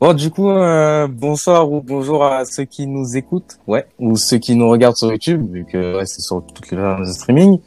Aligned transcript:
Bon, 0.00 0.14
du 0.14 0.30
coup, 0.30 0.48
euh, 0.50 1.08
bonsoir 1.08 1.70
ou 1.72 1.80
bonjour 1.82 2.24
à 2.24 2.44
ceux 2.44 2.64
qui 2.64 2.86
nous 2.86 3.16
écoutent, 3.16 3.58
ouais, 3.66 3.84
ou 3.98 4.14
ceux 4.16 4.38
qui 4.38 4.54
nous 4.54 4.68
regardent 4.68 4.96
sur 4.96 5.10
YouTube, 5.10 5.52
vu 5.52 5.64
que 5.64 5.96
ouais, 5.96 6.06
c'est 6.06 6.20
sur 6.20 6.44
toutes 6.54 6.70
les 6.70 6.76
plateformes 6.76 7.04
de 7.04 7.10
streaming. 7.12 7.58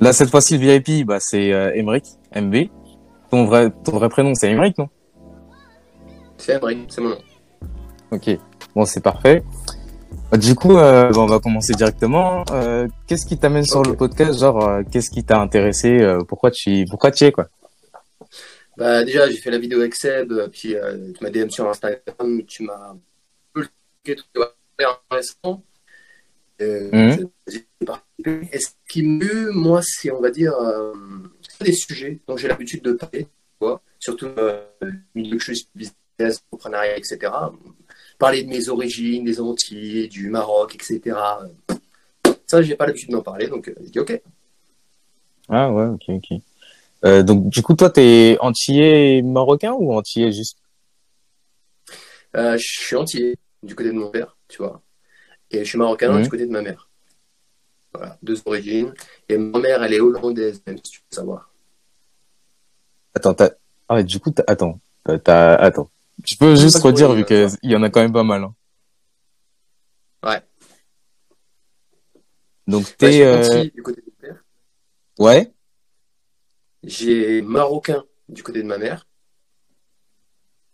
Là, 0.00 0.12
cette 0.12 0.30
fois-ci, 0.30 0.58
le 0.58 0.78
VIP, 0.78 1.06
bah, 1.06 1.18
c'est 1.20 1.52
euh, 1.52 1.72
Emeric, 1.74 2.04
MB. 2.34 2.56
Ton 3.30 3.44
vrai, 3.44 3.70
ton 3.84 3.92
vrai 3.92 4.08
prénom, 4.08 4.34
c'est 4.34 4.50
Emeric, 4.50 4.76
non? 4.76 4.88
C'est 6.36 6.54
Emeric, 6.56 6.86
c'est 6.88 7.00
mon 7.00 7.10
nom. 7.10 7.18
Ok, 8.10 8.38
bon, 8.74 8.84
c'est 8.84 9.00
parfait. 9.00 9.44
Bah, 10.32 10.38
du 10.38 10.56
coup, 10.56 10.76
euh, 10.76 11.10
bah, 11.10 11.20
on 11.20 11.26
va 11.26 11.38
commencer 11.38 11.74
directement. 11.74 12.44
Euh, 12.50 12.88
qu'est-ce 13.06 13.24
qui 13.24 13.38
t'amène 13.38 13.64
sur 13.64 13.84
le 13.84 13.94
podcast? 13.94 14.40
Genre, 14.40 14.68
euh, 14.68 14.82
qu'est-ce 14.90 15.10
qui 15.10 15.22
t'a 15.22 15.40
intéressé? 15.40 16.00
Euh, 16.00 16.18
Pourquoi 16.26 16.50
tu, 16.50 16.84
pourquoi 16.90 17.12
tu 17.12 17.22
es, 17.24 17.30
quoi? 17.30 17.46
Bah, 18.76 19.04
déjà, 19.04 19.28
j'ai 19.28 19.36
fait 19.36 19.50
la 19.50 19.58
vidéo 19.58 19.80
avec 19.80 19.94
Seb, 19.94 20.32
euh, 20.32 20.48
puis 20.48 20.74
euh, 20.74 21.12
tu 21.12 21.22
m'as 21.22 21.30
DM 21.30 21.50
sur 21.50 21.68
Instagram, 21.68 22.42
tu 22.46 22.62
m'as 22.62 22.96
truc 23.54 23.70
intéressant. 24.78 25.62
Euh, 26.60 27.16
participé. 27.84 28.48
Et 28.52 28.58
ce 28.58 28.70
qui 28.88 29.02
me 29.02 29.50
moi, 29.50 29.80
c'est, 29.82 30.10
on 30.10 30.20
va 30.20 30.30
dire, 30.30 30.54
euh, 30.54 30.94
des 31.60 31.72
sujets 31.72 32.20
dont 32.26 32.36
j'ai 32.36 32.48
l'habitude 32.48 32.82
de 32.82 32.92
parler, 32.92 33.24
tu 33.24 33.28
vois, 33.60 33.82
surtout 33.98 34.26
euh, 34.26 34.64
milieu 35.14 35.38
que 35.38 35.44
je 35.44 35.54
suis 35.54 35.68
business, 35.74 36.42
entrepreneuriat, 36.50 36.96
etc. 36.96 37.32
Parler 38.18 38.44
de 38.44 38.48
mes 38.48 38.68
origines, 38.68 39.24
des 39.24 39.40
Antilles, 39.40 40.08
du 40.08 40.30
Maroc, 40.30 40.74
etc. 40.74 41.16
Ça, 42.46 42.62
j'ai 42.62 42.76
pas 42.76 42.86
l'habitude 42.86 43.10
d'en 43.10 43.22
parler, 43.22 43.48
donc 43.48 43.72
j'ai 43.80 43.90
dit 43.90 43.98
ok. 43.98 44.22
Ah 45.48 45.72
ouais, 45.72 45.86
ok, 45.86 46.04
ok. 46.08 46.38
Euh, 47.04 47.22
donc, 47.22 47.48
du 47.48 47.62
coup, 47.62 47.74
toi, 47.74 47.90
t'es 47.90 48.36
antillais 48.40 49.22
marocain 49.22 49.72
ou 49.72 49.92
antillais 49.94 50.30
juste? 50.32 50.58
Euh, 52.36 52.56
je 52.56 52.64
suis 52.64 52.96
entier 52.96 53.36
du 53.62 53.74
côté 53.74 53.90
de 53.90 53.94
mon 53.98 54.10
père, 54.10 54.36
tu 54.48 54.58
vois. 54.58 54.80
Et 55.50 55.58
je 55.64 55.68
suis 55.68 55.78
marocain 55.78 56.12
Mhm. 56.12 56.22
du 56.22 56.28
côté 56.28 56.46
de 56.46 56.50
ma 56.52 56.62
mère. 56.62 56.88
Voilà, 57.92 58.16
deux 58.22 58.40
origines. 58.46 58.94
Et 59.28 59.36
ma 59.36 59.58
mère, 59.58 59.82
elle 59.82 59.92
est 59.94 60.00
hollandaise, 60.00 60.62
même 60.66 60.78
si 60.78 60.92
tu 60.92 60.98
veux 61.00 61.14
savoir. 61.16 61.50
Attends, 63.14 63.34
t'as... 63.34 63.50
Ah 63.88 63.96
ouais, 63.96 64.04
du 64.04 64.18
coup, 64.18 64.30
t'as... 64.30 64.44
attends, 64.46 64.80
t'as... 65.24 65.56
attends. 65.56 65.90
Tu 66.24 66.36
peux 66.36 66.54
juste 66.56 66.78
redire 66.78 67.10
vu 67.12 67.24
bien, 67.24 67.24
que 67.24 67.48
il 67.62 67.70
y 67.70 67.76
en 67.76 67.82
a 67.82 67.90
quand 67.90 68.00
même 68.00 68.12
pas 68.12 68.22
mal. 68.22 68.44
Hein. 68.44 68.54
Ouais. 70.24 70.40
Donc 72.66 72.84
Ouais, 72.84 72.90
je 72.90 72.96
t'es 72.96 73.12
suis 73.12 73.22
euh... 73.22 73.64
du 73.74 73.82
côté 73.82 74.00
de 74.00 74.06
mon 74.06 74.28
père. 74.28 74.44
ouais. 75.18 75.52
J'ai 76.84 77.42
marocain 77.42 78.04
du 78.28 78.42
côté 78.42 78.62
de 78.62 78.66
ma 78.66 78.78
mère. 78.78 79.06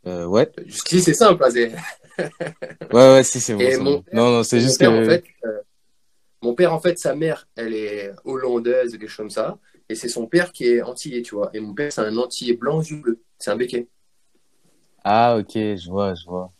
Euh, 0.06 0.26
ouais. 0.26 0.50
Jusqu'ici, 0.64 1.02
c'est 1.02 1.14
simple. 1.14 1.44
hein, 1.44 1.50
Ouais, 2.92 3.12
ouais, 3.14 3.22
si 3.22 3.40
c'est 3.40 3.54
bon. 3.54 3.58
Père- 3.58 3.80
Non, 3.82 4.30
non, 4.30 4.42
c'est 4.42 4.60
juste 4.60 4.78
père, 4.78 4.90
que. 4.90 5.02
en 5.02 5.04
fait, 5.04 5.24
euh, 5.44 5.60
mon 6.42 6.54
père, 6.54 6.72
en 6.72 6.80
fait, 6.80 6.98
sa 6.98 7.14
mère, 7.14 7.48
elle 7.56 7.74
est 7.74 8.12
hollandaise, 8.24 8.92
quelque 8.92 9.08
chose 9.08 9.16
comme 9.16 9.30
ça. 9.30 9.58
Et 9.88 9.94
c'est 9.94 10.08
son 10.08 10.26
père 10.26 10.52
qui 10.52 10.66
est 10.66 10.82
antillais, 10.82 11.22
tu 11.22 11.34
vois. 11.34 11.50
Et 11.54 11.60
mon 11.60 11.74
père, 11.74 11.92
c'est 11.92 12.00
un 12.00 12.16
antillais 12.16 12.54
blanc, 12.56 12.80
yeux 12.82 12.96
bleus. 13.00 13.20
C'est 13.38 13.50
un 13.50 13.56
béquet. 13.56 13.88
Ah 15.04 15.36
ok, 15.38 15.52
je 15.54 15.90
vois, 15.90 16.14
je 16.14 16.24
vois. 16.26 16.52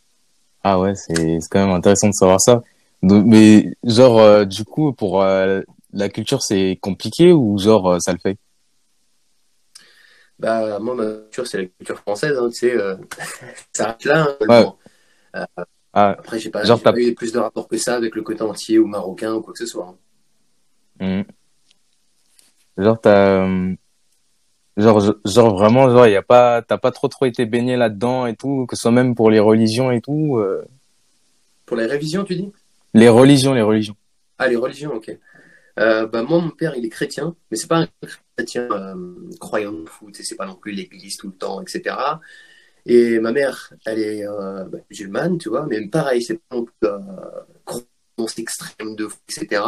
Ah 0.64 0.80
ouais, 0.80 0.94
c'est 0.94 1.40
c'est 1.40 1.48
quand 1.50 1.66
même 1.66 1.74
intéressant 1.74 2.08
de 2.08 2.14
savoir 2.14 2.40
ça. 2.40 2.62
Donc, 3.02 3.26
mais 3.26 3.74
genre, 3.84 4.18
euh, 4.20 4.44
du 4.44 4.64
coup, 4.64 4.92
pour 4.92 5.22
euh, 5.22 5.62
la 5.92 6.08
culture, 6.08 6.42
c'est 6.42 6.78
compliqué 6.80 7.32
ou 7.32 7.58
genre 7.58 8.00
ça 8.00 8.12
le 8.12 8.18
fait? 8.18 8.38
Bah, 10.38 10.78
moi, 10.78 10.94
ma 10.94 11.04
culture, 11.04 11.46
c'est 11.46 11.58
la 11.58 11.64
culture 11.66 11.98
française, 11.98 12.36
hein, 12.38 12.48
tu 12.48 12.54
sais. 12.58 12.76
euh, 12.76 12.96
ça 13.72 13.86
reste 13.92 14.04
là. 14.04 14.22
hein, 14.22 14.36
Ouais. 14.40 14.62
bon. 14.62 14.76
Ah, 15.92 16.10
Après, 16.18 16.38
j'ai 16.38 16.50
pas, 16.50 16.64
Genre, 16.64 16.80
eu 16.96 17.14
plus 17.14 17.32
de 17.32 17.38
rapport 17.38 17.66
que 17.68 17.76
ça 17.76 17.96
avec 17.96 18.14
le 18.14 18.22
côté 18.22 18.42
entier 18.42 18.78
ou 18.78 18.86
marocain 18.86 19.34
ou 19.34 19.40
quoi 19.40 19.52
que 19.52 19.58
ce 19.58 19.66
soit. 19.66 19.86
hein. 19.86 19.96
hum. 21.00 21.24
Genre 22.76 23.00
t'as, 23.00 23.44
euh, 23.46 23.74
genre, 24.76 25.00
genre 25.24 25.56
vraiment, 25.56 25.90
genre 25.90 26.06
y 26.06 26.16
a 26.16 26.22
pas, 26.22 26.62
t'as 26.62 26.78
pas 26.78 26.90
trop 26.92 27.08
trop 27.08 27.26
été 27.26 27.46
baigné 27.46 27.76
là-dedans 27.76 28.26
et 28.26 28.36
tout, 28.36 28.66
que 28.66 28.76
ce 28.76 28.82
soit 28.82 28.90
même 28.92 29.14
pour 29.14 29.30
les 29.30 29.40
religions 29.40 29.90
et 29.90 30.00
tout. 30.00 30.36
euh, 30.38 30.64
Pour 31.66 31.76
les 31.76 31.86
révisions, 31.86 32.24
tu 32.24 32.36
dis? 32.36 32.52
Les 32.94 33.08
religions, 33.08 33.54
les 33.54 33.62
religions. 33.62 33.96
Ah, 34.38 34.46
les 34.48 34.56
religions, 34.56 34.92
ok. 34.94 35.10
Euh, 35.78 36.06
bah, 36.06 36.22
moi, 36.22 36.40
mon 36.40 36.50
père, 36.50 36.74
il 36.76 36.84
est 36.84 36.88
chrétien, 36.88 37.36
mais 37.50 37.56
c'est 37.56 37.68
pas 37.68 37.78
un 37.78 37.88
chrétien 38.36 38.68
euh, 38.70 39.14
croyant 39.38 39.72
de 39.72 39.86
sais, 40.12 40.24
c'est 40.24 40.34
pas 40.34 40.46
non 40.46 40.56
plus 40.56 40.72
l'église 40.72 41.16
tout 41.16 41.28
le 41.28 41.34
temps, 41.34 41.60
etc. 41.60 41.94
Et 42.86 43.20
ma 43.20 43.32
mère, 43.32 43.72
elle 43.84 44.00
est 44.00 44.26
euh, 44.26 44.64
bah, 44.64 44.78
musulmane, 44.90 45.38
tu 45.38 45.50
vois, 45.50 45.66
mais 45.66 45.86
pareil, 45.88 46.22
c'est 46.22 46.34
pas 46.48 46.56
non 46.56 46.64
plus 46.64 46.74
euh, 46.84 46.98
croyance 47.64 48.38
extrême 48.38 48.96
de 48.96 49.06
fou, 49.06 49.18
etc. 49.28 49.62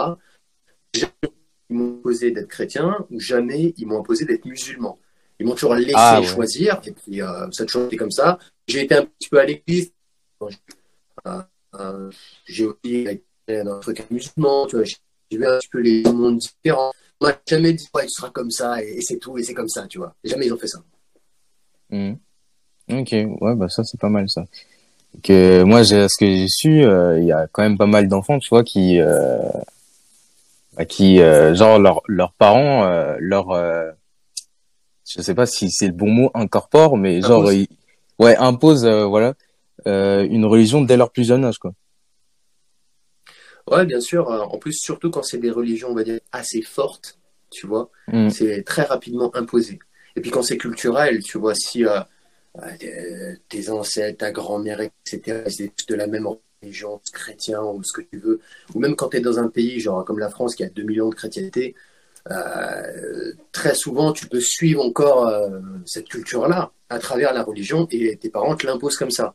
Jamais 0.95 1.13
ils 1.69 1.77
m'ont 1.77 1.99
imposé 1.99 2.33
d'être 2.33 2.49
chrétien, 2.49 3.07
ou 3.11 3.21
jamais 3.21 3.75
ils 3.77 3.87
m'ont 3.87 4.01
imposé 4.01 4.25
d'être 4.25 4.45
musulman. 4.47 4.99
Ils 5.39 5.47
m'ont 5.47 5.55
toujours 5.55 5.75
laissé 5.77 5.93
Ah, 5.95 6.21
ouais. 6.21 6.27
choisir, 6.27 6.81
et 6.85 6.91
puis 6.91 7.19
ça 7.53 7.63
a 7.63 7.67
toujours 7.67 7.87
été 7.87 7.97
comme 7.97 8.11
ça. 8.11 8.39
J'ai 8.67 8.83
été 8.83 8.97
un 8.97 9.05
petit 9.05 9.29
peu 9.29 9.39
à 9.39 9.45
l'église, 9.45 9.93
j'ai 12.47 12.67
aussi 12.67 12.79
été 12.85 13.63
dans 13.63 13.77
un 13.77 13.81
truc 13.81 14.11
musulman, 14.11 14.67
tu 14.67 14.77
vois, 14.77 14.85
j'ai 15.31 15.39
vu 15.39 15.47
un 15.47 15.59
petit 15.59 15.69
peu 15.69 15.81
les 15.81 16.03
mondes 16.03 16.39
différents. 16.39 16.93
On 17.21 17.27
m'a 17.27 17.35
jamais 17.47 17.73
dit, 17.75 17.89
ouais, 17.95 18.07
tu 18.07 18.13
seras 18.13 18.31
comme 18.31 18.51
ça, 18.51 18.83
et, 18.83 18.99
et 18.99 19.01
c'est 19.03 19.19
tout, 19.19 19.37
et 19.39 19.43
c'est 19.43 19.55
comme 19.55 19.69
ça, 19.69 19.87
tu 19.87 19.99
vois. 19.99 20.15
Jamais 20.25 20.47
ils 20.47 20.53
ont 20.53 20.59
fait 20.59 20.67
ça. 20.67 20.81
Mhm. 21.91 22.19
Ok, 22.93 23.13
ouais, 23.13 23.55
bah 23.55 23.69
ça 23.69 23.85
c'est 23.85 24.01
pas 24.01 24.09
mal 24.09 24.29
ça. 24.29 24.45
Que 25.23 25.63
moi, 25.65 25.83
j'ai, 25.83 26.09
ce 26.09 26.17
que 26.19 26.27
j'ai 26.27 26.47
su, 26.49 26.85
euh, 26.85 27.19
il 27.19 27.27
y 27.27 27.33
a 27.33 27.47
quand 27.51 27.63
même 27.63 27.77
pas 27.79 27.87
mal 27.87 28.09
d'enfants, 28.09 28.39
tu 28.39 28.49
vois, 28.49 28.65
qui, 28.65 29.01
euh, 29.01 29.39
bah, 30.77 30.85
qui, 30.85 31.21
euh, 31.21 31.55
genre 31.55 31.79
leurs 31.79 32.01
leurs 32.07 32.33
parents, 32.33 32.85
euh, 32.85 33.17
leur, 33.19 33.51
euh, 33.51 33.91
je 35.09 35.21
sais 35.21 35.35
pas 35.35 35.47
si 35.47 35.71
c'est 35.71 35.89
le 35.89 35.93
bon 35.93 36.11
mot, 36.11 36.31
incorporent, 36.35 36.97
mais 36.97 37.21
genre, 37.23 37.53
ils, 37.53 37.69
ouais, 38.19 38.37
imposent, 38.37 38.87
euh, 38.87 39.05
voilà, 39.05 39.35
euh, 39.87 40.27
une 40.31 40.45
religion 40.45 40.81
dès 40.81 40.97
leur 40.97 41.11
plus 41.11 41.25
jeune 41.25 41.45
âge, 41.45 41.59
quoi. 41.59 41.73
Ouais, 43.69 43.87
bien 43.87 44.01
sûr. 44.01 44.31
euh, 44.31 44.41
En 44.41 44.59
plus, 44.59 44.73
surtout 44.75 45.11
quand 45.11 45.23
c'est 45.23 45.39
des 45.39 45.51
religions, 45.51 45.89
on 45.91 45.95
va 45.95 46.05
dire, 46.05 46.21
assez 46.33 46.63
fortes, 46.63 47.19
tu 47.51 47.67
vois, 47.67 47.91
Mhm. 48.09 48.31
c'est 48.31 48.63
très 48.65 48.83
rapidement 48.83 49.35
imposé. 49.37 49.79
Et 50.17 50.21
puis 50.21 50.31
quand 50.31 50.43
c'est 50.43 50.57
culturel, 50.59 51.23
tu 51.23 51.39
vois, 51.39 51.55
si 51.55 51.85
euh, 51.87 52.01
euh, 52.63 53.35
tes- 53.49 53.71
ancêtres, 53.71 54.19
ta 54.19 54.33
grand-mère, 54.33 54.81
etc., 54.81 55.45
tous 55.77 55.87
de 55.89 55.95
la 55.97 56.07
même 56.07 56.29
religion, 56.63 57.01
chrétien 57.13 57.63
ou 57.63 57.83
ce 57.85 57.93
que 57.93 58.03
tu 58.03 58.19
veux, 58.19 58.41
ou 58.75 58.81
même 58.81 58.97
quand 58.97 59.11
tu 59.11 59.19
es 59.19 59.21
dans 59.21 59.39
un 59.41 59.49
pays 59.49 59.81
genre 59.81 60.05
comme 60.05 60.19
la 60.19 60.31
France 60.31 60.55
qui 60.57 60.65
a 60.65 60.69
2 60.71 60.83
millions 60.85 61.09
de 61.11 61.15
chrétienté, 61.15 61.75
euh, 62.31 63.33
très 63.53 63.75
souvent 63.75 64.13
tu 64.13 64.27
peux 64.29 64.41
suivre 64.41 64.85
encore 64.85 65.33
cette 65.87 66.09
culture-là 66.09 66.73
à 66.89 66.99
travers 66.99 67.33
la 67.35 67.43
religion 67.43 67.87
et 67.91 68.17
tes 68.17 68.31
parents 68.31 68.57
te 68.57 68.67
l'imposent 68.67 68.97
comme 68.97 69.11
ça. 69.11 69.35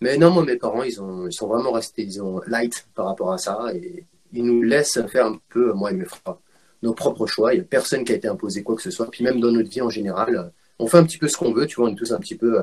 Mais 0.00 0.18
non, 0.18 0.30
moi, 0.30 0.44
mes 0.44 0.56
parents, 0.56 0.82
ils, 0.82 1.00
ont, 1.00 1.26
ils 1.26 1.32
sont 1.32 1.46
vraiment 1.46 1.72
restés, 1.72 2.02
ils 2.02 2.22
ont 2.22 2.40
light 2.46 2.86
par 2.94 3.06
rapport 3.06 3.32
à 3.32 3.38
ça 3.38 3.66
et 3.74 4.04
ils 4.32 4.44
nous 4.44 4.62
laissent 4.62 5.00
faire 5.08 5.26
un 5.26 5.38
peu, 5.48 5.72
moi 5.72 5.90
et 5.90 5.94
mes 5.94 6.04
frères, 6.04 6.36
nos 6.82 6.92
propres 6.92 7.26
choix. 7.26 7.54
Il 7.54 7.58
n'y 7.58 7.62
a 7.62 7.64
personne 7.64 8.04
qui 8.04 8.12
a 8.12 8.16
été 8.16 8.28
imposé 8.28 8.62
quoi 8.62 8.76
que 8.76 8.82
ce 8.82 8.90
soit. 8.90 9.10
Puis 9.10 9.24
même 9.24 9.40
dans 9.40 9.50
notre 9.50 9.70
vie 9.70 9.80
en 9.80 9.88
général, 9.90 10.36
euh, 10.36 10.42
on 10.78 10.86
fait 10.86 10.98
un 10.98 11.04
petit 11.04 11.16
peu 11.18 11.28
ce 11.28 11.36
qu'on 11.38 11.52
veut, 11.52 11.66
tu 11.66 11.76
vois, 11.76 11.88
on 11.88 11.92
est 11.92 11.96
tous 11.96 12.12
un 12.12 12.18
petit 12.18 12.36
peu 12.36 12.58
euh, 12.58 12.62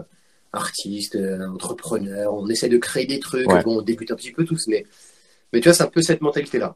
artistes, 0.51 1.15
euh, 1.15 1.47
entrepreneurs, 1.47 2.33
on 2.35 2.47
essaie 2.49 2.69
de 2.69 2.77
créer 2.77 3.07
des 3.07 3.19
trucs. 3.19 3.51
Ouais. 3.51 3.63
Bon, 3.63 3.79
on 3.79 3.81
débute 3.81 4.11
un 4.11 4.15
petit 4.15 4.31
peu 4.31 4.45
tous, 4.45 4.67
mais, 4.67 4.85
mais 5.51 5.59
tu 5.59 5.67
vois, 5.69 5.73
c'est 5.73 5.83
un 5.83 5.87
peu 5.87 6.01
cette 6.03 6.21
mentalité-là. 6.21 6.75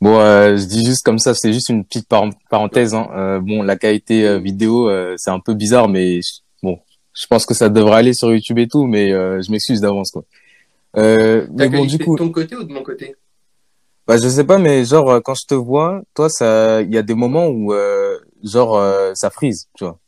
Bon, 0.00 0.18
euh, 0.20 0.56
je 0.56 0.64
dis 0.64 0.84
juste 0.86 1.04
comme 1.04 1.18
ça, 1.18 1.34
c'est 1.34 1.52
juste 1.52 1.68
une 1.70 1.84
petite 1.84 2.06
par- 2.08 2.30
parenthèse. 2.48 2.94
Hein. 2.94 3.08
Euh, 3.12 3.40
bon, 3.40 3.62
la 3.62 3.76
qualité 3.76 4.38
vidéo, 4.38 4.88
euh, 4.88 5.14
c'est 5.18 5.30
un 5.30 5.40
peu 5.40 5.54
bizarre, 5.54 5.88
mais 5.88 6.22
je- 6.22 6.38
bon, 6.38 6.47
je 7.20 7.26
pense 7.26 7.44
que 7.46 7.54
ça 7.54 7.68
devrait 7.68 7.96
aller 7.96 8.14
sur 8.14 8.32
YouTube 8.32 8.58
et 8.58 8.68
tout, 8.68 8.86
mais 8.86 9.12
euh, 9.12 9.42
je 9.42 9.50
m'excuse 9.50 9.80
d'avance, 9.80 10.10
quoi. 10.12 10.24
Euh, 10.96 11.46
mais 11.52 11.68
bon, 11.68 11.84
du 11.84 11.98
coup, 11.98 12.14
de 12.14 12.18
ton 12.18 12.30
côté 12.30 12.54
ou 12.56 12.62
de 12.64 12.72
mon 12.72 12.82
côté? 12.82 13.14
Bah, 14.06 14.16
je 14.16 14.28
sais 14.28 14.44
pas, 14.44 14.56
mais 14.58 14.84
genre 14.84 15.10
euh, 15.10 15.20
quand 15.20 15.34
je 15.34 15.44
te 15.46 15.54
vois, 15.54 16.02
toi, 16.14 16.28
ça, 16.30 16.80
il 16.80 16.94
y 16.94 16.96
a 16.98 17.02
des 17.02 17.14
moments 17.14 17.46
où 17.48 17.72
euh, 17.72 18.18
genre 18.42 18.80
ça 19.14 19.30
frise, 19.30 19.68
tu 19.76 19.84
vois. 19.84 19.98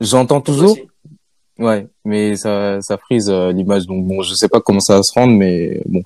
J'entends 0.00 0.40
toujours, 0.40 0.72
Aussi. 0.72 0.88
ouais, 1.58 1.86
mais 2.04 2.36
ça, 2.36 2.80
ça 2.80 2.96
frise 2.96 3.28
l'image. 3.30 3.86
Donc 3.86 4.06
bon, 4.06 4.22
je 4.22 4.34
sais 4.34 4.48
pas 4.48 4.60
comment 4.60 4.80
ça 4.80 4.96
va 4.96 5.02
se 5.02 5.12
rendre, 5.12 5.34
mais 5.34 5.82
bon, 5.86 6.02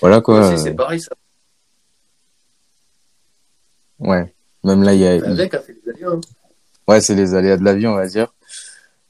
voilà 0.00 0.20
quoi. 0.20 0.56
C'est 0.56 0.74
pareil, 0.74 1.00
ça. 1.00 1.12
ouais, 3.98 4.32
même 4.64 4.82
là, 4.82 4.94
il 4.94 5.00
y 5.00 5.06
a, 5.06 5.12
Avec, 5.24 5.54
a 5.54 5.60
fait 5.60 5.74
des 5.74 5.90
aléas. 5.90 6.10
hein. 6.12 6.20
Ouais, 6.88 7.00
c'est 7.00 7.14
les 7.14 7.34
aléas 7.34 7.56
de 7.56 7.64
la 7.64 7.74
vie, 7.74 7.86
on 7.86 7.94
va 7.94 8.06
dire. 8.06 8.32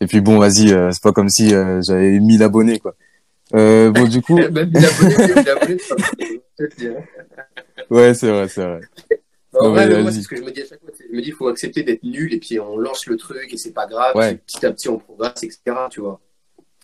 Et 0.01 0.07
puis 0.07 0.21
bon, 0.21 0.39
vas-y, 0.39 0.73
euh, 0.73 0.91
c'est 0.93 1.03
pas 1.03 1.13
comme 1.13 1.29
si 1.29 1.55
euh, 1.55 1.83
j'avais 1.83 2.19
1000 2.19 2.43
abonnés, 2.43 2.79
quoi. 2.79 2.95
Euh, 3.55 3.91
bon, 3.91 4.05
du 4.09 4.23
coup, 4.23 4.37
Même 4.51 4.71
1000 4.71 4.87
abonnés, 4.87 5.35
1000 5.35 5.49
abonnés, 5.49 5.77
c'est 5.79 5.89
pas 5.89 6.01
mal. 6.01 6.11
Je 6.19 6.27
te 6.57 6.63
le 6.63 6.71
dis, 6.77 6.89
ouais, 7.91 8.15
c'est 8.15 8.31
vrai, 8.31 8.49
c'est 8.49 8.65
vrai. 8.65 8.81
Non, 9.53 9.71
vrai, 9.71 9.89
mais 9.89 10.03
moi, 10.03 10.13
c'est 10.13 10.23
ce 10.23 10.29
que 10.29 10.37
je 10.37 10.43
me 10.43 10.51
dis 10.53 10.63
à 10.63 10.67
chaque 10.67 10.81
fois. 10.81 10.91
Je 10.99 11.17
me 11.17 11.21
dis, 11.21 11.33
faut 11.33 11.49
accepter 11.49 11.83
d'être 11.83 12.03
nul 12.05 12.33
et 12.33 12.39
puis 12.39 12.61
on 12.61 12.79
lance 12.79 13.07
le 13.07 13.17
truc 13.17 13.53
et 13.53 13.57
c'est 13.57 13.73
pas 13.73 13.87
grave. 13.87 14.15
Ouais. 14.17 14.37
petit 14.37 14.65
à 14.65 14.73
petit, 14.73 14.89
on 14.89 14.99
progresse, 14.99 15.43
etc. 15.43 15.59
Tu 15.91 16.01
vois. 16.01 16.21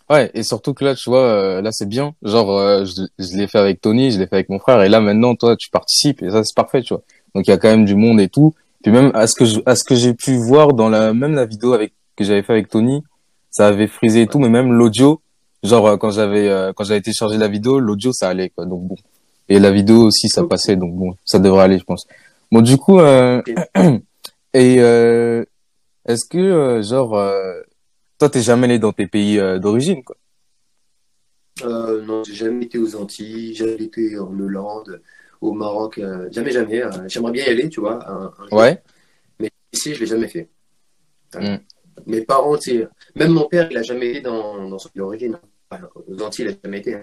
Ouais, 0.09 0.29
et 0.33 0.43
surtout 0.43 0.73
que 0.73 0.85
là, 0.85 0.95
tu 0.95 1.09
vois, 1.09 1.23
euh, 1.23 1.61
là 1.61 1.71
c'est 1.71 1.87
bien. 1.87 2.13
Genre, 2.21 2.85
je, 2.85 3.03
je 3.17 3.37
l'ai 3.37 3.47
fait 3.47 3.59
avec 3.59 3.81
Tony, 3.81 4.11
je 4.11 4.19
l'ai 4.19 4.27
fait 4.27 4.35
avec 4.35 4.49
mon 4.49 4.59
frère, 4.59 4.81
et 4.81 4.89
là 4.89 5.01
maintenant, 5.01 5.35
toi, 5.35 5.55
tu 5.55 5.69
participes, 5.69 6.21
et 6.23 6.29
ça 6.29 6.43
c'est 6.43 6.55
parfait, 6.55 6.81
tu 6.81 6.93
vois. 6.93 7.03
Donc 7.35 7.47
il 7.47 7.51
y 7.51 7.53
a 7.53 7.57
quand 7.57 7.69
même 7.69 7.85
du 7.85 7.95
monde 7.95 8.19
et 8.19 8.29
tout. 8.29 8.53
Puis 8.83 8.91
même 8.91 9.11
à 9.13 9.27
ce 9.27 9.35
que 9.35 9.45
je, 9.45 9.59
à 9.65 9.75
ce 9.75 9.83
que 9.83 9.95
j'ai 9.95 10.13
pu 10.13 10.37
voir 10.37 10.73
dans 10.73 10.89
la 10.89 11.13
même 11.13 11.35
la 11.35 11.45
vidéo 11.45 11.73
avec 11.73 11.93
que 12.17 12.23
j'avais 12.23 12.41
fait 12.41 12.53
avec 12.53 12.67
Tony, 12.67 13.03
ça 13.57 13.67
avait 13.67 13.87
frisé 13.87 14.21
et 14.21 14.27
tout, 14.27 14.39
mais 14.39 14.49
même 14.49 14.71
l'audio, 14.71 15.19
genre 15.63 15.87
euh, 15.87 15.97
quand 15.97 16.11
j'avais 16.11 16.47
euh, 16.47 16.73
quand 16.73 16.83
j'avais 16.83 17.01
téléchargé 17.01 17.37
la 17.37 17.47
vidéo, 17.47 17.79
l'audio 17.79 18.11
ça 18.13 18.29
allait 18.29 18.49
quoi. 18.49 18.65
Donc 18.65 18.83
bon. 18.89 18.95
Et 19.49 19.57
la 19.59 19.71
vidéo 19.71 19.97
aussi 20.09 20.27
ça 20.29 20.43
passait, 20.43 20.75
donc 20.75 20.93
bon, 20.93 21.15
ça 21.25 21.39
devrait 21.39 21.63
aller, 21.63 21.79
je 21.79 21.83
pense. 21.83 22.05
Bon, 22.51 22.61
du 22.61 22.77
coup, 22.77 22.99
euh, 22.99 23.41
et 24.53 24.75
euh, 24.79 25.43
est-ce 26.05 26.25
que 26.29 26.81
genre 26.83 27.13
toi 28.19 28.29
t'es 28.29 28.41
jamais 28.41 28.65
allé 28.67 28.79
dans 28.79 28.93
tes 28.93 29.07
pays 29.07 29.37
d'origine 29.59 30.03
quoi? 30.03 30.15
Non, 31.63 32.23
j'ai 32.25 32.35
jamais 32.35 32.65
été 32.65 32.77
aux 32.77 32.95
Antilles, 32.95 33.55
j'ai 33.55 33.81
été 33.81 34.19
en 34.19 34.31
Hollande, 34.39 35.01
au 35.41 35.53
Maroc, 35.53 35.99
jamais, 36.31 36.51
jamais. 36.51 36.83
euh, 36.83 36.89
J'aimerais 37.07 37.31
bien 37.31 37.45
y 37.45 37.49
aller, 37.49 37.69
tu 37.69 37.79
vois, 37.79 37.95
un, 38.07 38.25
un 38.25 38.47
jour. 38.49 38.59
Ouais. 38.59 38.81
Mais 39.39 39.49
ici, 39.73 39.95
je 39.95 39.99
l'ai 40.01 40.05
jamais 40.05 40.27
fait. 40.27 40.47
Ouais. 41.35 41.59
Mes 42.05 42.21
parents, 42.21 42.55
même 43.15 43.31
mon 43.31 43.47
père, 43.47 43.67
il 43.71 43.77
a 43.77 43.81
jamais 43.83 44.09
été 44.11 44.21
dans, 44.21 44.67
dans 44.69 44.77
son 44.79 44.89
pays 44.89 44.99
d'origine. 44.99 45.37
Enfin, 45.69 45.89
aux 46.07 46.21
Antilles, 46.21 46.45
il 46.45 46.51
a 46.51 46.57
jamais 46.63 46.79
été. 46.79 46.97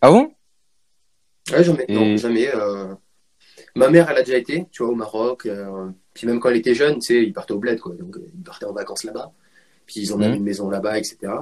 Ah 0.00 0.10
bon? 0.10 0.32
Ouais, 1.50 1.64
jamais. 1.64 1.84
Et- 1.88 1.94
Non, 1.94 2.16
jamais. 2.16 2.54
euh, 2.54 2.94
Ma 3.74 3.90
mère, 3.90 4.08
elle 4.10 4.18
a 4.18 4.22
déjà 4.22 4.38
été, 4.38 4.66
tu 4.70 4.82
vois, 4.82 4.92
au 4.92 4.96
Maroc. 4.96 5.46
euh, 5.46 5.88
Puis 6.14 6.26
même 6.26 6.40
quand 6.40 6.50
elle 6.50 6.56
était 6.56 6.74
jeune, 6.74 6.96
tu 6.96 7.06
sais, 7.14 7.22
ils 7.22 7.32
partaient 7.32 7.52
au 7.54 7.58
bled, 7.58 7.80
quoi. 7.80 7.94
Donc, 7.94 8.16
ils 8.34 8.42
partaient 8.42 8.66
en 8.66 8.72
vacances 8.72 9.04
là-bas. 9.04 9.32
Puis 9.86 10.00
ils 10.00 10.12
ont 10.14 10.18
même 10.18 10.34
une 10.34 10.42
maison 10.44 10.68
là-bas, 10.70 10.98
etc. 10.98 11.32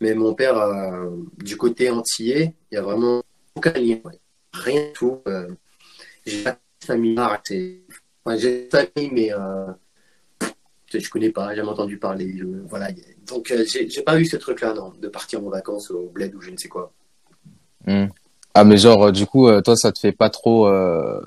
Mais 0.00 0.14
mon 0.14 0.34
père, 0.34 0.56
euh, 0.58 1.10
du 1.38 1.56
côté 1.56 1.90
antillais, 1.90 2.54
il 2.70 2.74
y 2.74 2.78
a 2.78 2.82
vraiment 2.82 3.22
aucun 3.54 3.72
lien. 3.72 3.98
ouais. 4.04 4.18
Rien 4.54 4.86
du 4.86 4.92
tout. 4.92 5.18
J'ai 6.26 6.42
pas 6.42 6.52
de 6.52 6.84
famille. 6.84 7.16
J'ai 8.36 8.64
une 8.64 8.70
famille, 8.70 9.10
mais 9.12 9.32
je 11.00 11.10
connais 11.10 11.30
pas, 11.30 11.50
j'ai 11.50 11.56
jamais 11.56 11.68
entendu 11.70 11.98
parler. 11.98 12.34
je- 12.36 12.44
Voilà. 12.68 12.88
Donc, 13.26 13.50
euh, 13.50 13.64
j'ai 13.66 13.88
j'ai 13.88 14.02
pas 14.02 14.18
eu 14.18 14.24
ce 14.24 14.36
truc-là, 14.36 14.74
non, 14.74 14.92
de 15.00 15.08
partir 15.08 15.44
en 15.44 15.48
vacances 15.48 15.90
au 15.90 16.08
bled 16.08 16.34
ou 16.34 16.40
je 16.40 16.50
ne 16.50 16.56
sais 16.56 16.68
quoi. 16.68 16.92
Hmm. 17.86 18.06
Ah 18.54 18.64
mais 18.64 18.76
genre 18.76 19.06
euh, 19.06 19.12
du 19.12 19.26
coup 19.26 19.48
euh, 19.48 19.60
toi 19.62 19.74
ça 19.76 19.90
te 19.92 19.98
fait 19.98 20.12
pas 20.12 20.28
trop 20.30 20.68
euh, 20.68 21.20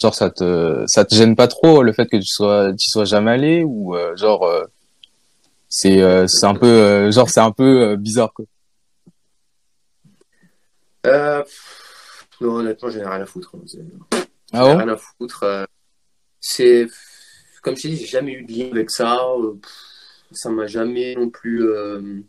genre 0.00 0.14
ça 0.14 0.30
te 0.30 0.84
ça 0.86 1.04
te 1.04 1.14
gêne 1.14 1.34
pas 1.36 1.48
trop 1.48 1.82
le 1.82 1.92
fait 1.92 2.06
que 2.06 2.16
tu 2.16 2.24
sois 2.26 2.72
tu 2.72 2.88
sois 2.88 3.04
jamais 3.04 3.32
allé 3.32 3.62
ou 3.64 3.94
euh, 3.96 4.16
genre 4.16 4.44
euh, 4.44 4.64
c'est 5.68 6.00
euh, 6.00 6.24
un 6.44 6.54
peu 6.54 6.66
euh, 6.66 7.10
genre 7.10 7.28
c'est 7.28 7.40
un 7.40 7.50
peu 7.50 7.82
euh, 7.90 7.96
bizarre 7.96 8.32
quoi. 8.32 8.44
Euh, 11.06 11.42
non, 12.40 12.54
honnêtement, 12.56 12.90
j'en 12.90 13.00
ai 13.00 13.06
rien 13.06 13.20
à 13.22 13.26
foutre. 13.26 13.54
hein. 13.54 14.20
Ah 14.52 14.60
bon 14.64 14.76
rien 14.78 14.88
à 14.88 14.96
foutre. 14.96 15.42
euh, 15.42 15.64
C'est 16.40 16.86
comme 17.62 17.76
je 17.76 17.82
t'ai 17.82 17.88
dit, 17.90 17.96
j'ai 17.98 18.06
jamais 18.06 18.32
eu 18.32 18.44
de 18.44 18.52
lien 18.52 18.70
avec 18.70 18.90
ça. 18.90 19.18
euh, 19.38 19.54
Ça 20.32 20.50
m'a 20.50 20.66
jamais 20.66 21.14
non 21.16 21.30
plus. 21.30 21.64
euh, 21.68 22.22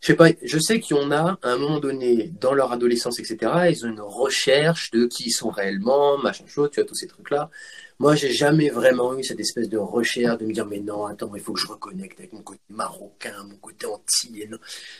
Je 0.00 0.08
sais 0.08 0.16
pas. 0.16 0.28
Je 0.42 0.58
sais 0.58 0.80
qu'il 0.80 0.96
y 0.96 1.00
en 1.00 1.10
a 1.10 1.38
à 1.42 1.50
un 1.50 1.56
moment 1.56 1.80
donné 1.80 2.30
dans 2.40 2.52
leur 2.52 2.72
adolescence, 2.72 3.18
etc. 3.18 3.70
Ils 3.70 3.86
ont 3.86 3.88
une 3.88 4.00
recherche 4.02 4.90
de 4.90 5.06
qui 5.06 5.24
ils 5.28 5.30
sont 5.32 5.48
réellement, 5.48 6.18
machin 6.18 6.44
chose. 6.46 6.68
Tu 6.70 6.80
vois 6.80 6.86
tous 6.86 6.94
ces 6.94 7.06
trucs-là. 7.06 7.50
Moi, 7.98 8.14
j'ai 8.14 8.30
jamais 8.32 8.68
vraiment 8.68 9.16
eu 9.18 9.24
cette 9.24 9.40
espèce 9.40 9.68
de 9.70 9.78
recherche 9.78 10.38
de 10.38 10.46
me 10.46 10.52
dire 10.52 10.66
mais 10.66 10.80
non, 10.80 11.06
attends, 11.06 11.34
il 11.34 11.40
faut 11.40 11.54
que 11.54 11.60
je 11.60 11.66
reconnecte 11.68 12.18
avec 12.20 12.32
mon 12.34 12.42
côté 12.42 12.60
marocain, 12.68 13.44
mon 13.48 13.56
côté 13.56 13.86
antillais. 13.86 14.50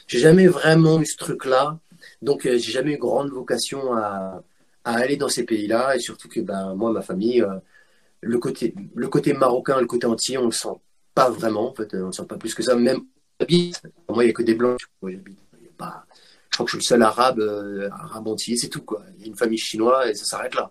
J'ai 0.07 0.21
jamais 0.21 0.47
vraiment 0.47 0.99
eu 1.01 1.07
ce 1.07 1.17
truc-là. 1.19 1.79
Donc, 2.23 2.47
euh, 2.47 2.57
j'ai 2.59 2.73
jamais 2.73 2.93
eu 2.95 2.99
grande 2.99 3.31
vocation 3.31 3.93
à, 3.95 4.43
à 4.85 4.95
aller 4.97 5.17
dans 5.19 5.29
ces 5.29 5.45
pays-là. 5.45 5.97
Et 5.97 5.99
surtout 6.01 6.29
que 6.29 6.41
ben, 6.41 6.75
moi, 6.75 6.93
ma 6.93 7.03
famille, 7.03 7.43
euh, 7.43 7.59
le, 8.25 8.39
côté, 8.39 8.75
le 8.95 9.09
côté 9.09 9.33
marocain, 9.33 9.81
le 9.81 9.87
côté 9.87 10.07
antillais, 10.07 10.39
on 10.39 10.47
le 10.47 10.53
sent 10.53 10.69
pas 11.15 11.31
vraiment. 11.31 11.71
En 11.71 11.75
fait, 11.75 11.95
on 11.95 12.07
le 12.07 12.13
sent 12.13 12.25
pas 12.27 12.37
plus 12.37 12.55
que 12.55 12.63
ça. 12.63 12.75
Même 12.75 13.01
j'habite, 13.41 13.83
moi, 14.09 14.25
il 14.25 14.27
n'y 14.29 14.31
a 14.31 14.35
que 14.35 14.43
des 14.43 14.55
blancs. 14.55 14.79
j'habite. 15.03 15.39
Pas- 15.77 16.05
Je 16.51 16.57
crois 16.57 16.67
que 16.67 16.71
je 16.71 16.77
suis 16.77 16.85
le 16.85 16.89
seul 16.89 17.03
arabe, 17.03 17.41
euh, 17.41 17.89
arabe 17.91 18.29
antillais, 18.29 18.57
c'est 18.57 18.69
tout. 18.69 18.83
Quoi. 18.83 19.03
Il 19.17 19.23
y 19.23 19.25
a 19.25 19.27
une 19.29 19.37
famille 19.37 19.59
chinoise 19.59 20.11
et 20.11 20.15
ça 20.15 20.25
s'arrête 20.25 20.55
là. 20.55 20.71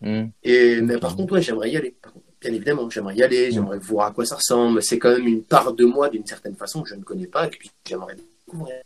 Hmm. 0.00 0.28
Et, 0.42 0.80
mais 0.80 0.98
par 0.98 1.14
contre, 1.16 1.34
ouais, 1.34 1.42
j'aimerais 1.42 1.70
y 1.70 1.76
aller. 1.76 1.94
Bien 2.40 2.52
évidemment, 2.52 2.88
j'aimerais 2.90 3.14
y 3.14 3.22
aller, 3.22 3.52
j'aimerais 3.52 3.78
voir 3.78 4.08
à 4.08 4.10
quoi 4.12 4.24
ça 4.24 4.36
ressemble. 4.36 4.82
C'est 4.82 4.98
quand 4.98 5.10
même 5.10 5.26
une 5.26 5.44
part 5.44 5.72
de 5.74 5.84
moi, 5.84 6.08
d'une 6.08 6.26
certaine 6.26 6.56
façon, 6.56 6.82
que 6.82 6.88
je 6.88 6.94
ne 6.94 7.02
connais 7.02 7.26
pas, 7.26 7.46
et 7.46 7.50
puis 7.50 7.70
j'aimerais 7.86 8.16
découvrir. 8.16 8.82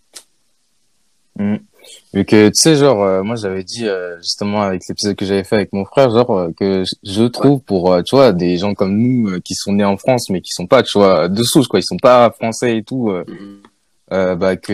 Vu 2.15 2.25
que 2.25 2.49
tu 2.49 2.55
sais 2.55 2.75
genre 2.77 3.03
euh, 3.05 3.23
moi 3.23 3.37
j'avais 3.37 3.63
dit 3.63 3.87
euh, 3.87 4.17
justement 4.19 4.63
avec 4.63 4.83
l'épisode 4.89 5.15
que 5.15 5.25
j'avais 5.25 5.45
fait 5.45 5.57
avec 5.57 5.73
mon 5.73 5.85
frère 5.85 6.11
genre 6.11 6.31
euh, 6.37 6.51
que 6.59 6.83
je- 7.05 7.27
trouve 7.29 7.61
pour 7.61 7.93
euh, 7.93 8.03
tu 8.03 8.17
vois 8.17 8.33
des 8.33 8.57
gens 8.57 8.75
comme 8.75 8.97
nous 8.97 9.29
euh, 9.31 9.41
qui 9.41 9.55
sont 9.55 9.73
nés 9.73 9.85
en 9.85 9.97
France 9.97 10.29
mais 10.31 10.41
qui 10.41 10.51
sont 10.53 10.67
pas 10.67 10.83
tu 10.83 10.99
vois 10.99 11.29
de 11.29 11.43
souche 11.45 11.69
quoi. 11.69 11.79
Ils 11.79 11.85
sont 11.85 11.99
pas 11.99 12.31
français 12.31 12.79
et 12.79 12.83
tout 12.83 13.11
euh, 13.11 14.35
bah 14.37 14.57
que 14.57 14.73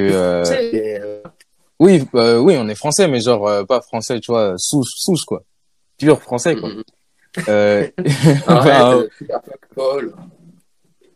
Oui, 1.81 2.05
euh, 2.15 2.39
oui, 2.39 2.55
on 2.59 2.69
est 2.69 2.75
français, 2.77 3.09
mais 3.09 3.21
genre 3.21 3.47
euh, 3.49 3.65
pas 3.65 3.81
français, 3.81 4.21
tu 4.21 4.31
vois, 4.31 4.55
souche, 4.57 4.91
souche 4.95 5.25
quoi, 5.25 5.43
pur 5.99 6.23
français 6.23 6.55
quoi. 6.55 6.71
Euh, 7.49 7.89
Arrête, 8.47 9.09
euh, 9.31 9.39
Paul. 9.75 10.15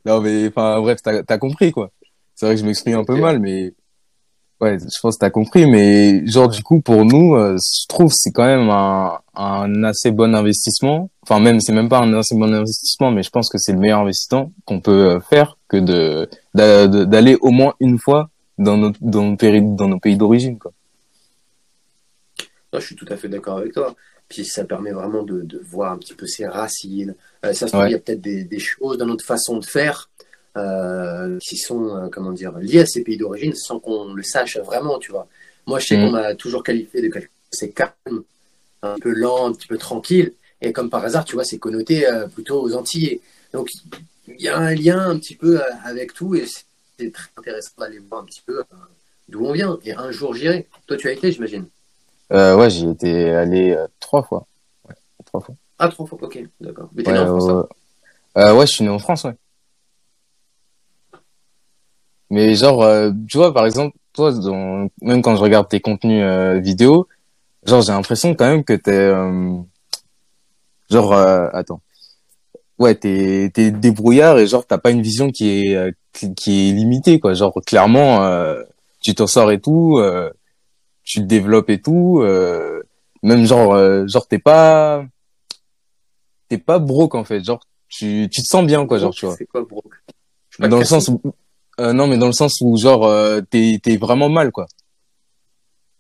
non 0.05 0.21
mais 0.21 0.49
enfin 0.49 0.81
bref, 0.81 0.99
t'as 1.03 1.39
compris 1.39 1.71
quoi. 1.73 1.91
C'est 2.35 2.47
vrai 2.47 2.55
que 2.57 2.61
je 2.61 2.67
m'exprime 2.67 2.99
un 2.99 3.05
peu 3.05 3.17
mal, 3.17 3.39
mais 3.39 3.73
ouais, 4.61 4.79
je 4.79 5.01
pense 5.01 5.15
que 5.17 5.21
t'as 5.21 5.31
compris. 5.31 5.67
Mais 5.71 6.27
genre 6.27 6.49
du 6.49 6.63
coup 6.63 6.81
pour 6.81 7.05
nous, 7.05 7.35
euh, 7.35 7.57
je 7.59 7.87
trouve 7.89 8.11
que 8.11 8.17
c'est 8.19 8.33
quand 8.33 8.47
même 8.47 8.69
un, 8.71 9.19
un 9.35 9.85
assez 9.85 10.11
bon 10.11 10.35
investissement. 10.35 11.11
Enfin 11.23 11.41
même 11.41 11.61
c'est 11.61 11.73
même 11.73 11.89
pas 11.89 12.01
un 12.01 12.13
assez 12.15 12.35
bon 12.37 12.53
investissement, 12.55 13.11
mais 13.11 13.23
je 13.23 13.31
pense 13.31 13.49
que 13.49 13.59
c'est 13.59 13.73
le 13.73 13.79
meilleur 13.79 14.01
investissement 14.01 14.53
qu'on 14.65 14.81
peut 14.81 15.11
euh, 15.11 15.21
faire 15.21 15.57
que 15.69 15.77
de 15.77 16.29
d'a- 16.55 16.87
de- 16.89 17.05
d'aller 17.05 17.37
au 17.41 17.51
moins 17.51 17.75
une 17.81 17.99
fois 17.99 18.31
dans 18.59 18.77
nos 18.77 18.93
dans 19.01 19.23
nos 19.25 19.37
pays 19.37 19.61
dans 19.63 19.89
nos 19.89 19.99
pays 19.99 20.17
d'origine 20.17 20.59
quoi. 20.59 20.73
Non, 22.73 22.81
je 22.81 22.87
suis 22.87 22.97
tout 22.97 23.07
à 23.09 23.17
fait 23.17 23.29
d'accord 23.29 23.59
avec 23.59 23.73
toi. 23.73 23.95
Puis 24.29 24.45
ça 24.45 24.65
permet 24.65 24.91
vraiment 24.91 25.23
de, 25.23 25.43
de 25.43 25.61
voir 25.71 25.93
un 25.93 25.99
petit 25.99 26.15
peu 26.15 26.27
ses 26.27 26.47
racines. 26.49 27.15
Euh, 27.45 27.53
ça 27.53 27.67
se 27.67 27.73
trouve, 27.73 27.83
Ouais. 27.83 27.91
il 27.91 27.93
y 27.93 27.95
a 27.95 27.99
peut-être 28.01 28.21
des, 28.21 28.43
des 28.43 28.59
choses 28.59 28.99
dans 28.99 29.07
notre 29.07 29.25
façon 29.25 29.59
de 29.59 29.65
faire 29.65 30.11
euh, 30.57 31.39
qui 31.39 31.57
sont, 31.57 31.97
euh, 31.97 32.09
comment 32.11 32.33
dire, 32.33 32.59
liées 32.59 32.81
à 32.81 32.87
ces 32.87 33.03
pays 33.03 33.17
d'origine 33.17 33.55
sans 33.55 33.79
qu'on 33.79 34.15
le 34.15 34.23
sache 34.23 34.59
vraiment, 34.59 34.99
tu 34.99 35.13
vois. 35.13 35.29
Moi, 35.67 35.79
je 35.79 35.87
sais 35.87 35.97
qu'on 35.97 36.11
m'a 36.11 36.35
toujours 36.35 36.63
qualifié 36.63 37.03
de 37.03 37.09
quelqu'un 37.09 37.29
c'est 37.51 37.71
calme, 37.71 38.23
un 38.83 38.99
peu 38.99 39.13
lent, 39.13 39.47
un 39.47 39.53
petit 39.53 39.69
peu 39.69 39.79
tranquille. 39.79 40.33
Et 40.61 40.73
comme 40.73 40.91
par 40.91 41.05
hasard, 41.05 41.25
tu 41.25 41.35
vois, 41.35 41.45
c'est 41.45 41.59
connoté 41.59 42.07
euh, 42.07 42.27
plutôt 42.27 42.61
aux 42.61 42.75
Antillais. 42.75 43.21
Donc, 43.53 43.71
il 44.29 44.41
y 44.41 44.49
a 44.49 44.59
un 44.59 44.75
lien 44.75 45.09
un 45.09 45.19
petit 45.19 45.37
peu 45.37 45.61
avec 45.85 46.13
tout 46.13 46.35
et 46.35 46.45
c'est 46.99 47.13
très 47.13 47.29
intéressant 47.37 47.73
d'aller 47.79 47.99
voir 47.99 48.23
un 48.23 48.25
petit 48.25 48.43
peu 48.45 48.65
d'où 49.29 49.45
on 49.47 49.53
vient. 49.53 49.79
Et 49.85 49.93
un 49.93 50.11
jour, 50.11 50.35
j'irai. 50.35 50.67
Toi, 50.87 50.97
tu 50.97 51.09
as 51.09 51.13
été, 51.13 51.33
j'imagine. 51.33 51.67
Euh, 52.33 52.57
ouais, 52.57 52.71
j'y 52.71 52.89
étais 52.89 53.31
allé 53.31 53.73
euh, 53.73 53.87
trois 54.01 54.23
fois. 54.23 54.47
Ouais, 54.89 54.95
trois 55.25 55.41
fois. 55.41 55.55
Ah, 55.79 55.89
trois 55.89 56.07
fois, 56.07 56.19
ok, 56.21 56.43
d'accord. 56.61 56.91
Mais 56.95 57.03
t'es 57.03 57.11
Ouais, 57.11 57.19
né 57.19 57.21
en 57.21 57.39
France, 57.39 57.49
hein. 57.51 57.69
Euh, 58.39 58.55
ouais, 58.55 58.67
je 58.67 58.73
suis 58.73 58.85
né 58.85 58.91
en 58.91 58.99
France, 58.99 59.25
ouais. 59.25 59.35
Mais 62.31 62.55
genre, 62.55 62.83
euh, 62.83 63.11
tu 63.29 63.37
vois, 63.39 63.53
par 63.55 63.67
exemple, 63.67 63.97
toi, 64.13 64.33
dans- 64.33 64.89
même 65.03 65.23
quand 65.23 65.37
je 65.37 65.43
regarde 65.43 65.69
tes 65.69 65.81
contenus 65.81 66.23
euh, 66.25 66.59
vidéo, 66.59 67.07
genre, 67.65 67.83
j'ai 67.83 67.93
l'impression 67.93 68.35
quand 68.35 68.47
même 68.47 68.65
que 68.65 68.73
t'es, 68.73 68.93
euh, 68.93 69.57
genre, 70.91 71.13
attends, 71.13 71.81
ouais, 72.79 72.95
t'es, 72.95 73.51
t'es 73.55 73.71
débrouillard 73.71 74.39
et 74.39 74.47
genre, 74.47 74.67
t'as 74.67 74.79
pas 74.79 74.91
une 74.91 75.03
vision 75.03 75.31
qui 75.31 75.69
est, 75.69 75.95
qui, 76.13 76.71
est 76.71 76.73
limitée, 76.73 77.21
quoi. 77.21 77.35
Genre, 77.35 77.55
clairement, 77.67 78.29
tu 79.01 79.15
t'en 79.15 79.27
sors 79.27 79.53
et 79.53 79.61
tout, 79.61 80.01
tu 81.05 81.21
te 81.21 81.25
développes 81.25 81.71
et 81.71 81.81
tout, 81.81 82.25
même 83.23 83.45
genre, 83.45 84.09
genre, 84.09 84.27
t'es 84.27 84.39
pas, 84.39 85.05
t'es 86.49 86.59
pas 86.59 86.79
broke 86.79 87.15
en 87.15 87.25
fait, 87.25 87.45
genre, 87.45 87.61
tu, 87.89 88.29
tu 88.31 88.43
te 88.43 88.47
sens 88.47 88.65
bien, 88.67 88.87
quoi, 88.87 88.99
genre, 88.99 89.15
tu 89.15 89.27
vois. 89.27 89.37
C'est 89.37 89.47
quoi, 89.47 89.67
pas 90.59 90.69
Dans 90.69 90.79
le 90.79 90.85
sens 90.85 91.09
où, 91.09 91.21
euh, 91.81 91.93
non, 91.93 92.07
mais 92.07 92.17
dans 92.19 92.27
le 92.27 92.33
sens 92.33 92.61
où, 92.61 92.77
genre, 92.77 93.07
euh, 93.07 93.41
t'es, 93.51 93.79
t'es 93.83 93.97
vraiment 93.97 94.29
mal, 94.29 94.51
quoi. 94.53 94.67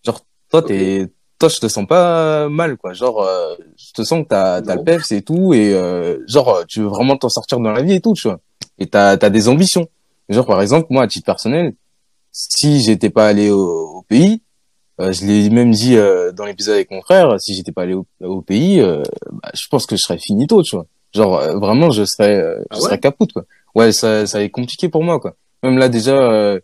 Genre, 0.04 0.20
toi, 0.50 0.62
t'es, 0.62 1.06
toi, 1.38 1.48
je 1.48 1.58
te 1.58 1.68
sens 1.68 1.86
pas 1.86 2.48
mal, 2.48 2.76
quoi. 2.76 2.92
Genre, 2.92 3.22
euh, 3.22 3.54
je 3.76 3.92
te 3.92 4.02
sens 4.04 4.22
que 4.24 4.28
t'as, 4.28 4.62
t'as 4.62 4.74
le 4.74 4.84
peps 4.84 5.10
et 5.12 5.22
tout, 5.22 5.52
et, 5.54 5.74
euh, 5.74 6.18
genre, 6.26 6.64
tu 6.66 6.80
veux 6.80 6.86
vraiment 6.88 7.16
t'en 7.16 7.28
sortir 7.28 7.58
dans 7.60 7.72
la 7.72 7.82
vie 7.82 7.94
et 7.94 8.00
tout, 8.00 8.14
tu 8.14 8.28
vois. 8.28 8.40
Et 8.78 8.86
t'as, 8.86 9.16
t'as 9.16 9.30
des 9.30 9.48
ambitions. 9.48 9.88
Genre, 10.28 10.46
par 10.46 10.60
exemple, 10.62 10.86
moi, 10.90 11.02
à 11.04 11.06
titre 11.08 11.26
personnel, 11.26 11.74
si 12.32 12.80
j'étais 12.82 13.10
pas 13.10 13.26
allé 13.28 13.50
au, 13.50 13.98
au 13.98 14.02
pays, 14.02 14.42
euh, 15.00 15.12
je 15.12 15.24
l'ai 15.26 15.50
même 15.50 15.72
dit 15.72 15.96
euh, 15.96 16.32
dans 16.32 16.44
l'épisode 16.46 16.74
avec 16.74 16.90
mon 16.90 17.02
frère, 17.02 17.38
si 17.40 17.54
j'étais 17.54 17.72
pas 17.72 17.82
allé 17.82 17.94
au, 17.94 18.06
au 18.22 18.40
pays, 18.42 18.80
euh, 18.80 19.02
bah, 19.30 19.50
je 19.54 19.66
pense 19.68 19.86
que 19.86 19.96
je 19.96 20.02
serais 20.02 20.18
finito, 20.18 20.62
tu 20.62 20.76
vois. 20.76 20.86
Genre, 21.14 21.36
euh, 21.38 21.58
vraiment, 21.58 21.90
je 21.90 22.04
serais, 22.04 22.36
euh, 22.40 22.58
je 22.60 22.64
Ah 22.70 22.76
ouais? 22.76 22.82
serais 22.82 22.98
capote, 23.00 23.32
quoi. 23.32 23.44
Ouais, 23.74 23.92
ça, 23.92 24.26
ça 24.26 24.42
est 24.42 24.50
compliqué 24.50 24.88
pour 24.88 25.02
moi, 25.02 25.20
quoi. 25.20 25.34
Même 25.66 25.78
là, 25.78 25.88
déjà, 25.88 26.12
euh, 26.12 26.60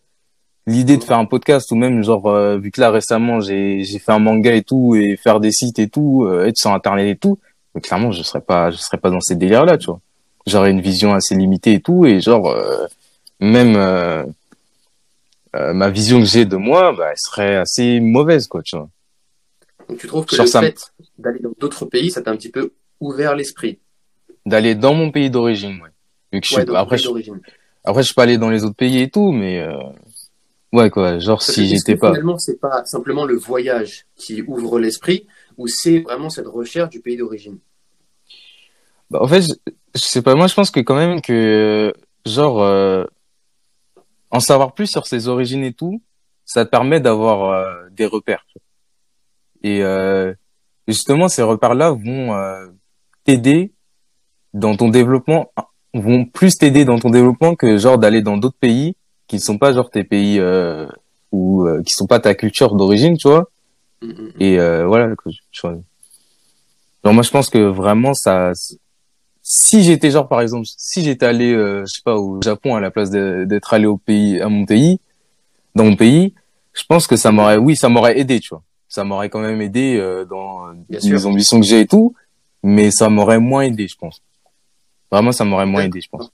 l'idée 0.67 0.97
de 0.97 1.05
faire 1.05 1.19
un 1.19 1.25
podcast 1.25 1.71
ou 1.73 1.77
même 1.77 2.03
genre 2.03 2.27
euh, 2.27 2.59
vu 2.59 2.71
que 2.71 2.81
là 2.81 2.91
récemment 2.91 3.41
j'ai 3.41 3.83
j'ai 3.83 3.99
fait 3.99 4.13
un 4.13 4.19
manga 4.19 4.55
et 4.55 4.63
tout 4.63 4.95
et 4.95 5.17
faire 5.17 5.41
des 5.41 5.51
sites 5.51 5.79
et 5.79 5.89
tout 5.89 6.25
euh, 6.25 6.47
être 6.47 6.57
sur 6.57 6.71
internet 6.73 7.09
et 7.09 7.17
tout 7.17 7.39
mais 7.75 7.81
clairement 7.81 8.13
je 8.13 8.23
serais 8.23 8.41
pas 8.41 8.71
je 8.71 8.77
serais 8.77 8.99
pas 8.99 9.11
dans 9.11 9.21
ces 9.21 9.35
délires 9.35 9.65
là 9.65 9.77
tu 9.77 9.87
vois. 9.87 10.01
J'aurais 10.47 10.71
une 10.71 10.81
vision 10.81 11.15
assez 11.15 11.35
limitée 11.35 11.75
et 11.75 11.81
tout 11.81 12.07
et 12.07 12.21
genre 12.21 12.49
euh, 12.49 12.87
même 13.41 13.73
ma 15.55 15.91
vision 15.91 16.21
que 16.21 16.27
j'ai 16.27 16.45
de 16.45 16.57
moi 16.57 16.93
bah 16.93 17.09
elle 17.11 17.19
serait 17.19 17.57
assez 17.57 18.01
mauvaise 18.01 18.47
quoi 18.47 18.63
tu 18.63 18.77
vois. 18.77 18.89
Donc 19.89 19.99
tu 19.99 20.07
trouves 20.07 20.25
que 20.27 20.37
Genre 20.37 20.47
le 20.47 20.51
fait 20.51 20.93
d'aller 21.19 21.41
dans 21.41 21.53
d'autres 21.59 21.85
pays, 21.85 22.11
ça 22.11 22.23
t'a 22.23 22.31
un 22.31 22.37
petit 22.37 22.51
peu 22.51 22.73
ouvert 23.01 23.35
l'esprit? 23.35 23.79
D'aller 24.47 24.75
dans 24.75 24.95
mon 24.95 25.11
pays 25.11 25.29
d'origine 25.29 25.81
ouais. 25.83 25.91
Vu 26.33 26.41
que 26.41 26.47
je 26.47 26.55
suis 26.55 26.77
après 26.77 26.99
je, 26.99 27.05
d'origine. 27.05 27.41
Après 27.85 28.03
je 28.03 28.07
suis 28.07 28.15
pas 28.15 28.25
allé 28.25 28.39
dans 28.39 28.51
les 28.51 28.65
autres 28.65 28.77
pays 28.77 29.01
et 29.01 29.11
tout 29.11 29.33
mais 29.33 29.61
euh, 29.61 29.77
ouais 30.73 30.91
quoi 30.91 31.19
genre 31.19 31.43
si 31.43 31.67
j'étais 31.69 31.97
pas 31.97 32.11
Finalement, 32.11 32.39
c'est 32.39 32.61
pas 32.61 32.85
simplement 32.85 33.25
le 33.25 33.37
voyage 33.37 34.07
qui 34.17 34.43
ouvre 34.43 34.79
l'esprit, 34.79 35.27
ou 35.59 35.67
c'est 35.67 36.01
vraiment 36.01 36.31
cette 36.31 36.47
recherche 36.47 36.91
du 36.91 37.01
pays 37.01 37.17
d'origine? 37.17 37.59
Bah, 39.11 39.21
en 39.23 39.29
fait, 39.29 39.43
je, 39.43 39.53
je 39.95 40.01
sais 40.01 40.23
pas, 40.23 40.35
moi 40.35 40.47
je 40.47 40.55
pense 40.55 40.71
que 40.71 40.81
quand 40.81 40.95
même 40.97 41.21
que, 41.21 41.93
genre, 42.25 42.63
euh, 42.63 43.05
en 44.31 44.41
savoir 44.41 44.75
plus 44.75 44.87
sur 44.87 45.07
ses 45.07 45.29
origines 45.29 45.65
et 45.65 45.75
tout, 45.75 46.03
ça 46.45 46.65
te 46.65 46.71
permet 46.71 47.01
d'avoir 47.01 47.51
euh, 47.51 47.89
des 47.91 48.07
repères. 48.07 48.45
Et 49.63 49.83
euh, 49.83 50.33
justement, 50.89 51.29
ces 51.29 51.43
repères-là 51.43 51.91
vont 51.91 52.35
euh, 52.35 52.67
t'aider 53.25 53.73
dans 54.55 54.77
ton 54.77 54.89
développement, 54.89 55.53
vont 55.95 56.25
plus 56.25 56.57
t'aider 56.57 56.85
dans 56.85 56.99
ton 56.99 57.11
développement 57.11 57.55
que 57.55 57.77
genre 57.77 57.99
d'aller 57.99 58.23
dans 58.23 58.37
d'autres 58.37 58.59
pays 58.59 58.95
qui 59.27 59.37
ne 59.37 59.41
sont 59.41 59.59
pas 59.59 59.73
genre 59.73 59.91
tes 59.91 60.05
pays 60.05 60.39
euh, 60.39 60.87
ou 61.33 61.67
euh, 61.67 61.83
qui 61.83 61.93
sont 61.93 62.07
pas 62.07 62.21
ta 62.21 62.35
culture 62.35 62.75
d'origine, 62.75 63.17
tu 63.17 63.29
vois. 63.29 63.49
Et 64.41 64.59
euh, 64.59 64.87
voilà. 64.87 65.15
Genre 65.63 65.75
moi 67.05 67.23
je 67.23 67.31
pense 67.31 67.51
que 67.51 67.59
vraiment 67.59 68.15
ça 68.15 68.53
si 69.43 69.83
j'étais 69.83 70.11
genre 70.11 70.29
par 70.29 70.41
exemple 70.41 70.67
si 70.77 71.03
j'étais 71.03 71.27
allé 71.27 71.53
euh, 71.53 71.81
je 71.87 71.95
sais 71.95 72.03
pas 72.05 72.17
au 72.17 72.41
Japon 72.43 72.77
à 72.77 72.81
la 72.81 72.91
place 72.91 73.11
d'être 73.11 73.75
allé 73.75 73.87
au 73.87 73.97
pays 73.97 74.41
à 74.41 74.49
mon 74.49 74.65
pays 74.67 75.01
dans 75.75 75.85
mon 75.85 75.97
pays, 75.97 76.35
je 76.75 76.83
pense 76.87 77.07
que 77.07 77.17
ça 77.17 77.33
m'aurait 77.33 77.57
oui, 77.57 77.77
ça 77.77 77.89
m'aurait 77.89 78.19
aidé, 78.19 78.41
tu 78.41 78.51
vois. 78.51 78.63
Ça 78.89 79.05
m'aurait 79.05 79.31
quand 79.31 79.41
même 79.41 79.61
aidé 79.63 79.97
euh, 79.99 80.25
dans 80.27 80.67
Bien 80.89 80.99
les 81.03 81.19
sûr. 81.19 81.27
ambitions 81.27 81.59
que 81.61 81.65
j'ai 81.67 81.81
et 81.81 81.87
tout, 81.87 82.15
mais 82.63 82.91
ça 82.91 83.09
m'aurait 83.09 83.39
moins 83.41 83.63
aidé, 83.63 83.89
je 83.89 83.97
pense. 83.97 84.21
Vraiment 85.13 85.31
ça 85.31 85.45
m'aurait 85.45 85.67
moins 85.67 85.83
aidé, 85.83 86.01
je 86.01 86.09
pense. 86.09 86.33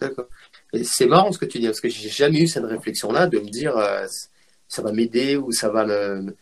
D'accord. 0.00 0.28
C'est 0.84 1.06
marrant 1.06 1.32
ce 1.32 1.38
que 1.38 1.44
tu 1.44 1.58
dis, 1.58 1.66
parce 1.66 1.80
que 1.80 1.88
j'ai 1.88 2.08
jamais 2.08 2.40
eu 2.40 2.46
cette 2.46 2.64
réflexion-là 2.64 3.26
de 3.26 3.38
me 3.40 3.50
dire 3.50 3.76
euh, 3.76 4.06
ça 4.68 4.82
va 4.82 4.92
m'aider 4.92 5.36
ou 5.36 5.50
ça 5.50 5.68
va 5.68 5.84
me. 5.84 6.34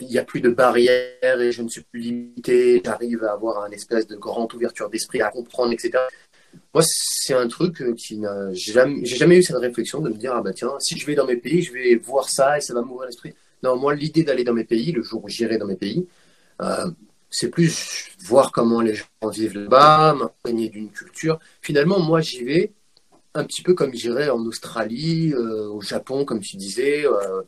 Il 0.00 0.08
n'y 0.08 0.18
a 0.18 0.24
plus 0.24 0.40
de 0.40 0.50
barrières 0.50 1.40
et 1.40 1.52
je 1.52 1.62
ne 1.62 1.68
suis 1.68 1.82
plus 1.82 2.00
limité, 2.00 2.82
j'arrive 2.84 3.24
à 3.24 3.32
avoir 3.32 3.64
un 3.64 3.70
espèce 3.70 4.06
de 4.06 4.16
grande 4.16 4.52
ouverture 4.54 4.90
d'esprit, 4.90 5.20
à 5.22 5.30
comprendre, 5.30 5.72
etc. 5.72 5.98
Moi, 6.72 6.82
c'est 6.86 7.34
un 7.34 7.48
truc 7.48 7.80
euh, 7.80 7.94
qui 7.94 8.18
n'a 8.18 8.52
jamais. 8.52 9.04
Jamais 9.04 9.38
eu 9.38 9.42
cette 9.42 9.56
réflexion 9.56 10.00
de 10.00 10.10
me 10.10 10.16
dire 10.16 10.32
ah 10.34 10.42
bah 10.42 10.52
tiens, 10.52 10.72
si 10.80 10.98
je 10.98 11.06
vais 11.06 11.14
dans 11.14 11.26
mes 11.26 11.36
pays, 11.36 11.62
je 11.62 11.72
vais 11.72 11.94
voir 11.96 12.28
ça 12.28 12.58
et 12.58 12.60
ça 12.60 12.74
va 12.74 12.82
m'ouvrir 12.82 13.06
l'esprit. 13.06 13.34
Non, 13.62 13.76
moi, 13.76 13.94
l'idée 13.94 14.24
d'aller 14.24 14.44
dans 14.44 14.52
mes 14.52 14.64
pays, 14.64 14.92
le 14.92 15.02
jour 15.02 15.24
où 15.24 15.28
j'irai 15.28 15.58
dans 15.58 15.66
mes 15.66 15.76
pays, 15.76 16.06
euh, 16.60 16.90
c'est 17.34 17.48
plus 17.48 18.10
voir 18.20 18.52
comment 18.52 18.80
les 18.80 18.94
gens 18.94 19.06
vivent 19.28 19.58
là-bas, 19.58 20.14
m'imprégner 20.14 20.68
d'une 20.68 20.90
culture. 20.90 21.40
Finalement, 21.62 21.98
moi, 21.98 22.20
j'y 22.20 22.44
vais 22.44 22.72
un 23.34 23.42
petit 23.44 23.62
peu 23.62 23.74
comme 23.74 23.92
j'irais 23.92 24.30
en 24.30 24.38
Australie, 24.46 25.32
euh, 25.34 25.66
au 25.68 25.80
Japon, 25.80 26.24
comme 26.24 26.38
tu 26.38 26.56
disais, 26.56 27.04
euh, 27.04 27.42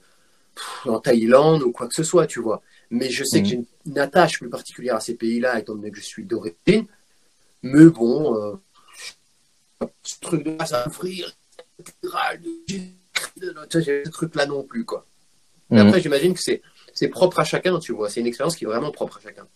en 0.87 0.99
Thaïlande 0.99 1.63
ou 1.63 1.71
quoi 1.71 1.87
que 1.87 1.95
ce 1.95 2.03
soit, 2.03 2.27
tu 2.27 2.41
vois. 2.41 2.63
Mais 2.91 3.11
je 3.11 3.23
sais 3.23 3.43
que 3.43 3.47
Mhm. 3.47 3.51
j'ai 3.51 3.67
une, 3.87 3.99
attache 3.99 4.41
plus 4.41 4.51
particulière 4.51 4.97
à 4.97 5.01
ces 5.01 5.15
pays-là, 5.15 5.61
étant 5.61 5.77
donné 5.77 5.93
que 5.93 5.99
je 5.99 6.05
suis 6.05 6.25
d'origine. 6.25 6.87
Mais 7.63 7.85
bon, 7.87 8.37
euh, 8.37 8.57
ce 10.03 10.19
truc 10.21 10.43
de 10.43 10.57
ça 10.65 10.89
j'ai 13.79 14.05
ce 14.05 14.11
truc-là 14.11 14.47
non 14.47 14.65
plus, 14.65 14.85
quoi. 14.85 15.07
Mais 15.71 15.81
Mhm. 15.81 15.87
après, 15.87 16.01
j'imagine 16.01 16.35
que 16.35 16.41
c'est 16.41 17.09
propre 17.09 17.39
à 17.39 17.45
chacun, 17.45 17.79
tu 17.79 17.93
vois. 17.93 18.11
C'est 18.11 18.21
une 18.21 18.27
expérience 18.27 18.57
qui 18.57 18.65
est 18.65 18.69
vraiment 18.69 18.91
propre 18.91 19.19
à 19.19 19.21
chacun. 19.21 19.47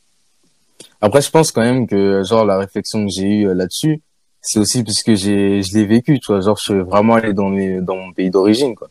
Après, 1.01 1.21
je 1.23 1.31
pense 1.31 1.53
quand 1.53 1.63
même 1.63 1.87
que 1.87 2.23
genre 2.25 2.45
la 2.45 2.59
réflexion 2.59 3.07
que 3.07 3.13
j'ai 3.13 3.27
eue 3.27 3.49
euh, 3.49 3.55
là-dessus, 3.55 4.03
c'est 4.43 4.59
aussi 4.59 4.83
parce 4.85 5.03
que 5.03 5.15
j'ai 5.15 5.63
je 5.63 5.75
l'ai 5.75 5.87
vécu, 5.87 6.19
tu 6.21 6.33
vois. 6.33 6.41
Genre, 6.41 6.57
je 6.57 6.63
suis 6.63 6.81
vraiment 6.81 7.15
allé 7.15 7.33
dans 7.33 7.49
mes 7.49 7.81
dans 7.81 7.97
mon 7.97 8.13
pays 8.13 8.31
d'origine, 8.31 8.75
quoi. 8.75 8.89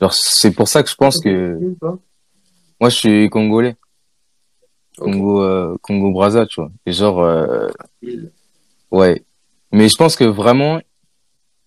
Genre, 0.00 0.12
c'est 0.12 0.50
pour 0.50 0.68
ça 0.68 0.82
que 0.82 0.90
je 0.90 0.94
pense 0.96 1.20
que 1.20 1.58
moi, 2.80 2.90
je 2.90 2.96
suis 2.96 3.30
congolais. 3.30 3.76
Congo 4.98 5.42
euh, 5.42 5.76
Congo 5.82 6.12
Brazza, 6.12 6.46
tu 6.46 6.60
vois. 6.60 6.70
Et 6.86 6.92
genre, 6.92 7.20
euh, 7.22 7.68
ouais. 8.90 9.24
Mais 9.72 9.88
je 9.88 9.96
pense 9.96 10.16
que 10.16 10.24
vraiment, 10.24 10.80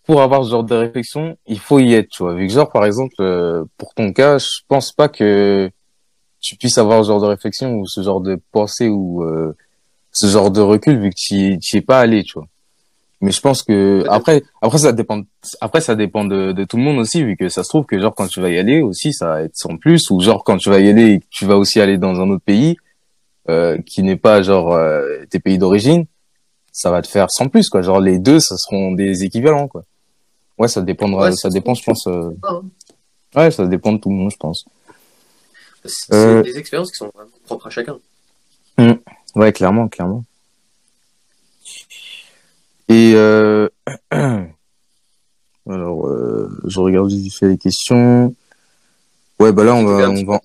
pour 0.03 0.21
avoir 0.21 0.45
ce 0.45 0.49
genre 0.51 0.63
de 0.63 0.75
réflexion, 0.75 1.37
il 1.45 1.59
faut 1.59 1.79
y 1.79 1.93
être, 1.93 2.09
tu 2.09 2.23
vois. 2.23 2.33
Vu 2.33 2.47
que 2.47 2.53
genre, 2.53 2.71
par 2.71 2.85
exemple, 2.85 3.15
euh, 3.19 3.65
pour 3.77 3.93
ton 3.93 4.13
cas, 4.13 4.37
je 4.37 4.61
pense 4.67 4.93
pas 4.93 5.09
que 5.09 5.69
tu 6.39 6.55
puisses 6.55 6.77
avoir 6.77 7.03
ce 7.03 7.09
genre 7.09 7.21
de 7.21 7.27
réflexion 7.27 7.75
ou 7.75 7.85
ce 7.87 8.01
genre 8.01 8.21
de 8.21 8.39
pensée 8.51 8.87
ou 8.87 9.23
euh, 9.23 9.55
ce 10.19 10.27
genre 10.27 10.51
de 10.51 10.61
recul 10.61 10.99
vu 10.99 11.09
que 11.11 11.15
tu 11.15 11.35
y 11.35 11.59
tu 11.59 11.75
y 11.75 11.79
es 11.79 11.81
pas 11.81 11.99
allé, 11.99 12.23
tu 12.23 12.33
vois. 12.33 12.47
Mais 13.21 13.31
je 13.31 13.41
pense 13.41 13.63
que 13.63 14.03
après, 14.09 14.43
après 14.61 14.77
ça 14.77 14.91
dépend, 14.93 15.21
après 15.59 15.81
ça 15.81 15.95
dépend 15.95 16.23
de, 16.25 16.51
de 16.51 16.63
tout 16.65 16.77
le 16.77 16.83
monde 16.83 16.99
aussi, 16.99 17.23
vu 17.23 17.35
que 17.35 17.49
ça 17.49 17.63
se 17.63 17.69
trouve 17.69 17.85
que 17.85 17.99
genre 17.99 18.13
quand 18.13 18.27
tu 18.27 18.39
vas 18.41 18.49
y 18.49 18.57
aller 18.59 18.81
aussi, 18.81 19.11
ça 19.11 19.27
va 19.27 19.41
être 19.43 19.55
sans 19.55 19.75
plus, 19.77 20.11
ou 20.11 20.19
genre 20.21 20.43
quand 20.43 20.57
tu 20.57 20.69
vas 20.69 20.79
y 20.79 20.87
aller 20.89 21.13
et 21.13 21.19
que 21.19 21.25
tu 21.31 21.45
vas 21.45 21.57
aussi 21.57 21.79
aller 21.81 21.97
dans 21.97 22.19
un 22.21 22.29
autre 22.29 22.43
pays 22.45 22.77
euh, 23.49 23.77
qui 23.85 24.03
n'est 24.03 24.17
pas 24.17 24.41
genre 24.43 24.71
euh, 24.73 25.23
tes 25.29 25.39
pays 25.39 25.57
d'origine, 25.57 26.05
ça 26.71 26.91
va 26.91 27.01
te 27.01 27.07
faire 27.07 27.31
sans 27.31 27.47
plus 27.47 27.69
quoi. 27.69 27.81
Genre 27.81 27.99
les 28.01 28.19
deux, 28.19 28.39
ça 28.39 28.55
seront 28.57 28.91
des 28.91 29.23
équivalents 29.23 29.67
quoi. 29.67 29.83
Ouais, 30.59 30.67
ça 30.67 30.81
dépendra, 30.81 31.29
Ouais, 31.29 31.31
ça 31.35 31.49
dépend, 31.49 31.73
je 31.73 31.83
pense. 31.83 32.05
euh, 32.07 32.29
Hein. 32.43 32.61
Ouais, 33.35 33.51
ça 33.51 33.65
dépend 33.67 33.93
de 33.93 33.97
tout 33.99 34.09
le 34.09 34.15
monde, 34.15 34.31
je 34.31 34.37
pense. 34.37 34.65
C'est 35.85 36.41
des 36.43 36.57
expériences 36.57 36.91
qui 36.91 36.97
sont 36.97 37.11
vraiment 37.15 37.29
propres 37.45 37.67
à 37.67 37.69
chacun. 37.69 37.97
Ouais, 39.35 39.51
clairement, 39.53 39.87
clairement. 39.87 40.23
Et 42.89 43.13
euh... 43.15 43.67
alors, 45.69 46.07
euh, 46.07 46.49
je 46.65 46.79
regarde 46.79 47.09
vite 47.09 47.33
fait 47.33 47.47
les 47.49 47.57
questions. 47.57 48.33
Ouais, 49.39 49.51
bah 49.51 49.63
là 49.63 49.75
on 49.75 49.85
va, 49.85 50.09
on 50.09 50.23
va. 50.25 50.41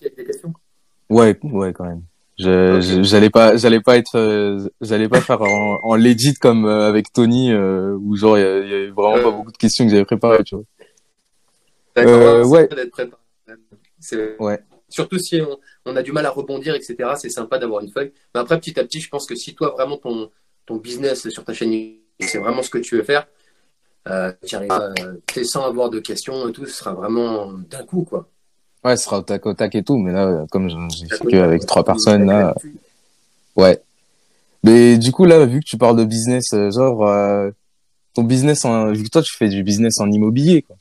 Ouais, 1.08 1.38
ouais, 1.42 1.72
quand 1.72 1.84
même. 1.84 2.02
J'allais 2.38 3.30
pas, 3.30 3.56
j'allais 3.56 3.80
pas 3.80 3.96
être, 3.96 4.16
euh, 4.16 4.68
j'allais 4.80 5.08
pas 5.08 5.20
faire 5.20 5.40
en, 5.42 5.78
en 5.82 5.94
legit 5.94 6.34
comme 6.34 6.64
euh, 6.66 6.88
avec 6.88 7.12
Tony 7.12 7.54
où 7.54 8.02
où 8.10 8.16
genre 8.16 8.36
il 8.36 8.40
y, 8.40 8.44
y 8.44 8.74
avait 8.74 8.90
vraiment 8.90 9.16
Euh. 9.16 9.22
pas 9.22 9.30
beaucoup 9.30 9.52
de 9.52 9.56
questions 9.56 9.84
que 9.84 9.90
j'avais 9.92 10.04
préparées, 10.04 10.42
tu 10.44 10.56
vois. 10.56 10.64
D'accord, 11.94 12.12
Euh, 12.12 12.44
ouais. 12.44 12.68
d'être 12.68 12.90
préparé. 12.90 14.36
Ouais. 14.40 14.58
Surtout 14.92 15.18
si 15.18 15.40
on, 15.40 15.58
on 15.86 15.96
a 15.96 16.02
du 16.02 16.12
mal 16.12 16.26
à 16.26 16.30
rebondir, 16.30 16.74
etc. 16.74 16.96
C'est 17.16 17.30
sympa 17.30 17.58
d'avoir 17.58 17.82
une 17.82 17.90
feuille. 17.90 18.12
Mais 18.34 18.40
après, 18.40 18.58
petit 18.60 18.78
à 18.78 18.84
petit, 18.84 19.00
je 19.00 19.08
pense 19.08 19.26
que 19.26 19.34
si 19.34 19.54
toi, 19.54 19.70
vraiment, 19.70 19.96
ton, 19.96 20.30
ton 20.66 20.76
business 20.76 21.28
sur 21.28 21.44
ta 21.44 21.52
chaîne, 21.54 21.94
c'est 22.20 22.38
vraiment 22.38 22.62
ce 22.62 22.70
que 22.70 22.78
tu 22.78 22.96
veux 22.96 23.02
faire, 23.02 23.26
euh, 24.08 24.32
tu 24.46 24.54
arrives 24.54 24.70
à- 24.70 24.92
t'es 25.26 25.44
sans 25.44 25.64
avoir 25.64 25.90
de 25.90 25.98
questions 25.98 26.48
et 26.48 26.52
tout, 26.52 26.66
ce 26.66 26.74
sera 26.74 26.92
vraiment 26.92 27.52
d'un 27.52 27.84
coup, 27.84 28.04
quoi. 28.04 28.28
Ouais, 28.84 28.96
ce 28.96 29.04
sera 29.04 29.18
au 29.18 29.22
tac 29.22 29.46
au 29.46 29.54
tac 29.54 29.74
et 29.74 29.82
tout, 29.84 29.96
mais 29.96 30.12
là, 30.12 30.44
comme 30.50 30.68
j'ai 30.68 31.06
fait 31.08 31.24
que 31.24 31.36
avec 31.36 31.64
trois 31.66 31.84
personnes 31.84 32.26
là. 32.26 32.54
Ouais. 33.56 33.80
Mais 34.64 34.98
du 34.98 35.12
coup, 35.12 35.24
là, 35.24 35.44
vu 35.46 35.60
que 35.60 35.64
tu 35.64 35.76
parles 35.76 35.96
de 35.96 36.04
business, 36.04 36.52
euh, 36.52 36.70
genre, 36.70 37.06
euh, 37.06 37.50
ton 38.14 38.22
business 38.24 38.64
en, 38.64 38.92
vu 38.92 39.04
que 39.04 39.08
toi, 39.08 39.22
tu 39.22 39.34
fais 39.36 39.48
du 39.48 39.62
business 39.62 39.98
en 40.00 40.10
immobilier, 40.10 40.62
quoi. 40.62 40.76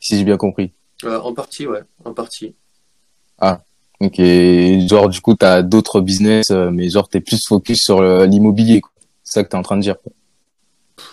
Si 0.00 0.16
j'ai 0.16 0.24
bien 0.24 0.36
compris. 0.36 0.72
Euh, 1.04 1.18
en 1.20 1.34
partie, 1.34 1.66
ouais, 1.66 1.82
en 2.04 2.12
partie. 2.14 2.54
Ok. 4.00 4.18
Et 4.20 4.86
genre, 4.88 5.08
du 5.08 5.20
coup, 5.20 5.34
t'as 5.34 5.62
d'autres 5.62 6.00
business, 6.00 6.50
euh, 6.50 6.70
mais 6.70 6.90
genre, 6.90 7.08
t'es 7.08 7.20
plus 7.20 7.46
focus 7.46 7.82
sur 7.82 8.02
le- 8.02 8.26
l'immobilier. 8.26 8.82
C'est 9.24 9.34
ça 9.40 9.44
que 9.44 9.48
t'es 9.48 9.56
en 9.56 9.62
train 9.62 9.76
de 9.76 9.82
dire, 9.82 9.96
quoi. 10.00 10.12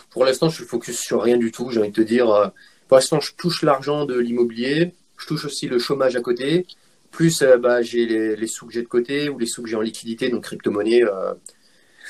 Pour 0.09 0.25
l'instant, 0.25 0.49
je 0.49 0.55
suis 0.55 0.65
focus 0.65 0.99
sur 0.99 1.21
rien 1.21 1.37
du 1.37 1.51
tout. 1.51 1.69
J'ai 1.71 1.79
envie 1.79 1.89
de 1.89 1.95
te 1.95 2.01
dire, 2.01 2.29
euh, 2.29 2.47
pour 2.87 2.97
l'instant, 2.97 3.19
je 3.19 3.31
touche 3.35 3.63
l'argent 3.63 4.05
de 4.05 4.17
l'immobilier. 4.19 4.93
Je 5.17 5.25
touche 5.27 5.45
aussi 5.45 5.67
le 5.67 5.79
chômage 5.79 6.15
à 6.15 6.21
côté. 6.21 6.65
Plus, 7.11 7.41
euh, 7.41 7.57
bah, 7.57 7.81
j'ai 7.81 8.05
les, 8.05 8.35
les 8.35 8.47
sous 8.47 8.65
que 8.67 8.73
j'ai 8.73 8.81
de 8.81 8.87
côté 8.87 9.29
ou 9.29 9.39
les 9.39 9.45
sous 9.45 9.63
que 9.63 9.69
j'ai 9.69 9.75
en 9.75 9.81
liquidité, 9.81 10.29
donc 10.29 10.43
crypto-monnaie. 10.43 11.03
euh. 11.03 11.33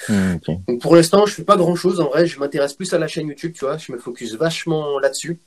Hmm, 0.10 0.36
ok. 0.36 0.58
Donc 0.68 0.82
pour 0.82 0.96
l'instant, 0.96 1.26
je 1.26 1.34
fais 1.36 1.44
pas 1.44 1.56
grand-chose. 1.58 2.00
En 2.00 2.10
vrai, 2.10 2.26
je 2.26 2.40
m'intéresse 2.40 2.74
plus 2.74 2.94
à 2.94 2.98
la 2.98 3.08
chaîne 3.08 3.28
YouTube, 3.28 3.54
tu 3.54 3.66
vois. 3.66 3.78
Je 3.78 3.92
me 3.92 3.98
focus 3.98 4.34
vachement 4.36 5.00
là-dessus. 5.00 5.40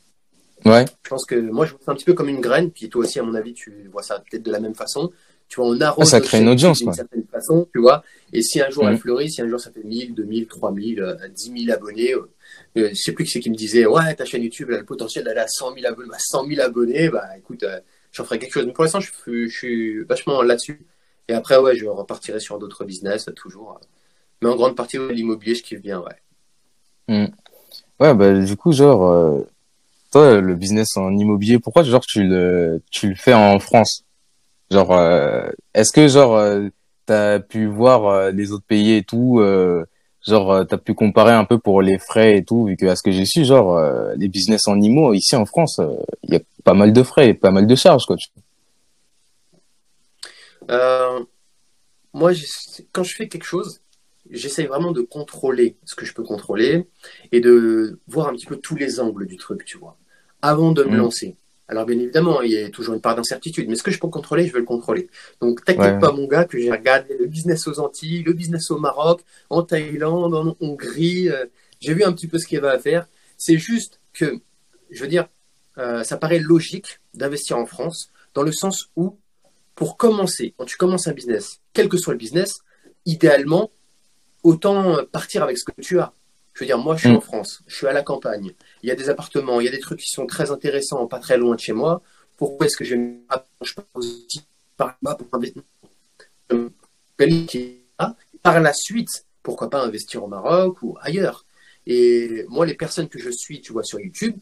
Ouais. 0.65 0.85
Je 1.05 1.11
pense 1.11 1.25
que 1.25 1.37
moi, 1.37 1.67
je 1.67 1.73
vois 1.73 1.81
ça 1.85 1.93
un 1.93 1.95
petit 1.95 2.05
peu 2.05 2.15
comme 2.15 2.29
une 2.29 2.41
graine. 2.41 2.71
Puis 2.71 2.89
toi 2.89 3.03
aussi, 3.05 3.19
à 3.19 3.23
mon 3.23 3.35
avis, 3.35 3.53
tu 3.53 3.89
vois 3.93 4.03
ça 4.03 4.19
peut-être 4.29 4.43
de 4.43 4.51
la 4.51 4.61
même 4.61 4.75
façon. 4.75 5.13
Tu 5.49 5.61
vois, 5.61 5.69
on 5.69 5.81
arrose 5.81 6.03
Ah, 6.09 6.11
ça 6.19 6.21
crée 6.21 6.41
une 6.41 6.49
audience, 6.49 6.79
d'une 6.79 6.93
certaine 6.93 7.25
façon, 7.31 7.69
tu 7.73 7.81
vois. 7.81 8.03
Et 8.33 8.43
si 8.43 8.61
un 8.61 8.69
jour 8.69 8.89
elle 8.89 8.95
Mhm. 8.95 9.01
fleurit, 9.01 9.31
si 9.31 9.41
un 9.43 9.49
jour 9.49 9.61
ça 9.61 9.71
fait 9.71 9.85
1000, 9.85 10.13
2000, 10.15 10.49
3000, 10.49 11.01
euh, 11.01 11.15
10 11.29 11.53
000 11.53 11.71
abonnés, 11.73 12.15
euh, 12.15 12.29
euh, 12.79 12.89
je 12.89 12.95
sais 12.95 13.13
plus 13.13 13.25
qui 13.25 13.31
c'est 13.31 13.39
qui 13.41 13.51
me 13.51 13.55
disait, 13.55 13.87
ouais, 13.87 14.13
ta 14.17 14.25
chaîne 14.25 14.43
YouTube, 14.43 14.69
elle 14.71 14.77
a 14.77 14.81
le 14.81 14.85
potentiel 14.85 15.23
d'aller 15.25 15.39
à 15.39 15.47
100 15.47 15.73
000 15.73 15.87
abonnés. 15.87 16.09
Bah, 16.11 16.17
100 16.19 16.45
000 16.45 16.61
abonnés, 16.61 17.09
bah 17.11 17.29
écoute, 17.39 17.63
euh, 17.63 17.79
j'en 18.11 18.25
ferai 18.25 18.41
quelque 18.41 18.55
chose. 18.55 18.67
Mais 18.67 18.73
pour 18.73 18.83
l'instant, 18.83 18.99
je, 18.99 19.13
suis- 19.13 19.49
je 19.49 19.57
suis 19.57 20.03
vachement 20.05 20.43
là-dessus. 20.43 20.85
Et 21.29 21.35
après, 21.35 21.59
ouais, 21.59 21.77
je 21.77 21.87
repartirai 21.87 22.41
sur 22.41 22.59
d'autres 22.59 22.85
business, 22.85 23.29
euh, 23.29 23.33
toujours. 23.33 23.81
Mais 24.43 24.49
en 24.49 24.57
grande 24.57 24.75
partie, 24.75 24.99
ouais, 24.99 25.15
l'immobilier, 25.15 25.55
je 25.55 25.63
kiffe 25.63 25.81
bien, 25.81 26.01
ouais. 26.01 27.29
Ouais, 28.01 28.15
bah, 28.15 28.39
du 28.41 28.57
coup, 28.57 28.73
genre, 28.73 29.11
euh, 29.11 29.43
le 30.17 30.55
business 30.55 30.97
en 30.97 31.17
immobilier, 31.17 31.59
pourquoi, 31.59 31.83
genre, 31.83 32.05
tu 32.07 32.25
le, 32.25 32.83
tu 32.91 33.09
le 33.09 33.15
fais 33.15 33.35
en 33.35 33.59
France? 33.59 34.05
Genre, 34.71 34.93
euh, 34.93 35.49
est-ce 35.75 35.93
que, 35.93 36.09
genre, 36.09 36.37
euh, 36.37 36.69
t'as 37.07 37.41
pu 37.41 37.67
voir 37.67 38.07
euh, 38.07 38.31
les 38.31 38.53
autres 38.53 38.67
pays 38.67 38.95
et 38.95 39.05
tout, 39.05 39.41
euh, 39.41 39.85
genre, 40.27 40.67
t'as 40.67 40.79
pu 40.79 40.95
comparer 40.95 41.33
un 41.33 41.45
peu 41.45 41.59
pour 41.59 41.83
les 41.83 41.99
frais 41.99 42.39
et 42.39 42.45
tout, 42.45 42.67
vu 42.67 42.77
que, 42.77 42.87
à 42.87 42.97
ce 42.97 43.03
que 43.03 43.13
j'ai 43.13 43.27
su, 43.27 43.45
genre, 43.45 43.79
les 44.17 44.29
business 44.29 44.67
en 44.69 44.81
IMO, 44.81 45.15
ici 45.15 45.37
en 45.37 45.47
France, 45.47 45.81
il 46.25 46.35
y 46.35 46.37
a 46.37 46.41
pas 46.65 46.75
mal 46.75 46.93
de 46.93 47.03
frais 47.03 47.31
et 47.31 47.35
pas 47.35 47.51
mal 47.53 47.67
de 47.67 47.75
charges, 47.75 48.07
quoi. 48.07 48.17
tu- 48.17 48.29
moi, 52.13 52.33
quand 52.93 53.03
je 53.03 53.15
fais 53.15 53.29
quelque 53.29 53.45
chose, 53.45 53.83
j'essaye 54.31 54.67
vraiment 54.67 54.93
de 54.93 55.03
contrôler 55.03 55.77
ce 55.85 55.95
que 55.95 56.07
je 56.07 56.15
peux 56.15 56.23
contrôler 56.23 56.89
et 57.31 57.41
de 57.41 58.01
voir 58.09 58.29
un 58.29 58.33
petit 58.33 58.47
peu 58.47 58.57
tous 58.57 58.75
les 58.75 59.01
angles 59.01 59.27
du 59.27 59.37
truc, 59.37 59.65
tu 59.65 59.79
vois, 59.79 59.99
avant 60.43 60.73
de 60.73 60.85
me 60.85 60.95
Mm. 60.95 60.97
lancer. 60.97 61.37
Alors, 61.69 61.85
bien 61.85 61.99
évidemment, 61.99 62.43
il 62.43 62.53
y 62.53 62.59
a 62.59 62.71
toujours 62.71 62.95
une 62.95 63.01
part 63.01 63.17
d'incertitude, 63.17 63.69
mais 63.69 63.75
ce 63.75 63.83
que 63.83 63.91
je 63.91 63.99
peux 63.99 64.07
contrôler, 64.09 64.47
je 64.47 64.53
vais 64.53 64.61
le 64.61 64.65
contrôler. 64.65 65.09
Donc, 65.41 65.65
t'inquiète 65.65 65.95
Ouais. 65.95 65.99
pas, 65.99 66.13
mon 66.13 66.27
gars, 66.29 66.45
que 66.45 66.59
j'ai 66.59 66.71
regardé 66.71 67.17
le 67.19 67.27
business 67.27 67.67
aux 67.67 67.81
Antilles, 67.81 68.23
le 68.23 68.33
business 68.35 68.71
au 68.71 68.79
Maroc, 68.79 69.23
en 69.51 69.63
Thaïlande, 69.63 70.33
en 70.35 70.57
Hongrie. 70.61 71.29
euh, 71.29 71.47
j'ai 71.81 71.93
vu 71.93 72.05
un 72.05 72.13
petit 72.13 72.29
peu 72.29 72.39
ce 72.39 72.47
qu'il 72.47 72.55
y 72.57 72.59
avait 72.59 72.71
à 72.71 72.79
faire. 72.79 73.09
C'est 73.37 73.59
juste 73.59 73.99
que, 74.13 74.39
je 74.91 75.03
veux 75.03 75.09
dire, 75.09 75.27
euh, 75.79 76.05
ça 76.05 76.17
paraît 76.17 76.39
logique 76.39 77.01
d'investir 77.15 77.59
en 77.59 77.67
France, 77.67 78.11
dans 78.33 78.43
le 78.43 78.53
sens 78.53 78.89
où 78.97 79.17
pour 79.75 79.97
commencer, 79.97 80.55
quand 80.57 80.65
tu 80.65 80.77
commences 80.77 81.07
un 81.09 81.13
business, 81.13 81.61
quel 81.75 81.89
que 81.89 81.99
soit 81.99 82.15
le 82.15 82.19
business, 82.19 82.61
idéalement, 83.05 83.71
autant 84.43 85.05
partir 85.11 85.43
avec 85.43 85.59
ce 85.59 85.65
que 85.65 85.73
tu 85.83 85.99
as. 85.99 86.13
Je 86.57 86.61
veux 86.65 86.67
dire, 86.67 86.79
moi, 86.79 86.97
je 86.97 87.03
suis 87.03 87.11
Mm. 87.11 87.17
en 87.17 87.21
France, 87.21 87.63
je 87.67 87.77
suis 87.77 87.87
à 87.87 87.93
la 87.93 88.03
campagne, 88.03 88.53
il 88.83 88.89
y 88.89 88.91
a 88.91 88.95
des 88.97 89.11
appartements, 89.11 89.61
il 89.61 89.67
y 89.67 89.69
a 89.69 89.71
des 89.71 89.79
trucs 89.79 90.01
qui 90.01 90.11
sont 90.11 90.27
très 90.27 90.51
intéressants, 90.51 91.07
pas 91.07 91.19
très 91.19 91.37
loin 91.37 91.55
de 91.55 91.61
chez 91.61 91.75
moi. 91.75 92.01
Pourquoi 92.39 92.65
est-ce 92.67 92.79
que 92.79 92.85
je 92.85 92.97
aussi 93.95 94.41
par 94.79 94.97
là 95.03 95.15
pour 95.15 95.29
investir 95.33 95.63
Euh, 96.53 96.71
Par 98.43 98.61
la 98.61 98.73
suite, 98.73 99.27
pourquoi 99.43 99.69
pas 99.69 99.83
investir 99.83 100.25
au 100.25 100.29
Maroc 100.29 100.83
ou 100.83 100.97
ailleurs 101.03 101.45
Et 101.87 102.45
moi, 102.49 102.65
les 102.65 102.75
personnes 102.75 103.09
que 103.09 103.19
je 103.19 103.31
suis, 103.31 103.61
tu 103.61 103.73
vois, 103.75 103.85
sur 103.85 104.01
YouTube, 104.01 104.37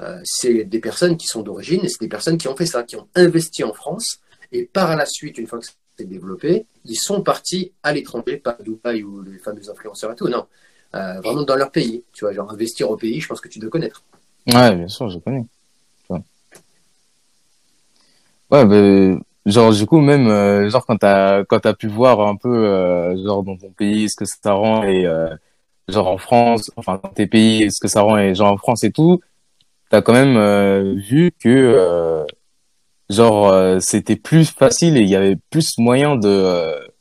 euh, 0.00 0.20
c'est 0.24 0.64
des 0.64 0.80
personnes 0.80 1.16
qui 1.16 1.26
sont 1.26 1.42
d'origine 1.42 1.84
et 1.84 1.88
c'est 1.88 2.00
des 2.00 2.08
personnes 2.08 2.38
qui 2.38 2.48
ont 2.48 2.56
fait 2.56 2.66
ça, 2.66 2.82
qui 2.82 2.96
ont 2.96 3.08
investi 3.14 3.62
en 3.62 3.72
France 3.72 4.20
et 4.50 4.64
par 4.64 4.96
la 4.96 5.06
suite, 5.06 5.38
une 5.38 5.46
fois 5.46 5.60
que 5.60 5.66
c'est 5.96 6.08
développé, 6.08 6.66
ils 6.84 6.96
sont 6.98 7.22
partis 7.22 7.72
à 7.84 7.92
l'étranger, 7.92 8.38
pas 8.38 8.56
à 8.58 8.62
Dubaï 8.62 9.02
ou 9.04 9.22
les 9.22 9.38
fameux 9.38 9.68
influenceurs 9.70 10.12
et 10.12 10.16
tout, 10.16 10.28
non. 10.28 10.46
Euh, 10.94 11.20
vraiment 11.20 11.42
dans 11.42 11.56
leur 11.56 11.70
pays, 11.70 12.04
tu 12.12 12.24
vois, 12.24 12.32
genre 12.32 12.50
investir 12.52 12.90
au 12.90 12.96
pays, 12.96 13.20
je 13.20 13.26
pense 13.26 13.40
que 13.40 13.48
tu 13.48 13.58
dois 13.58 13.70
connaître. 13.70 14.02
Ouais, 14.46 14.74
bien 14.76 14.88
sûr, 14.88 15.08
je 15.08 15.18
connais. 15.18 15.44
Ouais, 16.10 16.20
ouais 18.50 19.18
genre, 19.46 19.72
du 19.72 19.86
coup, 19.86 20.00
même, 20.00 20.28
euh, 20.28 20.68
genre, 20.68 20.84
quand 20.86 20.98
t'as, 20.98 21.44
quand 21.44 21.60
t'as 21.60 21.74
pu 21.74 21.88
voir 21.88 22.20
un 22.20 22.36
peu, 22.36 22.48
euh, 22.48 23.16
genre, 23.24 23.42
dans 23.42 23.56
ton 23.56 23.70
pays, 23.70 24.08
ce 24.10 24.16
que 24.16 24.24
ça 24.26 24.52
rend 24.52 24.82
et, 24.84 25.06
euh, 25.06 25.34
genre, 25.88 26.08
en 26.08 26.18
France, 26.18 26.70
enfin, 26.76 27.00
dans 27.02 27.10
tes 27.10 27.26
pays, 27.26 27.70
ce 27.72 27.80
que 27.80 27.88
ça 27.88 28.02
rend 28.02 28.18
et, 28.18 28.34
genre, 28.34 28.52
en 28.52 28.58
France 28.58 28.84
et 28.84 28.92
tout, 28.92 29.20
t'as 29.90 30.02
quand 30.02 30.12
même, 30.12 30.94
vu 30.96 31.32
que, 31.38 32.26
genre, 33.10 33.80
c'était 33.80 34.16
plus 34.16 34.50
facile 34.50 34.96
et 34.96 35.02
il 35.02 35.08
y 35.08 35.16
avait 35.16 35.36
plus 35.50 35.78
moyen 35.78 36.16
de, 36.16 36.91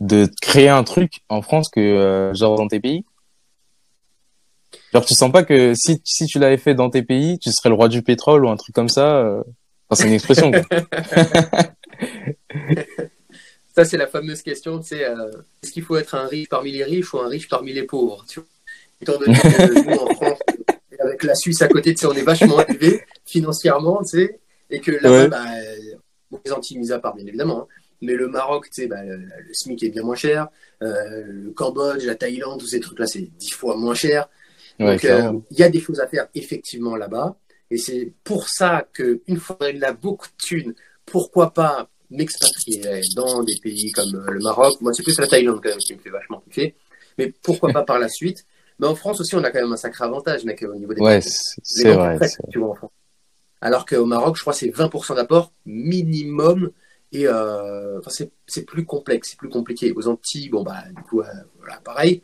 de 0.00 0.28
créer 0.40 0.68
un 0.68 0.82
truc 0.84 1.20
en 1.28 1.42
France 1.42 1.68
que, 1.68 1.80
euh, 1.80 2.34
genre, 2.34 2.56
dans 2.56 2.68
tes 2.68 2.80
pays? 2.80 3.04
Genre, 4.92 5.04
tu 5.04 5.14
sens 5.14 5.30
pas 5.30 5.44
que 5.44 5.74
si, 5.74 6.00
si 6.04 6.26
tu 6.26 6.38
l'avais 6.38 6.56
fait 6.56 6.74
dans 6.74 6.90
tes 6.90 7.02
pays, 7.02 7.38
tu 7.38 7.50
serais 7.52 7.68
le 7.68 7.74
roi 7.74 7.88
du 7.88 8.02
pétrole 8.02 8.44
ou 8.44 8.50
un 8.50 8.56
truc 8.56 8.74
comme 8.74 8.88
ça. 8.88 9.18
euh, 9.18 9.42
Enfin, 9.88 10.02
c'est 10.02 10.08
une 10.08 10.14
expression, 10.14 10.52
quoi. 10.52 10.62
Ça, 13.74 13.84
c'est 13.84 13.96
la 13.96 14.06
fameuse 14.08 14.42
question, 14.42 14.80
tu 14.80 14.88
sais, 14.88 15.04
euh, 15.04 15.30
est-ce 15.62 15.70
qu'il 15.72 15.82
faut 15.84 15.96
être 15.96 16.14
un 16.14 16.26
riche 16.26 16.48
parmi 16.48 16.72
les 16.72 16.82
riches 16.84 17.12
ou 17.14 17.18
un 17.20 17.28
riche 17.28 17.48
parmi 17.48 17.72
les 17.72 17.84
pauvres 17.84 18.24
tu 18.28 18.40
vois? 18.40 18.48
Étant 19.00 19.18
donné 19.18 19.32
que 19.34 19.84
nous, 19.84 19.96
en 19.96 20.12
France, 20.14 20.38
et 20.92 21.00
avec 21.00 21.22
la 21.22 21.34
Suisse 21.34 21.62
à 21.62 21.68
côté, 21.68 21.94
tu 21.94 22.00
sais, 22.00 22.06
on 22.06 22.12
est 22.12 22.22
vachement 22.22 22.64
élevé 22.66 23.00
financièrement, 23.24 24.02
tu 24.02 24.18
sais, 24.18 24.40
et 24.70 24.80
que 24.80 24.90
là-bas, 24.90 25.22
Ouais. 25.22 25.28
bah, 25.28 25.44
les 26.44 26.52
Antilles 26.52 26.78
mis 26.78 26.92
à 26.92 26.98
part, 26.98 27.14
bien 27.14 27.26
évidemment, 27.26 27.62
hein, 27.62 27.66
mais 28.02 28.14
le 28.14 28.28
Maroc, 28.28 28.66
tu 28.70 28.82
sais, 28.82 28.88
bah, 28.88 29.02
le, 29.04 29.16
le 29.16 29.52
SMIC 29.54 29.82
est 29.84 29.88
bien 29.90 30.02
moins 30.02 30.14
cher, 30.16 30.48
euh, 30.82 31.22
le 31.26 31.50
Cambodge, 31.52 32.04
la 32.04 32.14
Thaïlande, 32.14 32.60
tous 32.60 32.66
ces 32.68 32.80
trucs-là, 32.80 33.06
c'est 33.06 33.28
dix 33.38 33.50
fois 33.50 33.76
moins 33.76 33.94
cher. 33.94 34.28
Ouais, 34.78 34.92
Donc, 34.92 35.04
euh, 35.04 35.32
il 35.50 35.58
y 35.58 35.62
a 35.62 35.68
des 35.68 35.80
choses 35.80 36.00
à 36.00 36.06
faire 36.06 36.28
effectivement 36.34 36.96
là-bas. 36.96 37.36
Et 37.70 37.76
c'est 37.78 38.12
pour 38.24 38.48
ça 38.48 38.88
que 38.92 39.20
une 39.26 39.36
fois 39.38 39.56
qu'il 39.60 39.84
a 39.84 39.92
beaucoup 39.92 40.26
de 40.26 40.42
thunes, 40.42 40.74
pourquoi 41.06 41.52
pas 41.52 41.88
m'expatrier 42.10 43.00
dans 43.14 43.42
des 43.44 43.54
pays 43.62 43.92
comme 43.92 44.14
euh, 44.16 44.30
le 44.32 44.40
Maroc. 44.40 44.80
Moi, 44.80 44.92
c'est 44.92 45.02
plus 45.02 45.18
la 45.18 45.26
Thaïlande 45.26 45.60
quand 45.62 45.68
même 45.68 45.78
qui 45.78 45.94
me 45.94 46.00
fait 46.00 46.10
vachement 46.10 46.42
kiffer. 46.46 46.74
Mais 47.18 47.32
pourquoi 47.42 47.70
pas 47.72 47.82
par 47.82 47.98
la 47.98 48.08
suite. 48.18 48.44
Mais 48.78 48.86
en 48.86 48.94
France 48.94 49.20
aussi, 49.20 49.34
on 49.36 49.44
a 49.44 49.50
quand 49.50 49.60
même 49.60 49.72
un 49.72 49.76
sacré 49.76 50.04
avantage, 50.04 50.44
mec, 50.44 50.62
au 50.62 50.74
niveau 50.74 50.94
des 50.94 51.00
Ouais, 51.02 51.20
c'est 51.22 51.92
vrai. 51.92 52.16
vrai. 52.16 52.28
tu 52.50 52.58
vois, 52.58 52.70
en 52.70 52.74
France. 52.74 52.90
Alors 53.60 53.84
qu'au 53.84 54.06
Maroc, 54.06 54.36
je 54.36 54.40
crois 54.40 54.54
que 54.54 54.58
c'est 54.58 54.70
20% 54.70 55.14
d'apport 55.16 55.52
minimum. 55.66 56.70
Et 57.12 57.26
euh, 57.26 57.98
enfin, 57.98 58.26
c'est 58.46 58.64
plus 58.64 58.84
complexe, 58.84 59.30
c'est 59.30 59.38
plus 59.38 59.48
compliqué. 59.48 59.92
Aux 59.92 60.08
Antilles, 60.08 60.48
bon, 60.48 60.62
bah, 60.62 60.84
du 60.94 61.02
coup, 61.02 61.20
euh, 61.20 61.26
voilà, 61.58 61.76
pareil. 61.80 62.22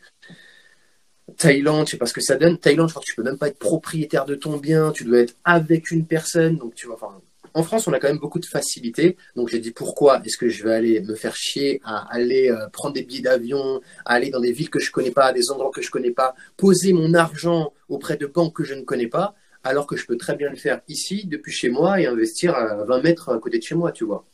Thaïlande, 1.37 1.87
je 1.87 1.93
sais 1.93 1.97
pas 1.97 2.07
ce 2.07 2.13
que 2.13 2.21
ça 2.21 2.37
donne. 2.37 2.59
Thaïlande, 2.59 2.89
je 2.89 3.01
tu 3.01 3.17
peux 3.17 3.25
même 3.25 3.39
pas 3.39 3.49
être 3.49 3.59
propriétaire 3.59 4.25
de 4.27 4.37
ton 4.37 4.59
bien, 4.59 4.93
tu 4.93 5.05
dois 5.05 5.19
être 5.19 5.35
avec 5.45 5.91
une 5.91 6.07
personne. 6.07 6.57
Donc, 6.57 6.75
tu 6.75 6.87
vois, 6.87 6.95
enfin, 6.95 7.21
en 7.55 7.63
France, 7.63 7.89
on 7.89 7.93
a 7.93 7.99
quand 7.99 8.09
même 8.09 8.19
beaucoup 8.19 8.39
de 8.39 8.47
facilité. 8.47 9.17
Donc, 9.35 9.49
j'ai 9.49 9.59
dit 9.59 9.73
pourquoi 9.73 10.21
est-ce 10.25 10.37
que 10.37 10.49
je 10.49 10.63
vais 10.63 10.73
aller 10.73 11.01
me 11.01 11.15
faire 11.15 11.35
chier 11.35 11.81
à 11.85 12.07
aller 12.15 12.51
euh, 12.51 12.69
prendre 12.69 12.95
des 12.95 13.03
billets 13.03 13.23
d'avion, 13.23 13.81
à 14.05 14.15
aller 14.15 14.31
dans 14.31 14.41
des 14.41 14.53
villes 14.53 14.71
que 14.71 14.79
je 14.79 14.93
connais 14.93 15.11
pas, 15.11 15.33
des 15.33 15.51
endroits 15.51 15.71
que 15.75 15.83
je 15.83 15.91
connais 15.91 16.13
pas, 16.13 16.35
poser 16.57 16.93
mon 16.93 17.13
argent 17.15 17.73
auprès 17.89 18.17
de 18.17 18.27
banques 18.27 18.55
que 18.55 18.65
je 18.65 18.75
ne 18.75 18.83
connais 18.83 19.09
pas, 19.09 19.35
alors 19.65 19.87
que 19.87 19.97
je 19.97 20.07
peux 20.07 20.17
très 20.17 20.37
bien 20.37 20.51
le 20.51 20.57
faire 20.57 20.81
ici, 20.87 21.27
depuis 21.27 21.51
chez 21.51 21.71
moi, 21.71 22.01
et 22.01 22.07
investir 22.07 22.55
à 22.55 22.85
20 22.85 23.03
mètres 23.03 23.31
à 23.31 23.39
côté 23.39 23.59
de 23.59 23.65
chez 23.65 23.75
moi, 23.75 23.91
tu 23.91 24.05
vois. 24.05 24.25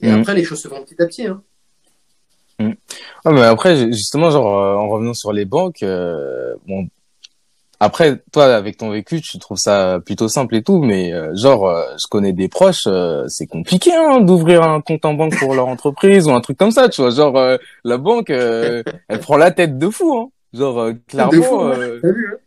Et 0.00 0.10
Mhm. 0.10 0.20
après, 0.20 0.34
les 0.34 0.44
choses 0.44 0.60
se 0.60 0.68
font 0.68 0.82
petit 0.84 1.00
à 1.02 1.06
petit. 1.06 1.26
Hein. 1.26 1.42
Ouais, 2.60 3.32
mais 3.32 3.42
après, 3.42 3.76
ju- 3.76 3.92
justement, 3.92 4.30
genre, 4.30 4.58
euh, 4.58 4.74
en 4.76 4.88
revenant 4.88 5.14
sur 5.14 5.32
les 5.32 5.44
banques, 5.44 5.82
euh, 5.84 6.54
bon, 6.66 6.88
après, 7.80 8.20
toi, 8.32 8.46
avec 8.56 8.76
ton 8.78 8.90
vécu, 8.90 9.20
tu 9.20 9.38
trouves 9.38 9.58
ça 9.58 10.00
plutôt 10.04 10.28
simple 10.28 10.56
et 10.56 10.62
tout, 10.64 10.80
mais 10.82 11.12
euh, 11.12 11.32
genre, 11.36 11.68
euh, 11.68 11.84
je 12.00 12.06
connais 12.10 12.32
des 12.32 12.48
proches, 12.48 12.88
euh, 12.88 13.24
c'est 13.28 13.46
compliqué, 13.46 13.94
hein, 13.94 14.20
d'ouvrir 14.20 14.62
un 14.64 14.80
compte 14.80 15.04
en 15.04 15.14
banque 15.14 15.38
pour 15.38 15.54
leur 15.54 15.68
entreprise 15.68 16.26
ou 16.26 16.32
un 16.32 16.40
truc 16.40 16.58
comme 16.58 16.72
ça, 16.72 16.88
tu 16.88 17.00
vois. 17.00 17.10
Genre, 17.10 17.36
euh, 17.36 17.56
la 17.84 17.96
banque, 17.98 18.30
euh, 18.30 18.82
elle 19.08 19.20
prend 19.20 19.36
la 19.36 19.52
tête 19.52 19.78
de 19.78 19.88
fou, 19.90 20.16
hein. 20.18 20.28
Genre, 20.52 20.90
clairement, 21.06 21.42
fou, 21.42 21.56
ouais. 21.58 21.76
euh, 21.76 22.00
vu, 22.02 22.32
hein 22.34 22.38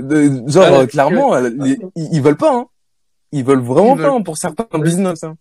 de- 0.00 0.48
genre, 0.48 0.64
Ah 0.82 0.86
clairement, 0.86 1.36
ils, 1.38 1.78
ils 1.96 2.22
veulent 2.22 2.36
pas, 2.36 2.54
hein. 2.54 2.66
Ils 3.32 3.44
veulent 3.44 3.60
vraiment 3.60 3.96
Ils 3.96 4.02
pas, 4.02 4.10
hein, 4.12 4.22
pour 4.22 4.38
certains 4.38 4.78
business, 4.78 5.24
hein. 5.24 5.34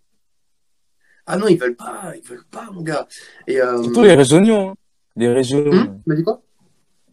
Ah 1.32 1.38
non, 1.38 1.48
ils 1.48 1.60
veulent 1.60 1.76
pas, 1.76 2.12
ils 2.15 2.28
veulent 2.28 2.44
pas, 2.50 2.68
mon 2.74 2.82
gars. 2.82 3.08
Et, 3.46 3.62
euh, 3.62 3.84
Surtout 3.84 4.02
les 4.02 4.15
régionaux, 4.15 4.70
hein. 4.70 4.74
Les 5.15 5.28
régionaux. 5.32 5.72
hum, 5.72 6.02
tu 6.04 6.10
m'as 6.10 6.15
dit 6.15 6.24
quoi? 6.24 6.42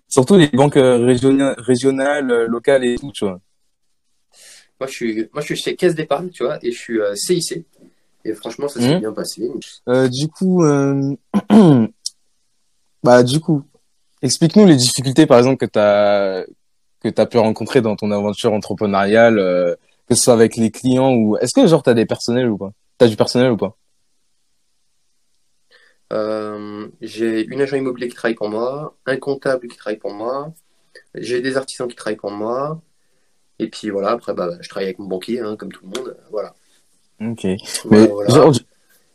Surtout 0.09 0.37
les 0.37 0.49
banques 0.49 0.79
euh, 0.79 1.05
régionales, 1.05 1.55
régionales, 1.59 2.31
euh, 2.31 2.47
locales 2.47 2.85
et 2.85 2.97
tout, 2.97 3.13
tu 3.13 3.27
vois. 3.27 3.39
Moi, 4.81 4.87
je 4.89 4.93
suis, 4.95 5.29
moi, 5.35 5.43
je 5.43 5.47
suis 5.47 5.57
chez 5.57 5.77
Caisse 5.77 5.95
d'épargne, 5.95 6.31
tu 6.31 6.45
vois, 6.45 6.59
et 6.63 6.73
je 6.73 6.79
suis 6.79 6.99
euh, 6.99 7.15
CIC. 7.15 7.67
Et 8.25 8.33
franchement, 8.33 8.69
ça 8.69 8.81
s'est 8.81 8.95
Mhm. 8.95 9.01
bien 9.01 9.13
passé. 9.13 9.51
Euh, 9.89 10.09
du 10.09 10.29
coup, 10.29 10.65
bah 13.03 13.23
du 13.23 13.39
coup, 13.41 13.65
explique-nous 14.23 14.65
les 14.67 14.77
difficultés, 14.77 15.27
par 15.27 15.37
exemple, 15.39 15.59
que 15.59 15.67
t'as 15.71 16.43
que 17.01 17.09
t'as 17.11 17.27
pu 17.27 17.37
rencontrer 17.37 17.83
dans 17.83 17.97
ton 17.97 18.11
aventure 18.11 18.55
entrepreneuriale, 18.55 19.37
que 20.09 20.15
ce 20.15 20.23
soit 20.23 20.33
avec 20.35 20.57
les 20.57 20.71
clients 20.71 21.13
ou 21.13 21.37
est-ce 21.37 21.53
que 21.55 21.67
genre 21.67 21.83
t'as 21.83 21.93
des 21.95 22.07
personnels 22.07 22.49
ou 22.49 22.57
pas? 22.57 22.73
T'as 22.97 23.09
du 23.09 23.17
personnel 23.17 23.53
ou 23.53 23.57
pas? 23.59 23.77
Euh, 26.13 26.89
j'ai 27.01 27.45
une 27.47 27.61
agent 27.61 27.77
immobilier 27.77 28.09
qui 28.09 28.15
travaille 28.15 28.35
pour 28.37 28.49
moi, 28.49 28.97
un 29.07 29.17
comptable 29.17 29.69
qui 29.69 29.77
travaille 29.77 29.99
pour 29.99 30.13
moi, 30.13 30.53
j'ai 31.15 31.41
des 31.41 31.57
artisans 31.57 31.89
qui 31.89 31.97
travaillent 31.97 32.17
pour 32.17 32.31
moi, 32.31 32.81
et 33.59 33.69
puis 33.69 33.91
voilà, 33.91 34.11
après, 34.11 34.35
bah, 34.35 34.51
je 34.61 34.69
travaille 34.69 34.87
avec 34.87 34.99
mon 34.99 35.07
banquier, 35.07 35.41
hein, 35.41 35.57
comme 35.57 35.73
tout 35.73 35.85
le 35.85 35.99
monde, 35.99 36.17
voilà. 36.31 36.55
Ok. 37.21 37.45
Mais 37.45 38.07
voilà. 38.07 38.51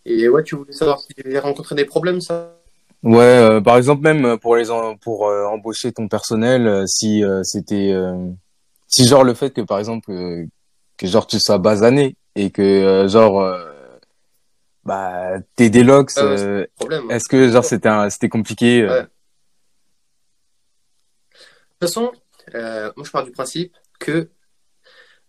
Et 0.05 0.27
ouais, 0.29 0.43
tu 0.43 0.55
voulais 0.55 0.73
savoir 0.73 0.99
si 0.99 1.13
tu 1.13 1.25
avais 1.25 1.39
rencontré 1.39 1.75
des 1.75 1.85
problèmes, 1.85 2.21
ça? 2.21 2.57
Ouais, 3.03 3.19
euh, 3.19 3.61
par 3.61 3.77
exemple 3.77 4.03
même 4.03 4.37
pour 4.37 4.55
les 4.55 4.69
en- 4.69 4.95
pour 4.95 5.27
euh, 5.27 5.45
embaucher 5.45 5.91
ton 5.91 6.07
personnel, 6.07 6.67
euh, 6.67 6.85
si 6.85 7.23
euh, 7.23 7.41
c'était 7.43 7.91
euh, 7.91 8.29
si 8.87 9.07
genre 9.07 9.23
le 9.23 9.33
fait 9.33 9.49
que 9.51 9.61
par 9.61 9.79
exemple 9.79 10.11
euh, 10.11 10.45
que 10.97 11.07
genre 11.07 11.25
tu 11.25 11.39
sois 11.39 11.57
basané 11.57 12.15
et 12.35 12.51
que 12.51 12.61
euh, 12.61 13.07
genre 13.07 13.41
euh, 13.41 13.70
bah 14.83 15.39
t'es 15.55 15.69
Delox, 15.69 16.17
Ah 16.17 16.23
euh. 16.23 16.65
De 16.79 17.11
est-ce 17.11 17.27
que 17.29 17.49
genre 17.49 17.63
c'était 17.63 17.89
c'était 18.09 18.29
compliqué 18.29 18.81
euh, 18.81 19.01
Ouais. 19.01 19.07
toute 21.79 21.89
façon, 21.89 22.11
euh, 22.55 22.91
moi 22.95 23.05
je 23.05 23.11
pars 23.11 23.23
du 23.23 23.31
principe 23.31 23.75
que 23.99 24.29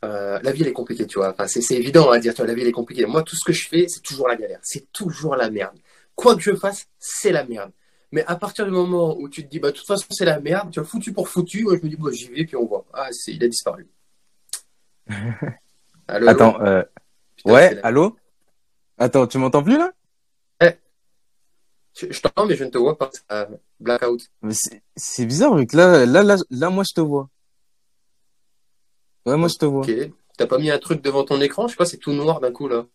la 0.03 0.51
vie 0.53 0.63
elle 0.63 0.69
est 0.69 0.73
compliquée, 0.73 1.07
tu 1.07 1.19
vois. 1.19 1.31
Enfin, 1.31 1.47
c'est 1.47 1.61
c'est 1.61 1.77
évident 1.77 2.11
à 2.11 2.19
dire, 2.19 2.35
tu 2.35 2.39
vois, 2.39 2.47
la 2.49 2.55
vie 2.55 2.63
elle 2.63 2.69
est 2.69 2.73
compliquée. 2.73 3.07
Moi, 3.07 3.23
tout 3.23 3.37
ce 3.37 3.45
que 3.45 3.53
je 3.53 3.69
fais, 3.69 3.87
c'est 3.89 4.01
toujours 4.01 4.27
la 4.29 4.37
galère. 4.37 4.59
C'est 4.63 4.91
toujours 4.93 5.37
la 5.37 5.49
merde. 5.51 5.79
Quoi 6.17 6.35
que 6.35 6.43
je 6.43 6.55
fasse, 6.55 6.89
c'est 6.99 7.31
la 7.31 7.45
merde. 7.45 7.71
Mais 8.11 8.25
à 8.27 8.37
partir 8.37 8.65
du 8.67 8.71
moment 8.73 9.17
où 9.17 9.29
tu 9.29 9.45
te 9.45 9.49
dis, 9.49 9.59
bah, 9.61 9.71
de 9.71 9.77
toute 9.77 9.87
façon, 9.87 10.07
c'est 10.11 10.27
la 10.27 10.41
merde, 10.41 10.71
tu 10.71 10.81
vois, 10.81 10.89
foutu 10.89 11.13
pour 11.13 11.29
foutu, 11.29 11.63
moi 11.63 11.77
je 11.79 11.85
me 11.85 11.89
dis, 11.89 11.97
bon, 11.97 12.11
j'y 12.11 12.29
vais, 12.29 12.45
puis 12.45 12.57
on 12.57 12.67
voit. 12.67 12.85
Ah, 12.93 13.09
c'est, 13.13 13.33
il 13.33 13.43
a 13.45 13.49
disparu. 13.49 13.87
Allô, 16.09 16.29
Attends, 16.29 16.53
Putain, 16.55 16.85
ouais, 17.47 17.81
allô? 17.83 18.17
Attends, 19.03 19.27
tu 19.27 19.37
m'entends 19.39 19.65
plus 19.65 19.77
là? 19.79 19.91
Je, 21.95 22.07
je 22.11 22.21
t'entends, 22.23 22.47
mais 22.47 22.55
je 22.55 22.63
ne 22.65 22.71
te 22.71 22.79
vois 22.79 22.97
pas. 22.97 23.11
Blackout. 23.81 24.31
Mais 24.43 24.55
c'est 24.97 25.27
bizarre 25.27 25.57
vu 25.57 25.67
que 25.67 25.77
là 25.77 26.07
là 26.07 26.23
là 26.23 26.37
là 26.51 26.71
moi 26.71 26.85
je 26.89 26.95
te 26.95 27.01
vois. 27.01 27.29
Ouais, 29.27 29.37
moi 29.37 29.49
je 29.49 29.57
te 29.57 29.67
vois. 29.67 29.83
Ok. 29.83 29.91
T'as 30.39 30.47
pas 30.47 30.59
mis 30.59 30.71
un 30.71 30.79
truc 30.79 31.03
devant 31.03 31.25
ton 31.25 31.41
écran? 31.41 31.67
Je 31.67 31.73
sais 31.73 31.77
pas, 31.77 31.85
c'est 31.85 31.99
tout 31.99 32.13
noir 32.13 32.41
d'un 32.41 32.53
coup 32.53 32.69
là. 32.69 32.87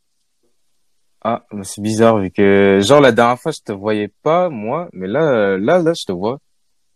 Ah, 1.22 1.46
c'est 1.63 1.82
bizarre 1.82 2.20
vu 2.20 2.32
que 2.32 2.80
genre 2.82 3.02
la 3.02 3.12
dernière 3.12 3.39
fois 3.39 3.52
je 3.52 3.62
te 3.62 3.74
voyais 3.74 4.10
pas 4.24 4.48
moi, 4.48 4.88
mais 4.93 5.08
là 5.08 5.30
euh, 5.30 5.58
là 5.60 5.80
là 5.80 5.93
je 5.93 6.06
te 6.06 6.13
vois. 6.13 6.39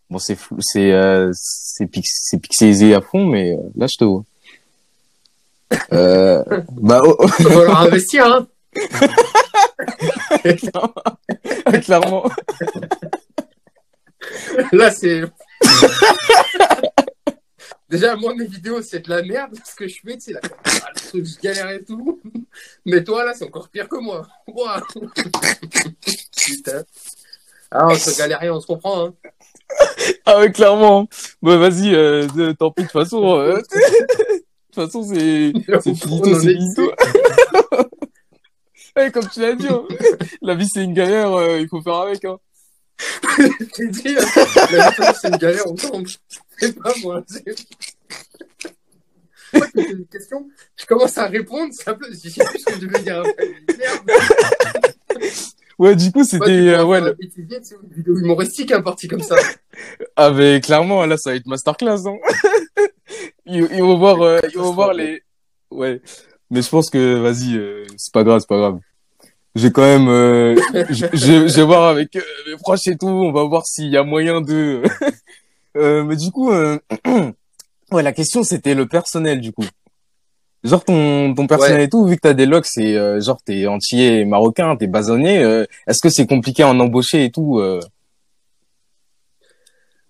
Bon 0.09 0.19
c'est 0.19 0.35
flou, 0.35 0.57
c'est 0.61 0.93
euh, 0.93 1.31
c'est 1.33 1.85
pix, 1.85 2.33
pixelisé 2.41 2.95
à 2.95 3.01
fond 3.01 3.25
mais 3.25 3.55
euh, 3.55 3.61
là 3.75 3.87
je 3.87 3.97
te 3.97 4.05
vois. 4.05 4.23
Euh, 5.91 6.43
bah 6.71 7.01
oh, 7.03 7.17
oh, 7.19 7.27
Il 7.39 7.45
va 7.45 7.51
falloir 7.51 7.81
investir, 7.81 8.25
hein 8.25 8.47
clairement. 11.81 12.23
Là, 14.71 14.91
c'est. 14.91 15.23
Déjà, 17.89 18.15
moi, 18.15 18.33
mes 18.35 18.45
vidéos, 18.45 18.81
c'est 18.81 19.05
de 19.05 19.09
la 19.09 19.21
merde. 19.21 19.57
Ce 19.65 19.75
que 19.75 19.87
je 19.87 19.99
fais, 20.05 20.15
c'est 20.19 20.33
la... 20.33 20.39
ah, 20.43 20.89
le 20.95 20.99
truc, 21.09 21.25
je 21.25 21.39
galère 21.41 21.69
et 21.71 21.83
tout. 21.83 22.21
Mais 22.85 23.03
toi, 23.03 23.25
là, 23.25 23.33
c'est 23.33 23.43
encore 23.45 23.67
pire 23.69 23.89
que 23.89 23.97
moi. 23.97 24.25
Putain. 26.37 26.83
Ah, 27.69 27.87
on 27.87 27.95
se 27.95 28.17
galère, 28.17 28.39
on 28.55 28.61
se 28.61 28.67
comprend. 28.67 29.07
Hein. 29.07 29.13
Ah 30.25 30.39
ouais 30.39 30.51
clairement. 30.51 31.07
Bah 31.41 31.55
vas-y, 31.57 31.95
euh, 31.95 32.27
tant 32.59 32.71
pis 32.71 32.83
de 32.83 32.87
toute 32.87 32.91
façon. 32.91 33.39
euh, 33.39 33.55
de 33.55 33.61
toute 33.61 34.75
façon 34.75 35.03
c'est 35.03 35.53
c'est 35.81 35.95
finito, 35.95 36.39
finito. 36.39 36.91
Ouais, 38.97 39.11
comme 39.11 39.27
tu 39.29 39.39
l'as 39.41 39.55
dit, 39.55 39.67
hein. 39.67 39.83
la 40.41 40.55
vie 40.55 40.67
c'est 40.71 40.83
une 40.83 40.93
galère, 40.93 41.33
euh, 41.33 41.59
il 41.59 41.67
faut 41.67 41.81
faire 41.81 41.95
avec. 41.95 42.23
Hein. 42.25 42.37
Je 43.37 43.65
t'ai 43.65 43.87
dit, 43.87 44.15
hein, 44.17 44.25
la 44.71 44.89
vie, 44.89 45.17
c'est 45.19 45.27
une 45.29 45.37
galère, 45.37 45.63
on 45.67 45.75
tombe. 45.75 46.07
C'est 46.57 46.77
pas 46.77 46.93
moi. 47.01 47.23
poses 49.51 49.89
une 49.91 50.05
question, 50.05 50.47
je 50.77 50.85
commence 50.85 51.17
à 51.17 51.27
répondre, 51.27 51.73
c'est 51.75 51.87
un 51.89 51.95
peu. 51.95 52.07
Je 52.11 52.29
sais 52.29 52.43
plus 52.45 52.59
ce 52.59 52.65
que 52.65 52.79
je 52.79 53.03
dire 53.03 53.19
après. 53.19 53.49
Merde. 53.77 55.31
Ouais, 55.81 55.95
du 55.95 56.11
coup 56.11 56.23
c'était 56.23 56.51
euh, 56.69 56.85
ouais, 56.85 57.01
le- 57.01 57.07
un 57.07 57.15
une 57.19 57.89
vidéo 57.89 58.15
humoristique, 58.15 58.71
hein, 58.71 58.83
partie 58.83 59.07
comme 59.07 59.23
ça. 59.23 59.35
Ah 60.15 60.29
mais 60.29 60.61
clairement 60.61 61.03
là 61.07 61.17
ça 61.17 61.31
va 61.31 61.37
être 61.37 61.47
masterclass 61.47 62.05
hein. 62.05 62.17
ils, 63.47 63.67
ils 63.73 63.81
vont 63.81 63.97
voir 63.97 64.21
euh, 64.21 64.39
ils 64.51 64.59
vont 64.59 64.73
voir 64.73 64.93
les 64.93 65.23
ouais 65.71 65.99
mais 66.51 66.61
je 66.61 66.69
pense 66.69 66.89
que 66.89 67.15
vas-y 67.15 67.55
euh, 67.55 67.85
c'est 67.97 68.13
pas 68.13 68.23
grave 68.23 68.39
c'est 68.41 68.49
pas 68.49 68.57
grave 68.57 68.79
j'ai 69.55 69.71
quand 69.71 69.81
même 69.81 70.07
euh, 70.07 70.55
je, 70.89 71.07
je 71.13 71.47
je 71.47 71.55
vais 71.55 71.63
voir 71.63 71.89
avec 71.89 72.15
euh, 72.15 72.21
mes 72.47 72.57
proches 72.57 72.87
et 72.87 72.97
tout 72.97 73.07
on 73.07 73.31
va 73.31 73.43
voir 73.43 73.65
s'il 73.65 73.87
y 73.87 73.97
a 73.97 74.03
moyen 74.03 74.41
de 74.41 74.83
euh, 75.77 76.03
mais 76.03 76.15
du 76.15 76.29
coup 76.31 76.51
euh, 76.51 76.77
ouais 77.91 78.03
la 78.03 78.11
question 78.11 78.43
c'était 78.43 78.75
le 78.75 78.85
personnel 78.85 79.41
du 79.41 79.51
coup 79.53 79.65
genre 80.63 80.83
ton 80.83 81.33
ton 81.33 81.47
personnel 81.47 81.81
et 81.81 81.89
tout 81.89 82.05
vu 82.05 82.17
que 82.17 82.21
t'as 82.21 82.33
des 82.33 82.45
locks 82.45 82.77
et 82.77 82.97
euh, 82.97 83.19
genre 83.19 83.41
t'es 83.43 83.65
entier 83.65 84.25
marocain 84.25 84.75
t'es 84.75 84.87
basonné 84.87 85.43
euh, 85.43 85.65
est-ce 85.87 86.01
que 86.01 86.09
c'est 86.09 86.27
compliqué 86.27 86.63
à 86.63 86.67
en 86.67 86.79
embaucher 86.79 87.25
et 87.25 87.31
tout 87.31 87.59
euh... 87.59 87.79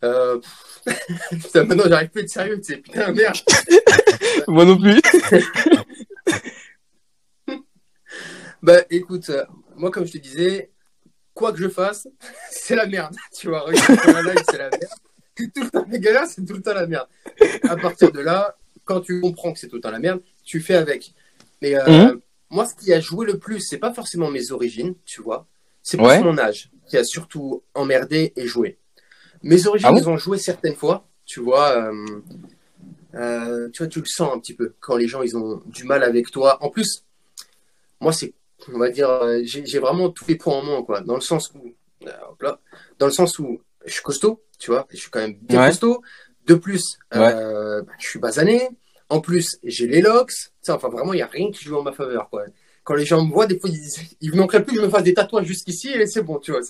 Euh... 0.04 0.40
Putain, 1.30 1.64
maintenant, 1.66 1.84
j'arrive 1.88 2.10
plus 2.10 2.22
à 2.22 2.24
être 2.24 2.30
sérieux, 2.30 2.58
tu 2.58 2.74
sais. 2.74 2.78
Putain, 2.78 3.12
merde. 3.12 3.38
moi 4.48 4.66
non 4.66 4.78
plus 4.78 5.00
Bah, 8.62 8.80
écoute, 8.90 9.30
euh, 9.30 9.44
moi, 9.76 9.90
comme 9.92 10.06
je 10.06 10.14
te 10.14 10.18
disais, 10.18 10.70
quoi 11.34 11.52
que 11.52 11.58
je 11.60 11.68
fasse, 11.70 12.08
c'est 12.52 12.76
la 12.76 12.86
merde. 12.86 13.16
Tu 13.34 13.48
vois, 13.48 13.66
c'est 13.76 14.58
la 14.58 14.70
merde. 14.70 14.88
Tout 15.36 15.44
le 15.64 15.70
temps 15.70 15.86
la 15.90 15.98
galère, 15.98 16.28
c'est 16.28 16.46
tout 16.46 16.54
le 16.54 16.62
temps 16.62 16.74
la 16.74 16.86
merde. 16.86 17.08
À 17.64 17.76
partir 17.78 18.12
de 18.12 18.20
là, 18.20 18.58
quand 18.86 19.02
tu 19.02 19.22
comprends 19.22 19.54
que 19.54 19.60
c'est 19.60 19.68
tout 19.70 19.78
le 19.78 19.82
temps 19.82 19.90
la 19.92 19.98
merde, 20.00 20.22
tu 20.44 20.60
fais 20.60 20.76
avec. 20.76 21.14
Mais 21.62 21.74
euh, 21.76 22.14
Mhm. 22.14 22.22
moi, 22.50 22.66
ce 22.66 22.76
qui 22.76 22.92
a 22.94 23.00
joué 23.00 23.26
le 23.26 23.40
plus, 23.40 23.62
c'est 23.62 23.78
pas 23.80 23.94
forcément 23.94 24.30
mes 24.30 24.52
origines, 24.52 24.94
tu 25.06 25.22
vois. 25.22 25.48
C'est 25.82 25.98
plus 25.98 26.06
Ouais. 26.06 26.22
mon 26.22 26.38
âge 26.38 26.70
qui 26.88 26.98
a 26.98 27.04
surtout 27.04 27.64
emmerdé 27.74 28.34
et 28.36 28.46
joué. 28.46 28.78
Mes 29.42 29.66
origines, 29.66 29.88
Ah 29.90 29.94
bon 29.94 30.00
ils 30.00 30.10
ont 30.10 30.18
joué 30.18 30.38
certaines 30.38 30.76
fois, 30.76 31.08
tu 31.26 31.40
vois. 31.40 31.72
euh, 31.78 32.22
euh, 33.16 33.70
tu 33.72 33.80
vois, 33.84 33.88
tu 33.88 34.00
le 34.00 34.06
sens 34.06 34.34
un 34.36 34.40
petit 34.40 34.54
peu 34.54 34.74
quand 34.80 34.98
les 34.98 35.08
gens 35.08 35.22
ils 35.24 35.36
ont 35.38 35.62
du 35.66 35.86
mal 35.86 36.04
avec 36.04 36.30
toi. 36.30 36.62
En 36.64 36.70
plus, 36.70 37.06
moi 38.00 38.12
c'est, 38.14 38.34
on 38.74 38.78
va 38.80 38.90
dire, 38.90 39.10
euh, 39.10 39.40
j'ai 39.44 39.80
vraiment 39.80 40.10
tous 40.10 40.28
les 40.28 40.36
points 40.36 40.56
en 40.58 40.64
moins 40.64 40.84
quoi. 40.84 41.02
Dans 41.02 41.16
le 41.16 41.22
sens 41.22 41.52
où, 41.56 41.74
euh, 42.08 42.12
hop 42.30 42.42
là, 42.42 42.60
dans 43.00 43.06
le 43.08 43.12
sens 43.12 43.40
où 43.40 43.60
je 43.86 43.92
suis 43.94 44.04
costaud, 44.04 44.42
tu 44.60 44.72
vois, 44.72 44.88
je 44.92 44.98
suis 44.98 45.10
quand 45.10 45.20
même 45.22 45.36
bien 45.42 45.62
Ouais. 45.62 45.68
costaud. 45.70 46.02
De 46.48 46.56
plus, 46.56 46.98
euh, 47.14 47.82
bah, 47.84 47.92
je 48.00 48.08
suis 48.08 48.20
basané. 48.20 48.70
En 49.10 49.20
plus, 49.22 49.58
j'ai 49.64 49.88
les 49.88 50.02
locks. 50.02 50.30
Tu 50.32 50.50
sais, 50.62 50.72
enfin 50.72 50.90
vraiment, 50.90 51.14
il 51.14 51.20
y 51.20 51.22
a 51.22 51.28
rien 51.28 51.52
qui 51.52 51.64
joue 51.66 51.78
en 51.78 51.84
ma 51.84 51.92
faveur 51.92 52.30
quoi. 52.30 52.46
Quand 52.84 52.96
les 52.96 53.06
gens 53.06 53.24
me 53.24 53.32
voient, 53.32 53.46
des 53.46 53.60
fois, 53.60 53.70
ils, 53.70 53.80
ils 54.22 54.36
manqueraient 54.36 54.64
plus 54.64 54.76
que 54.76 54.82
je 54.82 54.86
me 54.88 54.92
fasse 54.92 55.04
des 55.04 55.14
tatouages 55.14 55.46
jusqu'ici 55.46 55.90
et 55.90 56.08
c'est 56.08 56.24
bon, 56.24 56.40
tu 56.40 56.52
vois. 56.52 56.62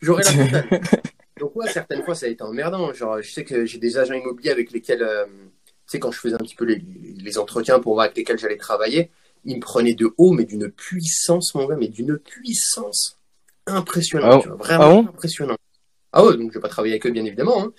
J'aurais 0.00 0.22
la. 0.24 0.62
Donc 1.40 1.56
ouais, 1.56 1.68
certaines 1.70 2.02
fois 2.04 2.14
ça 2.14 2.26
a 2.26 2.28
été 2.30 2.42
emmerdant. 2.42 2.92
Genre, 2.92 3.20
je 3.20 3.30
sais 3.30 3.44
que 3.44 3.66
j'ai 3.66 3.78
des 3.78 3.98
agents 3.98 4.14
immobiliers 4.14 4.50
avec 4.50 4.70
lesquels, 4.70 5.02
euh, 5.02 5.26
tu 5.26 5.72
sais, 5.86 5.98
quand 5.98 6.10
je 6.12 6.18
faisais 6.20 6.34
un 6.34 6.38
petit 6.38 6.54
peu 6.54 6.64
les, 6.64 6.82
les 7.18 7.38
entretiens 7.38 7.80
pour 7.80 7.94
voir 7.94 8.04
avec 8.04 8.16
lesquels 8.16 8.38
j'allais 8.38 8.56
travailler, 8.56 9.10
ils 9.44 9.56
me 9.56 9.60
prenaient 9.60 9.94
de 9.94 10.12
haut, 10.18 10.32
mais 10.32 10.44
d'une 10.44 10.70
puissance, 10.70 11.54
mon 11.54 11.66
gars, 11.66 11.76
mais 11.76 11.88
d'une 11.88 12.18
puissance 12.18 13.18
impressionnante. 13.66 14.30
Ah 14.32 14.36
bon 14.36 14.42
tu 14.42 14.48
vois, 14.48 14.56
vraiment 14.56 14.84
Ah 14.84 14.88
bon 15.02 15.08
impressionnant. 15.08 15.56
Ah 16.12 16.24
ouais, 16.24 16.36
donc 16.36 16.50
je 16.50 16.54
vais 16.58 16.60
pas 16.62 16.68
travailler 16.68 16.94
avec 16.94 17.06
eux, 17.06 17.10
bien 17.10 17.24
évidemment. 17.24 17.62
hein. 17.64 17.72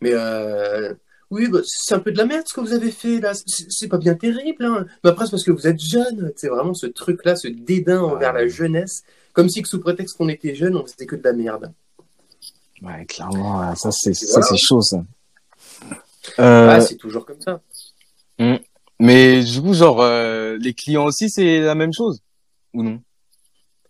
Mais 0.00 0.10
euh, 0.12 0.94
oui, 1.30 1.48
bah, 1.48 1.60
c'est 1.64 1.94
un 1.94 1.98
peu 2.00 2.12
de 2.12 2.18
la 2.18 2.24
merde 2.26 2.44
ce 2.46 2.54
que 2.54 2.60
vous 2.60 2.72
avez 2.72 2.90
fait 2.90 3.20
là. 3.20 3.32
C'est 3.46 3.88
pas 3.88 3.98
bien 3.98 4.14
terrible. 4.14 4.64
Hein. 4.64 4.86
Mais 5.02 5.10
après, 5.10 5.24
c'est 5.26 5.30
parce 5.32 5.44
que 5.44 5.50
vous 5.52 5.66
êtes 5.66 5.80
jeune. 5.80 6.32
C'est 6.36 6.48
vraiment 6.48 6.74
ce 6.74 6.86
truc-là, 6.86 7.36
ce 7.36 7.48
dédain 7.48 8.00
envers 8.00 8.32
ouais. 8.34 8.42
la 8.42 8.48
jeunesse. 8.48 9.02
Comme 9.32 9.48
si 9.48 9.62
que 9.62 9.68
sous 9.68 9.80
prétexte 9.80 10.16
qu'on 10.16 10.28
était 10.28 10.54
jeune, 10.54 10.76
on 10.76 10.84
faisait 10.86 11.06
que 11.06 11.16
de 11.16 11.22
la 11.24 11.32
merde. 11.32 11.72
Ouais, 12.82 13.04
clairement, 13.06 13.74
ça 13.74 13.90
c'est 13.90 14.12
Voilà. 14.30 14.56
chaud 14.56 14.80
ça. 14.82 15.04
Euh, 16.38 16.68
Ah, 16.70 16.80
c'est 16.80 16.96
toujours 16.96 17.24
comme 17.26 17.40
ça. 17.40 17.60
Mais 19.00 19.42
du 19.42 19.60
coup, 19.60 19.74
genre 19.74 20.00
euh, 20.02 20.56
les 20.60 20.74
clients 20.74 21.04
aussi, 21.04 21.30
c'est 21.30 21.60
la 21.60 21.74
même 21.74 21.92
chose 21.92 22.20
ou 22.74 22.82
non? 22.82 23.00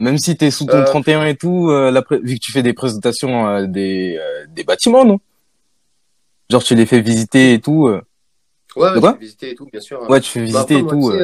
Même 0.01 0.19
si 0.19 0.37
t'es 0.37 0.51
sous 0.51 0.67
ton 0.67 0.79
Euh, 0.79 0.85
31 0.85 1.25
et 1.27 1.37
tout, 1.37 1.71
euh, 1.71 1.91
la 1.91 2.03
pré- 2.03 2.19
vu 2.21 2.35
que 2.35 2.41
tu 2.41 2.53
fais 2.53 2.63
des 2.63 2.73
présentations 2.75 3.47
euh, 3.49 3.67
des 3.67 4.17
euh, 4.21 4.47
des 4.49 4.65
bâtiments, 4.65 5.05
non? 5.05 5.19
Genre 6.51 6.63
tu 6.63 6.75
les 6.75 6.87
fais 6.87 7.01
visiter 7.01 7.55
et 7.55 7.61
tout. 7.61 7.89
euh. 7.89 8.03
Ouais, 8.77 8.91
ouais, 8.91 9.01
je 9.01 9.07
vais 9.07 9.19
visiter 9.19 9.51
et 9.51 9.55
tout, 9.55 9.67
bien 9.67 9.81
sûr. 9.81 10.03
Ouais, 10.03 10.21
tu 10.21 10.31
fais 10.31 10.41
Bah, 10.41 10.47
visiter 10.47 10.61
après, 10.63 10.79
et 10.79 10.83
moi, 10.83 10.95
tout. 10.97 11.11
tu 11.11 11.23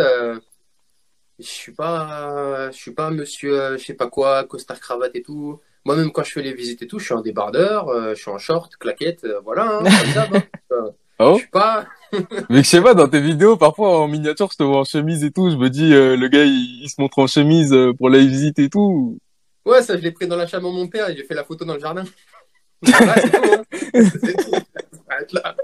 je 1.38 1.46
suis 1.46 1.72
pas, 1.72 2.70
je 2.70 2.76
suis 2.76 2.92
pas 2.92 3.10
monsieur, 3.10 3.76
je 3.78 3.84
sais 3.84 3.94
pas 3.94 4.08
quoi, 4.08 4.44
costard 4.44 4.78
cravate 4.80 5.16
et 5.16 5.22
tout. 5.22 5.58
Moi-même, 5.86 6.12
quand 6.12 6.22
je 6.22 6.32
fais 6.32 6.42
les 6.42 6.52
visites 6.52 6.82
et 6.82 6.86
tout, 6.86 6.98
je 6.98 7.06
suis 7.06 7.14
en 7.14 7.22
débardeur, 7.22 7.88
euh, 7.88 8.14
je 8.14 8.20
suis 8.20 8.30
en 8.30 8.36
short, 8.38 8.76
claquette, 8.76 9.26
voilà, 9.44 9.78
hein, 9.80 9.92
comme 9.96 10.10
ça. 10.10 10.28
hein. 10.70 10.90
Oh 11.22 11.34
Je 11.34 11.40
suis 11.40 11.50
pas. 11.50 11.86
Mais 12.48 12.62
je 12.62 12.68
sais 12.68 12.80
pas, 12.80 12.94
dans 12.94 13.06
tes 13.06 13.20
vidéos, 13.20 13.56
parfois 13.56 14.00
en 14.00 14.08
miniature, 14.08 14.48
je 14.50 14.56
te 14.56 14.62
vois 14.62 14.78
en 14.78 14.84
chemise 14.84 15.22
et 15.22 15.30
tout. 15.30 15.50
Je 15.50 15.56
me 15.56 15.68
dis, 15.68 15.92
euh, 15.92 16.16
le 16.16 16.28
gars, 16.28 16.44
il, 16.44 16.82
il 16.82 16.88
se 16.88 16.98
montre 16.98 17.18
en 17.18 17.26
chemise 17.26 17.72
euh, 17.74 17.92
pour 17.92 18.08
la 18.08 18.18
visite 18.18 18.58
et 18.58 18.70
tout. 18.70 19.18
Ouais, 19.66 19.82
ça, 19.82 19.98
je 19.98 20.02
l'ai 20.02 20.10
pris 20.10 20.26
dans 20.26 20.36
la 20.36 20.46
chambre 20.46 20.70
de 20.70 20.74
mon 20.74 20.88
père 20.88 21.10
et 21.10 21.16
j'ai 21.16 21.24
fait 21.24 21.34
la 21.34 21.44
photo 21.44 21.66
dans 21.66 21.74
le 21.74 21.80
jardin. 21.80 22.04
C'est 22.82 22.92
tout. 22.92 23.04
Hein. 23.04 23.62
C'est 23.92 24.36
tout. 24.36 24.50
Ça 24.50 24.98
s'arrête 25.08 25.32
là. 25.34 25.56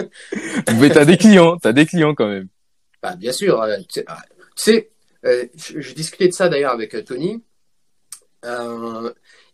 Mais 0.80 0.88
t'as 0.88 1.04
des 1.04 1.18
clients, 1.18 1.58
t'as 1.58 1.72
des 1.72 1.84
clients 1.84 2.14
quand 2.14 2.28
même. 2.28 2.48
Bah, 3.02 3.14
bien 3.14 3.32
sûr. 3.32 3.60
euh, 3.60 3.76
tu 3.80 4.00
sais, 4.00 4.04
ah, 4.08 4.22
sais, 4.56 4.90
euh, 5.26 5.44
je, 5.54 5.80
je 5.80 5.94
discutais 5.94 6.28
de 6.28 6.32
ça 6.32 6.48
d'ailleurs 6.48 6.72
avec 6.72 7.04
Tony. 7.04 7.42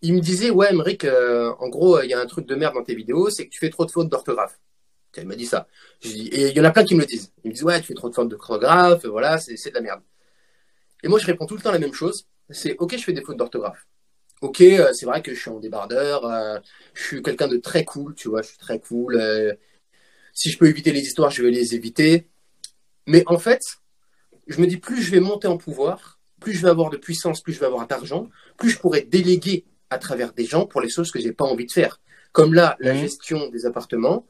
Il 0.00 0.14
me 0.14 0.20
disait, 0.20 0.50
ouais, 0.50 0.68
Emmerich, 0.70 1.04
en 1.04 1.68
gros, 1.68 2.00
il 2.00 2.08
y 2.08 2.14
a 2.14 2.20
un 2.20 2.26
truc 2.26 2.46
de 2.46 2.54
merde 2.54 2.74
dans 2.74 2.84
tes 2.84 2.94
vidéos, 2.94 3.28
c'est 3.28 3.46
que 3.46 3.50
tu 3.50 3.58
fais 3.58 3.70
trop 3.70 3.84
de 3.84 3.90
fautes 3.90 4.08
d'orthographe. 4.08 4.56
Il 5.16 5.26
m'a 5.26 5.34
dit 5.34 5.46
ça. 5.46 5.66
et 6.02 6.48
il 6.48 6.56
y 6.56 6.60
en 6.60 6.64
a 6.64 6.70
plein 6.70 6.84
qui 6.84 6.94
me 6.94 7.00
le 7.00 7.06
disent. 7.06 7.32
Ils 7.44 7.48
me 7.48 7.54
disent, 7.54 7.64
ouais, 7.64 7.80
tu 7.80 7.86
fais 7.88 7.94
trop 7.94 8.08
de 8.08 8.14
fautes 8.14 8.28
d'orthographe, 8.28 9.04
voilà, 9.06 9.38
c'est 9.38 9.54
de 9.54 9.74
la 9.74 9.80
merde. 9.80 10.02
Et 11.02 11.08
moi, 11.08 11.18
je 11.18 11.26
réponds 11.26 11.46
tout 11.46 11.56
le 11.56 11.62
temps 11.62 11.72
la 11.72 11.78
même 11.78 11.94
chose. 11.94 12.26
C'est, 12.50 12.76
ok, 12.78 12.96
je 12.96 13.04
fais 13.04 13.12
des 13.12 13.22
fautes 13.22 13.36
d'orthographe. 13.36 13.86
Ok, 14.40 14.60
euh, 14.60 14.92
c'est 14.92 15.06
vrai 15.06 15.20
que 15.22 15.34
je 15.34 15.40
suis 15.40 15.50
en 15.50 15.58
débardeur, 15.58 16.24
euh, 16.24 16.58
je 16.94 17.02
suis 17.02 17.22
quelqu'un 17.22 17.48
de 17.48 17.56
très 17.56 17.84
cool, 17.84 18.14
tu 18.14 18.28
vois, 18.28 18.42
je 18.42 18.48
suis 18.48 18.58
très 18.58 18.78
cool. 18.78 19.16
Euh, 19.16 19.54
si 20.32 20.50
je 20.50 20.58
peux 20.58 20.68
éviter 20.68 20.92
les 20.92 21.00
histoires, 21.00 21.30
je 21.30 21.42
vais 21.42 21.50
les 21.50 21.74
éviter. 21.74 22.28
Mais 23.06 23.24
en 23.26 23.38
fait, 23.38 23.62
je 24.46 24.60
me 24.60 24.66
dis, 24.66 24.76
plus 24.76 25.02
je 25.02 25.10
vais 25.10 25.20
monter 25.20 25.48
en 25.48 25.56
pouvoir, 25.56 26.20
plus 26.40 26.54
je 26.54 26.62
vais 26.62 26.68
avoir 26.68 26.90
de 26.90 26.96
puissance, 26.96 27.40
plus 27.42 27.52
je 27.52 27.60
vais 27.60 27.66
avoir 27.66 27.88
d'argent, 27.88 28.28
plus 28.56 28.70
je 28.70 28.78
pourrai 28.78 29.02
déléguer 29.02 29.64
à 29.90 29.98
travers 29.98 30.32
des 30.32 30.44
gens 30.44 30.66
pour 30.66 30.80
les 30.80 30.88
choses 30.88 31.10
que 31.10 31.18
j'ai 31.18 31.32
pas 31.32 31.44
envie 31.44 31.66
de 31.66 31.72
faire. 31.72 32.00
Comme 32.30 32.54
là, 32.54 32.76
la 32.78 32.94
mmh. 32.94 32.98
gestion 32.98 33.48
des 33.48 33.66
appartements, 33.66 34.24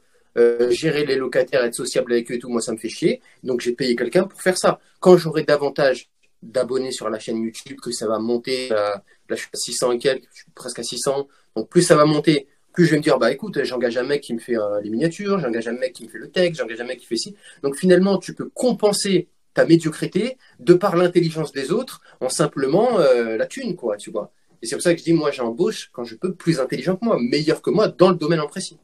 gérer 0.69 1.05
les 1.05 1.15
locataires, 1.15 1.63
être 1.63 1.75
sociable 1.75 2.13
avec 2.13 2.31
eux 2.31 2.35
et 2.35 2.39
tout, 2.39 2.49
moi 2.49 2.61
ça 2.61 2.71
me 2.71 2.77
fait 2.77 2.89
chier. 2.89 3.21
Donc 3.43 3.61
j'ai 3.61 3.73
payé 3.73 3.95
quelqu'un 3.95 4.23
pour 4.23 4.41
faire 4.41 4.57
ça. 4.57 4.79
Quand 4.99 5.17
j'aurai 5.17 5.43
davantage 5.43 6.09
d'abonnés 6.41 6.91
sur 6.91 7.09
la 7.09 7.19
chaîne 7.19 7.41
YouTube, 7.41 7.77
que 7.81 7.91
ça 7.91 8.07
va 8.07 8.19
monter, 8.19 8.71
euh, 8.71 8.75
là 8.75 9.35
je 9.35 9.35
suis 9.35 9.49
à 9.53 9.57
600 9.57 9.91
et 9.93 9.99
quelques, 9.99 10.27
je 10.31 10.41
suis 10.41 10.51
presque 10.55 10.79
à 10.79 10.83
600, 10.83 11.27
donc 11.55 11.69
plus 11.69 11.81
ça 11.81 11.95
va 11.95 12.05
monter, 12.05 12.47
plus 12.73 12.85
je 12.85 12.91
vais 12.91 12.97
me 12.97 13.03
dire, 13.03 13.17
bah 13.17 13.31
écoute, 13.31 13.63
j'engage 13.63 13.97
un 13.97 14.03
mec 14.03 14.21
qui 14.21 14.33
me 14.33 14.39
fait 14.39 14.57
euh, 14.57 14.79
les 14.81 14.89
miniatures, 14.89 15.39
j'engage 15.39 15.67
un 15.67 15.73
mec 15.73 15.93
qui 15.93 16.05
me 16.05 16.09
fait 16.09 16.17
le 16.17 16.29
texte, 16.29 16.61
j'engage 16.61 16.79
un 16.79 16.85
mec 16.85 16.99
qui 16.99 17.05
fait 17.05 17.17
ci. 17.17 17.35
Donc 17.63 17.75
finalement, 17.75 18.17
tu 18.17 18.33
peux 18.33 18.49
compenser 18.53 19.27
ta 19.53 19.65
médiocrité 19.65 20.37
de 20.59 20.73
par 20.73 20.95
l'intelligence 20.95 21.51
des 21.51 21.71
autres 21.71 22.01
en 22.21 22.29
simplement 22.29 22.99
euh, 22.99 23.35
la 23.35 23.47
thune, 23.47 23.75
quoi, 23.75 23.97
tu 23.97 24.11
vois. 24.11 24.31
Et 24.61 24.67
c'est 24.67 24.75
pour 24.75 24.83
ça 24.83 24.93
que 24.93 24.99
je 24.99 25.05
dis, 25.05 25.13
moi 25.13 25.31
j'embauche 25.31 25.89
quand 25.91 26.03
je 26.03 26.15
peux 26.15 26.33
plus 26.33 26.59
intelligent 26.59 26.95
que 26.95 27.05
moi, 27.05 27.17
meilleur 27.19 27.61
que 27.61 27.69
moi 27.69 27.87
dans 27.87 28.09
le 28.09 28.15
domaine 28.15 28.39
en 28.39 28.47
précis. 28.47 28.77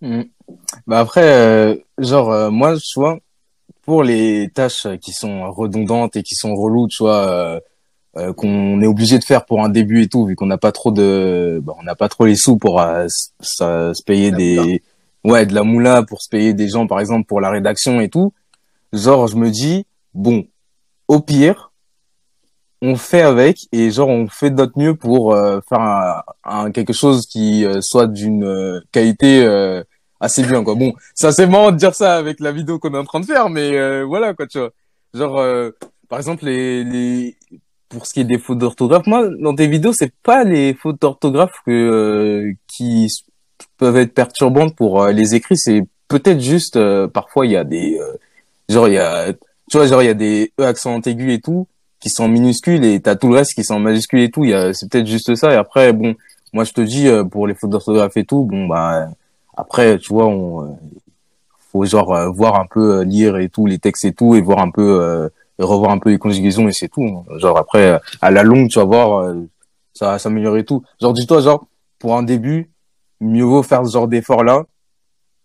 Mmh. 0.00 0.22
Bah 0.86 1.00
après, 1.00 1.84
genre, 1.98 2.50
moi, 2.50 2.76
souvent, 2.78 3.18
pour 3.84 4.02
les 4.02 4.48
tâches 4.54 4.86
qui 5.00 5.12
sont 5.12 5.50
redondantes 5.52 6.16
et 6.16 6.22
qui 6.22 6.34
sont 6.34 6.54
reloues, 6.54 6.88
tu 6.88 7.02
vois, 7.02 7.28
euh, 7.28 7.60
euh, 8.16 8.32
qu'on 8.32 8.80
est 8.80 8.86
obligé 8.86 9.18
de 9.18 9.24
faire 9.24 9.44
pour 9.44 9.62
un 9.62 9.68
début 9.68 10.02
et 10.02 10.08
tout, 10.08 10.24
vu 10.26 10.36
qu'on 10.36 10.46
n'a 10.46 10.58
pas 10.58 10.72
trop 10.72 10.90
de, 10.90 11.60
bah, 11.62 11.74
on 11.78 11.82
n'a 11.82 11.94
pas 11.94 12.08
trop 12.08 12.24
les 12.26 12.36
sous 12.36 12.56
pour 12.56 12.80
euh, 12.80 13.06
se 13.40 14.02
payer 14.04 14.30
des, 14.30 14.82
ouais, 15.24 15.46
de 15.46 15.54
la 15.54 15.64
moula 15.64 16.02
pour 16.02 16.22
se 16.22 16.28
payer 16.28 16.54
des 16.54 16.68
gens, 16.68 16.86
par 16.86 17.00
exemple, 17.00 17.26
pour 17.26 17.40
la 17.40 17.50
rédaction 17.50 18.00
et 18.00 18.08
tout. 18.08 18.32
Genre, 18.92 19.26
je 19.26 19.36
me 19.36 19.50
dis, 19.50 19.86
bon, 20.14 20.46
au 21.08 21.20
pire, 21.20 21.72
on 22.86 22.96
fait 22.96 23.22
avec 23.22 23.58
et 23.72 23.90
genre 23.90 24.08
on 24.08 24.28
fait 24.28 24.50
de 24.50 24.56
notre 24.56 24.78
mieux 24.78 24.94
pour 24.94 25.36
faire 25.68 26.22
un, 26.44 26.70
quelque 26.70 26.92
chose 26.92 27.26
qui 27.26 27.66
soit 27.80 28.06
d'une 28.06 28.82
qualité 28.92 29.44
assez 30.24 30.42
bien 30.42 30.64
quoi. 30.64 30.74
Bon, 30.74 30.94
ça 31.14 31.32
c'est 31.32 31.46
marrant 31.46 31.70
de 31.70 31.76
dire 31.76 31.94
ça 31.94 32.16
avec 32.16 32.40
la 32.40 32.52
vidéo 32.52 32.78
qu'on 32.78 32.94
est 32.94 32.98
en 32.98 33.04
train 33.04 33.20
de 33.20 33.26
faire, 33.26 33.50
mais 33.50 33.76
euh, 33.76 34.04
voilà 34.04 34.34
quoi, 34.34 34.46
tu 34.46 34.58
vois. 34.58 34.70
Genre 35.12 35.38
euh, 35.38 35.70
par 36.08 36.18
exemple 36.18 36.44
les, 36.46 36.84
les 36.84 37.36
pour 37.88 38.06
ce 38.06 38.14
qui 38.14 38.20
est 38.20 38.24
des 38.24 38.38
fautes 38.38 38.58
d'orthographe, 38.58 39.06
moi 39.06 39.28
dans 39.40 39.54
tes 39.54 39.68
vidéos 39.68 39.92
c'est 39.92 40.12
pas 40.22 40.44
les 40.44 40.74
fautes 40.74 41.00
d'orthographe 41.00 41.60
que 41.66 41.70
euh, 41.70 42.52
qui 42.66 43.08
peuvent 43.78 43.96
être 43.96 44.14
perturbantes 44.14 44.74
pour 44.74 45.06
les 45.06 45.34
écrits, 45.34 45.56
c'est 45.56 45.82
peut-être 46.08 46.40
juste 46.40 46.78
parfois 47.08 47.46
il 47.46 47.52
y 47.52 47.56
a 47.56 47.64
des 47.64 48.00
genre 48.68 48.88
il 48.88 48.94
y 48.94 48.98
a 48.98 49.32
tu 49.32 49.76
vois 49.76 49.86
genre 49.86 50.02
il 50.02 50.06
y 50.06 50.08
a 50.08 50.14
des 50.14 50.52
e 50.60 50.64
accents 50.64 51.00
aigus 51.02 51.32
et 51.32 51.40
tout 51.40 51.68
qui 52.04 52.10
sont 52.10 52.28
minuscules 52.28 52.84
et 52.84 53.00
t'as 53.00 53.16
tout 53.16 53.28
le 53.28 53.34
reste 53.34 53.54
qui 53.54 53.64
sont 53.64 53.80
majuscules 53.80 54.20
et 54.20 54.30
tout, 54.30 54.44
il 54.44 54.50
y 54.50 54.54
a 54.54 54.72
c'est 54.72 54.88
peut-être 54.88 55.06
juste 55.06 55.34
ça 55.34 55.52
et 55.52 55.56
après 55.56 55.92
bon 55.92 56.14
moi 56.52 56.62
je 56.64 56.72
te 56.72 56.80
dis 56.80 57.08
pour 57.30 57.48
les 57.48 57.54
fautes 57.54 57.70
d'orthographe 57.70 58.16
et 58.16 58.24
tout, 58.24 58.44
bon 58.44 58.68
bah 58.68 59.08
après, 59.56 59.98
tu 59.98 60.12
vois, 60.12 60.26
on 60.26 60.64
euh, 60.64 60.74
faut 61.70 61.84
genre 61.84 62.14
euh, 62.14 62.30
voir 62.30 62.58
un 62.60 62.66
peu 62.66 62.98
euh, 62.98 63.04
lire 63.04 63.36
et 63.38 63.48
tout 63.48 63.66
les 63.66 63.78
textes 63.78 64.04
et 64.04 64.12
tout 64.12 64.34
et 64.34 64.40
voir 64.40 64.58
un 64.58 64.70
peu 64.70 65.30
revoir 65.58 65.92
un 65.92 65.98
peu 65.98 66.10
les 66.10 66.18
conjugaisons 66.18 66.68
et 66.68 66.72
c'est 66.72 66.88
tout. 66.88 67.04
Hein. 67.04 67.38
Genre 67.38 67.56
après 67.56 68.00
à 68.20 68.30
la 68.30 68.42
longue, 68.42 68.68
tu 68.68 68.78
vas 68.78 68.84
voir 68.84 69.34
ça 69.92 70.12
va 70.12 70.18
s'améliorer 70.18 70.60
et 70.60 70.64
tout. 70.64 70.82
Genre 71.00 71.12
dis-toi 71.12 71.40
genre 71.40 71.66
pour 71.98 72.16
un 72.16 72.22
début, 72.22 72.70
mieux 73.20 73.44
vaut 73.44 73.62
faire 73.62 73.86
ce 73.86 73.92
genre 73.92 74.08
d'effort 74.08 74.42
là. 74.44 74.64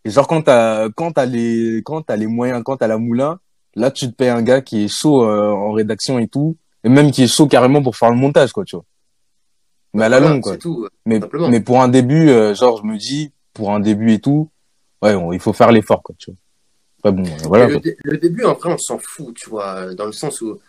Et 0.06 0.10
genre 0.10 0.28
quand 0.28 0.42
t'as 0.42 0.90
quand 0.90 1.12
t'as 1.12 1.26
les 1.26 1.82
quand 1.86 2.02
t'as 2.02 2.16
les 2.16 2.28
moyens, 2.28 2.64
quand 2.64 2.78
t'as 2.78 2.88
la 2.88 2.98
moulin, 2.98 3.40
là 3.80 3.92
tu 3.92 4.08
te 4.08 4.16
payes 4.16 4.30
un 4.30 4.42
gars 4.42 4.62
qui 4.62 4.84
est 4.84 4.88
chaud 4.88 5.24
en 5.24 5.72
rédaction 5.72 6.20
et 6.20 6.28
tout 6.28 6.58
et 6.84 6.90
même 6.90 7.12
qui 7.12 7.24
est 7.24 7.28
chaud 7.28 7.48
carrément 7.48 7.82
pour 7.82 7.96
faire 7.96 8.12
le 8.12 8.18
montage 8.18 8.52
quoi, 8.52 8.64
tu 8.66 8.76
vois. 8.76 8.86
Mais 9.94 10.04
à 10.04 10.10
la 10.10 10.20
longue 10.20 10.42
quoi. 10.42 10.58
Tout, 10.58 10.88
mais 11.06 11.20
mais 11.50 11.62
pour 11.62 11.82
un 11.82 11.88
début 11.88 12.28
genre 12.54 12.78
je 12.82 12.88
me 12.88 12.98
dis 12.98 13.32
pour 13.60 13.74
un 13.74 13.82
début 13.82 14.14
et 14.14 14.20
tout, 14.20 14.50
ouais, 15.02 15.16
il 15.34 15.40
faut 15.40 15.54
faire 15.54 15.72
l'effort, 15.72 16.02
quoi, 16.02 16.16
tu 16.18 16.32
vois. 17.04 17.12
bon, 17.12 17.24
voilà. 17.44 17.68
Le, 17.68 18.18
début, 18.18 18.46
en 18.46 18.54
vrai, 18.54 18.72
on 18.72 18.78
s'en 18.78 18.98
fout, 18.98 19.36
tu 19.36 19.50
vois, 19.50 19.94
dans 19.94 20.06
le 20.06 20.14
sens 20.14 20.42
où, 20.42 20.60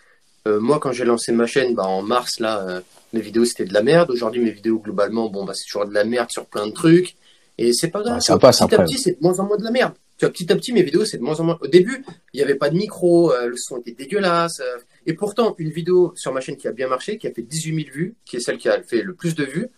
euh, 0.47 0.59
moi, 0.59 0.79
quand 0.79 0.91
j'ai 0.91 1.05
lancé 1.05 1.31
ma 1.31 1.45
chaîne, 1.45 1.73
bah, 1.73 1.83
en 1.83 2.01
mars, 2.01 2.39
là, 2.39 2.59
euh, 2.67 2.81
mes 3.13 3.21
vidéos, 3.21 3.45
c'était 3.45 3.65
de 3.65 3.73
la 3.73 3.81
merde. 3.81 4.11
Aujourd'hui, 4.11 4.43
mes 4.43 4.51
vidéos, 4.51 4.79
globalement, 4.79 5.29
bon, 5.29 5.45
bah, 5.45 5.53
c'est 5.55 5.65
toujours 5.65 5.85
de 5.85 5.93
la 5.93 6.03
merde 6.03 6.29
sur 6.29 6.45
plein 6.45 6.67
de 6.67 6.73
trucs. 6.73 7.15
Et 7.57 7.73
c'est 7.73 7.89
pas 7.89 8.01
grave. 8.01 8.19
ça 8.19 8.37
passe 8.37 8.59
petit 8.59 8.75
à 8.75 8.83
petit, 8.83 8.97
c'est 8.97 9.11
de 9.11 9.17
moins 9.21 9.39
en 9.39 9.45
moins 9.45 9.57
de 9.57 9.63
la 9.63 9.71
merde. 9.71 9.93
Petit 10.29 10.51
à 10.51 10.55
petit, 10.55 10.73
mes 10.73 10.83
vidéos, 10.83 11.05
c'est 11.05 11.17
de 11.17 11.23
moins 11.23 11.39
en 11.39 11.43
moins. 11.43 11.57
Au 11.61 11.67
début, 11.67 12.05
il 12.33 12.37
n'y 12.37 12.43
avait 12.43 12.55
pas 12.55 12.69
de 12.69 12.75
micro, 12.75 13.33
euh, 13.33 13.47
le 13.47 13.57
son 13.57 13.79
était 13.79 13.91
dégueulasse. 13.91 14.61
et 15.05 15.13
pourtant, 15.13 15.55
une 15.57 15.71
vidéo 15.71 16.13
sur 16.15 16.31
ma 16.33 16.41
chaîne 16.41 16.57
qui 16.57 16.67
a 16.67 16.71
bien 16.71 16.87
marché, 16.87 17.17
qui 17.17 17.27
a 17.27 17.31
fait 17.31 17.41
18 17.41 17.83
000 17.83 17.93
vues, 17.93 18.15
qui 18.25 18.37
est 18.37 18.39
celle 18.39 18.57
qui 18.57 18.69
a 18.69 18.81
fait 18.83 19.01
le 19.01 19.13
plus 19.13 19.35
de 19.35 19.43
vues, 19.43 19.69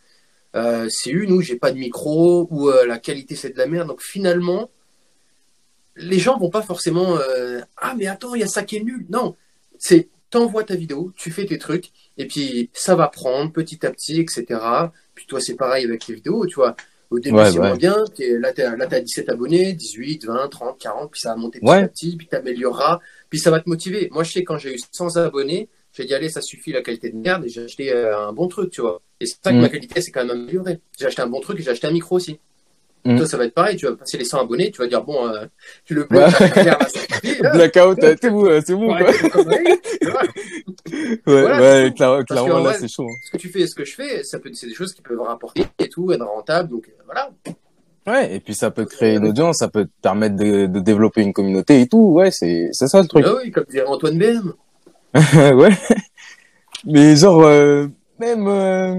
euh, 0.55 0.87
c'est 0.89 1.09
une 1.09 1.31
où 1.31 1.41
j'ai 1.41 1.55
pas 1.55 1.71
de 1.71 1.77
micro, 1.77 2.47
où 2.51 2.69
euh, 2.69 2.85
la 2.85 2.99
qualité 2.99 3.35
c'est 3.35 3.51
de 3.51 3.57
la 3.57 3.65
merde. 3.65 3.87
Donc 3.87 4.01
finalement, 4.01 4.69
les 5.95 6.19
gens 6.19 6.37
vont 6.37 6.49
pas 6.49 6.61
forcément 6.61 7.17
euh, 7.17 7.61
ah 7.77 7.95
mais 7.97 8.07
attends 8.07 8.35
il 8.35 8.41
y 8.41 8.43
a 8.43 8.47
ça 8.47 8.63
qui 8.63 8.77
est 8.77 8.83
nul. 8.83 9.05
Non, 9.09 9.35
c'est 9.79 10.09
t'envoies 10.29 10.63
ta 10.63 10.75
vidéo, 10.75 11.11
tu 11.15 11.31
fais 11.31 11.45
tes 11.45 11.57
trucs 11.57 11.91
et 12.17 12.27
puis 12.27 12.69
ça 12.73 12.95
va 12.95 13.07
prendre 13.07 13.51
petit 13.51 13.85
à 13.85 13.91
petit 13.91 14.19
etc. 14.19 14.45
Puis 15.15 15.25
toi 15.27 15.39
c'est 15.41 15.55
pareil 15.55 15.85
avec 15.85 16.07
les 16.07 16.15
vidéos, 16.15 16.45
tu 16.45 16.55
vois. 16.55 16.75
Au 17.13 17.19
début 17.19 17.37
c'est 17.45 17.59
moins 17.59 17.75
bien, 17.75 17.95
là 18.39 18.53
tu 18.53 18.63
as 18.63 19.01
17 19.01 19.29
abonnés, 19.29 19.73
18, 19.73 20.25
20, 20.25 20.47
30, 20.47 20.79
40, 20.79 21.11
puis 21.11 21.21
ça 21.21 21.29
va 21.29 21.35
monter 21.35 21.59
petit 21.59 21.71
à 21.71 21.87
petit, 21.87 22.15
puis 22.17 22.27
t'amélioreras, 22.27 22.99
puis 23.29 23.37
ça 23.37 23.51
va 23.51 23.59
te 23.59 23.69
motiver. 23.69 24.09
Moi 24.11 24.23
je 24.23 24.31
sais 24.31 24.43
quand 24.43 24.57
j'ai 24.57 24.73
eu 24.73 24.79
100 24.91 25.17
abonnés, 25.17 25.69
j'ai 25.91 26.05
dit 26.05 26.13
allez 26.15 26.29
ça 26.29 26.41
suffit 26.41 26.71
la 26.71 26.81
qualité 26.81 27.11
de 27.11 27.17
merde 27.17 27.45
et 27.45 27.49
j'ai 27.49 27.65
acheté 27.65 27.93
un 27.93 28.33
bon 28.33 28.47
truc, 28.47 28.71
tu 28.71 28.81
vois. 28.81 29.01
Et 29.19 29.27
c'est 29.27 29.37
ça 29.43 29.51
que 29.51 29.57
ma 29.57 29.67
mm. 29.67 29.71
qualité 29.71 30.01
c'est 30.01 30.11
quand 30.11 30.25
même 30.25 30.41
améliorée. 30.41 30.79
J'ai 30.99 31.05
acheté 31.05 31.21
un 31.21 31.27
bon 31.27 31.39
truc 31.39 31.59
et 31.59 31.63
j'ai 31.63 31.69
acheté 31.69 31.85
un 31.85 31.91
micro 31.91 32.15
aussi. 32.15 32.39
Mm. 33.05 33.17
Toi, 33.17 33.27
ça 33.27 33.37
va 33.37 33.45
être 33.45 33.53
pareil, 33.53 33.75
tu 33.75 33.85
vas 33.85 33.95
passer 33.95 34.17
les 34.17 34.25
100 34.25 34.41
abonnés, 34.41 34.71
tu 34.71 34.81
vas 34.81 34.87
dire, 34.87 35.03
bon, 35.03 35.27
euh, 35.27 35.45
tu 35.83 35.93
le 35.93 36.05
bloques, 36.05 36.31
Blackout, 37.53 37.99
c'est 38.01 38.29
bon, 38.29 38.61
c'est 38.65 38.75
bon, 38.75 38.87
quoi. 38.87 39.07
ouais, 41.25 41.25
ouais, 41.27 41.93
clairement, 41.95 42.59
là, 42.59 42.73
c'est 42.73 42.87
chaud. 42.87 43.07
Hein. 43.09 43.15
Ce 43.23 43.31
que 43.31 43.37
tu 43.37 43.49
fais 43.49 43.61
et 43.61 43.67
ce 43.67 43.75
que 43.75 43.85
je 43.85 43.95
fais, 43.95 44.23
ça 44.23 44.39
peut, 44.39 44.51
c'est 44.53 44.67
des 44.67 44.73
choses 44.73 44.93
qui 44.93 45.01
peuvent 45.01 45.21
rapporter 45.21 45.65
et 45.79 45.89
tout, 45.89 46.11
être 46.11 46.25
rentable, 46.25 46.69
donc 46.69 46.89
euh, 46.89 47.03
voilà. 47.05 47.31
Ouais, 48.05 48.35
et 48.35 48.39
puis 48.41 48.53
ça 48.53 48.69
peut 48.69 48.85
créer 48.85 49.15
une 49.15 49.27
audience, 49.27 49.59
ça 49.59 49.69
peut 49.69 49.85
te 49.85 50.01
permettre 50.01 50.35
de, 50.35 50.65
de 50.65 50.79
développer 50.81 51.21
une 51.21 51.31
communauté 51.31 51.81
et 51.81 51.87
tout, 51.87 52.11
ouais, 52.11 52.31
c'est, 52.31 52.69
c'est 52.73 52.87
ça 52.87 53.01
le 53.01 53.07
truc. 53.07 53.23
Ah 53.25 53.35
oui, 53.41 53.51
comme 53.51 53.65
dirait 53.69 53.87
Antoine 53.87 54.17
BM. 54.17 54.53
ouais. 55.55 55.71
Mais 56.85 57.15
genre, 57.15 57.43
euh, 57.43 57.87
même, 58.19 58.47
euh, 58.47 58.95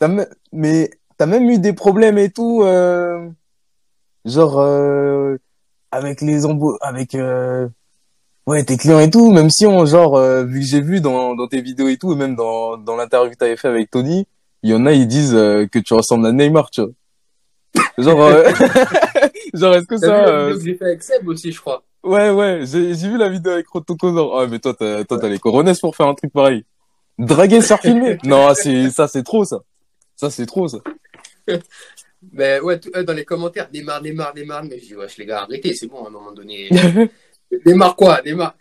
t'as, 0.00 0.08
mais 0.52 0.90
t'as 1.16 1.26
même 1.26 1.48
eu 1.48 1.58
des 1.58 1.72
problèmes 1.72 2.18
et 2.18 2.30
tout, 2.30 2.62
euh, 2.64 3.28
genre 4.24 4.58
euh, 4.58 5.36
avec 5.92 6.20
les 6.20 6.44
embauches, 6.46 6.78
avec 6.80 7.14
euh, 7.14 7.68
ouais 8.46 8.64
tes 8.64 8.76
clients 8.76 8.98
et 8.98 9.10
tout. 9.10 9.30
Même 9.30 9.50
si 9.50 9.66
on 9.66 9.86
genre 9.86 10.16
euh, 10.16 10.44
vu 10.44 10.60
que 10.60 10.66
j'ai 10.66 10.80
vu 10.80 11.00
dans, 11.00 11.36
dans 11.36 11.46
tes 11.46 11.60
vidéos 11.60 11.88
et 11.88 11.96
tout, 11.96 12.12
et 12.12 12.16
même 12.16 12.34
dans 12.34 12.76
dans 12.76 12.96
l'interview 12.96 13.30
que 13.30 13.36
t'avais 13.36 13.56
fait 13.56 13.68
avec 13.68 13.90
Tony, 13.90 14.26
il 14.64 14.70
y 14.70 14.74
en 14.74 14.86
a 14.86 14.92
ils 14.92 15.06
disent 15.06 15.32
que 15.32 15.78
tu 15.78 15.94
ressembles 15.94 16.26
à 16.26 16.32
Neymar, 16.32 16.70
tu 16.70 16.80
vois. 16.80 16.90
Genre, 17.98 18.18
genre 19.54 19.74
est-ce 19.74 19.86
que 19.86 19.96
ça 19.96 20.48
vu 20.50 20.60
j'ai 20.64 20.74
fait 20.74 20.84
avec 20.84 21.02
Seb 21.02 21.28
aussi, 21.28 21.52
je 21.52 21.60
crois. 21.60 21.82
Ouais 22.02 22.30
ouais, 22.30 22.62
j'ai 22.64 22.94
vu 22.94 23.16
la 23.16 23.28
vidéo 23.28 23.52
avec 23.52 23.68
Rotokono. 23.68 24.34
Ah 24.36 24.46
mais 24.46 24.58
toi 24.58 24.74
t'as 24.74 25.04
toi 25.04 25.18
t'as 25.20 25.28
les 25.28 25.38
coronesses 25.38 25.80
pour 25.80 25.94
faire 25.94 26.06
un 26.06 26.14
truc 26.14 26.32
pareil. 26.32 26.64
Draguer 27.18 27.60
sur 27.60 27.78
filmer 27.78 28.18
Non, 28.24 28.52
c'est 28.54 28.90
ça, 28.90 29.08
c'est 29.08 29.22
trop 29.22 29.44
ça. 29.44 29.60
Ça, 30.16 30.30
c'est 30.30 30.46
trop 30.46 30.68
ça. 30.68 30.78
Mais 32.32 32.60
ouais, 32.60 32.78
euh, 32.94 33.02
dans 33.02 33.12
les 33.12 33.24
commentaires, 33.24 33.68
Neymar, 33.72 34.02
Neymar, 34.02 34.34
Neymar. 34.34 34.64
Mais 34.64 34.78
je 34.78 34.86
dis, 34.86 34.94
wesh, 34.94 35.18
les 35.18 35.26
gars, 35.26 35.42
arrêtez, 35.42 35.74
c'est 35.74 35.86
bon, 35.86 36.04
à 36.04 36.08
un 36.08 36.10
moment 36.10 36.32
donné. 36.32 36.68
Neymar 37.66 37.96
quoi. 37.96 38.20
Neymar? 38.24 38.56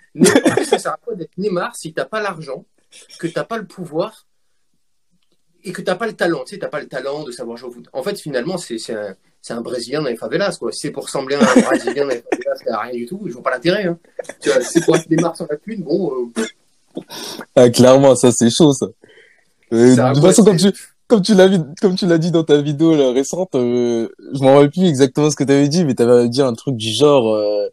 Ça 0.66 0.80
sert 0.80 0.94
à 0.94 1.00
quoi 1.04 1.16
d'être 1.16 1.38
Neymar 1.38 1.76
si 1.76 1.94
t'as 1.94 2.06
pas 2.06 2.22
l'argent, 2.22 2.66
que 3.20 3.28
t'as 3.28 3.44
pas 3.44 3.58
le 3.58 3.66
pouvoir 3.66 4.26
et 5.64 5.72
que 5.72 5.82
t'as 5.82 5.96
pas 5.96 6.08
le 6.08 6.14
talent? 6.14 6.44
Tu 6.46 6.56
sais, 6.56 6.60
t'as 6.60 6.68
pas 6.68 6.82
le 6.82 6.88
talent 6.88 7.24
de 7.24 7.32
savoir 7.32 7.56
jouer 7.56 7.70
au 7.70 7.72
foot. 7.74 7.88
En 7.94 8.04
fait, 8.04 8.20
finalement, 8.20 8.58
c'est 8.58 8.78
un, 8.92 9.16
un, 9.50 9.62
Brésilien 9.62 10.02
dans 10.02 10.10
les 10.10 10.18
favelas, 10.18 10.58
quoi. 10.60 10.72
C'est 10.72 10.92
pour 10.92 11.04
ressembler 11.06 11.36
à 11.36 11.40
un 11.40 11.62
Brésilien 11.62 12.04
dans 12.04 12.10
les 12.10 12.24
favelas, 12.30 12.56
c'est 12.56 12.76
rien 12.76 12.94
du 12.94 13.06
tout. 13.06 13.22
Je 13.28 13.34
vois 13.34 13.44
pas 13.44 13.52
l'intérêt. 13.52 13.86
Hein. 13.86 13.98
Tu 14.42 14.50
vois, 14.50 14.62
c'est 14.62 14.84
pour 14.84 14.96
être 14.98 15.10
Neymar 15.10 15.36
sans 15.38 15.48
la 15.50 15.58
thune, 15.58 15.84
bon. 15.84 16.12
Euh, 16.36 16.44
ah, 17.56 17.70
clairement, 17.70 18.16
ça 18.16 18.32
c'est 18.32 18.50
chaud 18.50 18.74
ça. 18.74 18.88
Euh, 19.72 19.96
Ça, 19.96 20.10
de 20.10 20.16
toute 20.16 20.24
façon, 20.24 20.44
comme 20.44 20.60
c'est- 20.60 20.74
tu, 20.74 20.84
comme 21.12 21.22
tu 21.22 21.36
l'as 21.36 21.50
comme 21.82 21.96
tu 21.96 22.08
l'as 22.08 22.18
dit 22.18 22.32
dans 22.32 22.46
ta 22.46 22.62
vidéo 22.62 22.96
là, 22.96 23.12
récente, 23.12 23.56
euh, 23.56 24.08
je 24.34 24.40
m'en 24.42 24.54
rappelle 24.56 24.70
plus 24.70 24.86
exactement 24.86 25.30
ce 25.30 25.36
que 25.36 25.44
tu 25.44 25.52
avais 25.52 25.68
dit, 25.68 25.84
mais 25.84 25.94
tu 25.94 26.04
avais 26.04 26.30
dit 26.30 26.42
un 26.42 26.54
truc 26.54 26.78
du 26.78 26.90
genre, 26.90 27.36
euh, 27.36 27.68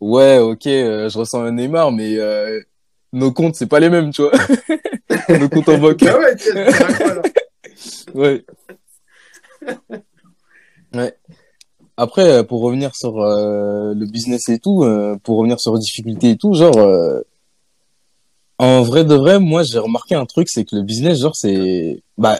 ouais, 0.00 0.38
ok, 0.38 0.68
euh, 0.68 1.08
je 1.08 1.18
ressens 1.18 1.42
un 1.42 1.50
Neymar, 1.50 1.90
mais 1.90 2.14
euh, 2.18 2.60
nos 3.12 3.32
comptes 3.32 3.56
c'est 3.56 3.66
pas 3.66 3.80
les 3.80 3.88
mêmes, 3.90 4.12
tu 4.12 4.22
vois. 4.22 4.30
nos 5.40 5.48
comptes 5.48 5.68
en 5.70 5.78
banque. 5.78 6.04
Ah 6.06 6.18
ouais. 8.14 8.44
Ouais. 10.94 11.16
Après, 11.96 12.46
pour 12.46 12.60
revenir 12.60 12.94
sur 12.94 13.18
le 13.18 14.06
business 14.06 14.48
et 14.48 14.60
tout, 14.60 14.84
pour 15.24 15.38
revenir 15.38 15.58
sur 15.58 15.74
les 15.74 15.80
difficultés 15.80 16.30
et 16.30 16.36
tout, 16.36 16.54
genre, 16.54 16.78
en 18.58 18.82
vrai 18.82 19.04
de 19.04 19.16
vrai, 19.16 19.40
moi 19.40 19.64
j'ai 19.64 19.80
remarqué 19.80 20.14
un 20.14 20.26
truc, 20.26 20.48
c'est 20.48 20.64
que 20.64 20.76
le 20.76 20.82
business, 20.82 21.18
genre, 21.18 21.34
c'est, 21.34 22.00
bah, 22.16 22.38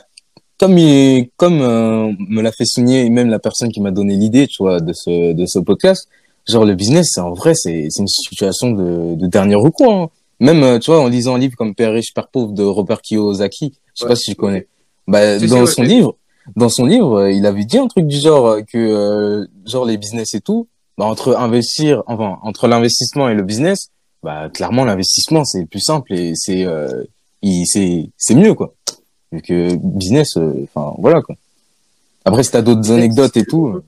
comme 0.59 0.79
il, 0.79 1.29
comme 1.37 1.61
euh, 1.61 2.13
me 2.29 2.41
l'a 2.43 2.53
fait 2.53 2.65
signer 2.65 3.09
même 3.11 3.29
la 3.29 3.39
personne 3.39 3.71
qui 3.71 3.81
m'a 3.81 3.91
donné 3.91 4.17
l'idée, 4.17 4.47
tu 4.47 4.63
vois, 4.63 4.81
de 4.81 4.93
ce 4.93 5.33
de 5.33 5.47
ce 5.47 5.59
podcast, 5.59 6.09
genre 6.47 6.65
le 6.65 6.75
business, 6.75 7.09
c'est 7.13 7.21
en 7.21 7.33
vrai, 7.33 7.55
c'est 7.55 7.89
c'est 7.91 8.03
une 8.03 8.09
situation 8.09 8.71
de, 8.71 9.15
de 9.17 9.27
dernier 9.27 9.55
recours. 9.57 9.93
hein. 9.93 10.09
Même, 10.41 10.63
euh, 10.65 10.79
tu 10.79 10.91
vois, 10.91 11.01
en 11.01 11.07
lisant 11.09 11.37
un 11.37 11.39
livre 11.39 11.55
comme 11.57 11.75
Père 11.75 11.93
riche, 11.93 12.13
Père 12.15 12.29
pauvre 12.29 12.53
de 12.53 12.63
Robert 12.65 13.01
Kiyosaki, 13.03 13.73
je 13.95 14.01
sais 14.01 14.05
Ouais. 14.05 14.09
pas 14.11 14.17
si 14.17 14.31
tu 14.31 14.37
connais. 14.37 14.67
Bah, 15.07 15.39
dans 15.39 15.65
son 15.67 15.83
livre, 15.83 16.17
dans 16.57 16.69
son 16.69 16.87
livre, 16.87 17.19
euh, 17.21 17.33
il 17.33 17.47
avait 17.47 17.65
dit 17.65 17.79
un 17.79 17.87
truc 17.87 18.07
du 18.07 18.17
genre 18.17 18.47
euh, 18.47 18.61
que 18.63 18.77
euh, 18.79 19.47
genre 19.67 19.85
les 19.85 19.97
business 19.97 20.35
et 20.35 20.41
tout, 20.41 20.67
bah 20.99 21.05
entre 21.05 21.37
investir, 21.37 22.03
enfin 22.07 22.39
entre 22.43 22.67
l'investissement 22.69 23.29
et 23.29 23.35
le 23.35 23.43
business, 23.43 23.91
bah 24.23 24.49
clairement 24.53 24.85
l'investissement 24.85 25.45
c'est 25.45 25.61
le 25.61 25.67
plus 25.67 25.81
simple 25.81 26.13
et 26.15 26.33
c'est 26.35 26.65
euh, 26.65 27.05
il- 27.43 27.67
c'est 27.67 28.11
c'est 28.17 28.35
mieux 28.35 28.55
quoi. 28.55 28.75
Vu 29.35 29.43
que 29.43 29.75
business, 29.77 30.37
euh, 30.37 30.53
enfin 30.63 30.95
voilà 30.99 31.21
quoi. 31.21 31.35
Après 32.25 32.45
si 32.45 32.53
t'as 32.53 32.63
d'autres 32.63 32.91
anecdotes 32.93 33.37
et 33.37 33.45
tout, 33.45 33.67
euh, 33.67 33.83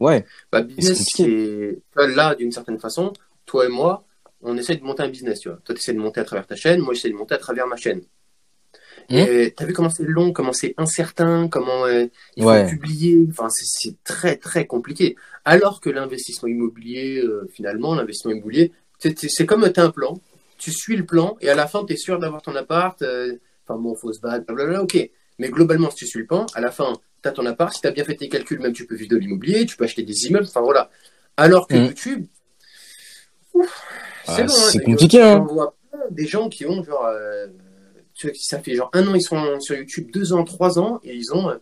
ouais, 0.00 0.24
Bah, 0.50 0.62
business, 0.62 1.04
c'est. 1.14 1.78
Là, 1.96 2.34
d'une 2.34 2.50
certaine 2.50 2.80
façon, 2.80 3.12
toi 3.46 3.66
et 3.66 3.68
moi, 3.68 4.04
on 4.42 4.56
essaie 4.56 4.74
de 4.76 4.82
monter 4.82 5.04
un 5.04 5.08
business, 5.08 5.38
tu 5.40 5.48
vois. 5.48 5.58
Toi, 5.64 5.74
tu 5.76 5.80
essaies 5.80 5.92
de 5.94 5.98
monter 6.00 6.20
à 6.20 6.24
travers 6.24 6.46
ta 6.46 6.56
chaîne, 6.56 6.80
moi, 6.80 6.92
j'essaie 6.92 7.08
de 7.10 7.14
monter 7.14 7.34
à 7.36 7.38
travers 7.38 7.66
ma 7.68 7.76
chaîne. 7.76 8.02
Mhm. 9.10 9.16
Et 9.18 9.54
t'as 9.56 9.64
vu 9.64 9.72
comment 9.72 9.90
c'est 9.90 10.02
long, 10.04 10.32
comment 10.32 10.52
c'est 10.52 10.74
incertain, 10.76 11.46
comment 11.48 11.84
euh, 11.86 12.06
il 12.36 12.42
faut 12.42 12.48
Ouais. 12.48 12.66
publier. 12.68 13.24
Enfin, 13.30 13.48
c'est- 13.50 13.96
très, 14.02 14.36
très 14.36 14.66
compliqué. 14.66 15.14
Alors 15.44 15.80
que 15.80 15.88
l'investissement 15.90 16.48
immobilier, 16.48 17.20
euh, 17.22 17.48
finalement, 17.52 17.94
l'investissement 17.94 18.32
immobilier, 18.32 18.72
c'est- 18.98 19.46
comme 19.46 19.70
t'as 19.70 19.84
un 19.84 19.90
plan. 19.90 20.18
Tu 20.58 20.72
suis 20.72 20.96
le 20.96 21.04
plan 21.04 21.36
et 21.40 21.48
à 21.50 21.54
la 21.54 21.66
fin, 21.66 21.84
tu 21.84 21.92
es 21.92 21.96
sûr 21.96 22.18
d'avoir 22.18 22.42
ton 22.42 22.56
appart. 22.56 23.00
euh, 23.02 23.36
Enfin, 23.66 23.78
bon, 23.80 23.94
faut 23.94 24.12
se 24.12 24.20
battre, 24.20 24.44
blablabla, 24.46 24.82
ok. 24.82 25.10
Mais 25.38 25.48
globalement, 25.48 25.90
si 25.90 25.96
tu 25.96 26.06
suis 26.06 26.20
le 26.20 26.26
plan, 26.26 26.46
à 26.54 26.60
la 26.60 26.70
fin, 26.70 26.92
tu 27.22 27.28
as 27.28 27.32
ton 27.32 27.44
appart. 27.46 27.72
Si 27.74 27.80
tu 27.80 27.86
as 27.86 27.90
bien 27.90 28.04
fait 28.04 28.14
tes 28.16 28.28
calculs, 28.28 28.60
même 28.60 28.72
tu 28.72 28.86
peux 28.86 28.94
vivre 28.94 29.10
de 29.10 29.16
l'immobilier, 29.16 29.66
tu 29.66 29.76
peux 29.76 29.84
acheter 29.84 30.02
des 30.02 30.26
immeubles. 30.26 30.46
Enfin, 30.48 30.60
voilà. 30.60 30.90
Alors 31.36 31.66
que 31.66 31.74
Mhm. 31.74 31.86
YouTube, 31.86 32.26
ouf, 33.54 33.82
Ah, 34.26 34.36
c'est 34.36 34.42
long. 34.42 34.48
hein. 34.54 34.68
c'est 34.70 34.82
compliqué, 34.84 35.20
hein. 35.22 35.46
Vois 35.50 35.74
plein 35.90 36.00
des 36.10 36.26
gens 36.26 36.48
qui 36.48 36.66
ont 36.66 36.82
genre. 36.84 37.04
euh, 37.06 37.46
tu 38.14 38.28
vois, 38.28 38.36
ça 38.38 38.60
fait 38.60 38.74
genre 38.74 38.90
un 38.92 39.06
an, 39.08 39.14
ils 39.14 39.22
sont 39.22 39.58
sur 39.60 39.76
YouTube, 39.76 40.10
deux 40.12 40.32
ans, 40.32 40.44
trois 40.44 40.78
ans, 40.78 41.00
et 41.02 41.14
ils 41.16 41.34
ont 41.34 41.48
euh, 41.50 41.56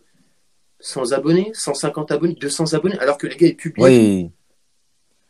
100 0.79 1.11
abonnés, 1.13 1.49
150 1.55 2.11
abonnés, 2.11 2.35
200 2.35 2.73
abonnés, 2.73 2.99
alors 2.99 3.17
que 3.17 3.25
les 3.25 3.35
gars, 3.35 3.47
ils 3.47 3.55
publient. 3.57 3.81
ouais. 3.83 4.31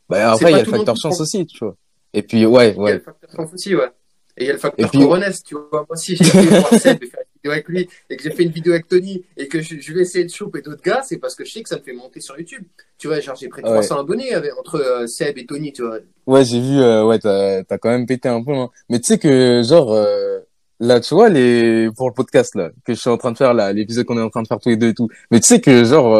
Bah 0.09 0.17
C'est 0.37 0.43
après 0.45 0.51
il 0.51 0.57
y 0.57 0.59
a 0.59 0.63
le 0.65 0.69
facteur 0.71 0.95
chance 0.97 1.21
aussi, 1.21 1.45
tu 1.45 1.59
vois. 1.63 1.77
Et 2.13 2.21
puis 2.23 2.45
ouais, 2.45 2.71
Il 2.71 2.75
y 2.75 2.79
a 2.79 2.81
ouais. 2.81 2.93
le 2.95 2.99
facteur 2.99 3.29
chance 3.33 3.53
aussi, 3.53 3.73
ouais. 3.75 3.89
Et 4.37 4.43
il 4.45 4.47
y 4.47 4.49
a 4.49 4.53
le 4.53 4.59
facteur 4.59 4.89
puis- 4.89 4.99
coronas, 4.99 5.41
tu 5.45 5.53
vois. 5.55 5.67
Moi 5.71 5.85
aussi, 5.89 6.15
j'ai 6.15 6.23
Seb 6.23 7.03
et 7.03 7.07
faire 7.07 7.21
une 7.21 7.33
vidéo 7.35 7.51
avec 7.51 7.67
lui, 7.69 7.87
et 8.09 8.17
que 8.17 8.23
j'ai 8.23 8.31
fait 8.31 8.43
une 8.43 8.51
vidéo 8.51 8.73
avec 8.73 8.87
Tony, 8.87 9.23
et 9.37 9.47
que 9.47 9.61
je, 9.61 9.75
je 9.79 9.93
vais 9.93 10.01
essayer 10.01 10.25
de 10.25 10.31
choper 10.31 10.61
d'autres 10.61 10.81
gars, 10.81 11.01
c'est 11.03 11.17
parce 11.17 11.35
que 11.35 11.45
je 11.45 11.51
sais 11.51 11.61
que 11.61 11.69
ça 11.69 11.77
me 11.77 11.83
fait 11.83 11.93
monter 11.93 12.19
sur 12.19 12.37
YouTube. 12.39 12.63
Tu 12.97 13.07
vois, 13.07 13.19
genre, 13.19 13.35
j'ai 13.35 13.47
pris 13.47 13.61
Ouais. 13.61 13.69
300 13.69 13.99
abonnés 13.99 14.33
avec, 14.33 14.57
entre 14.57 14.75
euh, 14.81 15.05
Seb 15.07 15.37
et 15.37 15.45
Tony, 15.45 15.71
tu 15.71 15.83
vois. 15.83 15.99
Ouais, 16.25 16.43
j'ai 16.45 16.59
vu, 16.59 16.79
euh, 16.79 17.05
ouais, 17.05 17.19
t'as, 17.19 17.63
t'as 17.63 17.77
quand 17.77 17.89
même 17.89 18.05
pété 18.07 18.27
un 18.29 18.43
peu, 18.43 18.53
hein. 18.53 18.69
Mais 18.89 18.99
tu 18.99 19.07
sais 19.07 19.19
que, 19.19 19.61
genre, 19.63 19.93
euh, 19.93 20.39
là, 20.79 20.99
tu 20.99 21.13
vois, 21.13 21.29
les, 21.29 21.89
pour 21.95 22.07
le 22.09 22.13
podcast, 22.15 22.55
là, 22.55 22.71
que 22.85 22.93
je 22.95 22.99
suis 22.99 23.09
en 23.09 23.17
train 23.17 23.31
de 23.33 23.37
faire, 23.37 23.53
là, 23.53 23.71
l'épisode 23.71 24.05
qu'on 24.05 24.17
est 24.17 24.21
en 24.21 24.29
train 24.29 24.41
de 24.41 24.47
faire 24.47 24.59
tous 24.59 24.69
les 24.69 24.77
deux 24.77 24.89
et 24.89 24.93
tout. 24.95 25.09
Mais 25.29 25.39
tu 25.39 25.47
sais 25.47 25.61
que, 25.61 25.83
genre, 25.83 26.17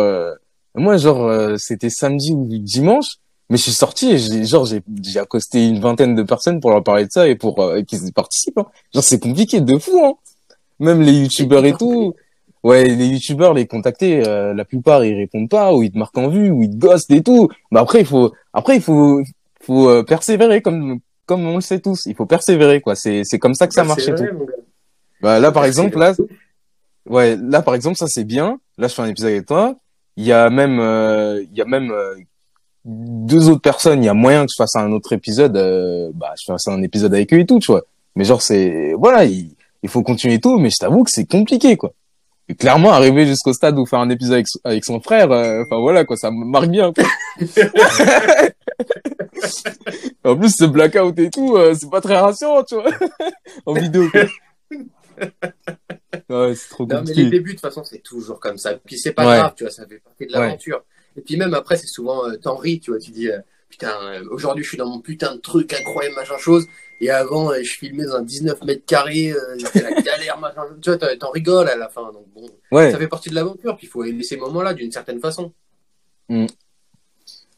moi, 0.76 0.98
genre, 0.98 1.58
c'était 1.58 1.90
samedi 1.90 2.32
ou 2.34 2.46
dimanche, 2.48 3.16
mais 3.54 3.58
je 3.60 3.64
suis 3.66 3.72
sorti 3.72 4.14
et 4.14 4.18
j'ai, 4.18 4.46
genre, 4.46 4.66
j'ai, 4.66 4.82
j'ai 5.04 5.20
accosté 5.20 5.68
une 5.68 5.80
vingtaine 5.80 6.16
de 6.16 6.24
personnes 6.24 6.60
pour 6.60 6.72
leur 6.72 6.84
parler 6.84 7.06
de 7.06 7.12
ça 7.12 7.28
et 7.28 7.36
pour, 7.36 7.62
euh, 7.62 7.84
qu'ils 7.84 8.08
y 8.08 8.12
participent, 8.12 8.58
hein. 8.58 8.66
Genre, 8.92 9.04
c'est 9.04 9.20
compliqué 9.20 9.62
de 9.62 9.78
fou, 9.78 10.04
hein. 10.04 10.14
Même 10.80 11.04
les 11.04 11.14
youtubeurs 11.14 11.64
et 11.64 11.74
tout. 11.74 12.16
Ouais, 12.64 12.84
les 12.84 13.06
youtubeurs, 13.06 13.54
les 13.54 13.68
contacter, 13.68 14.28
euh, 14.28 14.56
la 14.56 14.66
plupart, 14.66 15.06
ils 15.06 15.14
répondent 15.14 15.50
pas, 15.50 15.72
ou 15.72 15.84
ils 15.84 15.92
te 15.92 16.00
marquent 16.00 16.18
en 16.18 16.30
vue, 16.30 16.50
ou 16.50 16.64
ils 16.64 16.72
te 16.72 16.78
ghostent 16.78 17.12
et 17.12 17.22
tout. 17.22 17.48
Bah 17.72 17.82
après, 17.82 18.00
il 18.00 18.08
faut, 18.08 18.34
après, 18.54 18.78
il 18.78 18.82
faut, 18.82 19.22
faut 19.62 19.88
euh, 19.88 20.02
persévérer 20.02 20.64
comme 20.64 21.00
comme 21.28 21.46
on 21.46 21.56
le 21.56 21.62
sait 21.62 21.80
tous, 21.80 22.08
il 22.08 22.16
faut 22.16 22.26
persévérer 22.26 22.82
quoi. 22.82 22.96
C'est 22.96 23.24
c'est 23.24 23.38
comme 23.38 23.54
ça 23.54 23.68
que 23.68 23.76
ça 23.76 23.84
marche 23.84 24.08
et 24.08 24.16
tout. 24.16 24.26
Bah, 25.22 25.40
là 25.40 25.52
par 25.52 25.66
exemple 25.66 26.00
là 26.00 26.16
ouais, 27.08 27.38
là 27.38 27.62
par 27.62 27.76
exemple 27.76 27.98
ça 27.98 28.08
c'est 28.08 28.24
bien. 28.24 28.60
Là 28.80 28.88
je 28.88 28.96
fais 28.96 29.04
un 29.04 29.08
épisode 29.08 29.32
avec 29.32 29.46
toi, 29.46 29.76
il 30.18 30.26
y 30.26 30.32
a 30.32 30.50
même 30.50 30.80
euh, 30.80 31.44
il 31.44 31.56
y 31.56 31.62
a 31.62 31.66
même 31.66 31.94
deux 32.86 33.50
autres 33.50 33.62
personnes, 33.62 34.04
il 34.04 34.06
y 34.06 34.10
a 34.10 34.14
moyen 34.14 34.46
que 34.46 34.52
je 34.52 34.56
fasse 34.58 34.76
un 34.76 34.92
autre 34.92 35.14
épisode 35.14 35.56
euh, 35.58 36.12
bah 36.14 36.34
je 36.40 36.46
fasse 36.46 36.68
un 36.68 36.82
épisode 36.84 37.14
avec 37.14 37.34
eux 37.34 37.40
et 37.40 37.46
tout, 37.46 37.60
tu 37.60 37.72
vois. 37.72 37.84
Mais 38.16 38.26
genre 38.26 38.42
c'est 38.42 38.94
voilà, 38.98 39.26
il, 39.26 39.56
il 39.84 39.90
faut 39.90 40.04
continuer 40.04 40.36
et 40.36 40.40
tout, 40.42 40.60
mais 40.60 40.70
je 40.70 40.78
t'avoue 40.78 41.04
que 41.04 41.12
c'est 41.12 41.26
compliqué 41.26 41.78
quoi. 41.78 41.94
Et 42.50 42.56
clairement 42.56 42.92
arriver 42.92 43.26
jusqu'au 43.26 43.54
stade 43.54 43.80
où 43.80 43.86
faire 43.86 44.00
un 44.00 44.10
épisode 44.10 44.34
avec, 44.34 44.48
avec 44.66 44.84
son 44.84 45.00
frère, 45.00 45.32
euh, 45.32 45.64
enfin 45.64 45.80
voilà 45.80 46.04
quoi, 46.04 46.18
ça 46.18 46.30
me 46.30 46.44
marque 46.46 46.68
bien 46.68 46.92
quoi. 46.92 47.06
En 50.26 50.36
plus, 50.38 50.56
ce 50.56 50.64
blackout 50.66 51.18
et 51.20 51.30
tout, 51.30 51.56
euh, 51.58 51.74
c'est 51.78 51.90
pas 51.90 52.00
très 52.02 52.18
rassurant, 52.18 52.64
tu 52.64 52.76
vois, 52.76 52.86
en 53.66 53.74
vidéo. 53.74 54.10
Quoi. 54.10 54.22
Ouais, 56.30 56.56
c'est 56.56 56.70
trop 56.70 56.84
Non, 56.86 56.90
mais 56.90 56.98
compliqué. 57.00 57.24
les 57.24 57.30
débuts, 57.30 57.50
de 57.50 57.56
toute 57.56 57.62
façon, 57.62 57.84
c'est 57.84 58.02
toujours 58.02 58.40
comme 58.40 58.58
ça. 58.58 58.74
Puis 58.86 58.98
c'est 58.98 59.12
pas 59.12 59.28
Ouais. 59.28 59.38
grave, 59.40 59.54
tu 59.58 59.64
vois, 59.66 59.72
ça 59.72 59.86
fait 59.86 60.00
partie 60.00 60.26
de 60.28 60.32
l'aventure. 60.32 60.84
Et 61.16 61.22
puis 61.22 61.38
même 61.38 61.54
après, 61.54 61.76
c'est 61.78 61.88
souvent, 61.88 62.28
euh, 62.28 62.36
t'en 62.38 62.56
ris, 62.56 62.80
tu 62.80 62.92
vois, 62.92 63.00
tu 63.00 63.12
dis, 63.12 63.30
euh, 63.30 63.40
putain, 63.70 63.94
euh, 64.04 64.24
aujourd'hui, 64.32 64.64
je 64.64 64.70
suis 64.70 64.78
dans 64.78 64.88
mon 64.90 65.00
putain 65.00 65.36
de 65.36 65.40
truc 65.42 65.74
incroyable, 65.74 66.16
machin 66.16 66.38
chose. 66.38 66.66
Et 67.02 67.10
avant, 67.10 67.52
euh, 67.52 67.62
je 67.64 67.72
filmais 67.74 68.06
dans 68.06 68.16
un 68.16 68.22
19 68.22 68.64
mètres 68.64 68.86
carrés, 68.86 69.34
c'était 69.60 69.82
la 69.84 69.92
galère, 70.02 70.40
machin 70.40 70.62
chose. 70.68 70.78
Tu 70.82 70.90
vois, 70.90 70.98
t'en- 70.98 71.18
t'en 71.20 71.32
rigoles 71.32 71.68
à 71.70 71.76
la 71.76 71.90
fin. 71.90 72.12
Donc 72.12 72.26
bon, 72.34 72.48
Ouais, 72.72 72.92
ça 72.92 72.98
fait 72.98 73.08
partie 73.08 73.30
de 73.30 73.36
l'aventure. 73.36 73.76
Puis 73.78 73.88
il 73.88 73.90
faut 73.90 74.04
aimer 74.04 74.24
ces 74.24 74.38
moments-là 74.38 74.74
d'une 74.74 74.92
certaine 74.92 75.20
façon. 75.20 75.52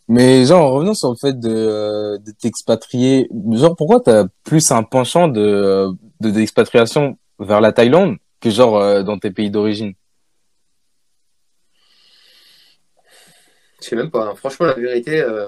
mais 0.07 0.45
genre, 0.45 0.65
en 0.65 0.71
revenant 0.75 0.93
sur 0.93 1.09
le 1.09 1.15
fait 1.15 1.39
de, 1.39 1.49
euh, 1.49 2.17
de 2.19 2.31
t'expatrier, 2.31 3.27
genre, 3.53 3.75
pourquoi 3.75 3.99
t'as 4.01 4.25
plus 4.43 4.71
un 4.71 4.83
penchant 4.83 5.27
de, 5.27 5.87
de 6.21 6.29
d'expatriation 6.29 7.17
vers 7.39 7.59
la 7.61 7.71
Thaïlande 7.71 8.17
que 8.39 8.49
genre 8.51 8.77
euh, 8.77 9.01
dans 9.03 9.17
tes 9.17 9.31
pays 9.31 9.49
d'origine? 9.49 9.93
Je 13.85 13.89
sais 13.91 13.95
même 13.95 14.09
pas. 14.09 14.25
hein. 14.29 14.35
Franchement, 14.35 14.65
la 14.65 14.73
vérité, 14.73 15.21
euh, 15.21 15.47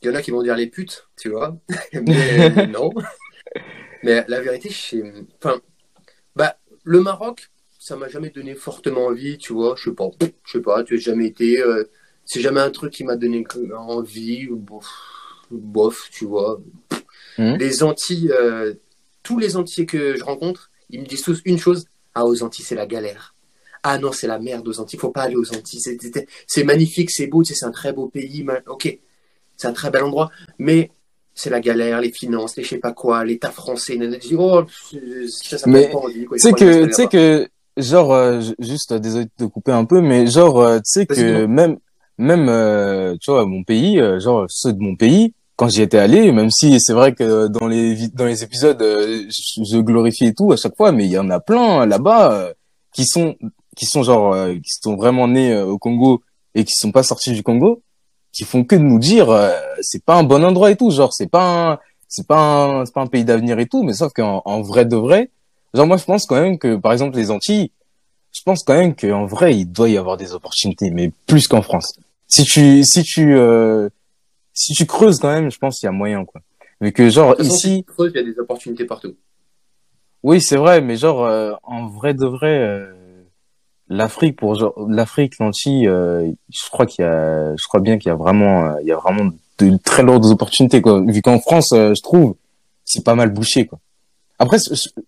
il 0.00 0.06
y 0.06 0.10
en 0.10 0.14
a 0.14 0.22
qui 0.22 0.30
vont 0.30 0.42
dire 0.44 0.54
les 0.54 0.68
putes, 0.68 1.08
tu 1.20 1.30
vois. 1.30 1.58
Mais 1.92 2.66
non. 2.68 2.90
Mais 4.04 4.24
la 4.28 4.40
vérité, 4.40 4.68
je 4.70 4.78
sais. 4.80 5.02
Enfin, 5.42 5.60
bah, 6.36 6.56
le 6.84 7.00
Maroc, 7.00 7.50
ça 7.80 7.96
m'a 7.96 8.06
jamais 8.06 8.30
donné 8.30 8.54
fortement 8.54 9.06
envie, 9.06 9.38
tu 9.38 9.52
vois. 9.52 9.74
Je 9.76 9.90
sais 9.90 9.94
pas. 9.96 10.08
Je 10.44 10.52
sais 10.52 10.60
pas, 10.60 10.84
tu 10.84 10.94
as 10.94 10.98
jamais 10.98 11.26
été. 11.26 11.60
euh, 11.60 11.82
c'est 12.24 12.40
jamais 12.40 12.60
un 12.60 12.70
truc 12.70 12.92
qui 12.92 13.02
m'a 13.02 13.16
donné 13.16 13.44
envie. 13.76 14.46
Bof, 14.50 14.86
bof, 15.50 16.08
tu 16.12 16.26
vois. 16.26 16.60
Mhm. 17.38 17.56
Les 17.56 17.82
Antilles, 17.82 18.30
euh, 18.32 18.74
tous 19.24 19.40
les 19.40 19.56
Antillais 19.56 19.86
que 19.86 20.16
je 20.16 20.22
rencontre, 20.22 20.70
ils 20.90 21.00
me 21.00 21.06
disent 21.06 21.22
tous 21.22 21.40
une 21.44 21.58
chose. 21.58 21.86
Ah, 22.14 22.24
aux 22.24 22.44
Antilles, 22.44 22.64
c'est 22.64 22.76
la 22.76 22.86
galère. 22.86 23.33
Ah 23.86 23.98
non, 23.98 24.12
c'est 24.12 24.26
la 24.26 24.38
merde 24.38 24.66
aux 24.66 24.80
Antilles. 24.80 24.98
Faut 24.98 25.10
pas 25.10 25.24
aller 25.24 25.36
aux 25.36 25.54
Antilles. 25.54 25.80
C'est- 26.46 26.64
magnifique, 26.64 27.10
c'est 27.10 27.26
beau, 27.26 27.44
c'est 27.44 27.62
un 27.64 27.70
très 27.70 27.92
beau 27.92 28.08
pays. 28.08 28.44
Ok, 28.66 28.98
c'est 29.58 29.68
un 29.68 29.72
très 29.74 29.90
bel 29.90 30.02
endroit. 30.02 30.30
Mais 30.58 30.90
c'est 31.34 31.50
la 31.50 31.60
galère, 31.60 32.00
les 32.00 32.10
finances, 32.10 32.56
les 32.56 32.64
je 32.64 32.70
sais 32.70 32.78
pas 32.78 32.92
quoi, 32.92 33.24
l'État 33.26 33.50
français. 33.50 33.98
oh, 34.38 34.64
ça, 35.28 35.58
ça 35.58 35.66
Mais 35.68 35.90
pas 35.90 35.98
envie. 35.98 36.26
Tu 36.32 36.38
sais 36.38 36.52
que, 36.54 36.86
tu 36.86 36.92
sais 36.94 37.08
que, 37.08 37.46
genre, 37.76 38.14
euh, 38.14 38.40
ju- 38.40 38.54
juste, 38.58 38.92
euh, 38.92 38.98
désolé 38.98 39.26
de 39.26 39.30
te 39.36 39.44
couper 39.44 39.72
un 39.72 39.84
peu, 39.84 40.00
mais 40.00 40.26
genre, 40.28 40.60
euh, 40.60 40.78
tu 40.78 40.84
sais 40.86 41.06
que 41.06 41.44
même, 41.44 41.76
même, 42.16 43.18
tu 43.18 43.30
vois, 43.30 43.44
mon 43.44 43.64
pays, 43.64 44.00
genre, 44.18 44.46
ceux 44.48 44.72
de 44.72 44.78
mon 44.80 44.96
pays, 44.96 45.34
quand 45.56 45.68
j'y 45.68 45.82
étais 45.82 45.98
allé, 45.98 46.32
même 46.32 46.50
si 46.50 46.80
c'est 46.80 46.94
vrai 46.94 47.14
que 47.14 47.48
dans 47.48 47.68
les, 47.68 48.08
dans 48.08 48.24
les 48.24 48.42
épisodes, 48.42 48.80
je, 48.80 49.62
je 49.62 49.78
glorifie 49.78 50.26
et 50.26 50.34
tout 50.34 50.52
à 50.52 50.56
chaque 50.56 50.74
fois, 50.76 50.90
mais 50.90 51.04
il 51.04 51.10
y 51.10 51.18
en 51.18 51.28
a 51.28 51.38
plein 51.38 51.84
là-bas, 51.84 52.52
qui 52.94 53.04
sont, 53.06 53.34
qui 53.74 53.86
sont 53.86 54.02
genre, 54.02 54.32
euh, 54.34 54.54
qui 54.54 54.70
sont 54.82 54.96
vraiment 54.96 55.28
nés 55.28 55.52
euh, 55.52 55.66
au 55.66 55.78
Congo 55.78 56.22
et 56.54 56.64
qui 56.64 56.74
sont 56.74 56.92
pas 56.92 57.02
sortis 57.02 57.32
du 57.32 57.42
Congo, 57.42 57.82
qui 58.32 58.44
font 58.44 58.64
que 58.64 58.76
de 58.76 58.82
nous 58.82 58.98
dire, 58.98 59.30
euh, 59.30 59.52
c'est 59.80 60.04
pas 60.04 60.16
un 60.16 60.24
bon 60.24 60.44
endroit 60.44 60.70
et 60.70 60.76
tout, 60.76 60.90
genre, 60.90 61.12
c'est 61.12 61.30
pas 61.30 61.72
un, 61.72 61.78
c'est 62.14 62.26
pas 62.26 62.64
un, 62.66 62.86
c'est 62.86 62.94
pas 62.94 63.00
un 63.00 63.06
pays 63.06 63.24
d'avenir 63.24 63.58
et 63.58 63.66
tout, 63.66 63.82
mais 63.82 63.92
sauf 63.92 64.12
qu'en 64.12 64.40
en 64.44 64.62
vrai 64.62 64.84
de 64.84 64.96
vrai, 64.96 65.30
genre 65.72 65.86
moi 65.86 65.96
je 65.96 66.04
pense 66.04 66.26
quand 66.26 66.40
même 66.40 66.58
que 66.58 66.76
par 66.76 66.92
exemple 66.92 67.16
les 67.16 67.32
Antilles, 67.32 67.72
je 68.32 68.42
pense 68.42 68.62
quand 68.62 68.74
même 68.74 68.94
qu'en 68.94 69.26
vrai 69.26 69.56
il 69.56 69.66
doit 69.66 69.88
y 69.88 69.96
avoir 69.96 70.16
des 70.16 70.32
opportunités, 70.32 70.90
mais 70.90 71.10
plus 71.26 71.48
qu'en 71.48 71.62
France. 71.62 71.98
Si 72.28 72.44
tu 72.44 72.84
si 72.84 73.02
tu 73.02 73.36
euh, 73.36 73.88
si 74.52 74.74
tu 74.74 74.86
creuses 74.86 75.18
quand 75.18 75.32
même, 75.32 75.50
je 75.50 75.58
pense 75.58 75.80
qu'il 75.80 75.86
y 75.86 75.88
a 75.88 75.92
moyen 75.92 76.24
quoi. 76.24 76.40
Mais 76.80 76.92
que 76.92 77.08
genre 77.10 77.36
façon, 77.36 77.50
si 77.50 77.56
ici, 77.56 77.84
tu 77.84 77.92
creuses, 77.92 78.12
il 78.14 78.18
y 78.18 78.20
a 78.20 78.32
des 78.32 78.38
opportunités 78.38 78.84
partout. 78.84 79.16
oui 80.22 80.40
c'est 80.40 80.56
vrai, 80.56 80.80
mais 80.80 80.96
genre 80.96 81.24
euh, 81.24 81.52
en 81.64 81.88
vrai 81.88 82.14
de 82.14 82.26
vrai, 82.26 82.58
euh, 82.58 82.92
l'Afrique 83.88 84.36
pour 84.36 84.56
l'Afrique, 84.88 85.38
l'Antilles, 85.38 85.88
euh, 85.88 86.30
je 86.50 86.70
crois 86.70 86.86
qu'il 86.86 87.04
y 87.04 87.08
a, 87.08 87.54
je 87.56 87.64
crois 87.66 87.80
bien 87.80 87.98
qu'il 87.98 88.08
y 88.08 88.12
a 88.12 88.16
vraiment, 88.16 88.66
euh, 88.66 88.80
il 88.82 88.88
y 88.88 88.92
a 88.92 88.96
vraiment 88.96 89.30
de 89.58 89.76
très 89.76 90.02
lourdes 90.02 90.26
opportunités 90.26 90.80
quoi. 90.82 91.00
Vu 91.00 91.22
qu'en 91.22 91.38
France, 91.38 91.72
euh, 91.72 91.94
je 91.94 92.02
trouve, 92.02 92.34
c'est 92.84 93.04
pas 93.04 93.14
mal 93.14 93.30
bouché 93.30 93.66
quoi. 93.66 93.78
Après, 94.38 94.58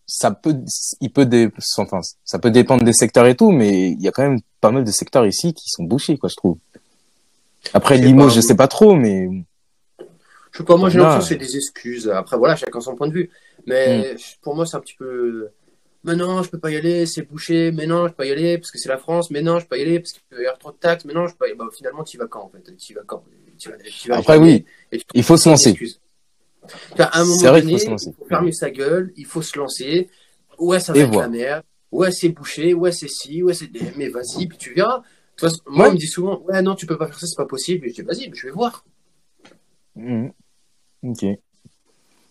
ça 0.06 0.30
peut, 0.30 0.56
il 1.00 1.10
peut 1.10 1.26
dé... 1.26 1.50
enfin, 1.78 2.00
ça 2.24 2.38
peut 2.38 2.52
dépendre 2.52 2.84
des 2.84 2.92
secteurs 2.92 3.26
et 3.26 3.34
tout, 3.34 3.50
mais 3.50 3.90
il 3.90 4.00
y 4.00 4.06
a 4.06 4.12
quand 4.12 4.22
même 4.22 4.38
pas 4.60 4.70
mal 4.70 4.84
de 4.84 4.90
secteurs 4.92 5.26
ici 5.26 5.52
qui 5.52 5.68
sont 5.68 5.82
bouchés, 5.82 6.16
quoi, 6.16 6.28
je 6.28 6.36
trouve. 6.36 6.58
Après, 7.74 7.98
Limo, 7.98 8.28
je 8.28 8.40
sais 8.40 8.54
pas 8.54 8.68
trop, 8.68 8.94
mais 8.94 9.28
Je 10.52 10.58
sais 10.58 10.64
pas, 10.64 10.76
moi 10.76 10.90
j'ai 10.90 10.98
l'impression 10.98 11.36
que 11.36 11.42
c'est 11.42 11.46
des 11.50 11.56
excuses. 11.56 12.08
Après 12.08 12.36
voilà, 12.36 12.54
chacun 12.54 12.80
son 12.80 12.94
point 12.94 13.08
de 13.08 13.14
vue. 13.14 13.30
Mais 13.66 14.14
pour 14.42 14.54
moi 14.54 14.64
c'est 14.64 14.76
un 14.76 14.80
petit 14.80 14.94
peu. 14.96 15.48
Mais 16.06 16.14
non, 16.16 16.42
je 16.42 16.50
peux 16.50 16.58
pas 16.58 16.70
y 16.70 16.76
aller, 16.76 17.04
c'est 17.04 17.22
bouché. 17.22 17.72
Mais 17.72 17.86
non, 17.86 18.04
je 18.04 18.10
peux 18.12 18.16
pas 18.16 18.26
y 18.26 18.30
aller 18.32 18.56
parce 18.58 18.70
que 18.70 18.78
c'est 18.78 18.88
la 18.88 18.96
France. 18.98 19.30
Mais 19.30 19.42
non, 19.42 19.58
je 19.58 19.64
peux 19.64 19.70
pas 19.70 19.78
y 19.78 19.82
aller 19.82 20.00
parce 20.00 20.12
qu'il 20.12 20.40
y 20.42 20.46
a 20.46 20.52
trop 20.52 20.70
de 20.72 20.76
taxes. 20.76 21.04
Mais 21.04 21.12
non, 21.12 21.26
je 21.26 21.32
peux 21.32 21.38
pas 21.38 21.46
y 21.48 21.50
aller. 21.50 21.58
Bah, 21.58 21.66
finalement, 21.76 22.04
tu 22.04 22.16
y 22.16 22.18
vas 22.20 22.26
quand 22.28 22.44
en 22.44 22.48
fait? 22.48 22.76
Tu 22.76 22.92
y 22.92 22.94
vas 22.94 23.02
quand? 23.06 23.22
Tu 23.58 23.68
vas, 23.70 23.76
tu 23.78 24.08
vas 24.08 24.16
après, 24.18 24.36
oui, 24.38 24.64
tu 24.92 25.00
il 25.14 25.22
faut 25.22 25.36
se 25.36 25.48
lancer. 25.48 25.74
À 26.98 27.20
un 27.20 27.24
moment 27.24 27.38
C'est 27.38 27.48
vrai 27.48 27.60
donné, 27.62 27.72
faut 27.72 27.78
se 27.78 27.90
lancer. 27.90 28.10
il 28.10 28.14
faut 28.14 28.26
fermer 28.26 28.52
sa 28.52 28.70
gueule, 28.70 29.12
il 29.16 29.24
faut 29.24 29.40
se 29.42 29.58
lancer. 29.58 30.08
Ouais, 30.58 30.80
ça 30.80 30.94
Et 30.94 31.02
va 31.02 31.06
être 31.08 31.20
la 31.20 31.28
merde. 31.28 31.62
Ouais, 31.92 32.10
c'est 32.10 32.28
bouché. 32.30 32.74
Ouais, 32.74 32.92
c'est 32.92 33.08
ci. 33.08 33.42
Ouais, 33.42 33.54
c'est. 33.54 33.70
Mais 33.96 34.08
vas-y, 34.08 34.46
puis 34.46 34.58
tu 34.58 34.74
verras. 34.74 34.98
De 34.98 35.02
toute 35.36 35.50
façon, 35.50 35.62
moi, 35.66 35.84
Ouais. 35.86 35.90
on 35.90 35.94
me 35.94 35.98
dit 35.98 36.06
souvent, 36.06 36.40
ouais, 36.42 36.62
non, 36.62 36.74
tu 36.74 36.86
peux 36.86 36.96
pas 36.98 37.06
faire 37.06 37.18
ça, 37.18 37.26
c'est 37.26 37.36
pas 37.36 37.46
possible. 37.46 37.86
Et 37.86 37.90
je 37.90 37.94
dis, 37.96 38.02
vas-y, 38.02 38.30
je 38.34 38.46
vais 38.46 38.52
voir. 38.52 38.84
Mhm. 39.94 40.32
Ok. 41.04 41.24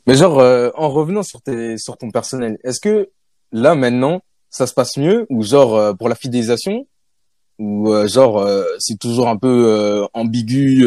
Mais 0.07 0.15
genre, 0.15 0.39
euh, 0.39 0.69
en 0.75 0.89
revenant 0.89 1.23
sur 1.23 1.41
tes, 1.41 1.77
sur 1.77 1.97
ton 1.97 2.11
personnel, 2.11 2.57
est-ce 2.63 2.79
que 2.79 3.09
là 3.55 3.73
maintenant, 3.73 4.21
ça 4.49 4.67
se 4.67 4.73
passe 4.73 4.97
mieux 4.97 5.25
ou 5.29 5.41
genre 5.43 5.75
euh, 5.75 5.93
pour 5.93 6.09
la 6.09 6.15
fidélisation 6.15 6.87
ou 7.57 7.89
euh, 7.89 8.05
genre 8.05 8.39
euh, 8.39 8.65
c'est 8.79 8.99
toujours 8.99 9.29
un 9.29 9.37
peu 9.37 10.05
ambigu 10.13 10.83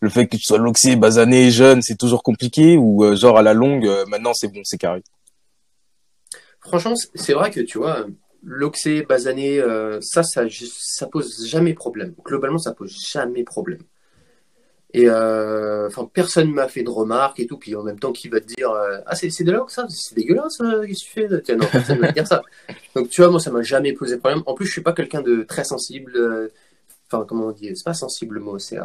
le 0.00 0.10
fait 0.10 0.26
que 0.26 0.36
tu 0.36 0.44
sois 0.44 0.58
loxé, 0.58 0.94
basané, 0.94 1.50
jeune, 1.50 1.82
c'est 1.82 1.96
toujours 1.96 2.22
compliqué 2.22 2.76
ou 2.76 3.14
genre 3.16 3.38
à 3.38 3.42
la 3.42 3.54
longue, 3.54 3.90
maintenant 4.08 4.32
c'est 4.34 4.48
bon, 4.48 4.60
c'est 4.62 4.78
carré? 4.78 5.02
Franchement, 6.60 6.94
c'est 7.14 7.32
vrai 7.32 7.50
que 7.50 7.60
tu 7.60 7.78
vois, 7.78 8.06
l'oxé, 8.42 9.02
basané, 9.02 9.60
ça, 10.02 10.22
ça, 10.22 10.42
ça 10.50 11.06
pose 11.06 11.46
jamais 11.46 11.72
problème. 11.72 12.14
Globalement, 12.24 12.58
ça 12.58 12.72
pose 12.72 12.94
jamais 13.10 13.42
problème. 13.42 13.80
Et 14.96 15.10
euh, 15.10 15.88
enfin, 15.88 16.08
personne 16.12 16.50
m'a 16.52 16.68
fait 16.68 16.82
de 16.82 16.88
remarques 16.90 17.38
et 17.40 17.46
tout. 17.46 17.58
Puis 17.58 17.76
en 17.76 17.82
même 17.82 17.98
temps, 17.98 18.12
qui 18.12 18.28
va 18.28 18.40
te 18.40 18.46
dire 18.46 18.70
euh, 18.70 18.98
Ah, 19.06 19.14
c'est 19.14 19.44
de 19.44 19.52
l'ox, 19.52 19.74
ça 19.74 19.86
C'est 19.90 20.14
dégueulasse, 20.16 20.60
euh, 20.62 20.86
qu'est-ce 20.86 21.04
que 21.04 21.06
tu 21.06 21.28
fais 21.28 21.42
Tiens, 21.42 21.56
Non, 21.56 21.66
personne 21.70 21.98
va 22.00 22.08
te 22.08 22.14
dire 22.14 22.26
ça. 22.26 22.42
Donc, 22.94 23.10
tu 23.10 23.20
vois, 23.22 23.30
moi, 23.30 23.40
ça 23.40 23.50
m'a 23.50 23.62
jamais 23.62 23.92
posé 23.92 24.16
problème. 24.18 24.42
En 24.46 24.54
plus, 24.54 24.66
je 24.66 24.72
suis 24.72 24.82
pas 24.82 24.94
quelqu'un 24.94 25.22
de 25.22 25.42
très 25.42 25.64
sensible. 25.64 26.12
euh, 26.16 26.48
Enfin, 27.12 27.24
comment 27.28 27.46
on 27.48 27.52
dit 27.52 27.70
C'est 27.76 27.84
pas 27.84 27.94
sensible 27.94 28.36
le 28.36 28.40
mot, 28.42 28.58
c'est. 28.58 28.78
euh, 28.78 28.84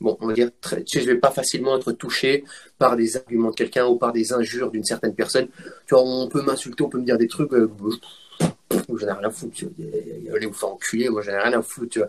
Bon, 0.00 0.16
on 0.20 0.26
va 0.26 0.32
dire, 0.34 0.50
très, 0.60 0.82
tu 0.82 0.98
sais, 0.98 1.04
je 1.06 1.10
vais 1.12 1.18
pas 1.18 1.30
facilement 1.30 1.78
être 1.78 1.92
touché 1.92 2.44
par 2.78 2.96
des 2.96 3.16
arguments 3.16 3.50
de 3.50 3.54
quelqu'un 3.54 3.86
ou 3.86 3.96
par 3.96 4.12
des 4.12 4.32
injures 4.32 4.70
d'une 4.70 4.84
certaine 4.84 5.14
personne. 5.14 5.46
Tu 5.86 5.94
vois, 5.94 6.02
on 6.04 6.28
peut 6.28 6.42
m'insulter, 6.42 6.82
on 6.82 6.88
peut 6.88 6.98
me 6.98 7.04
dire 7.04 7.18
des 7.18 7.28
trucs, 7.28 7.52
euh, 7.52 7.68
j'en 8.88 9.06
ai 9.08 9.12
rien 9.12 9.24
à 9.28 9.30
foutre. 9.30 9.64
Allez 10.34 10.46
vous 10.46 10.52
faire 10.52 10.68
enculer, 10.70 11.08
moi 11.08 11.22
j'en 11.22 11.32
ai 11.32 11.38
rien 11.38 11.58
à 11.58 11.62
foutre. 11.62 11.90
Tu 11.90 11.98
vois. 11.98 12.08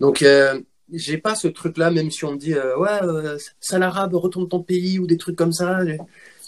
Donc, 0.00 0.22
euh, 0.22 0.60
j'ai 0.92 1.18
pas 1.18 1.34
ce 1.34 1.48
truc-là, 1.48 1.90
même 1.90 2.10
si 2.10 2.24
on 2.24 2.32
me 2.32 2.38
dit, 2.38 2.54
euh, 2.54 2.76
ouais, 2.78 3.02
euh, 3.02 3.38
sale 3.60 3.82
arabe, 3.82 4.14
retourne 4.14 4.48
ton 4.48 4.62
pays 4.62 4.98
ou 4.98 5.06
des 5.06 5.16
trucs 5.16 5.36
comme 5.36 5.52
ça. 5.52 5.80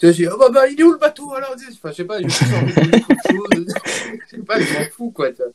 Je 0.01 0.07
dis, 0.09 0.27
oh 0.27 0.37
bah, 0.39 0.49
bah, 0.49 0.67
il 0.67 0.79
est 0.79 0.83
où 0.83 0.91
le 0.93 0.97
bateau? 0.97 1.33
Alors 1.33 1.55
Enfin, 1.73 1.91
je 1.91 1.95
sais 1.95 2.05
pas, 2.05 2.21
je 2.21 2.27
sais 2.29 2.45
pas, 4.45 4.59
je 4.59 4.73
m'en 4.73 4.85
fous, 4.95 5.11
quoi. 5.11 5.31
vois. 5.31 5.45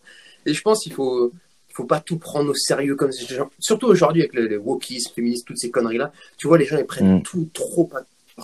Et 0.46 0.52
je 0.54 0.60
pense 0.62 0.82
qu'il 0.82 0.92
faut, 0.92 1.32
il 1.70 1.74
faut 1.74 1.84
pas 1.86 2.00
tout 2.00 2.18
prendre 2.18 2.50
au 2.50 2.54
sérieux 2.54 2.94
comme 2.96 3.12
ces 3.12 3.34
gens. 3.34 3.50
Surtout 3.58 3.86
aujourd'hui 3.86 4.22
avec 4.22 4.34
les, 4.34 4.48
les 4.48 4.56
wokistes, 4.56 5.14
féministes, 5.14 5.46
toutes 5.46 5.58
ces 5.58 5.70
conneries-là. 5.70 6.12
Tu 6.36 6.46
vois, 6.46 6.58
les 6.58 6.66
gens, 6.66 6.78
ils 6.78 6.84
prennent 6.86 7.18
Mm. 7.18 7.22
tout 7.22 7.48
trop, 7.52 7.90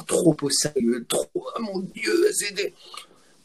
trop 0.07 0.37
au 0.41 0.51
sérieux, 0.51 1.05
trop, 1.09 1.29
ah 1.55 1.61
mon 1.61 1.81
dieu, 1.81 2.13
c'est 2.33 2.55
des. 2.55 2.73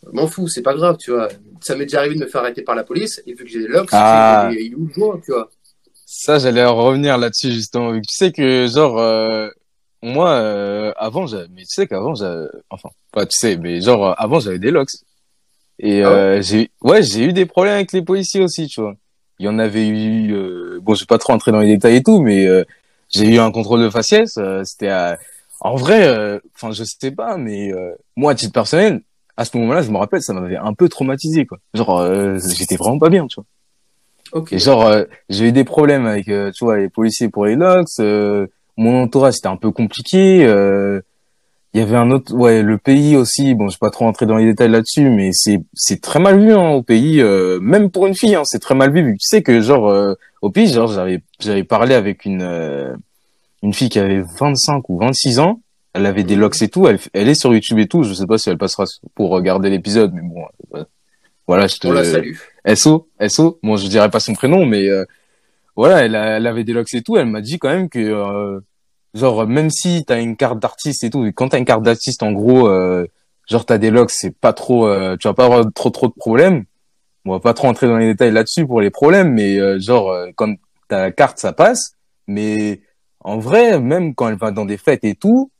Je 0.05 0.11
m'en 0.11 0.27
fous, 0.27 0.47
c'est 0.47 0.61
pas 0.61 0.75
grave, 0.75 0.97
tu 0.97 1.11
vois. 1.11 1.27
Ça 1.61 1.75
m'est 1.75 1.85
déjà 1.85 1.99
arrivé 1.99 2.15
de 2.15 2.19
me 2.21 2.27
faire 2.27 2.41
arrêter 2.41 2.61
par 2.61 2.75
la 2.75 2.83
police, 2.83 3.21
et 3.25 3.33
vu 3.33 3.43
que 3.43 3.49
j'ai 3.49 3.59
des 3.59 3.67
locks, 3.67 3.89
Ah. 3.91 4.49
il 4.51 4.71
est 4.71 4.75
où 4.75 4.85
le 4.87 4.93
joint, 4.93 5.19
tu 5.25 5.31
vois. 5.31 5.49
Ça, 6.17 6.39
j'allais 6.39 6.63
en 6.63 6.75
revenir 6.75 7.17
là-dessus 7.17 7.51
justement. 7.51 7.91
Tu 7.93 8.01
sais 8.07 8.31
que 8.31 8.67
genre 8.67 8.97
euh, 8.99 9.49
moi 10.01 10.29
euh, 10.31 10.93
avant, 10.95 11.27
j'avais- 11.27 11.47
mais 11.53 11.63
tu 11.63 11.73
sais 11.75 11.87
qu'avant, 11.87 12.13
enfin, 12.69 12.89
pas 13.11 13.25
tu 13.25 13.35
sais, 13.37 13.57
mais 13.57 13.81
genre 13.81 14.07
euh, 14.07 14.13
avant 14.17 14.39
j'avais 14.39 14.57
des 14.59 14.71
locks 14.71 14.91
et 15.79 16.03
Ah 16.03 16.09
ouais 16.09 16.15
euh, 16.15 16.41
j'ai 16.41 16.71
ouais 16.81 17.03
j'ai 17.03 17.25
eu 17.25 17.33
des 17.33 17.45
problèmes 17.45 17.75
avec 17.75 17.91
les 17.91 18.01
policiers 18.01 18.41
aussi, 18.41 18.67
tu 18.67 18.81
vois. 18.81 18.95
Il 19.39 19.45
y 19.45 19.49
en 19.49 19.59
avait 19.59 19.87
eu, 19.87 20.33
euh, 20.33 20.79
bon, 20.81 20.95
je 20.95 21.01
vais 21.01 21.05
pas 21.07 21.17
trop 21.17 21.33
entrer 21.33 21.51
dans 21.51 21.59
les 21.59 21.73
détails 21.75 21.97
et 21.97 22.03
tout, 22.03 22.21
mais 22.21 22.45
euh, 22.47 22.63
j'ai 23.09 23.27
eu 23.35 23.39
un 23.39 23.51
contrôle 23.51 23.81
de 23.81 23.89
faciès. 23.89 24.37
euh, 24.37 24.63
C'était 24.63 24.87
à- 24.89 25.17
en 25.61 25.75
vrai, 25.75 26.07
euh, 26.07 26.39
enfin 26.55 26.71
je 26.71 26.83
sais 26.85 27.11
pas, 27.11 27.37
mais 27.37 27.73
euh, 27.73 27.93
moi 28.15 28.31
à 28.31 28.35
titre 28.35 28.53
personnel, 28.53 29.01
à 29.37 29.45
ce 29.45 29.57
moment-là, 29.57 29.81
je 29.81 29.91
me 29.91 29.97
rappelle, 29.97 30.21
ça 30.21 30.33
m'avait 30.33 30.57
un 30.57 30.73
peu 30.73 30.87
traumatisé 30.89 31.45
quoi. 31.45 31.59
Genre 31.73 31.99
euh, 31.99 32.39
j'étais 32.39 32.77
vraiment 32.77 32.99
pas 32.99 33.09
bien, 33.09 33.27
tu 33.27 33.35
vois. 33.35 33.45
Ok. 34.33 34.53
Et 34.53 34.59
genre, 34.59 34.85
euh, 34.87 35.03
j'ai 35.29 35.47
eu 35.49 35.51
des 35.51 35.63
problèmes 35.63 36.05
avec, 36.05 36.27
euh, 36.29 36.51
tu 36.51 36.65
vois, 36.65 36.77
les 36.77 36.89
policiers 36.89 37.29
pour 37.29 37.45
les 37.45 37.55
locks. 37.55 37.87
euh, 37.99 38.47
mon 38.77 39.01
entourage, 39.03 39.35
c'était 39.35 39.47
un 39.47 39.55
peu 39.57 39.71
compliqué. 39.71 40.45
euh, 40.45 40.99
Il 41.73 41.79
y 41.79 41.83
avait 41.83 41.95
un 41.97 42.09
autre, 42.11 42.33
ouais, 42.33 42.61
le 42.63 42.77
pays 42.77 43.15
aussi. 43.17 43.53
Bon, 43.53 43.67
je 43.69 43.75
vais 43.75 43.79
pas 43.81 43.89
trop 43.89 44.05
entrer 44.05 44.25
dans 44.25 44.37
les 44.37 44.45
détails 44.45 44.69
là-dessus, 44.71 45.09
mais 45.09 45.31
c'est 45.33 45.59
c'est 45.73 46.01
très 46.01 46.19
mal 46.19 46.39
vu 46.39 46.53
hein, 46.53 46.69
au 46.69 46.81
pays, 46.83 47.21
euh, 47.21 47.59
même 47.61 47.89
pour 47.91 48.07
une 48.07 48.15
fille, 48.15 48.35
hein, 48.35 48.43
c'est 48.45 48.59
très 48.59 48.75
mal 48.75 48.91
vu. 48.93 49.03
vu 49.03 49.13
que 49.13 49.17
Tu 49.19 49.27
sais 49.27 49.43
que 49.43 49.59
genre 49.61 49.89
euh, 49.89 50.13
au 50.41 50.49
pays, 50.51 50.67
genre 50.67 50.87
j'avais 50.87 51.21
j'avais 51.39 51.63
parlé 51.65 51.93
avec 51.95 52.23
une 52.25 52.41
euh, 52.41 52.93
une 53.61 53.73
fille 53.73 53.89
qui 53.89 53.99
avait 53.99 54.23
25 54.39 54.89
ou 54.89 54.97
26 54.99 55.39
ans. 55.39 55.59
Elle 55.93 56.05
avait 56.05 56.23
des 56.23 56.35
Mhm. 56.35 56.41
locks 56.41 56.61
et 56.61 56.67
tout. 56.69 56.87
Elle, 56.87 56.99
elle 57.13 57.29
est 57.29 57.35
sur 57.35 57.53
YouTube 57.53 57.79
et 57.79 57.87
tout. 57.87 58.03
Je 58.03 58.13
sais 58.13 58.25
pas 58.27 58.37
si 58.37 58.49
elle 58.49 58.57
passera 58.57 58.85
pour 59.15 59.29
regarder 59.31 59.69
l'épisode, 59.69 60.11
mais 60.13 60.21
bon, 60.21 60.45
voilà, 61.47 61.67
je 61.67 61.77
te 61.77 61.87
On 61.87 61.91
la 61.91 62.03
salue. 62.03 62.33
SO, 62.65 63.09
SO, 63.27 63.59
bon 63.63 63.77
je 63.77 63.87
dirais 63.87 64.09
pas 64.09 64.19
son 64.19 64.33
prénom, 64.33 64.65
mais 64.65 64.89
euh, 64.89 65.05
voilà, 65.75 66.03
elle, 66.05 66.15
a- 66.15 66.37
elle 66.37 66.47
avait 66.47 66.63
des 66.63 66.73
locks 66.73 66.93
et 66.93 67.01
tout, 67.03 67.17
elle 67.17 67.27
m'a 67.27 67.41
dit 67.41 67.59
quand 67.59 67.69
même 67.69 67.89
que 67.89 67.99
euh, 67.99 68.59
genre 69.13 69.47
même 69.47 69.69
si 69.69 70.03
t'as 70.05 70.19
une 70.21 70.35
carte 70.37 70.59
d'artiste 70.59 71.03
et 71.03 71.09
tout, 71.09 71.23
quand 71.35 71.49
t'as 71.49 71.59
une 71.59 71.65
carte 71.65 71.83
d'artiste 71.83 72.23
en 72.23 72.31
gros, 72.31 72.67
euh, 72.67 73.07
genre 73.47 73.65
t'as 73.65 73.77
des 73.77 73.91
locks, 73.91 74.11
c'est 74.11 74.35
pas 74.37 74.53
trop, 74.53 74.87
euh, 74.87 75.15
tu 75.17 75.27
vas 75.27 75.33
pas 75.33 75.45
avoir 75.45 75.65
trop 75.73 75.89
trop 75.91 76.07
de 76.07 76.13
problèmes. 76.13 76.65
On 77.27 77.31
va 77.31 77.39
pas 77.39 77.53
trop 77.55 77.67
entrer 77.67 77.87
dans 77.87 77.97
les 77.97 78.07
détails 78.07 78.31
là-dessus 78.31 78.67
pour 78.67 78.81
les 78.81 78.91
problèmes, 78.91 79.33
mais 79.33 79.59
euh, 79.59 79.79
genre 79.79 80.11
euh, 80.11 80.27
quand 80.35 80.55
t'as 80.87 81.01
la 81.01 81.11
carte 81.11 81.39
ça 81.39 81.53
passe, 81.53 81.93
mais 82.27 82.81
en 83.21 83.39
vrai 83.39 83.79
même 83.79 84.13
quand 84.15 84.29
elle 84.29 84.37
va 84.37 84.51
dans 84.51 84.65
des 84.65 84.77
fêtes 84.77 85.03
et 85.03 85.15
tout, 85.15 85.51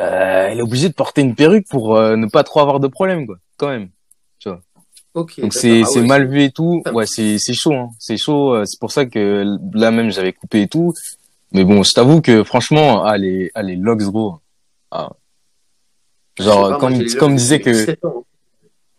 euh, 0.00 0.48
elle 0.50 0.58
est 0.58 0.62
obligée 0.62 0.88
de 0.88 0.94
porter 0.94 1.20
une 1.22 1.34
perruque 1.34 1.66
pour 1.68 1.96
euh, 1.96 2.16
ne 2.16 2.26
pas 2.26 2.42
trop 2.42 2.60
avoir 2.60 2.80
de 2.80 2.88
problèmes 2.88 3.26
quoi, 3.26 3.36
quand 3.58 3.68
même. 3.68 3.90
Ok. 5.14 5.40
Donc 5.40 5.52
c'est 5.54 5.82
Ah 5.84 5.90
ouais, 5.90 6.06
mal 6.06 6.26
vu 6.28 6.42
et 6.44 6.50
tout. 6.52 6.82
Ouais, 6.92 7.06
c'est 7.06 7.38
c'est 7.38 7.52
chaud 7.54 7.74
hein. 7.74 7.88
C'est 7.98 8.16
chaud, 8.16 8.54
euh, 8.54 8.64
c'est 8.64 8.78
pour 8.78 8.92
ça 8.92 9.06
que 9.06 9.44
là 9.74 9.90
même 9.90 10.10
j'avais 10.10 10.32
coupé 10.32 10.62
et 10.62 10.68
tout. 10.68 10.92
Mais 11.52 11.64
bon, 11.64 11.82
je 11.82 11.92
t'avoue 11.92 12.20
que 12.20 12.44
franchement, 12.44 13.02
ah 13.04 13.16
les 13.18 13.50
ah 13.54 13.62
les 13.62 13.74
logs 13.76 14.02
gros. 14.04 14.38
Ah. 14.92 15.10
Genre 16.38 16.62
pas, 16.62 16.68
moi, 16.70 16.78
comme 16.78 16.94
les 16.94 17.14
comme 17.16 17.36
disait 17.36 17.60
que 17.60 17.70
17 17.70 18.04
ans, 18.04 18.14
hein. 18.18 18.22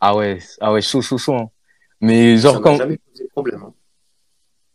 ah 0.01 0.16
ouais, 0.16 0.39
ah 0.59 0.74
ouais, 0.74 0.82
chaud 0.82 1.01
chaud 1.01 1.18
chaud. 1.18 1.36
hein. 1.36 1.49
Mais 2.01 2.36
Ça 2.36 2.41
genre 2.43 2.55
m'a 2.55 2.62
quand 2.62 2.76
jamais 2.78 2.97
posé 2.97 3.28
problème. 3.32 3.62
hein. 3.66 3.74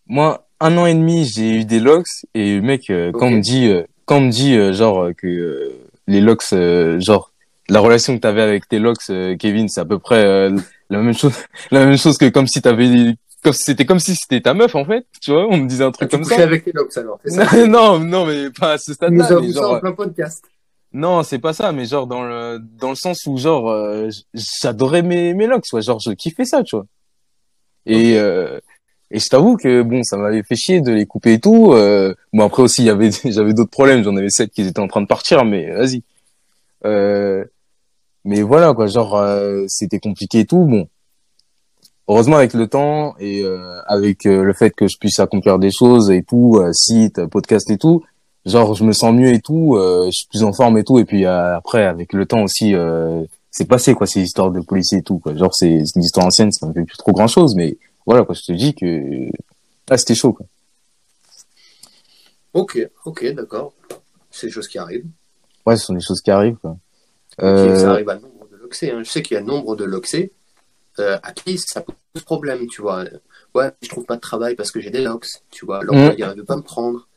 moi 0.07 0.47
un 0.61 0.77
an 0.79 0.87
et 0.87 0.95
demi, 0.95 1.27
j'ai 1.27 1.51
eu 1.61 1.65
des 1.65 1.81
locks 1.81 2.07
et 2.35 2.61
mec 2.61 2.89
euh, 2.89 3.13
quand 3.13 3.27
on 3.27 3.31
me 3.33 3.41
dit 3.41 3.69
euh, 3.69 3.83
quand 4.07 4.17
on 4.19 4.21
me 4.23 4.31
dit 4.31 4.55
euh, 4.57 4.73
genre 4.73 5.09
que 5.17 5.73
les 6.07 6.21
locks 6.23 6.45
euh, 6.55 6.99
genre 7.01 7.31
la 7.69 7.81
relation 7.81 8.15
que 8.17 8.21
t'avais 8.21 8.41
avec 8.43 8.69
tes 8.69 8.79
locks 8.79 9.11
euh, 9.11 9.37
Kevin, 9.37 9.69
c'est 9.69 9.81
à 9.81 9.85
peu 9.85 9.99
près 9.99 10.25
euh, 10.25 10.57
la 10.91 10.99
même 11.01 11.15
chose 11.15 11.35
la 11.71 11.85
même 11.87 11.97
chose 11.99 12.19
que 12.19 12.29
comme 12.29 12.47
si 12.47 12.61
t'avais 12.63 13.15
comme 13.43 13.53
c'était 13.53 13.85
comme 13.85 14.01
si 14.01 14.15
c'était 14.17 14.41
ta 14.41 14.55
meuf 14.55 14.75
en 14.75 14.85
fait, 14.85 15.07
tu 15.21 15.31
vois, 15.33 15.47
on 15.49 15.57
me 15.59 15.69
disait 15.69 15.85
un 15.85 15.89
Ah, 15.89 15.93
truc 15.93 16.09
tu 16.11 16.17
comme 16.17 16.25
ça. 16.25 16.43
avec 16.43 16.65
tes 16.65 16.73
locks 16.73 16.97
alors, 16.97 17.21
ça? 17.27 17.67
Non, 17.67 17.99
non, 18.01 18.27
mais 18.27 18.51
pas 18.51 18.73
à 18.73 18.79
ce 18.79 18.91
nous 18.91 18.95
stade-là, 18.95 19.29
genre, 19.53 19.73
en 19.75 19.81
plein 19.81 19.93
podcast. 19.93 20.45
non, 20.93 21.23
c'est 21.23 21.39
pas 21.39 21.53
ça, 21.53 21.71
mais 21.73 21.85
genre 21.87 22.07
dans 22.09 22.25
le, 22.25 22.59
dans 22.61 22.89
le 22.91 22.97
sens 22.97 23.25
où 23.27 23.37
genre, 23.39 23.71
euh, 23.71 24.09
j'adorais 24.35 25.03
mes, 25.03 25.33
mes 25.35 25.47
locks, 25.47 25.67
ouais, 25.73 25.83
genre 25.83 26.01
je 26.01 26.11
kiffais 26.13 26.45
ça, 26.45 26.63
tu 26.65 26.75
vois. 26.77 26.87
Et, 27.85 28.19
euh, 28.19 28.59
et 29.13 29.21
je 29.21 29.27
t'avoue 29.29 29.57
que 29.57 29.83
bon, 29.83 30.03
ça 30.03 30.17
m'avait 30.17 30.43
fait 30.43 30.57
chier 30.57 30.81
de 30.81 30.91
les 30.91 31.07
couper 31.07 31.35
et 31.35 31.41
tout. 31.41 31.73
Euh, 31.73 32.15
bon 32.33 32.45
après 32.45 32.63
aussi, 32.65 32.83
il 32.83 32.87
y 32.87 32.91
avait, 32.91 33.11
j'avais 33.27 33.55
d'autres 33.55 33.71
problèmes, 33.71 34.03
j'en 34.03 34.17
avais 34.17 34.31
sept 34.31 34.51
qui 34.51 34.63
étaient 34.63 34.81
en 34.81 34.89
train 34.89 35.03
de 35.03 35.07
partir, 35.07 35.45
mais 35.45 35.71
vas-y. 35.73 36.03
Euh, 36.85 37.45
mais 38.27 38.43
voilà 38.43 38.75
quoi, 38.75 38.89
genre 38.89 39.17
euh, 39.17 39.65
c'était 39.69 40.01
compliqué 40.01 40.41
et 40.41 40.47
tout. 40.47 40.65
Bon, 40.65 40.89
heureusement 42.09 42.37
avec 42.37 42.55
le 42.55 42.67
temps 42.67 43.15
et 43.19 43.43
euh, 43.45 43.81
avec 43.87 44.27
euh, 44.27 44.43
le 44.43 44.53
fait 44.53 44.71
que 44.71 44.89
je 44.89 44.99
puisse 44.99 45.21
accomplir 45.21 45.59
des 45.61 45.71
choses 45.71 46.11
et 46.11 46.25
tout, 46.25 46.61
site, 46.73 47.25
podcast 47.27 47.71
et 47.71 47.79
tout, 47.79 48.05
genre 48.45 48.75
je 48.75 48.85
me 48.85 48.93
sens 48.93 49.15
mieux 49.15 49.33
et 49.33 49.41
tout, 49.41 49.79
je 49.79 50.11
suis 50.11 50.27
plus 50.27 50.43
en 50.43 50.53
forme 50.53 50.77
et 50.77 50.85
tout. 50.85 50.99
Et 50.99 51.05
puis 51.05 51.25
après 51.25 51.85
avec 51.85 52.13
le 52.13 52.27
temps 52.27 52.43
aussi, 52.43 52.75
c'est 53.51 53.67
passé 53.67 53.95
quoi 53.95 54.09
ces 54.09 54.23
histoires 54.23 54.51
de 54.51 54.61
policiers 54.61 54.99
et 54.99 55.03
tout 55.03 55.19
quoi. 55.21 55.35
Genre 55.37 55.55
c'est 55.55 55.71
une 55.95 56.03
histoire 56.03 56.27
ancienne, 56.27 56.51
ça 56.51 56.67
ne 56.67 56.73
fait 56.73 56.85
plus 56.85 56.99
trop 56.99 57.13
grand 57.13 57.29
chose, 57.29 57.55
mais 57.55 57.79
voilà 58.07 58.25
quoi, 58.25 58.35
je 58.35 58.43
te 58.43 58.53
dis 58.53 58.75
que 58.75 59.31
là 59.89 59.97
c'était 59.97 60.17
chaud 60.17 60.33
quoi. 60.33 60.47
Ok, 62.55 62.79
ok, 63.05 63.35
d'accord. 63.35 63.73
C'est 64.31 64.49
des 64.49 64.53
choses 64.53 64.67
qui 64.67 64.79
arrivent. 64.79 65.07
Ouais, 65.65 65.77
ce 65.77 65.87
sont 65.87 65.95
des 65.95 66.01
choses 66.01 66.21
qui 66.21 66.31
arrivent 66.31 66.57
quoi. 66.57 66.77
Euh... 67.43 67.77
Ça 67.77 67.93
arrive 67.93 68.09
à 68.09 68.15
nombre 68.17 68.49
de 68.51 68.57
loxés. 68.57 68.91
Hein. 68.91 69.03
Je 69.03 69.11
sais 69.11 69.23
qu'il 69.23 69.35
y 69.37 69.39
a 69.39 69.43
nombre 69.43 69.77
de 69.77 69.85
loxés 69.85 70.33
euh, 70.99 71.19
à 71.23 71.33
qui 71.33 71.59
ça 71.59 71.83
pose 71.83 72.23
problème, 72.25 72.67
tu 72.69 72.83
vois. 72.83 73.05
Ouais, 73.55 73.71
je 73.83 73.89
trouve 73.89 74.05
pas 74.05 74.17
de 74.17 74.21
travail 74.21 74.55
parce 74.55 74.71
que 74.71 74.81
j'ai 74.81 74.91
des 74.91 75.03
lox, 75.03 75.43
tu 75.51 75.67
vois. 75.67 75.83
L'employeur 75.83 76.31
mmh. 76.31 76.33
ne 76.33 76.39
veut 76.41 76.45
pas 76.45 76.57
me 76.57 76.63
prendre. 76.63 77.09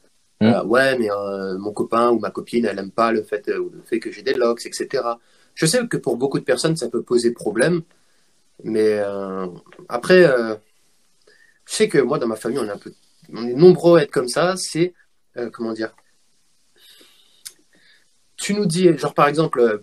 Mmh. 0.42 0.46
Euh, 0.46 0.64
ouais, 0.64 0.98
mais 0.98 1.12
euh, 1.12 1.58
mon 1.58 1.74
copain 1.74 2.10
ou 2.12 2.20
ma 2.20 2.32
copine, 2.32 2.66
elle 2.66 2.80
aime 2.80 2.92
pas 2.92 3.12
le 3.12 3.24
fait, 3.24 3.48
euh, 3.50 3.70
le 3.74 3.82
fait 3.86 4.00
que 4.00 4.12
j'ai 4.12 4.22
des 4.22 4.34
lox, 4.34 4.66
etc. 4.66 5.04
Je 5.54 5.66
sais 5.66 5.86
que 5.88 5.98
pour 5.98 6.18
beaucoup 6.18 6.40
de 6.40 6.46
personnes, 6.46 6.78
ça 6.78 6.90
peut 6.90 7.02
poser 7.04 7.32
problème. 7.32 7.82
Mais 8.64 9.00
euh, 9.00 9.48
après, 9.88 10.24
je 11.66 11.74
sais 11.74 11.88
que 11.88 11.98
moi, 11.98 12.20
dans 12.20 12.28
ma 12.28 12.36
famille, 12.36 12.60
on 12.60 12.66
est 12.66 12.72
un 12.72 12.78
peu, 12.78 12.94
on 13.34 13.48
est 13.48 13.54
nombreux 13.54 14.00
à 14.00 14.04
être 14.04 14.12
comme 14.12 14.28
ça. 14.28 14.56
C'est, 14.58 14.94
comment 15.54 15.74
dire, 15.74 15.94
tu 18.38 18.54
nous 18.54 18.66
dis, 18.66 18.98
genre 18.98 19.14
par 19.14 19.28
exemple, 19.28 19.82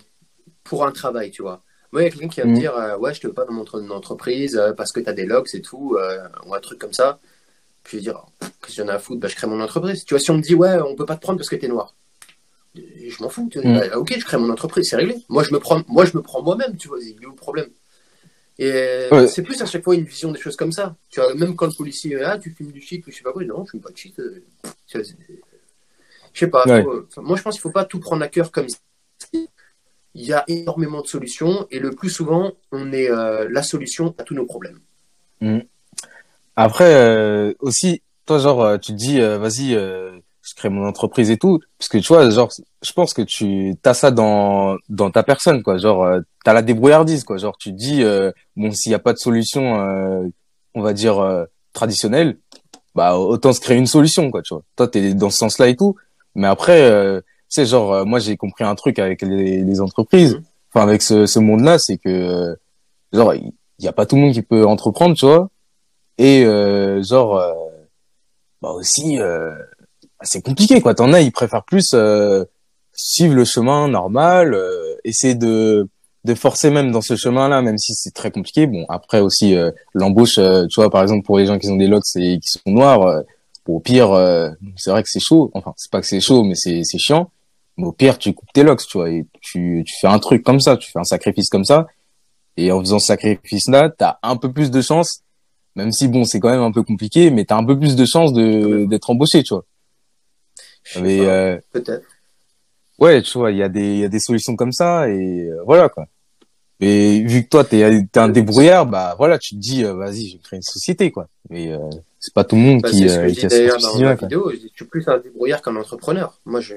pour 0.67 0.87
un 0.87 0.93
travail, 0.93 1.31
tu 1.31 1.43
vois. 1.43 1.63
Moi, 1.93 2.03
il 2.03 2.05
y 2.05 2.09
a 2.09 2.11
quelqu'un 2.11 2.29
qui 2.29 2.41
va 2.41 2.47
me 2.47 2.53
mm. 2.53 2.59
dire 2.59 2.77
euh, 2.77 2.97
Ouais, 2.99 3.15
je 3.15 3.21
te 3.21 3.27
veux 3.27 3.33
pas 3.33 3.45
dans 3.45 3.53
mon 3.53 3.91
entreprise 3.91 4.57
euh, 4.57 4.73
parce 4.73 4.93
que 4.93 5.01
tu 5.01 5.09
as 5.09 5.13
des 5.13 5.27
logs 5.27 5.49
et 5.55 5.63
tout, 5.63 5.97
euh, 5.99 6.29
ou 6.47 6.55
un 6.55 6.61
truc 6.61 6.79
comme 6.79 6.93
ça. 6.93 7.19
Puis 7.85 7.99
je 7.99 8.05
vais 8.05 8.11
dire 8.11 8.27
Qu'est-ce 8.41 8.77
que 8.77 8.83
j'en 8.83 8.89
ai 8.89 8.95
à 8.95 8.99
foutre? 8.99 9.21
Bah, 9.21 9.29
Je 9.29 9.37
crée 9.37 9.47
mon 9.47 9.61
entreprise. 9.61 10.05
Tu 10.05 10.15
vois, 10.15 10.21
si 10.21 10.31
on 10.31 10.37
me 10.37 10.43
dit 10.43 10.55
Ouais, 10.55 10.79
on 10.81 10.95
peut 10.95 11.07
pas 11.07 11.17
te 11.17 11.23
prendre 11.23 11.39
parce 11.39 11.49
que 11.49 11.57
tu 11.57 11.67
es 11.67 11.69
noir, 11.69 11.95
je 12.75 13.23
m'en 13.23 13.29
fous. 13.29 13.49
Tu 13.51 13.61
vois, 13.61 13.71
mm. 13.71 13.79
bah, 13.79 13.99
ok, 13.99 14.15
je 14.19 14.25
crée 14.25 14.37
mon 14.37 14.51
entreprise, 14.51 14.89
c'est 14.91 14.97
réglé. 14.97 15.17
Moi, 15.29 15.43
je 15.45 15.53
me 15.53 15.61
prends 15.61 15.83
moi, 15.89 16.05
je 16.05 16.17
me 16.17 16.23
prends 16.23 16.43
moi-même, 16.43 16.77
tu 16.77 16.89
vois, 16.89 16.99
il 17.01 17.11
y 17.11 17.13
a 17.13 17.29
le 17.29 17.35
problème. 17.35 17.71
Et 18.59 19.09
c'est 19.29 19.43
plus 19.43 19.61
à 19.63 19.67
chaque 19.67 19.85
fois 19.85 19.95
une 19.95 20.05
vision 20.05 20.33
des 20.33 20.41
choses 20.41 20.57
comme 20.57 20.73
ça. 20.73 20.97
Tu 21.11 21.21
vois, 21.21 21.35
même 21.35 21.55
quand 21.57 21.67
le 21.67 21.77
policier 21.77 22.23
Ah, 22.23 22.39
tu 22.39 22.51
filmes 22.51 22.73
du 22.73 22.81
shit 22.81 23.07
ou 23.07 23.11
je 23.11 23.17
sais 23.17 23.23
pas 23.23 23.33
quoi, 23.33 23.45
non, 23.45 23.65
je 23.65 23.73
filme 23.73 23.83
pas 23.83 23.91
de 23.91 23.97
shit. 23.97 24.15
je 24.93 25.03
sais 26.35 26.49
pas. 26.49 26.65
moi, 27.19 27.37
je 27.37 27.43
pense 27.43 27.55
qu'il 27.55 27.61
faut 27.61 27.71
pas 27.71 27.85
tout 27.85 28.01
prendre 28.01 28.23
à 28.23 28.29
cœur 28.29 28.51
comme 28.51 28.69
ça 28.69 28.79
il 30.17 30.25
y 30.25 30.33
a 30.33 30.45
énormément 30.49 31.03
de 31.03 31.07
solutions 31.07 31.67
et 31.71 31.79
le 31.79 31.91
plus 31.91 32.09
souvent, 32.09 32.53
on 32.73 32.91
est 32.91 33.11
euh, 33.11 33.49
la 33.51 33.63
solution 33.63 34.15
à 34.19 34.23
tous 34.23 34.35
nos 34.35 34.47
problèmes. 34.47 34.81
Mm. 35.43 35.59
Après, 36.57 36.95
euh, 36.95 37.53
aussi, 37.61 38.03
toi, 38.25 38.39
genre, 38.39 38.65
euh, 38.65 38.79
tu 38.79 38.93
te 38.93 38.97
dis, 38.97 39.21
vas-y, 39.21 39.73
je 39.75 40.55
crée 40.57 40.71
mon 40.71 40.87
entreprise 40.87 41.31
et 41.31 41.37
tout, 41.37 41.61
parce 41.79 41.91
que 41.91 41.99
tu 41.99 42.09
vois, 42.09 42.31
genre, 42.31 42.51
je 42.83 42.93
pense 42.95 43.13
que 43.13 43.21
tu 43.21 43.75
as 43.85 43.95
ça 43.95 44.11
dans 44.11 44.79
dans 44.89 45.11
ta 45.11 45.23
personne, 45.23 45.63
quoi. 45.63 45.77
Genre, 45.77 46.21
tu 46.45 46.51
as 46.51 46.55
la 46.55 46.63
débrouillardise, 46.63 47.25
quoi. 47.25 47.37
Genre, 47.37 47.59
tu 47.59 47.73
te 47.73 47.77
dis, 47.77 48.03
bon, 48.57 48.73
s'il 48.73 48.91
n'y 48.91 48.95
a 48.95 48.99
pas 48.99 49.13
de 49.13 49.19
solution, 49.19 50.33
on 50.75 50.83
va 50.83 50.95
dire 50.95 51.47
traditionnelle, 51.75 52.39
bah 52.95 53.19
autant 53.19 53.53
se 53.53 53.61
créer 53.61 53.77
une 53.77 53.87
solution, 53.87 54.31
quoi. 54.31 54.41
Tu 54.41 54.55
vois. 54.55 54.63
Toi, 54.77 54.89
t'es 54.89 55.13
dans 55.13 55.29
ce 55.29 55.37
sens-là 55.37 55.69
et 55.69 55.77
tout, 55.77 55.97
mais 56.35 56.47
après 56.47 56.91
tu 56.91 57.36
sais, 57.49 57.67
genre, 57.67 57.93
euh, 57.93 58.05
moi, 58.05 58.19
j'ai 58.19 58.37
compris 58.37 58.65
un 58.65 58.75
truc 58.75 58.99
avec 58.99 59.23
les, 59.23 59.63
les 59.63 59.81
entreprises, 59.81 60.35
mhm. 60.35 60.43
enfin, 60.75 60.87
avec 60.87 61.03
ce, 61.03 61.27
ce 61.27 61.39
monde-là, 61.39 61.79
c'est 61.79 61.99
que, 61.99 62.09
euh, 62.09 62.55
genre, 63.13 63.35
il 63.35 63.53
n'y 63.81 63.89
a 63.89 63.93
pas 63.93 64.07
tout 64.07 64.17
le 64.17 64.23
monde 64.23 64.33
qui 64.33 64.43
peut 64.43 64.67
entreprendre, 64.67 65.17
tu 65.17 65.27
vois. 65.27 65.49
Et, 66.19 66.45
euh, 66.45 67.03
genre, 67.03 67.37
euh, 67.37 67.53
bah 68.63 68.71
aussi, 68.71 69.21
euh, 69.21 69.51
bah, 70.03 70.23
c'est 70.23 70.43
compliqué, 70.43 70.81
quoi. 70.81 70.95
T'en 70.95 71.13
as, 71.13 71.21
ils 71.21 71.33
préfèrent 71.33 71.65
plus 71.65 71.95
suivre 72.95 73.35
le 73.35 73.45
chemin 73.45 73.89
normal, 73.89 74.59
essayer 75.05 75.35
de, 75.35 75.87
de 76.25 76.35
forcer 76.35 76.71
même 76.71 76.91
dans 76.91 77.03
ce 77.03 77.15
chemin-là, 77.15 77.61
même 77.61 77.77
si 77.77 77.95
c'est 77.95 78.15
très 78.15 78.31
compliqué. 78.31 78.67
Bon, 78.67 78.87
après 78.89 79.21
aussi, 79.21 79.55
l'embauche, 79.93 80.37
tu 80.37 80.81
vois, 80.81 80.91
par 80.91 81.03
exemple, 81.03 81.25
pour 81.25 81.39
les 81.39 81.45
gens 81.45 81.59
qui 81.59 81.69
ont 81.69 81.77
des 81.77 81.89
locks 81.89 82.17
et 82.17 82.39
qui 82.39 82.49
sont 82.49 82.61
noirs, 82.67 83.23
au 83.69 83.81
pire, 83.81 84.09
c'est 84.77 84.91
vrai 84.91 85.03
que 85.03 85.11
c'est 85.11 85.21
chaud. 85.21 85.51
Enfin, 85.53 85.75
c'est 85.77 85.91
pas 85.91 86.01
que 86.01 86.07
c'est 86.07 86.21
chaud, 86.21 86.43
mais 86.43 86.55
c'est 86.55 86.83
chiant 86.99 87.31
au 87.79 87.93
pire, 87.93 88.19
tu 88.19 88.33
coupes 88.33 88.53
tes 88.53 88.63
locks, 88.63 88.87
tu 88.87 88.99
vois, 88.99 89.11
et 89.11 89.27
tu, 89.41 89.83
tu 89.87 89.95
fais 90.01 90.07
un 90.07 90.19
truc 90.19 90.43
comme 90.43 90.61
ça, 90.61 90.77
tu 90.77 90.91
fais 90.91 90.99
un 90.99 91.05
sacrifice 91.05 91.49
comme 91.49 91.65
ça. 91.65 91.87
Et 92.57 92.73
en 92.73 92.81
faisant 92.81 92.99
ce 92.99 93.07
sacrifice-là, 93.07 93.91
t'as 93.91 94.19
un 94.23 94.37
peu 94.37 94.51
plus 94.51 94.71
de 94.71 94.81
chance, 94.81 95.23
même 95.75 95.93
si 95.93 96.09
bon, 96.09 96.25
c'est 96.25 96.41
quand 96.41 96.51
même 96.51 96.63
un 96.63 96.73
peu 96.73 96.83
compliqué, 96.83 97.31
mais 97.31 97.45
t'as 97.45 97.57
un 97.57 97.65
peu 97.65 97.79
plus 97.79 97.97
de 97.97 98.05
chance 98.07 98.33
de, 98.33 98.87
d'être 98.87 99.11
embauché, 99.11 99.43
tu 99.43 99.55
vois. 99.55 99.65
Mais, 101.01 101.21
euh, 101.21 101.59
peut-être. 101.73 102.07
Ouais, 102.99 103.21
tu 103.21 103.37
vois, 103.37 103.51
il 103.51 103.59
y 103.59 103.63
a 103.63 103.69
des, 103.69 103.93
il 103.93 103.99
y 103.99 104.05
a 104.05 104.09
des 104.09 104.21
solutions 104.21 104.57
comme 104.57 104.73
ça, 104.73 105.09
et 105.09 105.49
euh, 105.49 105.63
voilà, 105.67 105.91
quoi. 105.91 106.07
Et 106.81 107.23
vu 107.23 107.45
que 107.45 107.49
toi, 107.49 107.65
t'es, 107.65 107.79
es 107.79 108.19
un 108.19 108.29
débrouillard, 108.29 108.87
bah 108.87 109.15
voilà, 109.17 109.39
tu 109.39 109.55
te 109.55 109.61
dis, 109.61 109.85
euh, 109.85 109.95
vas-y, 109.95 110.29
je 110.29 110.33
vais 110.37 110.43
créer 110.43 110.57
une 110.59 110.63
société, 110.63 111.11
quoi. 111.11 111.29
Mais 111.51 111.73
euh, 111.73 111.79
c'est 112.21 112.35
pas 112.35 112.45
tout 112.45 112.57
le 112.57 112.63
monde 112.63 112.83
bah, 112.83 112.91
qui, 112.91 113.09
ce 113.09 113.19
que 113.19 113.31
qui 113.31 113.47
a 113.47 113.49
d'ailleurs 113.49 113.79
dans 113.79 113.99
ma 113.99 114.15
vidéo, 114.15 114.51
je, 114.51 114.57
dis, 114.57 114.71
je 114.73 114.77
suis 114.77 114.85
plus 114.85 115.07
un 115.09 115.19
débrouillard 115.19 115.63
qu'un 115.63 115.77
entrepreneur. 115.77 116.39
Moi, 116.45 116.61
je, 116.61 116.75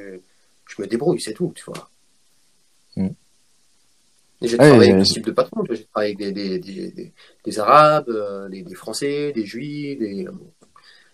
je 0.69 0.81
me 0.81 0.87
débrouille, 0.87 1.19
c'est 1.19 1.33
tout, 1.33 1.51
tu 1.55 1.63
vois. 1.65 1.89
Mm. 2.95 3.09
J'ai 4.41 4.57
travaillé 4.57 4.91
avec 4.91 5.05
tout 5.05 5.13
type 5.13 5.25
de 5.25 5.31
patrons. 5.31 5.63
J'ai 5.69 5.85
travaillé 5.85 6.15
avec 6.15 6.33
des, 6.33 6.59
des, 6.59 7.13
des, 7.43 7.59
Arabes, 7.59 8.09
euh, 8.09 8.47
des, 8.47 8.63
Français, 8.75 9.33
des 9.33 9.45
Juifs. 9.45 9.99
Des... 9.99 10.27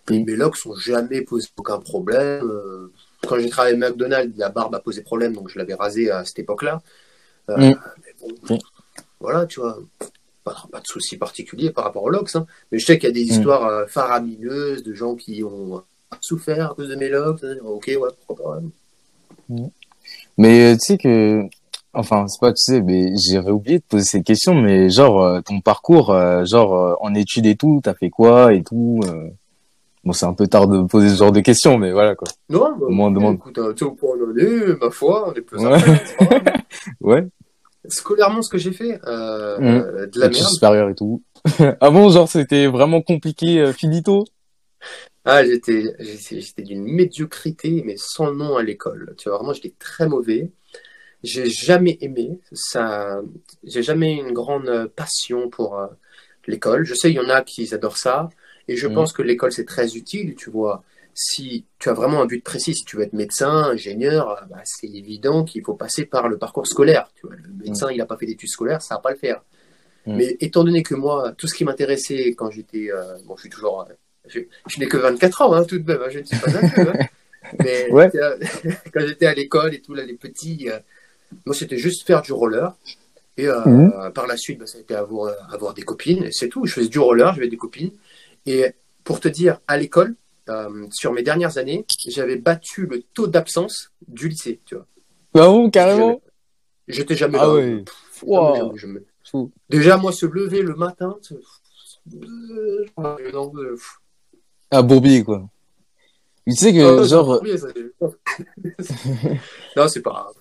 Mm. 0.09 0.23
Mes 0.25 0.35
logs 0.35 0.55
sont 0.55 0.75
jamais 0.75 1.21
posé 1.21 1.47
aucun 1.57 1.79
problème. 1.79 2.43
Euh, 2.43 2.91
quand 3.25 3.39
j'ai 3.39 3.49
travaillé 3.49 3.75
avec 3.75 3.89
McDonald's, 3.89 4.37
la 4.37 4.49
barbe 4.49 4.75
a 4.75 4.79
posé 4.79 5.01
problème, 5.01 5.33
donc 5.33 5.49
je 5.49 5.57
l'avais 5.57 5.73
rasé 5.73 6.11
à 6.11 6.23
cette 6.25 6.39
époque-là. 6.39 6.81
Euh, 7.49 7.71
mm. 7.71 7.75
bon, 8.47 8.59
voilà, 9.19 9.47
tu 9.47 9.61
vois, 9.61 9.79
pas, 10.43 10.55
pas 10.71 10.81
de 10.81 10.85
soucis 10.85 11.17
particuliers 11.17 11.71
par 11.71 11.85
rapport 11.85 12.03
aux 12.03 12.11
logs. 12.11 12.29
Hein. 12.35 12.45
Mais 12.71 12.77
je 12.77 12.85
sais 12.85 12.99
qu'il 12.99 13.07
y 13.07 13.11
a 13.11 13.13
des 13.13 13.23
histoires 13.23 13.89
faramineuses 13.89 14.83
de 14.83 14.93
gens 14.93 15.15
qui 15.15 15.43
ont 15.43 15.83
souffert 16.21 16.71
à 16.71 16.75
cause 16.75 16.89
de 16.89 16.95
mes 16.95 17.09
logs. 17.09 17.39
Ok, 17.63 17.87
ouais, 17.87 18.09
pourquoi 18.27 18.59
pas. 18.59 18.61
Mais 20.37 20.73
euh, 20.73 20.73
tu 20.73 20.79
sais 20.79 20.97
que, 20.97 21.43
enfin, 21.93 22.27
c'est 22.27 22.39
pas, 22.39 22.51
tu 22.51 22.61
sais, 22.61 22.81
mais 22.81 23.13
j'avais 23.17 23.51
oublié 23.51 23.79
de 23.79 23.83
poser 23.87 24.03
cette 24.03 24.25
question, 24.25 24.53
mais 24.53 24.89
genre, 24.89 25.23
euh, 25.23 25.41
ton 25.41 25.61
parcours, 25.61 26.11
euh, 26.11 26.45
genre, 26.45 26.97
en 27.01 27.13
études 27.15 27.45
et 27.45 27.55
tout, 27.55 27.79
t'as 27.83 27.93
fait 27.93 28.09
quoi 28.09 28.53
et 28.53 28.63
tout 28.63 28.99
Bon, 30.03 30.13
c'est 30.13 30.27
un 30.27 30.33
peu 30.33 30.45
tard 30.45 30.67
de 30.67 30.83
poser 30.83 31.09
ce 31.09 31.15
genre 31.15 31.31
de 31.31 31.39
questions, 31.39 31.79
mais 31.79 31.91
voilà, 31.91 32.13
quoi. 32.13 32.27
Non, 32.47 32.75
bah, 32.79 32.85
Au 32.85 33.09
demande. 33.09 33.35
écoute, 33.37 33.59
tu 33.75 33.85
pour 33.95 34.11
en 34.11 34.29
aller, 34.29 34.75
ma 34.79 34.91
foi, 34.91 35.27
on 35.27 35.33
est 35.33 35.41
plus 35.41 35.57
ouais. 35.59 35.79
ouais. 37.01 37.27
Scolairement, 37.87 38.43
ce 38.43 38.49
que 38.49 38.59
j'ai 38.59 38.71
fait, 38.71 38.99
euh, 39.07 40.05
de 40.05 40.19
la 40.19 40.29
merde. 40.29 40.35
supérieur 40.35 40.89
et 40.89 40.95
tout. 40.95 41.23
ah 41.81 41.89
bon, 41.89 42.11
genre, 42.11 42.29
c'était 42.29 42.67
vraiment 42.67 43.01
compliqué, 43.01 43.71
finito? 43.73 44.25
Ah, 45.25 45.43
j'étais, 45.43 45.95
j'étais 45.99 46.61
d'une 46.61 46.83
médiocrité, 46.83 47.81
mais 47.83 47.95
sans 47.97 48.31
nom 48.31 48.57
à 48.57 48.63
l'école. 48.63 49.15
Tu 49.17 49.27
vois, 49.27 49.39
vraiment, 49.39 49.53
j'étais 49.53 49.73
très 49.79 50.07
mauvais. 50.07 50.51
J'ai 51.23 51.49
jamais 51.49 51.97
aimé 52.01 52.39
ça. 52.51 53.21
J'ai 53.63 53.81
jamais 53.81 54.13
une 54.13 54.33
grande 54.33 54.91
passion 54.95 55.49
pour 55.49 55.79
euh, 55.79 55.87
l'école. 56.45 56.85
Je 56.85 56.93
sais, 56.93 57.09
il 57.09 57.15
y 57.15 57.19
en 57.19 57.29
a 57.29 57.41
qui 57.41 57.73
adorent 57.73 57.97
ça. 57.97 58.29
Et 58.67 58.75
je 58.75 58.87
mm. 58.87 58.93
pense 58.93 59.13
que 59.13 59.23
l'école, 59.23 59.51
c'est 59.51 59.65
très 59.65 59.95
utile, 59.95 60.35
tu 60.35 60.51
vois. 60.51 60.83
Si 61.15 61.65
tu 61.79 61.89
as 61.89 61.93
vraiment 61.93 62.21
un 62.21 62.25
but 62.25 62.43
précis, 62.43 62.75
si 62.75 62.83
tu 62.83 62.97
veux 62.97 63.03
être 63.03 63.13
médecin, 63.13 63.49
ingénieur, 63.49 64.29
euh, 64.29 64.45
bah, 64.47 64.61
c'est 64.63 64.87
évident 64.87 65.43
qu'il 65.43 65.63
faut 65.63 65.73
passer 65.73 66.05
par 66.05 66.29
le 66.29 66.37
parcours 66.37 66.67
scolaire. 66.67 67.09
Tu 67.15 67.25
vois, 67.25 67.35
le 67.35 67.49
médecin, 67.63 67.87
mm. 67.87 67.93
il 67.93 67.97
n'a 67.97 68.05
pas 68.05 68.17
fait 68.17 68.27
d'études 68.27 68.49
scolaires, 68.49 68.83
ça 68.83 68.95
va 68.95 69.01
pas 69.01 69.11
le 69.11 69.17
faire. 69.17 69.41
Mm. 70.05 70.17
Mais 70.17 70.37
étant 70.39 70.63
donné 70.63 70.83
que 70.83 70.93
moi, 70.93 71.33
tout 71.35 71.47
ce 71.47 71.55
qui 71.55 71.63
m'intéressait 71.63 72.35
quand 72.35 72.51
j'étais, 72.51 72.91
euh, 72.91 73.17
bon, 73.25 73.35
je 73.37 73.41
suis 73.41 73.49
toujours 73.49 73.87
je, 74.27 74.79
n'ai 74.79 74.87
que 74.87 74.97
24 74.97 75.41
ans, 75.41 75.53
hein, 75.53 75.63
tout 75.65 75.79
de 75.79 75.91
même, 75.91 76.01
hein, 76.01 76.09
je 76.09 76.19
ne 76.19 76.23
suis 76.23 76.37
pas 76.37 76.51
un 76.51 76.63
hein. 76.63 76.93
Mais 77.63 77.87
quand 78.93 79.05
j'étais 79.05 79.25
à 79.27 79.33
l'école 79.33 79.73
et 79.73 79.81
tout, 79.81 79.93
là, 79.93 80.03
les 80.03 80.15
petits, 80.15 80.69
euh, 80.69 80.79
moi, 81.45 81.55
c'était 81.55 81.77
juste 81.77 82.05
faire 82.05 82.21
du 82.21 82.33
roller. 82.33 82.75
Et 83.37 83.47
euh, 83.47 83.65
mhm. 83.65 84.11
par 84.13 84.27
la 84.27 84.37
suite, 84.37 84.59
bah, 84.59 84.65
ça 84.65 84.77
a 84.77 84.81
été 84.81 84.95
avoir, 84.95 85.33
avoir 85.53 85.73
des 85.73 85.83
copines. 85.83 86.29
C'est 86.31 86.49
tout. 86.49 86.65
Je 86.65 86.73
faisais 86.73 86.87
du 86.87 86.99
roller, 86.99 87.33
j'avais 87.33 87.47
des 87.47 87.57
copines. 87.57 87.91
Et 88.45 88.65
pour 89.03 89.19
te 89.19 89.27
dire, 89.27 89.59
à 89.67 89.77
l'école, 89.77 90.15
euh, 90.49 90.87
sur 90.91 91.11
mes 91.11 91.23
dernières 91.23 91.57
années, 91.57 91.85
j'avais 92.07 92.37
battu 92.37 92.85
le 92.85 93.01
taux 93.13 93.27
d'absence 93.27 93.91
du 94.07 94.29
lycée, 94.29 94.59
tu 94.65 94.75
vois. 94.75 94.85
Ah 95.33 95.47
bon, 95.47 95.69
carrément? 95.69 96.21
J'étais 96.87 97.15
jamais 97.15 97.37
ah 97.41 97.47
là. 97.47 98.69
Déjà, 99.69 99.97
moi, 99.97 100.11
se 100.11 100.25
lever 100.25 100.61
le 100.61 100.75
matin, 100.75 101.17
à 104.75 104.81
Bourbier, 104.81 105.23
quoi. 105.23 105.47
Tu 106.47 106.55
sais 106.55 106.73
que, 106.73 107.03
genre. 107.05 107.41
non, 109.75 109.87
c'est 109.87 110.01
pas 110.01 110.11
grave. 110.11 110.33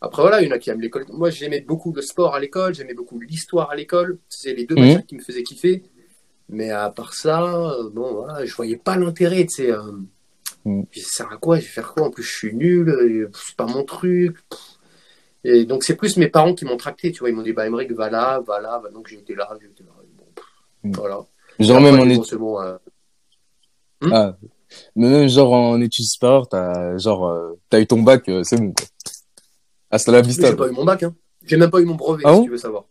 Après, 0.00 0.22
voilà, 0.22 0.42
il 0.42 0.48
y 0.48 0.52
en 0.52 0.54
a 0.54 0.58
qui 0.58 0.70
aiment 0.70 0.80
l'école. 0.80 1.06
Moi, 1.12 1.30
j'aimais 1.30 1.60
beaucoup 1.60 1.92
le 1.92 2.02
sport 2.02 2.34
à 2.34 2.40
l'école, 2.40 2.74
j'aimais 2.74 2.94
beaucoup 2.94 3.18
l'histoire 3.20 3.70
à 3.70 3.76
l'école. 3.76 4.18
C'est 4.28 4.54
les 4.54 4.66
deux 4.66 4.74
Mhm. 4.74 4.80
matières 4.82 5.06
qui 5.06 5.14
me 5.16 5.22
faisaient 5.22 5.42
kiffer. 5.42 5.82
Mais 6.50 6.70
à 6.70 6.90
part 6.90 7.14
ça, 7.14 7.42
euh, 7.42 7.88
bon, 7.90 8.12
voilà, 8.14 8.44
je 8.44 8.54
voyais 8.54 8.76
pas 8.76 8.96
l'intérêt, 8.96 9.46
tu 9.46 9.54
sais. 9.56 9.70
Euh, 9.70 9.80
Mhm. 10.66 10.86
ça 10.94 11.24
sert 11.24 11.32
à 11.32 11.36
quoi? 11.38 11.56
Je 11.56 11.62
vais 11.62 11.68
faire 11.68 11.92
quoi? 11.92 12.04
En 12.04 12.10
plus, 12.10 12.22
je 12.22 12.32
suis 12.32 12.54
nul, 12.54 12.88
euh, 12.88 13.30
c'est 13.34 13.56
pas 13.56 13.66
mon 13.66 13.82
truc. 13.84 14.36
Et 15.42 15.64
donc, 15.64 15.84
c'est 15.84 15.96
plus 15.96 16.16
mes 16.16 16.28
parents 16.28 16.54
qui 16.54 16.64
m'ont 16.64 16.76
tracté, 16.76 17.12
tu 17.12 17.20
vois. 17.20 17.30
Ils 17.30 17.34
m'ont 17.36 17.42
dit, 17.42 17.52
bah, 17.52 17.66
Emmerich, 17.66 17.92
va 17.92 18.10
là, 18.10 18.40
va 18.40 18.60
là. 18.60 18.82
Donc, 18.92 19.08
j'ai 19.08 19.18
été 19.18 19.34
là, 19.34 19.48
j'ai 19.60 19.68
été 19.68 19.84
là. 19.84 19.90
Bon, 20.18 20.24
Mhm. 20.84 20.92
Voilà. 20.96 21.24
Genre 21.60 21.76
Après, 21.78 21.92
même 21.92 22.18
en 22.18 22.22
c'est 22.24 22.36
bon, 22.36 22.60
euh, 22.60 22.76
ah, 24.12 24.36
mais 24.96 25.08
même 25.08 25.28
genre 25.28 25.52
en 25.52 25.80
études 25.80 26.04
supérieures, 26.06 26.48
t'as 26.48 26.96
genre 26.98 27.26
euh, 27.28 27.58
t'as 27.70 27.80
eu 27.80 27.86
ton 27.86 28.02
bac, 28.02 28.28
euh, 28.28 28.42
c'est 28.44 28.56
bon 28.58 28.72
quoi. 28.72 28.86
Hasta 29.90 30.10
la 30.12 30.20
mais 30.22 30.26
vista. 30.28 30.48
j'ai 30.50 30.56
pas 30.56 30.68
eu 30.68 30.72
mon 30.72 30.84
bac, 30.84 31.02
hein. 31.02 31.14
J'ai 31.46 31.56
même 31.56 31.70
pas 31.70 31.80
eu 31.80 31.84
mon 31.84 31.94
brevet, 31.94 32.22
Ah 32.26 32.32
si 32.32 32.38
bon 32.38 32.44
tu 32.44 32.50
veux 32.50 32.56
savoir. 32.58 32.84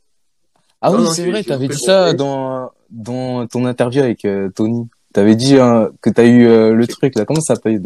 Ah 0.82 0.92
Non, 0.92 1.00
oui, 1.00 1.08
c'est 1.14 1.30
vrai, 1.30 1.44
t'avais 1.44 1.68
dit 1.68 1.78
ça 1.78 2.02
brevet. 2.04 2.18
dans 2.18 2.72
dans 2.90 3.48
ton 3.48 3.66
interview 3.66 4.02
avec 4.02 4.26
euh, 4.26 4.50
Tony. 4.50 4.88
T'avais 5.14 5.36
dit 5.36 5.58
euh, 5.58 5.90
que 6.02 6.10
t'as 6.10 6.26
eu 6.26 6.48
euh, 6.48 6.74
le 6.74 6.88
truc 6.88 7.16
là, 7.16 7.26
comment 7.26 7.40
ça 7.42 7.56
s'appelle 7.56 7.82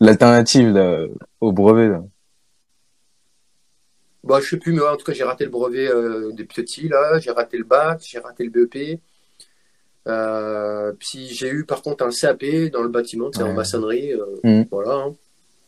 L'alternative 0.00 0.68
là, 0.70 1.06
au 1.40 1.52
brevet 1.52 1.88
là? 1.88 2.02
Bah, 4.22 4.38
je 4.40 4.48
sais 4.50 4.56
plus, 4.58 4.72
mais 4.72 4.80
ouais, 4.80 4.88
en 4.88 4.96
tout 4.96 5.04
cas, 5.04 5.12
j'ai 5.12 5.24
raté 5.24 5.44
le 5.44 5.50
brevet 5.50 5.88
euh, 5.88 6.30
des 6.32 6.44
petits, 6.44 6.88
là. 6.88 7.18
J'ai 7.18 7.30
raté 7.30 7.56
le 7.56 7.64
bac, 7.64 8.00
j'ai 8.06 8.18
raté 8.18 8.44
le 8.44 8.50
BEP. 8.50 9.00
Euh, 10.08 10.92
puis 10.98 11.28
j'ai 11.28 11.48
eu, 11.50 11.64
par 11.64 11.82
contre, 11.82 12.04
un 12.04 12.10
CAP 12.10 12.70
dans 12.72 12.82
le 12.82 12.88
bâtiment, 12.88 13.30
c'est 13.32 13.42
en 13.42 13.52
maçonnerie. 13.54 14.12
euh, 14.12 14.24
Mhm. 14.44 14.66
Voilà. 14.70 14.92
hein. 14.94 15.14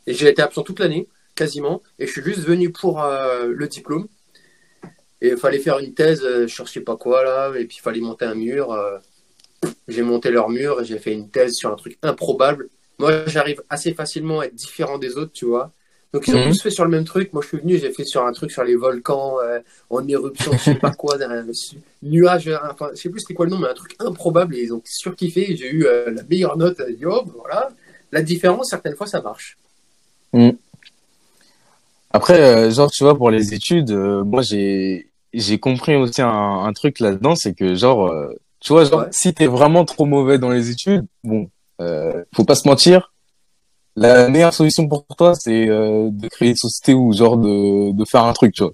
Et 0.06 0.14
j'ai 0.14 0.28
été 0.28 0.42
absent 0.42 0.62
toute 0.62 0.80
l'année, 0.80 1.06
quasiment. 1.34 1.82
Et 1.98 2.06
je 2.06 2.12
suis 2.12 2.22
juste 2.22 2.40
venu 2.40 2.70
pour 2.72 3.02
euh, 3.02 3.46
le 3.46 3.68
diplôme. 3.68 4.08
Et 5.20 5.28
il 5.28 5.36
fallait 5.36 5.58
faire 5.60 5.78
une 5.78 5.94
thèse, 5.94 6.46
sur 6.46 6.66
je 6.66 6.72
sais 6.72 6.80
pas 6.80 6.96
quoi, 6.96 7.22
là. 7.22 7.52
Et 7.56 7.64
puis 7.66 7.76
il 7.78 7.82
fallait 7.82 8.00
monter 8.00 8.24
un 8.24 8.34
mur. 8.34 8.76
j'ai 9.86 10.02
monté 10.02 10.30
leur 10.30 10.48
mur 10.48 10.80
et 10.80 10.84
j'ai 10.84 10.98
fait 10.98 11.12
une 11.12 11.30
thèse 11.30 11.54
sur 11.54 11.70
un 11.70 11.76
truc 11.76 11.96
improbable. 12.02 12.68
Moi, 12.98 13.24
j'arrive 13.26 13.62
assez 13.68 13.94
facilement 13.94 14.40
à 14.40 14.46
être 14.46 14.54
différent 14.54 14.98
des 14.98 15.16
autres, 15.16 15.32
tu 15.32 15.44
vois. 15.46 15.72
Donc, 16.12 16.28
ils 16.28 16.36
ont 16.36 16.40
Mhm. 16.40 16.48
tous 16.48 16.62
fait 16.62 16.70
sur 16.70 16.84
le 16.84 16.90
même 16.90 17.04
truc. 17.04 17.32
Moi, 17.32 17.42
je 17.42 17.48
suis 17.48 17.58
venu, 17.58 17.78
j'ai 17.78 17.90
fait 17.90 18.04
sur 18.04 18.24
un 18.26 18.32
truc 18.32 18.50
sur 18.50 18.64
les 18.64 18.76
volcans 18.76 19.36
euh, 19.40 19.60
en 19.88 20.06
éruption, 20.06 20.52
je 20.52 20.58
sais 20.58 20.74
pas 20.74 20.90
quoi, 20.92 21.16
d'un 21.16 21.42
nuage, 22.02 22.50
enfin, 22.70 22.90
je 22.94 23.00
sais 23.00 23.08
plus 23.08 23.20
c'était 23.20 23.32
quoi 23.34 23.46
le 23.46 23.52
nom, 23.52 23.58
mais 23.58 23.68
un 23.68 23.74
truc 23.74 23.94
improbable. 23.98 24.54
Et 24.56 24.62
ils 24.64 24.74
ont 24.74 24.82
surkiffé. 24.84 25.56
J'ai 25.56 25.70
eu 25.70 25.86
euh, 25.86 26.10
la 26.10 26.22
meilleure 26.24 26.56
note. 26.58 26.76
J'ai 26.86 26.96
dit, 26.96 27.06
oh, 27.06 27.22
ben 27.24 27.32
voilà. 27.38 27.70
La 28.12 28.22
différence, 28.22 28.68
certaines 28.68 28.94
fois, 28.94 29.06
ça 29.06 29.22
marche. 29.22 29.56
Après, 32.10 32.40
euh, 32.40 32.70
genre, 32.70 32.90
tu 32.90 33.04
vois, 33.04 33.16
pour 33.16 33.30
les 33.30 33.54
études, 33.54 33.90
moi, 33.92 34.42
j'ai 34.42 35.08
j'ai 35.32 35.58
compris 35.58 35.96
aussi 35.96 36.20
un, 36.20 36.28
un 36.28 36.72
truc 36.74 37.00
là-dedans, 37.00 37.34
c'est 37.36 37.54
que, 37.54 37.74
genre, 37.74 38.12
tu 38.60 38.74
vois, 38.74 38.84
genre, 38.84 39.00
Ouais. 39.00 39.06
si 39.12 39.32
t'es 39.32 39.46
vraiment 39.46 39.86
trop 39.86 40.04
mauvais 40.04 40.38
dans 40.38 40.50
les 40.50 40.68
études, 40.70 41.06
bon, 41.24 41.48
faut 42.34 42.44
pas 42.44 42.54
se 42.54 42.68
mentir, 42.68 43.11
la 43.96 44.28
meilleure 44.28 44.54
solution 44.54 44.88
pour 44.88 45.04
toi, 45.16 45.34
c'est 45.34 45.68
euh, 45.68 46.10
de 46.10 46.28
créer 46.28 46.50
une 46.50 46.56
société 46.56 46.94
ou, 46.94 47.12
genre, 47.12 47.36
de, 47.36 47.92
de 47.92 48.04
faire 48.04 48.24
un 48.24 48.32
truc, 48.32 48.54
tu 48.54 48.62
vois. 48.62 48.72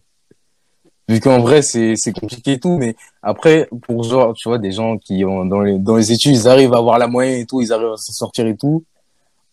Vu 1.08 1.20
qu'en 1.20 1.40
vrai, 1.40 1.62
c'est 1.62 1.94
c'est 1.96 2.12
compliqué 2.12 2.52
et 2.52 2.60
tout, 2.60 2.76
mais 2.76 2.94
après, 3.22 3.68
pour, 3.82 4.02
genre, 4.04 4.34
tu 4.34 4.48
vois, 4.48 4.58
des 4.58 4.72
gens 4.72 4.98
qui 4.98 5.24
ont, 5.24 5.46
dans 5.46 5.60
les, 5.62 5.78
dans 5.78 5.96
les 5.96 6.12
études, 6.12 6.32
ils 6.34 6.48
arrivent 6.48 6.74
à 6.74 6.78
avoir 6.78 6.98
la 6.98 7.08
moyenne 7.08 7.40
et 7.40 7.46
tout, 7.46 7.62
ils 7.62 7.72
arrivent 7.72 7.92
à 7.92 7.96
s'en 7.96 8.12
sortir 8.12 8.46
et 8.46 8.56
tout, 8.56 8.84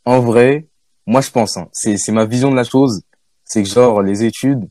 en 0.05 0.19
vrai, 0.19 0.67
moi, 1.07 1.21
je 1.21 1.31
pense, 1.31 1.57
hein, 1.57 1.67
c'est 1.71 1.97
c'est 1.97 2.11
ma 2.11 2.25
vision 2.25 2.51
de 2.51 2.55
la 2.55 2.63
chose, 2.63 3.01
c'est 3.45 3.63
que 3.63 3.69
genre 3.69 4.01
les 4.01 4.23
études, 4.23 4.67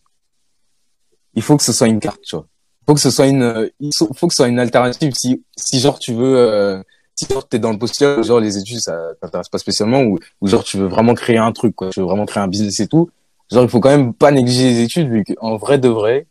il 1.34 1.42
faut 1.42 1.56
que 1.56 1.62
ce 1.62 1.72
soit 1.72 1.88
une 1.88 2.00
carte, 2.00 2.20
tu 2.22 2.36
vois. 2.36 2.46
Faut 2.86 2.94
que 2.94 3.00
ce 3.00 3.10
soit 3.10 3.26
une, 3.26 3.42
euh, 3.42 3.68
il 3.80 3.90
faut 3.96 4.26
que 4.28 4.34
ce 4.34 4.38
soit 4.38 4.48
une 4.48 4.58
alternative. 4.58 5.12
Si, 5.14 5.42
si 5.56 5.80
genre 5.80 5.98
tu 5.98 6.12
veux, 6.12 6.36
euh, 6.36 6.82
si 7.14 7.26
genre 7.30 7.46
t'es 7.46 7.58
dans 7.58 7.72
le 7.72 7.78
postulat, 7.78 8.22
genre 8.22 8.40
les 8.40 8.58
études 8.58 8.80
ça 8.80 8.98
t'intéresse 9.20 9.48
pas 9.48 9.58
spécialement 9.58 10.02
ou, 10.02 10.18
ou 10.40 10.48
genre 10.48 10.64
tu 10.64 10.78
veux 10.78 10.86
vraiment 10.86 11.14
créer 11.14 11.38
un 11.38 11.52
truc, 11.52 11.74
quoi. 11.74 11.90
Tu 11.90 12.00
veux 12.00 12.06
vraiment 12.06 12.26
créer 12.26 12.42
un 12.42 12.48
business 12.48 12.80
et 12.80 12.88
tout. 12.88 13.10
Genre 13.50 13.62
il 13.62 13.68
faut 13.68 13.80
quand 13.80 13.90
même 13.90 14.14
pas 14.14 14.30
négliger 14.30 14.70
les 14.70 14.80
études 14.80 15.08
vu 15.08 15.24
qu'en 15.24 15.56
vrai 15.56 15.78
de 15.78 15.88
vrai, 15.88 16.26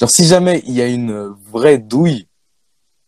genre 0.00 0.10
si 0.10 0.26
jamais 0.26 0.62
il 0.66 0.74
y 0.74 0.82
a 0.82 0.86
une 0.86 1.34
vraie 1.50 1.78
douille, 1.78 2.26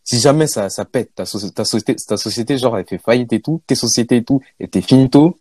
si 0.04 0.20
jamais 0.20 0.46
ça, 0.46 0.68
ça 0.70 0.84
pète, 0.84 1.14
ta, 1.14 1.24
ta 1.24 1.64
société, 1.64 1.96
ta 1.96 2.16
société 2.16 2.58
genre 2.58 2.76
elle 2.78 2.86
fait 2.86 2.98
faillite 2.98 3.32
et 3.32 3.40
tout, 3.40 3.60
tes 3.66 3.74
sociétés 3.74 4.16
et 4.16 4.24
tout, 4.24 4.40
et 4.60 4.68
t'es 4.68 4.80
finito. 4.80 5.38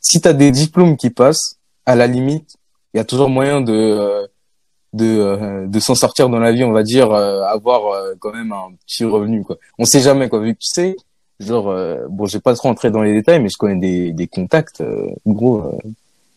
Si 0.00 0.20
t'as 0.20 0.32
des 0.32 0.50
diplômes 0.52 0.96
qui 0.96 1.10
passent, 1.10 1.58
à 1.84 1.96
la 1.96 2.06
limite, 2.06 2.56
il 2.92 2.98
y 2.98 3.00
a 3.00 3.04
toujours 3.04 3.28
moyen 3.28 3.60
de 3.60 3.72
euh, 3.72 4.26
de 4.92 5.04
euh, 5.06 5.66
de 5.66 5.80
s'en 5.80 5.94
sortir 5.94 6.28
dans 6.28 6.38
la 6.38 6.52
vie, 6.52 6.64
on 6.64 6.72
va 6.72 6.82
dire, 6.82 7.10
euh, 7.12 7.42
avoir 7.44 7.86
euh, 7.92 8.14
quand 8.18 8.32
même 8.32 8.52
un 8.52 8.72
petit 8.86 9.04
revenu 9.04 9.44
quoi. 9.44 9.56
On 9.78 9.84
sait 9.84 10.00
jamais 10.00 10.28
quoi, 10.28 10.40
vu 10.40 10.54
que 10.54 10.60
tu 10.60 10.68
sais, 10.68 10.96
genre 11.40 11.68
euh, 11.68 12.06
bon, 12.08 12.24
j'ai 12.26 12.40
pas 12.40 12.54
trop 12.54 12.68
entré 12.68 12.90
dans 12.90 13.02
les 13.02 13.12
détails, 13.12 13.40
mais 13.42 13.48
je 13.48 13.56
connais 13.58 13.78
des 13.78 14.12
des 14.12 14.26
contacts, 14.26 14.80
euh, 14.80 15.06
gros, 15.26 15.58
euh, 15.58 15.72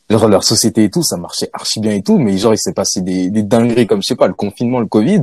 genre 0.10 0.28
leur 0.28 0.44
société 0.44 0.84
et 0.84 0.90
tout, 0.90 1.04
ça 1.04 1.16
marchait 1.18 1.50
archi 1.54 1.80
bien 1.80 1.94
et 1.94 2.02
tout, 2.04 2.18
mais 2.18 2.38
genre 2.38 2.54
il 2.54 2.58
s'est 2.60 2.74
passé 2.74 3.02
des 3.02 3.30
des 3.30 3.44
dingueries 3.44 3.88
comme 3.88 4.02
je 4.02 4.08
sais 4.08 4.16
pas 4.16 4.28
le 4.28 4.34
confinement, 4.34 4.80
le 4.80 4.88
Covid, 4.88 5.22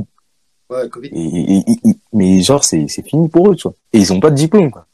Ouais, 0.71 0.87
Covid. 0.89 1.09
et, 1.13 1.19
et- 1.19 1.57
et- 1.71 1.89
et- 1.89 1.97
mais 2.13 2.41
genre 2.41 2.63
c'est 2.63 2.87
c'est 2.87 3.07
fini 3.07 3.27
pour 3.29 3.51
eux, 3.51 3.55
tu 3.55 3.63
vois. 3.63 3.73
Et 3.93 3.99
ils 3.99 4.11
ont 4.13 4.19
pas 4.19 4.31
de 4.31 4.35
diplôme 4.35 4.71
quoi. 4.71 4.85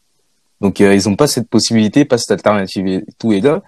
Donc 0.62 0.82
euh, 0.82 0.94
ils 0.94 1.08
ont 1.10 1.16
pas 1.16 1.28
cette 1.28 1.50
possibilité, 1.50 2.06
pas 2.06 2.18
cette 2.18 2.32
alternative 2.32 2.88
et 2.88 3.06
tout 3.18 3.32
est 3.34 3.42
là. 3.42 3.62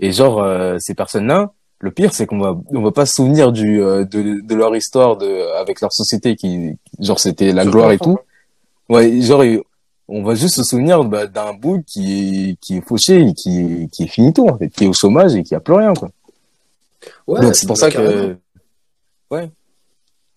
Et 0.00 0.10
genre 0.12 0.42
euh, 0.42 0.76
ces 0.80 0.94
personnes-là, 0.94 1.52
le 1.82 1.90
pire 1.90 2.14
c'est 2.14 2.26
qu'on 2.26 2.38
va 2.38 2.56
on 2.70 2.80
va 2.82 2.92
pas 2.92 3.06
se 3.06 3.14
souvenir 3.16 3.50
du 3.52 3.82
euh, 3.82 4.04
de, 4.04 4.40
de 4.40 4.54
leur 4.54 4.74
histoire 4.74 5.16
de 5.16 5.30
avec 5.60 5.80
leur 5.80 5.92
société 5.92 6.36
qui 6.36 6.76
genre 7.00 7.18
c'était 7.20 7.52
la 7.52 7.64
gloire 7.66 7.90
et 7.92 7.98
tout. 7.98 8.18
Ouais, 8.88 9.20
genre 9.20 9.42
on 10.08 10.22
va 10.22 10.34
juste 10.34 10.54
se 10.56 10.62
souvenir 10.62 11.02
bah, 11.04 11.26
d'un 11.26 11.52
bout 11.54 11.82
qui 11.86 12.50
est 12.50 12.56
qui 12.60 12.76
est 12.78 12.80
fauché 12.86 13.20
et 13.28 13.34
qui 13.34 13.60
est, 13.60 13.88
qui 13.92 14.04
est 14.04 14.06
finito 14.06 14.48
en 14.48 14.56
fait, 14.58 14.68
qui 14.68 14.84
est 14.84 14.86
au 14.86 14.92
chômage 14.92 15.34
et 15.34 15.42
qui 15.42 15.54
a 15.54 15.60
plus 15.60 15.74
rien 15.74 15.92
quoi. 15.94 16.08
Ouais, 17.26 17.40
Donc 17.40 17.54
c'est 17.56 17.66
pour 17.66 17.74
bah, 17.76 17.80
ça 17.80 17.90
carrément. 17.90 18.34
que 19.30 19.48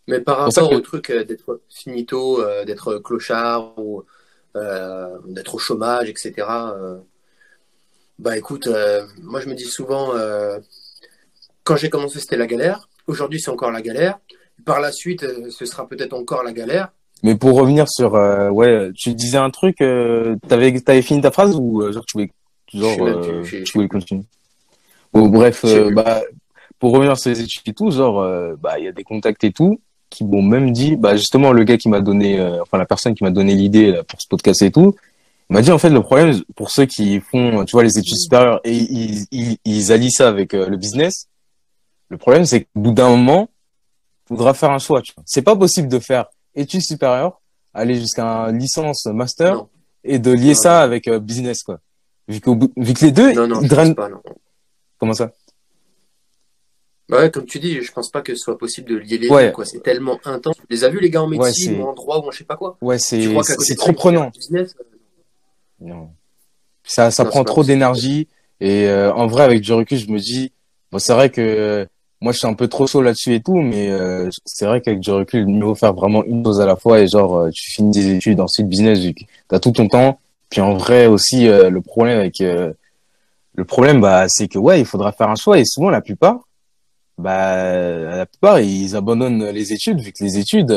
Mais 0.08 0.20
par 0.22 0.38
rapport 0.39 0.70
que- 0.70 0.76
au 0.76 0.80
truc 0.82 1.10
euh, 1.10 1.24
d'être 1.24 1.62
finito, 1.70 2.41
euh, 2.41 2.66
d'être 2.66 2.98
clochard 3.00 3.78
ou 3.78 4.04
euh, 4.56 5.18
d'être 5.28 5.56
au 5.56 5.60
chômage, 5.60 6.10
etc. 6.10 6.32
bah 8.18 8.38
écoute, 8.38 8.68
moi 9.22 9.41
je 9.41 9.50
me 9.50 9.54
dis 9.56 9.66
souvent, 9.66 10.14
quand 11.66 11.76
j'ai 11.76 11.89
commencé 11.89 12.22
c'était 12.22 12.38
la 12.38 12.47
galère, 12.47 12.88
aujourd'hui 13.07 13.41
c'est 13.41 13.51
encore 13.51 13.72
la 13.72 13.82
galère, 13.82 14.20
par 14.63 14.80
la 14.80 14.93
suite 14.93 15.24
euh, 15.24 15.49
ce 15.49 15.66
sera 15.66 15.86
peut-être 15.86 16.13
encore 16.13 16.43
la 16.43 16.53
galère. 16.53 16.89
Mais 17.24 17.36
pour 17.36 17.57
revenir 17.57 17.89
sur, 17.89 18.16
euh, 18.16 18.49
ouais, 18.49 18.91
tu 18.95 19.13
disais 19.16 19.38
un 19.38 19.49
truc, 19.49 19.82
euh, 19.82 20.36
t'avais, 20.47 21.01
fini 21.01 21.22
ta 21.22 21.32
phrase 21.32 21.55
ou 21.55 21.82
euh, 21.82 21.91
genre 21.91 22.05
tu 22.05 22.18
voulais, 22.18 22.32
genre, 22.72 23.22
tu 23.43 23.63
voulais 23.74 23.88
continuer? 23.88 24.24
Bon, 25.11 25.28
bref, 25.28 25.66
bah, 25.93 26.22
pour 26.78 26.91
revenir 26.91 27.18
sur 27.18 27.32
les 27.32 27.41
études 27.41 27.63
et 27.66 27.74
tout, 27.74 27.89
genre, 27.89 28.22
bah, 28.59 28.78
il 28.78 28.86
y 28.86 28.88
a 28.88 28.91
des 28.91 29.03
contacts 29.03 29.43
et 29.43 29.51
tout 29.51 29.80
qui 30.11 30.24
m'ont 30.24 30.43
même 30.43 30.72
dit, 30.72 30.97
bah, 30.97 31.16
justement, 31.16 31.51
le 31.51 31.63
gars 31.63 31.78
qui 31.78 31.89
m'a 31.89 32.01
donné, 32.01 32.39
enfin, 32.61 32.78
la 32.78 32.86
personne 32.86 33.16
qui 33.16 33.24
m'a 33.24 33.32
donné 33.32 33.55
l'idée 33.55 34.01
pour 34.07 34.22
ce 34.22 34.28
podcast 34.28 34.61
et 34.61 34.72
tout, 34.72 34.93
m'a 35.49 35.61
dit, 35.61 35.72
en 35.72 35.78
fait, 35.78 35.89
le 35.89 36.01
problème, 36.01 36.41
pour 36.55 36.70
ceux 36.70 36.86
qui 36.86 37.22
font, 37.22 37.63
tu 37.66 37.72
vois, 37.72 37.84
les 37.84 37.97
études 37.97 38.18
supérieures 38.18 38.59
et 38.66 38.76
ils, 38.76 39.26
ils, 39.32 39.57
ils 39.63 39.91
allient 39.91 40.11
ça 40.11 40.28
avec 40.28 40.53
le 40.53 40.76
business, 40.76 41.28
le 42.16 42.20
problème, 42.20 42.45
c'est 42.45 42.61
qu'au 42.61 42.80
bout 42.80 42.91
d'un 42.93 43.09
moment, 43.09 43.49
faudra 44.28 44.53
faire 44.53 44.72
un 44.72 44.80
choix. 44.80 45.01
C'est 45.26 45.41
pas 45.41 45.55
possible 45.55 45.88
de 45.89 45.99
faire 45.99 46.28
études 46.55 46.82
supérieures, 46.82 47.41
aller 47.74 47.95
jusqu'à 47.95 48.26
un 48.26 48.51
licence 48.53 49.05
master 49.07 49.55
Non. 49.55 49.70
et 50.05 50.18
de 50.20 50.32
lier 50.32 50.49
Non, 50.49 50.53
ça 50.55 50.70
non. 50.78 50.84
avec 50.86 51.07
euh, 51.09 51.20
business, 51.20 51.63
quoi. 51.63 51.80
Vu, 52.28 52.39
bout- 52.39 52.72
vu 52.78 52.93
que 52.93 53.05
les 53.05 53.11
deux, 53.11 53.32
ils 53.32 53.68
drainent, 53.68 53.93
pas, 53.95 54.09
comment 54.97 55.13
ça? 55.13 55.32
Bah 57.07 57.20
ouais, 57.20 57.30
comme 57.30 57.45
tu 57.45 57.59
dis, 57.59 57.82
je 57.82 57.91
pense 57.91 58.09
pas 58.09 58.22
que 58.22 58.34
ce 58.34 58.41
soit 58.41 58.57
possible 58.57 58.89
de 58.89 58.95
lier 58.95 59.18
les 59.20 59.30
Ouais. 59.30 59.47
deux, 59.47 59.51
quoi. 59.51 59.66
C'est 59.66 59.84
tellement 59.84 60.20
intense. 60.26 60.55
Tu 60.55 60.63
les 60.72 60.84
as 60.86 60.89
vus 60.89 60.99
les 60.99 61.09
gars 61.11 61.22
en 61.22 61.28
médecine 61.28 61.80
ou 61.80 61.84
en 61.86 61.93
droit 61.93 62.18
ou 62.18 62.28
en 62.28 62.32
je 62.32 62.39
sais 62.39 62.43
pas 62.45 62.55
quoi? 62.55 62.78
Ouais, 62.82 62.97
c'est, 62.97 63.22
c'est 63.59 63.76
trop 63.76 63.93
prenant. 63.93 64.30
business, 64.30 64.74
euh, 64.80 64.84
Non. 65.82 66.09
Ça, 66.84 67.11
ça 67.11 67.24
Non, 67.24 67.30
prend 67.30 67.43
trop 67.43 67.63
d'énergie. 67.63 68.28
Et 68.59 68.88
euh, 68.88 69.13
en 69.13 69.28
vrai, 69.28 69.43
avec 69.43 69.61
du 69.61 69.72
recul, 69.74 69.97
je 69.99 70.09
me 70.09 70.18
dis, 70.18 70.51
bon, 70.91 70.97
c'est 70.97 71.13
vrai 71.13 71.30
que 71.30 71.41
euh, 71.41 71.86
moi, 72.26 72.32
je 72.32 72.39
suis 72.39 72.47
un 72.47 72.55
peu 72.55 72.67
trop 72.67 72.88
chaud 72.88 73.03
là-dessus 73.03 73.36
et 73.36 73.39
tout, 73.39 73.57
mais 73.57 73.91
euh, 73.91 74.32
c'est 74.45 74.65
vrai 74.65 74.82
qu'avec 74.82 74.99
du 74.99 75.11
recul, 75.11 75.47
il 75.47 75.61
faut 75.61 75.76
faire 75.76 75.93
vraiment 75.93 76.23
une 76.26 76.43
chose 76.43 76.59
à 76.59 76.65
la 76.65 76.76
fois 76.76 76.99
et 76.99 77.07
genre, 77.07 77.38
euh, 77.38 77.49
tu 77.51 77.69
finis 77.69 77.91
des 77.91 78.15
études, 78.15 78.39
ensuite 78.39 78.67
business, 78.67 78.97
que 78.99 79.23
t'as 79.47 79.59
tout 79.59 79.69
ton 79.69 79.88
temps. 79.88 80.19
Puis 80.49 80.59
en 80.59 80.73
vrai 80.73 81.05
aussi, 81.05 81.47
euh, 81.47 81.69
le 81.69 81.82
problème 81.82 82.17
avec 82.17 82.39
le 82.39 83.63
problème, 83.63 84.01
bah, 84.01 84.26
c'est 84.28 84.47
que 84.47 84.57
ouais, 84.57 84.80
il 84.80 84.88
faudra 84.88 85.11
faire 85.11 85.30
un 85.30 85.36
choix 85.36 85.59
et 85.59 85.65
souvent 85.65 85.91
la 85.91 86.01
plupart, 86.01 86.39
bah, 87.19 88.15
la 88.17 88.26
plupart 88.26 88.59
ils 88.59 88.95
abandonnent 88.95 89.47
les 89.49 89.71
études 89.71 90.01
vu 90.01 90.11
que 90.11 90.23
les 90.23 90.39
études, 90.39 90.76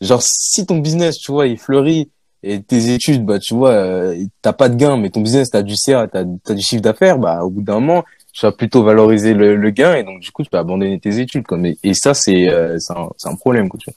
genre 0.00 0.22
si 0.22 0.66
ton 0.66 0.78
business, 0.78 1.18
tu 1.18 1.30
vois, 1.30 1.46
il 1.46 1.56
fleurit 1.56 2.10
et 2.42 2.60
tes 2.60 2.92
études, 2.92 3.24
bah, 3.24 3.38
tu 3.38 3.54
vois, 3.54 4.12
t'as 4.42 4.52
pas 4.52 4.68
de 4.68 4.74
gain, 4.74 4.96
mais 4.96 5.10
ton 5.10 5.20
business, 5.20 5.50
t'as 5.50 5.62
du 5.62 5.76
CA, 5.76 6.08
t'as, 6.08 6.24
t'as 6.42 6.54
du 6.54 6.62
chiffre 6.62 6.82
d'affaires, 6.82 7.18
bah, 7.18 7.44
au 7.44 7.50
bout 7.50 7.62
d'un 7.62 7.74
moment, 7.74 8.02
tu 8.32 8.46
vas 8.46 8.52
plutôt 8.52 8.82
valoriser 8.82 9.34
le, 9.34 9.56
le 9.56 9.70
gain 9.70 9.94
et 9.94 10.04
donc 10.04 10.20
du 10.20 10.30
coup 10.32 10.42
tu 10.42 10.50
peux 10.50 10.58
abandonner 10.58 10.98
tes 10.98 11.18
études 11.20 11.46
quoi. 11.46 11.58
Mais, 11.58 11.76
et 11.82 11.94
ça 11.94 12.14
c'est 12.14 12.48
euh, 12.48 12.78
c'est 12.78 13.28
un, 13.28 13.36
problème 13.36 13.68
quoi. 13.68 13.78
Tu 13.78 13.90
vois. 13.90 13.96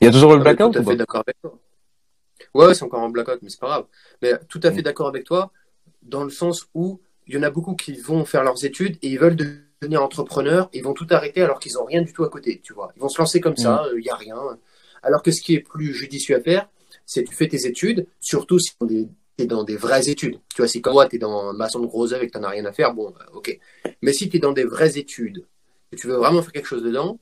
Il 0.00 0.06
y 0.06 0.08
a 0.08 0.10
toujours 0.10 0.32
le 0.32 0.38
Ouais, 0.38 0.44
blackout 0.44 0.72
tout 0.72 0.78
à 0.78 0.82
fait 0.82 0.88
pas 0.90 0.96
d'accord 0.96 1.22
avec 1.26 1.40
toi. 1.40 1.58
Ouais, 2.54 2.74
c'est 2.74 2.82
encore 2.82 3.02
un 3.02 3.08
blackout, 3.08 3.38
mais 3.42 3.48
c'est 3.48 3.60
pas 3.60 3.68
grave. 3.68 3.84
Mais 4.20 4.32
tout 4.48 4.60
à 4.62 4.70
fait 4.72 4.80
Mm. 4.80 4.84
d'accord 4.84 5.08
avec 5.08 5.24
toi, 5.24 5.52
dans 6.02 6.24
le 6.24 6.30
sens 6.30 6.66
où 6.74 7.00
il 7.26 7.34
y 7.34 7.38
en 7.38 7.42
a 7.42 7.50
beaucoup 7.50 7.74
qui 7.76 7.94
vont 7.94 8.24
faire 8.24 8.42
leurs 8.42 8.64
études 8.64 8.96
et 9.02 9.08
ils 9.08 9.18
veulent 9.18 9.36
devenir 9.36 10.02
entrepreneurs, 10.02 10.68
ils 10.72 10.82
vont 10.82 10.92
tout 10.92 11.06
arrêter 11.10 11.42
alors 11.42 11.60
qu'ils 11.60 11.78
ont 11.78 11.84
rien 11.84 12.02
du 12.02 12.12
tout 12.12 12.24
à 12.24 12.28
côté, 12.28 12.60
tu 12.62 12.72
vois. 12.72 12.92
Ils 12.96 13.00
vont 13.00 13.08
se 13.08 13.18
lancer 13.18 13.40
comme 13.40 13.56
ça, 13.56 13.84
il 13.96 14.02
n'y 14.02 14.10
a 14.10 14.16
rien. 14.16 14.36
Alors 15.02 15.22
que 15.22 15.30
ce 15.30 15.40
qui 15.40 15.54
est 15.54 15.60
plus 15.60 15.94
judicieux 15.94 16.36
à 16.36 16.40
faire, 16.40 16.68
c'est 17.06 17.24
tu 17.24 17.34
fais 17.34 17.48
tes 17.48 17.66
études, 17.66 18.06
surtout 18.20 18.58
si 18.58 18.72
tu 19.42 19.52
es 19.52 19.56
dans 19.56 19.64
des 19.64 19.76
vraies 19.76 20.08
études. 20.08 20.38
Tu 20.54 20.62
vois, 20.62 20.68
si 20.68 20.80
comme 20.80 20.94
moi, 20.94 21.06
tu 21.06 21.16
es 21.16 21.18
dans 21.18 21.52
maçon 21.52 21.80
de 21.80 21.86
gros 21.86 22.12
œuvre 22.12 22.22
et 22.22 22.26
que 22.26 22.32
tu 22.32 22.38
n'en 22.38 22.48
as 22.48 22.50
rien 22.50 22.64
à 22.64 22.72
faire, 22.72 22.94
bon, 22.94 23.10
bah, 23.10 23.26
ok. 23.32 23.58
Mais 24.00 24.12
si 24.12 24.28
tu 24.28 24.36
es 24.36 24.40
dans 24.40 24.52
des 24.52 24.64
vraies 24.64 24.98
études, 24.98 25.46
et 25.92 25.96
tu 25.96 26.06
veux 26.06 26.16
vraiment 26.16 26.42
faire 26.42 26.52
quelque 26.52 26.68
chose 26.68 26.82
dedans, 26.82 27.18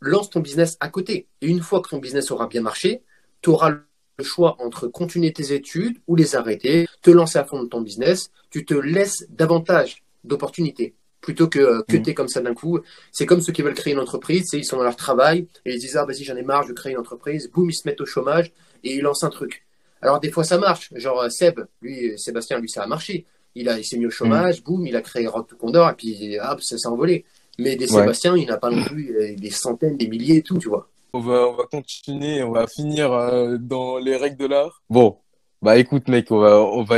lance 0.00 0.30
ton 0.30 0.40
business 0.40 0.76
à 0.80 0.88
côté. 0.88 1.28
Et 1.40 1.48
une 1.48 1.60
fois 1.60 1.80
que 1.80 1.88
ton 1.88 1.98
business 1.98 2.30
aura 2.30 2.46
bien 2.46 2.62
marché, 2.62 3.02
tu 3.42 3.50
auras 3.50 3.70
le 3.70 4.24
choix 4.24 4.56
entre 4.60 4.86
continuer 4.86 5.32
tes 5.32 5.52
études 5.52 5.98
ou 6.06 6.16
les 6.16 6.36
arrêter, 6.36 6.86
te 7.02 7.10
lancer 7.10 7.38
à 7.38 7.44
fond 7.44 7.62
dans 7.62 7.68
ton 7.68 7.80
business, 7.80 8.30
tu 8.50 8.64
te 8.64 8.74
laisses 8.74 9.26
davantage 9.28 10.04
d'opportunités 10.22 10.94
plutôt 11.20 11.48
que 11.48 11.58
euh, 11.58 11.82
que 11.88 11.96
t'es 11.96 12.14
comme 12.14 12.28
ça 12.28 12.40
d'un 12.40 12.54
coup. 12.54 12.80
C'est 13.10 13.26
comme 13.26 13.40
ceux 13.40 13.52
qui 13.52 13.62
veulent 13.62 13.74
créer 13.74 13.94
une 13.94 14.00
entreprise, 14.00 14.46
c'est 14.50 14.58
ils 14.58 14.64
sont 14.64 14.76
dans 14.76 14.84
leur 14.84 14.96
travail 14.96 15.48
et 15.64 15.74
ils 15.74 15.80
disent 15.80 15.96
ah 15.96 16.04
vas-y 16.04 16.22
j'en 16.22 16.36
ai 16.36 16.42
marre, 16.42 16.64
je 16.64 16.72
créer 16.72 16.92
une 16.92 16.98
entreprise, 16.98 17.50
boum 17.50 17.70
ils 17.70 17.74
se 17.74 17.88
mettent 17.88 18.02
au 18.02 18.06
chômage 18.06 18.52
et 18.84 18.94
ils 18.94 19.00
lancent 19.00 19.24
un 19.24 19.30
truc. 19.30 19.63
Alors 20.04 20.20
des 20.20 20.30
fois 20.30 20.44
ça 20.44 20.58
marche, 20.58 20.90
genre 20.94 21.20
euh, 21.22 21.28
Seb, 21.30 21.60
lui 21.80 22.10
euh, 22.10 22.16
Sébastien 22.16 22.58
lui 22.60 22.68
ça 22.68 22.82
a 22.82 22.86
marché. 22.86 23.26
Il 23.56 23.68
a 23.68 23.78
il 23.78 23.84
s'est 23.84 23.96
mis 23.96 24.06
au 24.06 24.10
chômage, 24.10 24.62
boum 24.62 24.86
il 24.86 24.94
a 24.94 25.00
créé 25.00 25.26
Rock 25.26 25.48
to 25.48 25.56
Condor 25.56 25.88
et 25.90 25.94
puis 25.94 26.38
hop 26.38 26.60
ça 26.60 26.76
s'est 26.78 26.86
envolé. 26.86 27.24
Mais 27.58 27.74
des 27.76 27.90
Ouais. 27.90 28.00
Sébastien 28.00 28.36
il 28.36 28.46
n'a 28.46 28.58
pas 28.58 28.70
non 28.70 28.84
plus 28.84 29.16
euh, 29.16 29.34
des 29.36 29.50
centaines, 29.50 29.96
des 29.96 30.08
milliers 30.08 30.36
et 30.36 30.42
tout 30.42 30.58
tu 30.58 30.68
vois. 30.68 30.88
On 31.16 31.20
va, 31.20 31.48
on 31.48 31.54
va 31.54 31.64
continuer, 31.70 32.42
on 32.42 32.52
va 32.52 32.66
finir 32.66 33.12
euh, 33.12 33.56
dans 33.58 33.98
les 33.98 34.16
règles 34.16 34.36
de 34.36 34.46
l'art. 34.46 34.82
Bon, 34.90 35.18
bah 35.62 35.78
écoute 35.78 36.08
mec, 36.08 36.30
on 36.30 36.38
va, 36.38 36.60
on 36.60 36.82
va, 36.82 36.96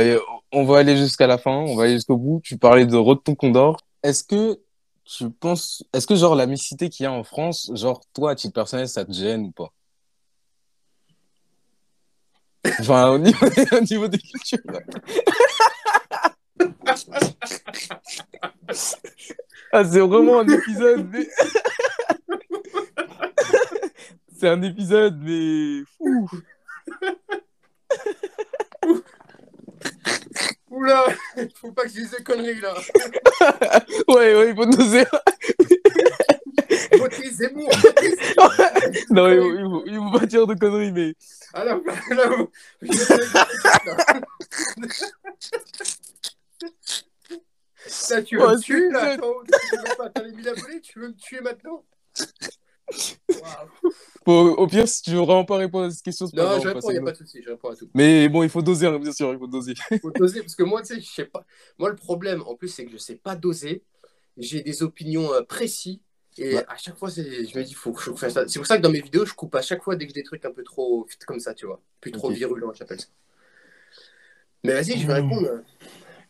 on 0.51 0.63
va 0.65 0.79
aller 0.79 0.97
jusqu'à 0.97 1.27
la 1.27 1.37
fin, 1.37 1.55
on 1.55 1.75
va 1.75 1.83
aller 1.83 1.93
jusqu'au 1.93 2.17
bout. 2.17 2.41
Tu 2.43 2.57
parlais 2.57 2.87
de 2.87 2.97
Road 2.97 3.19
to 3.23 3.35
Condor. 3.35 3.77
Est-ce 4.01 4.23
que 4.23 4.59
tu 5.05 5.29
penses, 5.29 5.83
est-ce 5.93 6.07
que 6.07 6.15
genre 6.15 6.35
la 6.35 6.47
mixité 6.47 6.89
qu'il 6.89 7.03
y 7.03 7.07
a 7.07 7.11
en 7.13 7.23
France, 7.23 7.71
genre 7.75 8.01
toi 8.13 8.31
à 8.31 8.35
titre 8.35 8.53
personnel, 8.53 8.89
ça 8.89 9.05
te 9.05 9.13
gêne 9.13 9.45
ou 9.45 9.51
pas? 9.51 9.71
Enfin, 12.79 13.09
au 13.11 13.17
niveau, 13.17 13.45
au 13.71 13.81
niveau 13.81 14.07
des 14.07 14.19
cultures. 14.19 14.59
Ah, 19.71 19.83
c'est 19.83 19.99
vraiment 19.99 20.39
un 20.39 20.47
épisode, 20.47 21.07
mais... 21.11 21.27
c'est 24.37 24.49
un 24.49 24.61
épisode, 24.61 25.19
mais... 25.21 25.81
Fou. 25.97 26.29
Oula, 30.69 31.05
faut 31.55 31.71
pas 31.71 31.83
que 31.83 31.89
je 31.89 31.93
dise 31.95 32.11
des 32.11 32.23
conneries 32.23 32.61
là. 32.61 32.73
Ouais, 34.07 34.35
ouais, 34.35 34.49
il 34.49 34.55
faut 34.55 34.65
doser. 34.65 35.05
Votez 36.97 37.29
Zemmour, 37.29 37.69
votez 37.77 38.15
Zemmour. 38.15 38.53
Non, 39.09 39.31
il 39.31 39.39
faut, 39.39 39.53
il 39.53 39.65
faut, 39.65 39.83
il 39.85 39.95
faut 39.95 40.19
pas 40.19 40.25
dire 40.25 40.47
de 40.47 40.53
conneries, 40.53 40.91
mais... 40.91 41.15
Ah 41.53 41.63
là, 41.63 41.79
là, 42.09 42.15
là, 42.15 42.47
Là, 48.09 48.21
tu 48.21 48.37
veux 48.37 48.47
me 48.47 48.61
tuer 48.61 48.89
là 48.89 49.11
Attends, 49.11 49.33
tu 49.45 49.77
veux 49.77 49.97
pas, 49.97 50.09
T'as 50.09 50.23
les 50.23 50.31
1000 50.31 50.49
abonnés, 50.49 50.81
tu 50.81 50.99
veux 50.99 51.07
me 51.09 51.15
tuer 51.15 51.41
maintenant. 51.41 51.85
Bon, 54.25 54.53
au 54.53 54.67
pire, 54.67 54.87
si 54.87 55.01
tu 55.01 55.11
veux 55.11 55.17
vraiment 55.17 55.45
pas 55.45 55.57
répondre 55.57 55.85
à 55.85 55.91
cette 55.91 56.03
question, 56.03 56.27
c'est 56.27 56.35
pas 56.35 56.55
Non, 56.55 56.61
je 56.61 56.67
on 56.67 56.73
réponds, 56.73 56.89
il 56.89 56.93
n'y 56.93 56.99
a 56.99 57.03
pas 57.03 57.11
de 57.11 57.17
souci, 57.17 57.41
je 57.43 57.49
réponds 57.49 57.69
à 57.69 57.75
tout. 57.75 57.89
Mais 57.93 58.29
bon, 58.29 58.43
il 58.43 58.49
faut 58.49 58.61
doser, 58.61 58.87
hein, 58.87 58.99
bien 58.99 59.11
sûr, 59.11 59.31
il 59.31 59.39
faut 59.39 59.47
doser. 59.47 59.73
faut 60.01 60.11
doser 60.11 60.41
parce 60.41 60.55
que 60.55 60.63
moi, 60.63 60.81
tu 60.81 60.95
sais, 60.95 61.01
je 61.01 61.09
sais 61.09 61.25
pas. 61.25 61.45
Moi, 61.77 61.89
le 61.89 61.95
problème, 61.95 62.41
en 62.45 62.55
plus, 62.55 62.69
c'est 62.69 62.85
que 62.85 62.91
je 62.91 62.97
sais 62.97 63.15
pas 63.15 63.35
doser. 63.35 63.83
J'ai 64.37 64.61
des 64.61 64.83
opinions 64.83 65.33
euh, 65.33 65.41
précises. 65.41 65.99
Et 66.39 66.55
Ouais. 66.55 66.65
à 66.67 66.77
chaque 66.77 66.97
fois, 66.97 67.09
c'est- 67.09 67.45
je 67.47 67.57
me 67.57 67.63
dis, 67.63 67.73
faut 67.73 67.91
que 67.93 68.01
je 68.01 68.13
fasse 68.13 68.33
ça. 68.33 68.47
C'est 68.47 68.59
pour 68.59 68.67
ça 68.67 68.77
que 68.77 68.83
dans 68.83 68.91
mes 68.91 69.01
vidéos, 69.01 69.25
je 69.25 69.33
coupe 69.33 69.55
à 69.55 69.61
chaque 69.61 69.83
fois 69.83 69.95
dès 69.95 70.05
que 70.07 70.13
j'ai 70.13 70.21
des 70.21 70.23
trucs 70.23 70.45
un 70.45 70.51
peu 70.51 70.63
trop 70.63 71.07
comme 71.25 71.39
ça, 71.39 71.53
tu 71.53 71.65
vois. 71.65 71.81
Plus 72.01 72.11
trop 72.11 72.29
Ok. 72.29 72.35
virulents, 72.37 72.73
j'appelle 72.73 72.99
ça. 73.01 73.07
Mais 74.63 74.73
vas-y, 74.73 74.97
je 74.99 75.07
vais 75.07 75.13
Mmh. 75.13 75.21
répondre. 75.21 75.61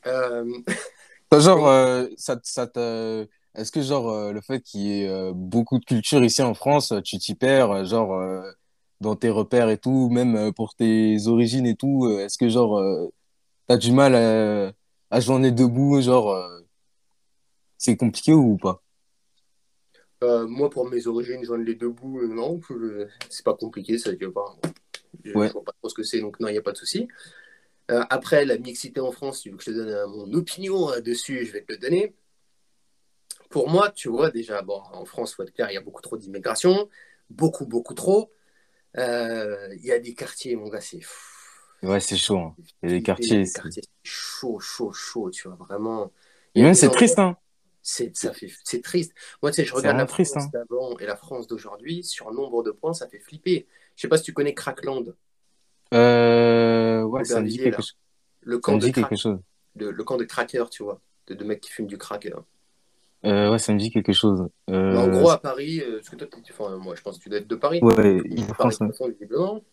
Euh, 0.07 0.45
Genre, 1.39 1.67
euh, 1.67 2.07
ça, 2.17 2.39
ça 2.43 2.67
te... 2.67 3.27
Est-ce 3.55 3.71
que 3.71 3.81
genre 3.81 4.09
euh, 4.09 4.31
le 4.33 4.41
fait 4.41 4.61
qu'il 4.61 4.81
y 4.81 5.03
ait 5.03 5.31
beaucoup 5.33 5.79
de 5.79 5.85
culture 5.85 6.23
ici 6.23 6.41
en 6.43 6.53
France, 6.53 6.93
tu 7.03 7.17
t'y 7.17 7.35
perds, 7.35 7.85
genre 7.85 8.43
dans 9.01 9.15
tes 9.15 9.29
repères 9.29 9.69
et 9.69 9.77
tout, 9.79 10.09
même 10.09 10.53
pour 10.53 10.75
tes 10.75 11.27
origines 11.27 11.65
et 11.67 11.75
tout, 11.75 12.07
est-ce 12.19 12.37
que 12.37 12.49
genre 12.49 12.81
t'as 13.67 13.77
du 13.77 13.91
mal 13.93 14.15
à, 14.15 14.73
à 15.11 15.19
joindre 15.21 15.49
debout, 15.51 16.01
genre 16.01 16.35
c'est 17.79 17.97
compliqué 17.97 18.33
ou 18.33 18.57
pas? 18.57 18.83
Euh, 20.23 20.47
moi, 20.47 20.69
pour 20.69 20.89
mes 20.89 21.07
origines, 21.07 21.43
joindre 21.43 21.63
les 21.63 21.75
deux 21.75 21.89
bouts, 21.89 22.19
euh, 22.21 22.27
non, 22.27 22.59
euh, 22.71 23.07
c'est 23.29 23.45
pas 23.45 23.53
compliqué, 23.53 23.97
ça, 23.97 24.11
je 24.19 24.25
vois, 24.25 24.55
je, 25.23 25.33
Ouais. 25.33 25.47
je 25.47 25.53
vois 25.53 25.63
pas 25.63 25.73
trop 25.73 25.89
ce 25.89 25.93
que 25.95 26.03
c'est, 26.03 26.19
donc 26.21 26.39
non, 26.39 26.47
il 26.47 26.53
n'y 26.53 26.57
a 26.57 26.61
pas 26.63 26.71
de 26.71 26.77
souci. 26.77 27.07
Euh, 27.91 28.03
après, 28.09 28.45
la 28.45 28.57
mixité 28.57 28.99
en 28.99 29.11
France, 29.11 29.41
tu 29.41 29.49
veux 29.51 29.57
que 29.57 29.63
je 29.63 29.71
te 29.71 29.75
donne 29.75 30.09
mon 30.11 30.33
opinion 30.33 30.87
dessus, 31.01 31.45
je 31.45 31.51
vais 31.53 31.61
te 31.61 31.71
le 31.71 31.77
donner. 31.77 32.13
Pour 33.49 33.69
moi, 33.69 33.89
tu 33.91 34.09
vois, 34.09 34.29
déjà, 34.29 34.61
bon, 34.61 34.81
en 34.91 35.05
France, 35.05 35.33
faut 35.33 35.43
être 35.43 35.53
clair, 35.53 35.71
il 35.71 35.75
y 35.75 35.77
a 35.77 35.81
beaucoup 35.81 36.01
trop 36.01 36.17
d'immigration, 36.17 36.89
beaucoup, 37.29 37.65
beaucoup 37.65 37.93
trop. 37.93 38.31
Il 38.95 39.79
y 39.83 39.91
a 39.91 39.99
des 39.99 40.13
quartiers, 40.15 40.55
mon 40.55 40.67
gars, 40.69 40.81
c'est. 40.81 40.99
Ouais, 41.83 41.99
c'est 41.99 42.17
chaud. 42.17 42.39
hein. 42.39 42.55
Il 42.81 42.89
y 42.89 42.93
a 42.93 42.97
des 42.97 43.03
quartiers, 43.03 43.45
c'est- 43.45 43.81
chaud, 44.03 44.59
chaud, 44.59 44.91
chaud, 44.91 45.29
tu 45.29 45.47
vois, 45.47 45.55
vraiment. 45.57 46.11
Et 46.55 46.63
même 46.63 46.73
c'est 46.73 46.89
triste, 46.89 47.19
hein. 47.19 47.37
C'est 47.89 48.13
ça 48.17 48.33
fait 48.33 48.51
c'est 48.65 48.81
triste. 48.83 49.13
Moi, 49.41 49.49
tu 49.51 49.55
sais, 49.55 49.65
je 49.65 49.73
regarde 49.73 49.97
la 49.97 50.05
triste, 50.05 50.33
France 50.33 50.45
hein. 50.47 50.49
d'avant 50.69 50.97
et 50.99 51.05
la 51.05 51.15
France 51.15 51.47
d'aujourd'hui 51.47 52.03
sur 52.03 52.31
nombre 52.33 52.61
de 52.61 52.71
points, 52.71 52.93
ça 52.93 53.07
fait 53.07 53.19
flipper. 53.19 53.65
Je 53.95 54.01
sais 54.01 54.07
pas 54.09 54.17
si 54.17 54.23
tu 54.23 54.33
connais 54.33 54.53
Crackland, 54.53 55.15
Euh, 55.93 57.03
ouais, 57.03 57.23
ça 57.23 57.41
me 57.41 57.47
dit 57.47 57.57
quelque 57.57 57.77
chose. 57.81 57.97
le 58.41 58.59
camp 58.59 58.75
me 58.75 58.79
de 58.81 58.89
quelque 58.89 59.15
chose. 59.15 59.39
de- 59.75 59.87
le 59.89 60.03
camp 60.03 60.17
de 60.17 60.25
crackers, 60.25 60.69
tu 60.69 60.83
vois, 60.83 60.99
de, 61.27 61.33
de 61.33 61.43
mecs 61.45 61.61
qui 61.61 61.71
fument 61.71 61.87
du 61.87 61.97
crack. 61.97 62.25
là. 62.25 62.43
Euh, 63.25 63.51
ouais, 63.51 63.57
ça 63.59 63.73
me 63.73 63.79
dit 63.79 63.89
quelque 63.89 64.11
chose. 64.13 64.47
Euh, 64.69 64.95
en 64.97 65.07
gros, 65.07 65.29
à 65.29 65.39
Paris, 65.39 65.79
euh, 65.81 65.95
parce 65.97 66.09
que 66.09 66.15
toi, 66.17 66.27
t'es- 66.27 66.51
enfin, 66.51 66.75
moi, 66.77 66.93
je 66.95 67.01
pense 67.01 67.17
que 67.17 67.23
tu 67.23 67.29
dois 67.29 67.39
être 67.39 67.47
de 67.47 67.55
Paris. 67.55 67.79
ouais, 67.81 67.95
Paris, 68.57 68.75
façon, 68.75 69.07
visiblement. 69.09 69.63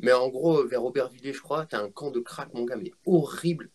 Mais 0.00 0.12
en 0.12 0.28
gros, 0.28 0.66
vers 0.66 0.84
Aubervilliers, 0.84 1.32
je 1.32 1.40
crois, 1.40 1.66
t'as 1.66 1.80
un 1.82 1.90
camp 1.90 2.10
de 2.10 2.20
crack, 2.20 2.52
mon 2.54 2.64
gars, 2.64 2.76
mais 2.76 2.92
horrible. 3.06 3.70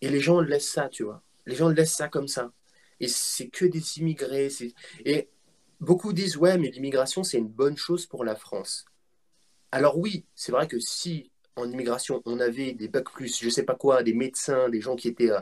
Et 0.00 0.08
les 0.08 0.20
gens 0.20 0.40
laissent 0.40 0.70
ça, 0.70 0.88
tu 0.88 1.02
vois. 1.04 1.20
Les 1.46 1.54
gens 1.56 1.68
laissent 1.68 1.94
ça 1.94 2.08
comme 2.08 2.28
ça. 2.28 2.50
Et 3.00 3.08
c'est 3.08 3.48
que 3.48 3.64
des 3.64 3.98
immigrés. 3.98 4.48
Et 5.04 5.28
beaucoup 5.80 6.12
disent, 6.12 6.36
ouais, 6.36 6.58
mais 6.58 6.70
l'immigration, 6.70 7.24
c'est 7.24 7.38
une 7.38 7.48
bonne 7.48 7.76
chose 7.76 8.06
pour 8.06 8.24
la 8.24 8.36
France. 8.36 8.84
Alors 9.72 9.98
oui, 9.98 10.24
c'est 10.34 10.52
vrai 10.52 10.68
que 10.68 10.78
si 10.78 11.30
en 11.56 11.70
immigration, 11.70 12.22
on 12.24 12.40
avait 12.40 12.72
des 12.72 12.88
bacs 12.88 13.10
plus, 13.12 13.40
je 13.40 13.48
sais 13.48 13.62
pas 13.62 13.74
quoi, 13.74 14.02
des 14.02 14.14
médecins, 14.14 14.68
des 14.68 14.80
gens 14.80 14.96
qui 14.96 15.08
étaient 15.08 15.30
euh, 15.30 15.40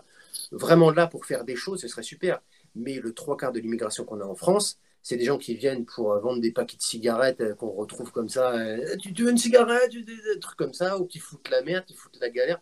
vraiment 0.51 0.91
là 0.91 1.07
pour 1.07 1.25
faire 1.25 1.45
des 1.45 1.57
choses, 1.57 1.81
ce 1.81 1.89
serait 1.89 2.03
super. 2.03 2.41
Mais 2.75 2.99
le 2.99 3.13
trois 3.13 3.37
quarts 3.37 3.53
de 3.53 3.61
l'immigration 3.61 4.05
qu'on 4.05 4.21
a 4.21 4.25
en 4.25 4.35
France, 4.35 4.79
c'est 5.03 5.17
des 5.17 5.25
gens 5.25 5.39
qui 5.39 5.55
viennent 5.55 5.85
pour 5.85 6.13
euh, 6.13 6.21
vendre 6.21 6.41
des 6.41 6.53
paquets 6.53 6.77
de 6.77 6.83
cigarettes 6.83 7.41
euh, 7.41 7.55
qu'on 7.55 7.71
retrouve 7.71 8.13
comme 8.13 8.29
ça. 8.29 8.55
tu, 9.01 9.13
veux 9.23 9.31
une 9.31 9.39
cigarette 9.39 9.93
des 9.93 10.41
trucs 10.41 10.59
comme 10.59 10.75
ça, 10.75 10.99
ou 10.99 11.07
qui 11.07 11.19
foutent 11.19 11.49
la 11.51 11.63
merde, 11.63 11.85
qui 11.87 11.95
foutent 11.95 12.19
la 12.21 12.31
galère. 12.31 12.61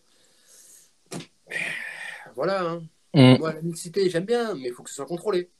Voilà. 2.34 2.62
hein. 2.62 2.82
Mm. 3.14 3.38
Moi, 3.38 3.52
la 3.54 3.62
mixité, 3.62 4.08
j'aime 4.10 4.24
bien, 4.24 4.54
mais 4.54 4.68
il 4.68 4.72
faut 4.72 4.82
que 4.82 4.90
ce 4.90 4.96
soit 4.96 5.06
contrôlé. 5.06 5.50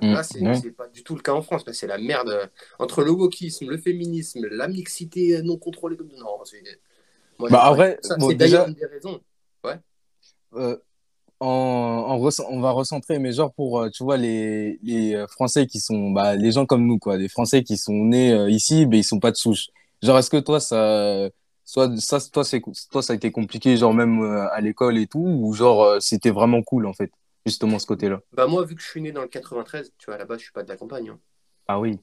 Mm. 0.00 0.12
Là, 0.12 0.22
c'est 0.22 0.40
Ouais. 0.40 0.54
c'est 0.54 0.70
pas 0.70 0.88
du 0.88 1.02
tout 1.02 1.14
le 1.16 1.20
cas 1.22 1.32
en 1.32 1.42
France. 1.42 1.66
Là, 1.66 1.72
c'est 1.72 1.86
la 1.86 1.98
merde. 1.98 2.28
euh, 2.28 2.46
Entre 2.78 3.02
le 3.02 3.10
wokisme, 3.10 3.68
le 3.68 3.76
féminisme, 3.78 4.46
la 4.50 4.68
mixité 4.68 5.36
euh, 5.36 5.42
non 5.42 5.56
contrôlée. 5.58 5.96
Non, 6.18 6.38
c'est. 6.44 6.62
Moi, 7.38 7.50
Bah, 7.50 7.64
après, 7.66 7.98
ça, 8.02 8.16
bon, 8.16 8.28
c'est 8.30 8.34
d'ailleurs 8.36 8.66
déjà- 8.66 8.70
une 8.82 8.88
des 8.88 8.94
raisons. 8.94 9.20
Euh, 10.54 10.76
en, 11.40 11.46
en 11.46 12.18
rec- 12.18 12.40
on 12.48 12.60
va 12.60 12.70
recentrer, 12.70 13.18
mais 13.18 13.32
genre 13.32 13.52
pour, 13.52 13.80
euh, 13.80 13.90
tu 13.90 14.02
vois, 14.02 14.16
les, 14.16 14.78
les 14.82 15.24
Français 15.28 15.66
qui 15.66 15.78
sont, 15.78 16.10
bah, 16.10 16.34
les 16.36 16.50
gens 16.52 16.64
comme 16.66 16.86
nous, 16.86 16.98
quoi, 16.98 17.16
les 17.18 17.28
Français 17.28 17.62
qui 17.62 17.76
sont 17.76 17.92
nés 17.92 18.32
euh, 18.32 18.50
ici, 18.50 18.86
mais 18.86 18.98
ils 19.00 19.04
sont 19.04 19.20
pas 19.20 19.30
de 19.30 19.36
souche. 19.36 19.66
Genre, 20.02 20.18
est-ce 20.18 20.30
que 20.30 20.38
toi, 20.38 20.58
ça, 20.58 21.28
soit, 21.68 21.94
ça, 22.00 22.18
toi, 22.32 22.44
c'est, 22.44 22.62
toi, 22.90 23.02
ça 23.02 23.12
a 23.12 23.16
été 23.16 23.30
compliqué, 23.30 23.76
genre 23.76 23.92
même 23.92 24.22
euh, 24.22 24.48
à 24.52 24.60
l'école 24.62 24.96
et 24.96 25.06
tout, 25.06 25.18
ou 25.18 25.52
genre, 25.52 25.84
euh, 25.84 26.00
c'était 26.00 26.30
vraiment 26.30 26.62
cool, 26.62 26.86
en 26.86 26.94
fait, 26.94 27.12
justement, 27.44 27.78
ce 27.78 27.86
côté-là? 27.86 28.22
Bah, 28.32 28.46
moi, 28.46 28.64
vu 28.64 28.74
que 28.74 28.80
je 28.80 28.86
suis 28.88 29.02
né 29.02 29.12
dans 29.12 29.20
le 29.20 29.28
93, 29.28 29.92
tu 29.98 30.06
vois, 30.06 30.24
base, 30.24 30.38
je 30.38 30.44
suis 30.44 30.52
pas 30.52 30.62
de 30.62 30.68
la 30.70 30.78
campagne. 30.78 31.10
hein. 31.10 31.18
Ah 31.66 31.78
oui. 31.78 31.98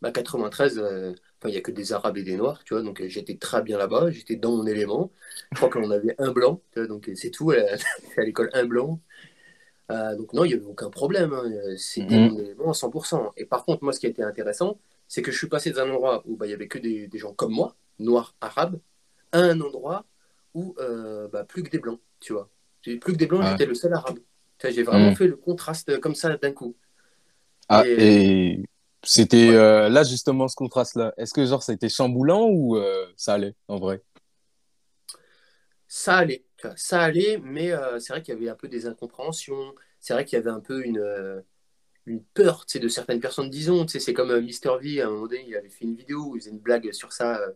Bah, 0.00 0.12
93, 0.12 0.78
euh, 0.78 1.14
il 1.46 1.50
y 1.50 1.56
a 1.56 1.60
que 1.60 1.72
des 1.72 1.92
Arabes 1.92 2.16
et 2.16 2.22
des 2.22 2.36
Noirs, 2.36 2.62
tu 2.64 2.74
vois, 2.74 2.82
donc 2.84 3.02
j'étais 3.08 3.36
très 3.36 3.60
bien 3.62 3.76
là-bas, 3.76 4.12
j'étais 4.12 4.36
dans 4.36 4.56
mon 4.56 4.66
élément. 4.66 5.10
Je 5.50 5.56
crois 5.56 5.68
qu'on 5.68 5.90
avait 5.90 6.14
un 6.18 6.30
blanc, 6.30 6.60
tu 6.72 6.78
vois, 6.78 6.86
donc 6.86 7.10
c'est 7.16 7.30
tout. 7.30 7.50
À, 8.16 8.22
l'école, 8.22 8.50
un 8.52 8.66
blanc. 8.66 9.00
Euh, 9.90 10.16
donc 10.16 10.32
non, 10.32 10.44
il 10.44 10.48
n'y 10.48 10.54
avait 10.54 10.64
aucun 10.64 10.90
problème. 10.90 11.32
Hein. 11.32 11.44
C'était 11.76 12.54
bon 12.56 12.70
à 12.70 12.74
100%. 12.74 13.32
Et 13.36 13.46
par 13.46 13.64
contre, 13.64 13.82
moi, 13.82 13.92
ce 13.92 13.98
qui 14.00 14.06
a 14.06 14.10
été 14.10 14.22
intéressant, 14.22 14.78
c'est 15.08 15.22
que 15.22 15.32
je 15.32 15.38
suis 15.38 15.48
passé 15.48 15.70
dans 15.72 15.80
un 15.82 15.90
endroit 15.90 16.22
où 16.26 16.36
bah, 16.36 16.46
il 16.46 16.50
y 16.50 16.54
avait 16.54 16.68
que 16.68 16.78
des, 16.78 17.08
des 17.08 17.18
gens 17.18 17.32
comme 17.32 17.52
moi, 17.52 17.74
noirs, 17.98 18.34
arabes, 18.40 18.78
à 19.32 19.38
un 19.40 19.60
endroit 19.60 20.06
où 20.54 20.74
euh, 20.80 21.28
bah, 21.28 21.44
plus 21.44 21.62
que 21.62 21.70
des 21.70 21.78
blancs, 21.78 22.00
tu 22.20 22.32
vois. 22.32 22.50
Plus 22.82 23.00
que 23.00 23.12
des 23.12 23.26
blancs, 23.26 23.44
Ah, 23.44 23.46
j'étais 23.46 23.66
le 23.66 23.74
seul 23.74 23.92
arabe. 23.94 24.18
J'ai 24.64 24.82
vraiment 24.82 25.12
mhm. 25.12 25.14
fait 25.14 25.26
le 25.28 25.36
contraste 25.36 26.00
comme 26.00 26.14
ça 26.14 26.36
d'un 26.36 26.52
coup. 26.52 26.76
Ah, 27.68 27.86
Et 27.96 27.98
et 27.98 28.62
c'était 29.04 29.50
ouais, 29.50 29.54
euh, 29.54 29.88
là 29.88 30.02
justement 30.04 30.48
ce 30.48 30.56
contraste-là. 30.56 31.12
Est-ce 31.18 31.32
que 31.34 31.44
genre 31.44 31.62
c'était 31.62 31.88
chamboulant 31.88 32.46
ou 32.48 32.76
euh, 32.76 33.06
ça 33.16 33.34
allait 33.34 33.54
en 33.68 33.78
vrai? 33.78 34.02
ça 35.86 36.16
allait, 36.18 36.44
ça 36.76 37.00
allait, 37.02 37.38
mais 37.38 37.72
c'est 38.00 38.12
vrai 38.12 38.22
qu'il 38.22 38.34
y 38.34 38.36
avait 38.36 38.48
un 38.50 38.54
peu 38.54 38.68
des 38.68 38.86
incompréhensions. 38.86 39.74
C'est 40.00 40.12
vrai 40.14 40.24
qu'il 40.24 40.36
y 40.36 40.40
avait 40.40 40.50
un 40.50 40.60
peu 40.60 40.84
une, 40.84 41.42
une 42.06 42.24
peur, 42.24 42.66
de 42.74 42.88
certaines 42.88 43.20
personnes, 43.20 43.50
disons. 43.50 43.86
C'est 43.88 44.14
comme 44.14 44.38
Mister 44.40 44.70
V, 44.80 45.00
à 45.02 45.06
un 45.08 45.10
moment 45.10 45.26
donné, 45.26 45.44
il 45.48 45.56
avait 45.56 45.68
fait 45.70 45.84
une 45.84 45.96
vidéo 45.96 46.26
où 46.30 46.36
il 46.36 46.40
faisait 46.40 46.50
une 46.52 46.58
blague 46.60 46.92
sur 46.92 47.12
ça. 47.12 47.38
euh, 47.40 47.52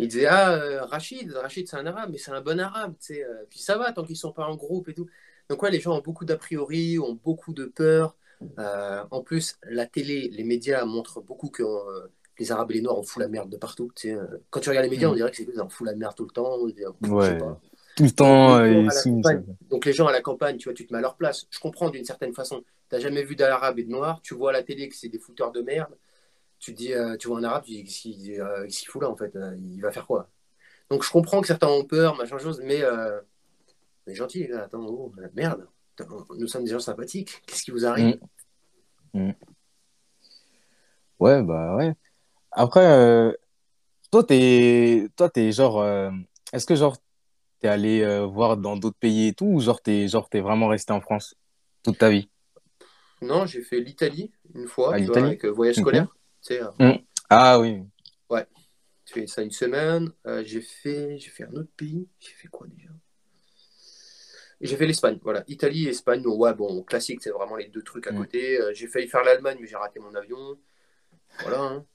Il 0.00 0.08
disait, 0.08 0.26
ah, 0.26 0.52
euh, 0.54 0.84
Rachid, 0.84 1.32
Rachid 1.32 1.68
c'est 1.68 1.76
un 1.76 1.86
arabe, 1.86 2.10
mais 2.12 2.18
c'est 2.18 2.30
un 2.32 2.40
bon 2.40 2.58
arabe, 2.58 2.94
tu 3.00 3.14
sais. 3.14 3.24
euh, 3.24 3.44
puis 3.50 3.58
ça 3.58 3.76
va 3.78 3.92
tant 3.92 4.04
qu'ils 4.04 4.16
sont 4.16 4.32
pas 4.32 4.46
en 4.46 4.56
groupe 4.56 4.88
et 4.88 4.94
tout. 4.94 5.06
Donc 5.48 5.62
ouais, 5.62 5.70
les 5.70 5.80
gens 5.80 5.96
ont 5.96 6.00
beaucoup 6.02 6.24
d'a 6.24 6.36
priori, 6.36 6.98
ont 6.98 7.18
beaucoup 7.22 7.52
de 7.52 7.66
peur. 7.66 8.16
Euh, 8.58 9.04
en 9.10 9.20
plus, 9.22 9.56
la 9.68 9.86
télé, 9.86 10.28
les 10.32 10.44
médias 10.44 10.84
montrent 10.84 11.20
beaucoup 11.20 11.48
que 11.50 11.62
euh, 11.62 12.08
les 12.38 12.50
Arabes 12.52 12.70
et 12.70 12.74
les 12.74 12.80
Noirs 12.82 12.98
ont 12.98 13.02
foutu 13.02 13.20
la 13.20 13.28
merde 13.28 13.50
de 13.50 13.56
partout. 13.58 13.90
tu 13.94 14.08
sais. 14.10 14.16
Quand 14.48 14.60
tu 14.60 14.70
regardes 14.70 14.84
les 14.86 14.90
médias, 14.90 15.08
on 15.08 15.10
Mhm. 15.10 15.16
dirait 15.16 15.30
que 15.30 15.36
c'est 15.36 15.44
eux, 15.48 15.52
ils 15.54 15.60
en 15.60 15.68
foutent 15.68 15.86
la 15.88 15.94
merde 15.94 16.14
tout 16.16 16.24
le 16.24 16.30
temps. 16.30 16.56
Je 16.66 16.72
sais 16.72 17.10
Ouais, 17.10 17.36
pas. 17.38 17.60
tout 17.96 18.04
le 18.04 18.10
temps 18.12 18.62
les 18.62 18.86
et 18.86 18.90
sous 18.90 19.20
donc 19.68 19.84
les 19.84 19.92
gens 19.92 20.06
à 20.06 20.12
la 20.12 20.22
campagne, 20.22 20.56
tu 20.56 20.64
vois, 20.68 20.74
tu 20.74 20.86
te 20.86 20.92
mets 20.92 20.98
à 21.00 21.02
leur 21.02 21.16
place. 21.16 21.46
Je 21.50 21.58
comprends 21.60 21.90
d'une 21.90 22.04
certaine 22.04 22.32
façon. 22.32 22.62
Tu 22.88 22.96
n'as 22.96 23.00
jamais 23.00 23.22
vu 23.24 23.36
d'arabe 23.36 23.78
et 23.78 23.84
de 23.84 23.90
noir, 23.90 24.20
tu 24.22 24.34
vois 24.34 24.50
à 24.50 24.52
la 24.54 24.62
télé 24.62 24.88
que 24.88 24.96
c'est 24.96 25.08
des 25.10 25.18
fouteurs 25.18 25.52
de 25.52 25.60
merde. 25.60 25.92
Tu 26.60 26.74
dis, 26.74 26.92
euh, 26.92 27.16
tu 27.16 27.28
vois 27.28 27.38
un 27.38 27.44
arabe, 27.44 27.64
tu 27.64 27.70
dis, 27.72 27.84
qu'est-ce 27.84 28.00
qu'il 28.02 28.40
euh, 28.40 28.68
fout 28.88 29.02
là 29.02 29.08
en 29.10 29.16
fait 29.16 29.34
Euh, 29.36 29.56
Il 29.58 29.80
va 29.80 29.90
faire 29.92 30.06
quoi? 30.06 30.28
Donc 30.90 31.04
je 31.04 31.10
comprends 31.10 31.40
que 31.40 31.46
certains 31.46 31.68
ont 31.68 31.84
peur, 31.84 32.16
machin 32.16 32.38
chose, 32.38 32.60
mais, 32.64 32.82
euh, 32.82 33.20
mais 34.06 34.14
gentil 34.14 34.40
les 34.40 34.48
gars, 34.48 34.64
attends, 34.64 34.84
oh, 34.86 35.12
merde. 35.34 35.66
Nous 36.38 36.48
sommes 36.48 36.64
des 36.64 36.70
gens 36.70 36.80
sympathiques. 36.80 37.42
Qu'est-ce 37.46 37.62
qui 37.64 37.70
vous 37.70 37.86
arrive? 37.86 38.18
Mhm. 39.14 39.24
Mhm. 39.28 39.34
Ouais, 41.18 41.42
bah 41.42 41.76
ouais. 41.76 41.94
Après, 42.52 42.86
euh, 42.86 43.32
toi 44.10 44.24
t'es 44.24 45.08
toi 45.16 45.30
t'es 45.30 45.52
genre 45.52 45.84
est-ce 46.52 46.66
que 46.66 46.74
genre 46.76 46.96
t'es 47.60 47.68
allé 47.68 48.04
voir 48.26 48.56
dans 48.56 48.76
d'autres 48.76 48.98
pays 48.98 49.28
et 49.28 49.34
tout 49.34 49.46
ou 49.46 49.60
genre 49.60 49.82
t'es 49.82 50.08
genre 50.08 50.28
t'es 50.30 50.40
vraiment 50.40 50.68
resté 50.68 50.92
en 50.92 51.00
France 51.00 51.34
toute 51.82 51.98
ta 51.98 52.10
vie? 52.10 52.30
Non, 53.22 53.44
j'ai 53.46 53.62
fait 53.62 53.80
l'Italie 53.80 54.32
une 54.54 54.66
fois, 54.66 54.98
tu 54.98 55.06
vois, 55.06 55.26
avec 55.26 55.44
euh, 55.44 55.50
voyage 55.50 55.76
scolaire. 55.76 56.08
Sais, 56.40 56.62
euh, 56.62 56.70
Mhm. 56.78 56.98
Ah 57.28 57.58
oui. 57.60 57.82
ouais, 58.30 58.46
j'ai 59.06 59.14
fait 59.22 59.26
ça 59.26 59.42
une 59.42 59.50
semaine. 59.50 60.10
Euh, 60.26 60.42
j'ai 60.44 60.60
fait, 60.60 61.18
j'ai 61.18 61.30
fait 61.30 61.44
un 61.44 61.52
autre 61.54 61.70
pays. 61.76 62.08
J'ai 62.18 62.32
fait 62.32 62.48
quoi 62.48 62.66
déjà? 62.66 62.90
J'ai 64.62 64.76
fait 64.76 64.86
l'Espagne, 64.86 65.18
voilà. 65.22 65.42
Italie 65.48 65.86
et 65.86 65.90
Espagne, 65.90 66.22
ouais, 66.26 66.52
bon, 66.52 66.82
classique, 66.82 67.20
c'est 67.22 67.30
vraiment 67.30 67.56
les 67.56 67.68
deux 67.68 67.82
trucs 67.82 68.06
à 68.06 68.12
Mhm. 68.12 68.18
côté. 68.18 68.60
Euh, 68.60 68.72
j'ai 68.74 68.88
failli 68.88 69.08
faire 69.08 69.24
l'Allemagne, 69.24 69.56
mais 69.60 69.66
j'ai 69.66 69.76
raté 69.76 70.00
mon 70.00 70.14
avion. 70.14 70.58
Voilà. 71.42 71.60
hein. 71.60 71.86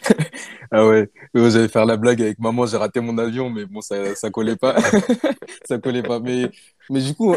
Ah 0.70 0.86
ouais, 0.86 1.10
vous 1.32 1.56
allez 1.56 1.68
faire 1.68 1.86
la 1.86 1.96
blague 1.96 2.20
avec 2.20 2.38
maman, 2.38 2.66
j'ai 2.66 2.76
raté 2.76 3.00
mon 3.00 3.16
avion, 3.16 3.48
mais 3.48 3.64
bon, 3.64 3.80
ça, 3.80 4.14
ça 4.14 4.30
collait 4.30 4.56
pas. 4.56 4.76
Ça 5.64 5.78
collait 5.78 6.02
pas. 6.02 6.20
Mais, 6.20 6.50
mais 6.90 7.00
du 7.00 7.14
coup, 7.14 7.34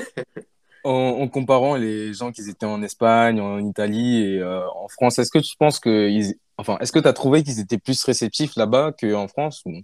en, 0.83 0.91
en 0.91 1.27
comparant 1.27 1.75
les 1.75 2.13
gens 2.13 2.31
qui 2.31 2.47
étaient 2.49 2.65
en 2.65 2.81
Espagne, 2.81 3.39
en 3.39 3.59
Italie 3.59 4.23
et 4.23 4.39
euh, 4.39 4.67
en 4.75 4.87
France, 4.87 5.19
est-ce 5.19 5.31
que 5.31 5.39
tu 5.39 5.55
penses 5.57 5.79
que 5.79 6.09
ils... 6.09 6.35
enfin, 6.57 6.77
est-ce 6.79 6.91
que 6.91 6.99
tu 6.99 7.07
as 7.07 7.13
trouvé 7.13 7.43
qu'ils 7.43 7.59
étaient 7.59 7.77
plus 7.77 8.03
réceptifs 8.03 8.55
là-bas 8.55 8.93
qu'en 8.99 9.27
France 9.27 9.61
ou... 9.65 9.81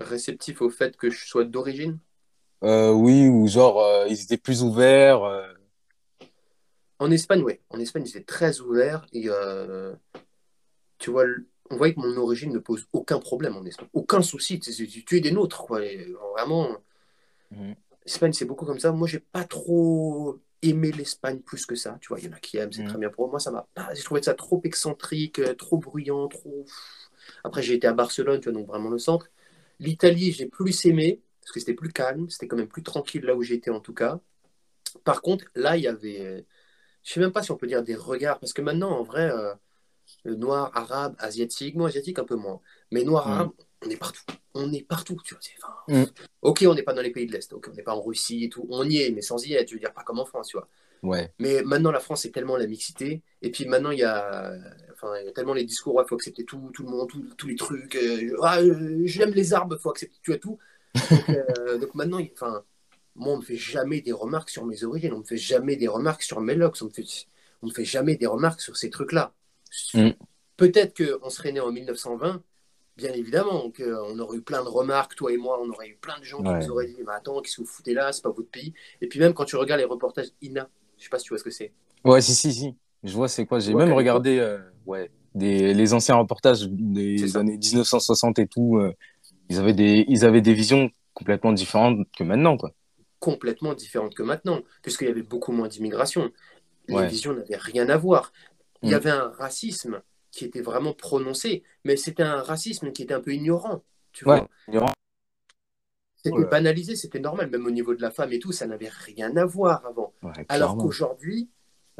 Réceptif 0.00 0.62
au 0.62 0.70
fait 0.70 0.96
que 0.96 1.10
je 1.10 1.26
sois 1.26 1.44
d'origine? 1.44 1.98
Euh, 2.64 2.92
oui, 2.92 3.28
ou 3.28 3.46
genre 3.48 3.80
euh, 3.80 4.06
ils 4.08 4.22
étaient 4.22 4.36
plus 4.36 4.62
ouverts. 4.62 5.22
En 6.98 7.10
Espagne, 7.10 7.42
ouais. 7.42 7.60
En 7.70 7.78
Espagne, 7.78 8.04
ils 8.06 8.10
étaient 8.10 8.24
très 8.24 8.60
ouverts. 8.60 9.06
Et 9.12 9.28
tu 10.98 11.10
vois, 11.10 11.24
on 11.70 11.76
voyait 11.76 11.94
que 11.94 12.00
mon 12.00 12.16
origine 12.16 12.52
ne 12.52 12.58
pose 12.58 12.86
aucun 12.92 13.18
problème 13.18 13.56
en 13.56 13.64
Espagne. 13.64 13.88
Aucun 13.92 14.22
souci. 14.22 14.60
Tu, 14.60 15.16
es 15.16 15.20
des 15.20 15.32
nôtres, 15.32 15.64
quoi. 15.64 15.84
Et 15.84 16.12
vraiment, 16.32 16.76
Mhm. 17.50 17.74
l'Espagne, 18.08 18.32
c'est 18.32 18.44
beaucoup 18.46 18.66
comme 18.66 18.78
ça. 18.80 18.92
Moi, 18.92 19.08
j'ai 19.08 19.20
pas 19.20 19.44
trop 19.44 20.40
aimé 20.62 20.92
l'Espagne 20.92 21.40
plus 21.40 21.66
que 21.66 21.76
ça. 21.76 21.98
Tu 22.00 22.08
vois, 22.08 22.18
il 22.20 22.26
y 22.26 22.28
en 22.28 22.32
a 22.32 22.40
qui 22.40 22.56
aiment, 22.58 22.72
c'est 22.72 22.84
très 22.84 22.98
Mhm. 22.98 23.00
bien 23.00 23.10
pour 23.10 23.26
moi. 23.26 23.32
Moi, 23.32 23.40
ça 23.40 23.50
m'a 23.52 23.66
pas. 23.74 23.94
J'ai 23.94 24.02
trouvé 24.02 24.22
ça 24.22 24.34
trop 24.34 24.60
excentrique, 24.64 25.38
euh, 25.40 25.54
trop 25.54 25.78
bruyant, 25.78 26.28
trop. 26.28 26.64
Après, 27.44 27.62
j'ai 27.62 27.74
été 27.74 27.86
à 27.86 27.92
Barcelone, 27.94 28.40
tu 28.40 28.50
vois, 28.50 28.58
donc 28.58 28.68
vraiment 28.68 28.90
le 28.90 28.98
centre. 28.98 29.28
L'Italie, 29.80 30.32
j'ai 30.32 30.46
plus 30.46 30.86
aimé 30.86 31.22
parce 31.42 31.52
que 31.52 31.60
c'était 31.60 31.74
plus 31.74 31.92
calme, 31.92 32.28
c'était 32.30 32.48
quand 32.48 32.56
même 32.56 32.68
plus 32.68 32.82
tranquille 32.82 33.24
là 33.24 33.36
où 33.36 33.42
j'étais 33.42 33.70
en 33.70 33.80
tout 33.80 33.94
cas. 33.94 34.20
Par 35.04 35.22
contre, 35.22 35.44
là, 35.54 35.76
il 35.76 35.82
y 35.82 35.88
avait. 35.88 36.46
Je 37.04 37.12
sais 37.14 37.20
même 37.20 37.32
pas 37.32 37.42
si 37.42 37.52
on 37.52 37.56
peut 37.56 37.66
dire 37.68 37.82
des 37.82 37.96
regards, 37.96 38.40
parce 38.40 38.52
que 38.54 38.62
maintenant, 38.62 38.90
en 38.92 39.02
vrai, 39.04 39.30
euh, 39.30 39.54
le 40.24 40.36
noir, 40.36 40.72
arabe, 40.76 41.16
asiatique, 41.18 41.76
moi, 41.76 41.88
asiatique 41.88 42.18
un 42.18 42.24
peu 42.24 42.36
moins, 42.36 42.60
mais 42.90 43.04
noir, 43.04 43.28
arabe, 43.28 43.50
on 43.84 43.90
est 43.90 43.96
partout. 43.96 44.22
On 44.54 44.72
est 44.72 44.82
partout, 44.82 45.16
tu 45.24 45.34
vois. 45.34 45.40
enfin, 45.58 45.74
Mhm. 45.88 46.06
ok, 46.42 46.64
on 46.68 46.74
n'est 46.74 46.82
pas 46.82 46.94
dans 46.94 47.02
les 47.02 47.10
pays 47.12 47.26
de 47.26 47.32
l'Est, 47.32 47.52
ok, 47.52 47.68
on 47.70 47.74
n'est 47.74 47.82
pas 47.82 47.94
en 47.94 48.02
Russie 48.02 48.44
et 48.44 48.48
tout, 48.48 48.66
on 48.70 48.88
y 48.88 48.98
est, 48.98 49.10
mais 49.10 49.22
sans 49.22 49.44
y 49.46 49.54
être, 49.54 49.68
je 49.68 49.74
veux 49.74 49.80
dire, 49.80 49.92
pas 49.92 50.02
comme 50.02 50.18
en 50.18 50.24
France, 50.24 50.48
tu 50.48 50.56
vois. 50.56 50.68
Ouais. 51.02 51.32
Mais 51.38 51.62
maintenant, 51.62 51.92
la 51.92 52.00
France, 52.00 52.22
c'est 52.22 52.32
tellement 52.32 52.56
la 52.56 52.66
mixité. 52.66 53.22
Et 53.40 53.50
puis 53.52 53.66
maintenant, 53.66 53.92
il 53.92 54.00
y 54.00 54.02
a, 54.04 54.52
enfin, 54.94 55.16
il 55.20 55.26
y 55.26 55.28
a 55.28 55.32
tellement 55.32 55.54
les 55.54 55.64
discours, 55.64 56.02
il 56.04 56.08
faut 56.08 56.16
accepter 56.16 56.44
tout, 56.44 56.70
tout 56.74 56.82
le 56.82 56.90
monde, 56.90 57.08
tous 57.36 57.46
les 57.46 57.54
trucs. 57.54 57.94
euh, 57.94 58.36
ah, 58.42 58.58
euh, 58.60 59.02
j'aime 59.04 59.30
les 59.30 59.52
arbres, 59.54 59.76
il 59.78 59.80
faut 59.80 59.90
accepter 59.90 60.18
tu 60.22 60.32
as 60.32 60.38
tout. 60.38 60.58
Donc, 61.10 61.28
euh, 61.30 61.78
donc 61.78 61.94
maintenant, 61.94 62.18
enfin, 62.32 62.64
moi, 63.14 63.34
on 63.34 63.36
me 63.38 63.42
fait 63.42 63.56
jamais 63.56 64.00
des 64.00 64.12
remarques 64.12 64.50
sur 64.50 64.66
mes 64.66 64.82
origines, 64.82 65.12
on 65.12 65.18
me 65.20 65.24
fait 65.24 65.36
jamais 65.36 65.76
des 65.76 65.88
remarques 65.88 66.22
sur 66.24 66.40
mes 66.40 66.56
locks, 66.56 66.78
on 66.82 66.86
me 66.86 66.90
fait, 66.90 67.04
on 67.62 67.68
me 67.68 67.72
fait 67.72 67.84
jamais 67.84 68.16
des 68.16 68.26
remarques 68.26 68.60
sur 68.60 68.76
ces 68.76 68.90
trucs-là. 68.90 69.32
Mhm. 69.94 70.14
Peut-être 70.56 70.96
qu'on 71.20 71.30
serait 71.30 71.52
né 71.52 71.60
en 71.60 71.70
1920, 71.70 72.42
bien 72.98 73.12
évidemment, 73.14 73.70
qu'on 73.70 74.18
aurait 74.18 74.36
eu 74.38 74.42
plein 74.42 74.62
de 74.62 74.68
remarques, 74.68 75.14
toi 75.14 75.32
et 75.32 75.38
moi, 75.38 75.58
on 75.62 75.70
aurait 75.70 75.88
eu 75.88 75.96
plein 75.96 76.18
de 76.18 76.24
gens 76.24 76.42
qui 76.42 76.50
Ouais. 76.50 76.58
nous 76.58 76.70
auraient 76.70 76.88
dit, 76.88 76.96
mais 77.06 77.12
attends, 77.12 77.40
qu'est-ce 77.40 77.56
que 77.56 77.62
vous 77.62 77.66
foutez 77.66 77.94
là, 77.94 78.12
c'est 78.12 78.22
pas 78.22 78.30
votre 78.30 78.50
pays. 78.50 78.74
Et 79.00 79.06
puis 79.08 79.20
même 79.20 79.32
quand 79.34 79.46
tu 79.46 79.56
regardes 79.56 79.80
les 79.80 79.86
reportages 79.86 80.28
INA, 80.42 80.68
je 80.98 81.04
sais 81.04 81.08
pas 81.08 81.18
si 81.18 81.24
tu 81.26 81.30
vois 81.30 81.38
ce 81.38 81.44
que 81.44 81.50
c'est. 81.50 81.72
Ouais, 82.04 82.20
si, 82.20 82.34
si, 82.34 82.52
si. 82.52 82.74
Je 83.04 83.12
vois 83.14 83.28
c'est 83.28 83.46
quoi. 83.46 83.60
J'ai 83.60 83.74
même 83.74 83.92
regardé 83.92 84.38
euh, 84.40 84.58
ouais, 84.86 85.10
des, 85.34 85.72
les 85.72 85.94
anciens 85.94 86.16
reportages 86.16 86.66
des 86.68 87.36
années 87.36 87.56
1960 87.56 88.38
et 88.40 88.46
tout. 88.48 88.78
euh, 88.78 88.92
ils 89.48 89.58
avaient 89.58 89.72
des, 89.74 90.04
ils 90.08 90.24
avaient 90.26 90.42
des 90.42 90.52
visions 90.54 90.90
complètement 91.14 91.52
différentes 91.52 92.06
que 92.16 92.24
maintenant, 92.24 92.56
quoi. 92.56 92.72
complètement 93.20 93.74
différente 93.74 94.14
que 94.14 94.22
maintenant, 94.22 94.60
puisqu'il 94.82 95.08
y 95.08 95.10
avait 95.10 95.22
beaucoup 95.22 95.52
moins 95.52 95.68
d'immigration. 95.68 96.30
Les 96.88 96.96
Ouais. 96.96 97.06
visions 97.06 97.32
n'avaient 97.34 97.56
rien 97.56 97.88
à 97.88 97.96
voir. 97.96 98.32
Il 98.82 98.90
y 98.90 98.92
Mm. 98.92 98.94
avait 98.96 99.10
un 99.10 99.28
racisme 99.38 100.02
qui 100.38 100.44
était 100.44 100.60
vraiment 100.62 100.94
prononcé, 100.94 101.62
mais 101.84 101.96
c'était 101.96 102.22
un 102.22 102.42
racisme 102.42 102.92
qui 102.92 103.02
était 103.02 103.14
un 103.14 103.20
peu 103.20 103.32
ignorant, 103.34 103.82
tu 104.12 104.24
Ouais. 104.24 104.38
vois. 104.38 104.48
ignorant, 104.68 104.92
C'était 106.16 106.38
euh, 106.38 106.46
banalisé, 106.46 106.96
c'était 106.96 107.20
normal, 107.20 107.50
même 107.50 107.66
au 107.66 107.70
niveau 107.70 107.94
de 107.94 108.02
la 108.02 108.10
femme 108.10 108.32
et 108.32 108.38
tout, 108.38 108.52
ça 108.52 108.66
n'avait 108.66 108.88
rien 108.88 109.36
à 109.36 109.44
voir 109.44 109.84
avant. 109.86 110.12
ouais, 110.22 110.44
Alors 110.48 110.76
qu'aujourd'hui, 110.76 111.48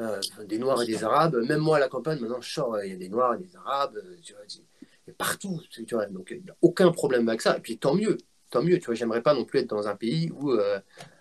euh, 0.00 0.20
des 0.46 0.58
Noirs 0.58 0.82
et 0.82 0.86
des 0.86 1.02
Arabes, 1.04 1.36
même 1.48 1.60
moi 1.60 1.76
à 1.76 1.80
la 1.80 1.88
campagne, 1.88 2.20
maintenant 2.20 2.40
je 2.40 2.52
sors, 2.52 2.74
euh, 2.74 2.86
il 2.86 2.92
y 2.92 2.94
a 2.94 2.98
des 2.98 3.08
Noirs 3.08 3.34
et 3.34 3.38
des 3.38 3.56
Arabes, 3.56 3.96
euh, 3.96 4.16
tu 4.22 4.32
vois, 4.34 4.42
et 5.08 5.12
partout, 5.12 5.60
tu 5.70 5.84
vois, 5.94 6.06
donc 6.06 6.28
il 6.30 6.42
n'y 6.44 6.50
a 6.50 6.56
aucun 6.62 6.90
problème 6.92 7.28
avec 7.28 7.40
ça. 7.40 7.56
Et 7.56 7.60
puis 7.60 7.78
tant 7.78 7.94
mieux, 7.94 8.18
tant 8.50 8.62
mieux, 8.62 8.78
tu 8.78 8.86
vois, 8.86 8.94
j'aimerais 8.94 9.22
pas 9.22 9.34
non 9.34 9.44
plus 9.44 9.60
être 9.60 9.68
dans 9.70 9.88
un 9.88 9.96
pays 9.96 10.30
où, 10.32 10.52
euh, 10.52 10.80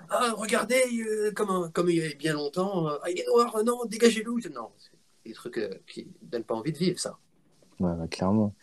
ah, 0.09 0.33
regardez, 0.37 0.83
euh, 1.07 1.31
comme, 1.33 1.89
il 1.89 1.95
y 1.97 2.05
a 2.05 2.13
bien 2.15 2.33
longtemps, 2.33 2.87
euh, 2.89 2.97
ah, 3.03 3.09
il 3.09 3.19
est 3.19 3.25
noir, 3.27 3.63
non, 3.63 3.85
dégagez-le. 3.85 4.31
Non, 4.53 4.69
des 5.27 5.33
trucs 5.33 5.57
euh, 5.57 5.69
qui 5.87 6.07
ne 6.23 6.29
donnent 6.29 6.43
pas 6.43 6.55
envie 6.55 6.71
de 6.71 6.77
vivre, 6.77 6.99
ça. 6.99 7.17
Ouais, 7.79 8.07
clairement. 8.09 8.53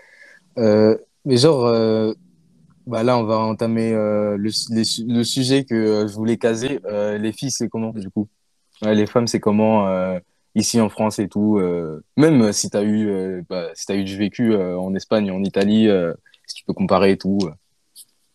Euh, 0.59 0.97
mais 1.25 1.37
genre, 1.37 1.67
euh, 1.67 2.13
bah 2.87 3.03
là, 3.03 3.19
on 3.19 3.25
va 3.25 3.39
entamer 3.39 3.93
euh, 3.93 4.37
le, 4.37 4.51
les 4.71 4.83
le 5.07 5.25
sujet 5.25 5.65
que 5.65 6.07
je 6.07 6.15
voulais 6.15 6.37
caser. 6.37 6.81
Les 6.91 7.33
filles, 7.33 7.51
c'est 7.51 7.69
comment, 7.69 7.91
du 7.91 8.11
coup? 8.11 8.29
Ouais, 8.83 8.95
les 8.95 9.07
femmes, 9.07 9.27
c'est 9.27 9.41
comment 9.41 9.89
ici 10.55 10.81
en 10.81 10.89
France 10.89 11.19
et 11.19 11.29
tout? 11.29 11.61
même 12.17 12.53
si 12.53 12.71
t'as 12.71 12.83
eu, 12.83 13.09
euh, 13.09 13.43
bah, 13.49 13.71
si 13.75 13.87
t'as 13.87 13.97
eu 13.97 14.05
du 14.05 14.17
vécu 14.17 14.55
en 14.55 14.95
Espagne, 14.95 15.31
en 15.31 15.43
Italie, 15.43 15.89
si 16.47 16.55
tu 16.57 16.65
peux 16.65 16.75
comparer 16.75 17.13
et 17.13 17.19
tout. 17.19 17.39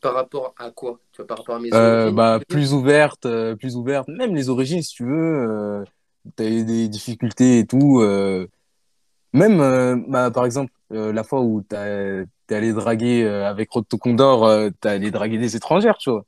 Par 0.02 0.14
rapport 0.14 0.54
à 0.58 0.72
quoi? 0.72 1.00
Tu 1.12 1.18
vois, 1.18 1.28
par 1.28 1.38
rapport 1.40 1.56
à 1.56 1.60
mes 1.60 1.74
origines, 1.74 2.10
tu 2.10 2.16
bah, 2.16 2.40
plus 2.48 2.74
ouverte, 2.74 3.28
plus 3.60 3.76
ouverte. 3.76 4.08
Même 4.08 4.34
les 4.34 4.50
origines, 4.50 4.82
si 4.82 4.94
tu 4.96 5.06
veux. 5.06 5.84
Euh, 6.28 6.32
t'as 6.36 6.46
eu 6.46 6.64
des 6.64 6.88
difficultés 6.88 7.60
et 7.60 7.66
tout. 7.66 8.00
euh, 8.02 8.48
même, 9.34 9.62
euh, 9.62 9.96
bah, 10.08 10.32
par 10.32 10.46
exemple, 10.46 10.72
euh, 10.92 11.14
la 11.14 11.24
fois 11.24 11.42
où 11.42 11.62
t'as, 11.62 12.24
t'es 12.48 12.56
allé 12.56 12.74
draguer 12.74 13.26
avec 13.28 13.72
Rod 13.72 13.86
Condor, 13.88 14.46
euh, 14.46 14.70
t'es 14.82 14.90
allé 14.90 15.12
draguer 15.12 15.38
des 15.38 15.56
étrangères, 15.56 15.98
tu 15.98 16.10
vois. 16.10 16.26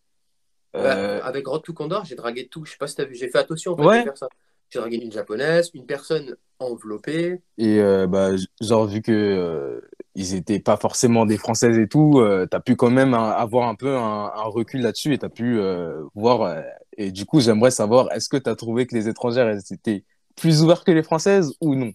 Bah, 0.73 1.25
avec 1.25 1.47
Road 1.47 1.63
to 1.63 1.73
Condor, 1.73 2.05
j'ai 2.05 2.15
dragué 2.15 2.47
tout. 2.47 2.63
Je 2.65 2.71
sais 2.71 2.77
pas 2.77 2.87
si 2.87 2.95
t'as 2.95 3.05
vu, 3.05 3.15
j'ai 3.15 3.27
fait 3.27 3.39
attention 3.39 3.73
en 3.73 3.77
fait, 3.77 3.83
ouais. 3.83 4.03
faire 4.03 4.17
ça. 4.17 4.27
J'ai 4.69 4.79
dragué 4.79 4.97
une 4.97 5.11
japonaise, 5.11 5.69
une 5.73 5.85
personne 5.85 6.35
enveloppée. 6.59 7.41
Et 7.57 7.81
bah, 8.07 8.29
genre, 8.61 8.85
vu 8.85 9.01
que 9.01 9.81
ils 10.15 10.35
étaient 10.35 10.59
pas 10.59 10.77
forcément 10.77 11.25
des 11.25 11.37
Françaises 11.37 11.77
et 11.77 11.87
tout, 11.87 12.19
euh, 12.19 12.45
t'as 12.45 12.59
pu 12.59 12.75
quand 12.75 12.89
même 12.89 13.13
hein, 13.13 13.29
avoir 13.29 13.67
un 13.67 13.75
peu 13.75 13.95
un, 13.95 14.31
un 14.35 14.43
recul 14.43 14.81
là-dessus 14.81 15.13
et 15.13 15.17
t'as 15.17 15.29
pu 15.29 15.59
euh, 15.59 16.03
voir. 16.15 16.61
Et 16.97 17.11
du 17.11 17.25
coup, 17.25 17.39
j'aimerais 17.39 17.71
savoir, 17.71 18.11
est-ce 18.11 18.29
que 18.29 18.37
t'as 18.37 18.55
trouvé 18.55 18.87
que 18.87 18.95
les 18.95 19.07
étrangères, 19.07 19.47
elles 19.47 19.61
étaient 19.71 20.03
plus 20.35 20.61
ouvertes 20.61 20.85
que 20.85 20.91
les 20.91 21.03
Françaises 21.03 21.53
ou 21.61 21.75
non? 21.75 21.93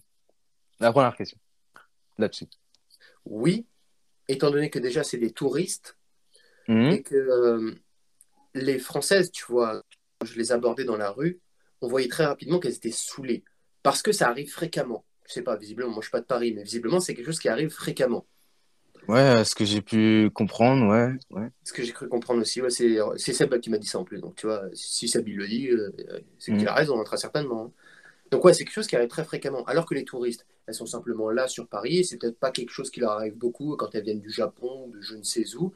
La 0.79 0.91
première 0.91 1.15
question, 1.15 1.37
là-dessus. 2.17 2.47
Oui, 3.25 3.65
étant 4.27 4.51
donné 4.51 4.69
que 4.69 4.79
déjà 4.79 5.03
c'est 5.03 5.17
des 5.17 5.31
touristes 5.31 5.97
Mhm. 6.67 6.91
et 6.91 7.01
que 7.01 7.15
euh, 7.15 7.75
les 8.53 8.77
Françaises, 8.79 9.31
tu 9.31 9.45
vois, 9.47 9.83
quand 10.19 10.27
je 10.27 10.37
les 10.37 10.51
abordais 10.51 10.83
dans 10.83 10.97
la 10.97 11.11
rue, 11.11 11.39
on 11.81 11.87
voyait 11.87 12.09
très 12.09 12.25
rapidement 12.25 12.59
qu'elles 12.59 12.75
étaient 12.75 12.91
saoulées. 12.91 13.43
Parce 13.83 14.01
que 14.01 14.11
ça 14.11 14.27
arrive 14.27 14.51
fréquemment. 14.51 15.05
Je 15.27 15.33
sais 15.33 15.41
pas, 15.43 15.55
visiblement, 15.55 15.91
moi 15.91 16.01
je 16.01 16.07
suis 16.07 16.11
pas 16.11 16.19
de 16.21 16.25
Paris, 16.25 16.53
mais 16.53 16.63
visiblement 16.63 16.99
c'est 16.99 17.13
quelque 17.15 17.27
chose 17.27 17.39
qui 17.39 17.49
arrive 17.49 17.69
fréquemment. 17.69 18.25
Ouais, 19.07 19.43
ce 19.45 19.55
que 19.55 19.65
j'ai 19.65 19.81
pu 19.81 20.29
comprendre, 20.33 20.87
ouais, 20.87 21.13
ouais. 21.31 21.49
Ce 21.63 21.73
que 21.73 21.83
j'ai 21.83 21.91
cru 21.91 22.07
comprendre 22.07 22.41
aussi, 22.41 22.61
ouais, 22.61 22.69
c'est 22.69 22.97
c'est 23.17 23.33
Seb 23.33 23.59
qui 23.59 23.69
m'a 23.69 23.77
dit 23.77 23.87
ça 23.87 23.99
en 23.99 24.05
plus. 24.05 24.19
Donc 24.21 24.35
tu 24.35 24.45
vois, 24.47 24.63
si 24.73 25.09
Seb 25.09 25.27
il 25.27 25.35
le 25.35 25.47
dit, 25.47 25.69
euh, 25.69 25.91
c'est 26.39 26.53
qu'il 26.55 26.61
Mhm. 26.61 26.67
a 26.69 26.73
raison, 26.73 27.03
très 27.03 27.17
certainement. 27.17 27.65
hein. 27.65 27.71
Donc 28.31 28.45
ouais, 28.45 28.53
c'est 28.53 28.65
quelque 28.65 28.73
chose 28.75 28.87
qui 28.87 28.95
arrive 28.97 29.09
très 29.09 29.25
fréquemment. 29.25 29.65
Alors 29.65 29.85
que 29.85 29.95
les 29.95 30.05
touristes, 30.05 30.45
elles 30.67 30.75
sont 30.75 30.85
simplement 30.87 31.29
là 31.31 31.47
sur 31.47 31.67
Paris, 31.67 31.99
et 31.99 32.03
c'est 32.03 32.17
peut-être 32.17 32.39
pas 32.39 32.51
quelque 32.51 32.71
chose 32.71 32.91
qui 32.91 33.01
leur 33.01 33.11
arrive 33.13 33.35
beaucoup 33.37 33.75
quand 33.77 33.95
elles 33.95 34.03
viennent 34.03 34.21
du 34.21 34.31
Japon 34.31 34.85
ou 34.87 34.91
de 34.93 35.01
je 35.01 35.15
ne 35.15 35.23
sais 35.23 35.45
où. 35.57 35.73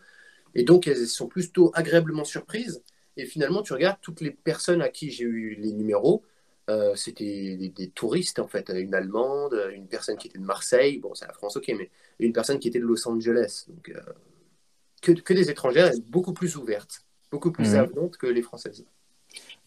Et 0.55 0.63
donc 0.63 0.87
elles 0.87 1.07
sont 1.07 1.27
plutôt 1.27 1.71
agréablement 1.75 2.25
surprises. 2.25 2.83
Et 3.17 3.25
finalement, 3.25 3.61
tu 3.63 3.73
regardes 3.73 3.99
toutes 4.01 4.21
les 4.21 4.31
personnes 4.31 4.81
à 4.81 4.89
qui 4.89 5.11
j'ai 5.11 5.25
eu 5.25 5.55
les 5.55 5.73
numéros, 5.73 6.23
euh, 6.69 6.95
c'était 6.95 7.57
des, 7.57 7.69
des 7.69 7.89
touristes 7.89 8.39
en 8.39 8.47
fait. 8.47 8.69
Une 8.69 8.93
Allemande, 8.93 9.55
une 9.73 9.87
personne 9.87 10.17
qui 10.17 10.27
était 10.27 10.39
de 10.39 10.43
Marseille, 10.43 10.99
bon 10.99 11.13
c'est 11.15 11.27
la 11.27 11.33
France 11.33 11.57
ok, 11.57 11.71
mais 11.77 11.89
une 12.19 12.33
personne 12.33 12.59
qui 12.59 12.67
était 12.67 12.79
de 12.79 12.85
Los 12.85 13.07
Angeles. 13.07 13.65
Donc 13.67 13.89
euh, 13.89 13.99
que, 15.01 15.11
que 15.11 15.33
des 15.33 15.49
étrangères 15.49 15.91
beaucoup 16.09 16.33
plus 16.33 16.55
ouvertes, 16.57 17.05
beaucoup 17.31 17.51
plus 17.51 17.73
Mhm. 17.73 17.75
avenantes 17.75 18.17
que 18.17 18.27
les 18.27 18.41
françaises. 18.41 18.85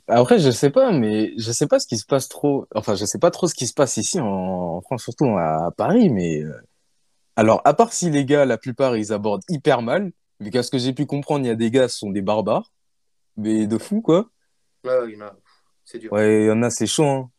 Après, 0.06 0.38
je 0.38 0.50
sais 0.50 0.70
pas, 0.70 0.92
mais 0.92 1.32
je 1.38 1.50
sais 1.52 1.66
pas 1.66 1.78
ce 1.78 1.86
qui 1.86 1.96
se 1.96 2.04
passe 2.06 2.28
trop. 2.28 2.66
Enfin, 2.74 2.94
je 2.94 3.04
sais 3.06 3.18
pas 3.18 3.30
trop 3.30 3.48
ce 3.48 3.54
qui 3.54 3.66
se 3.66 3.72
passe 3.74 3.96
ici 3.96 4.20
en, 4.20 4.26
en 4.26 4.80
France, 4.82 5.02
surtout 5.02 5.26
à, 5.38 5.72
Paris. 5.76 6.10
Mais 6.10 6.42
euh, 6.42 6.52
alors, 7.36 7.62
à 7.64 7.74
part 7.74 7.92
si 7.92 8.10
les 8.10 8.24
gars, 8.24 8.44
la 8.46 8.58
plupart, 8.58 8.96
ils 8.96 9.12
abordent 9.12 9.44
hyper 9.48 9.82
mal. 9.82 10.12
Vu 10.40 10.50
qu'à 10.50 10.62
ce 10.62 10.70
que 10.70 10.78
j'ai 10.78 10.92
pu 10.94 11.06
comprendre, 11.06 11.44
il 11.46 11.48
y 11.48 11.52
a 11.52 11.56
des 11.56 11.70
gars 11.70 11.88
qui 11.88 11.96
sont 11.96 12.10
des 12.10 12.22
barbares, 12.22 12.72
mais 13.36 13.66
de 13.66 13.78
fous 13.78 14.02
quoi. 14.02 14.30
Ouais, 14.84 15.10
il 15.10 15.16
y 15.18 15.22
en 15.22 15.26
a, 15.26 15.36
c'est 15.84 15.98
dur. 15.98 16.12
Ouais, 16.12 16.42
il 16.44 16.46
y 16.46 16.50
en 16.50 16.62
a, 16.62 16.70
c'est 16.70 16.86
chaud. 16.86 17.04
Hein. 17.04 17.30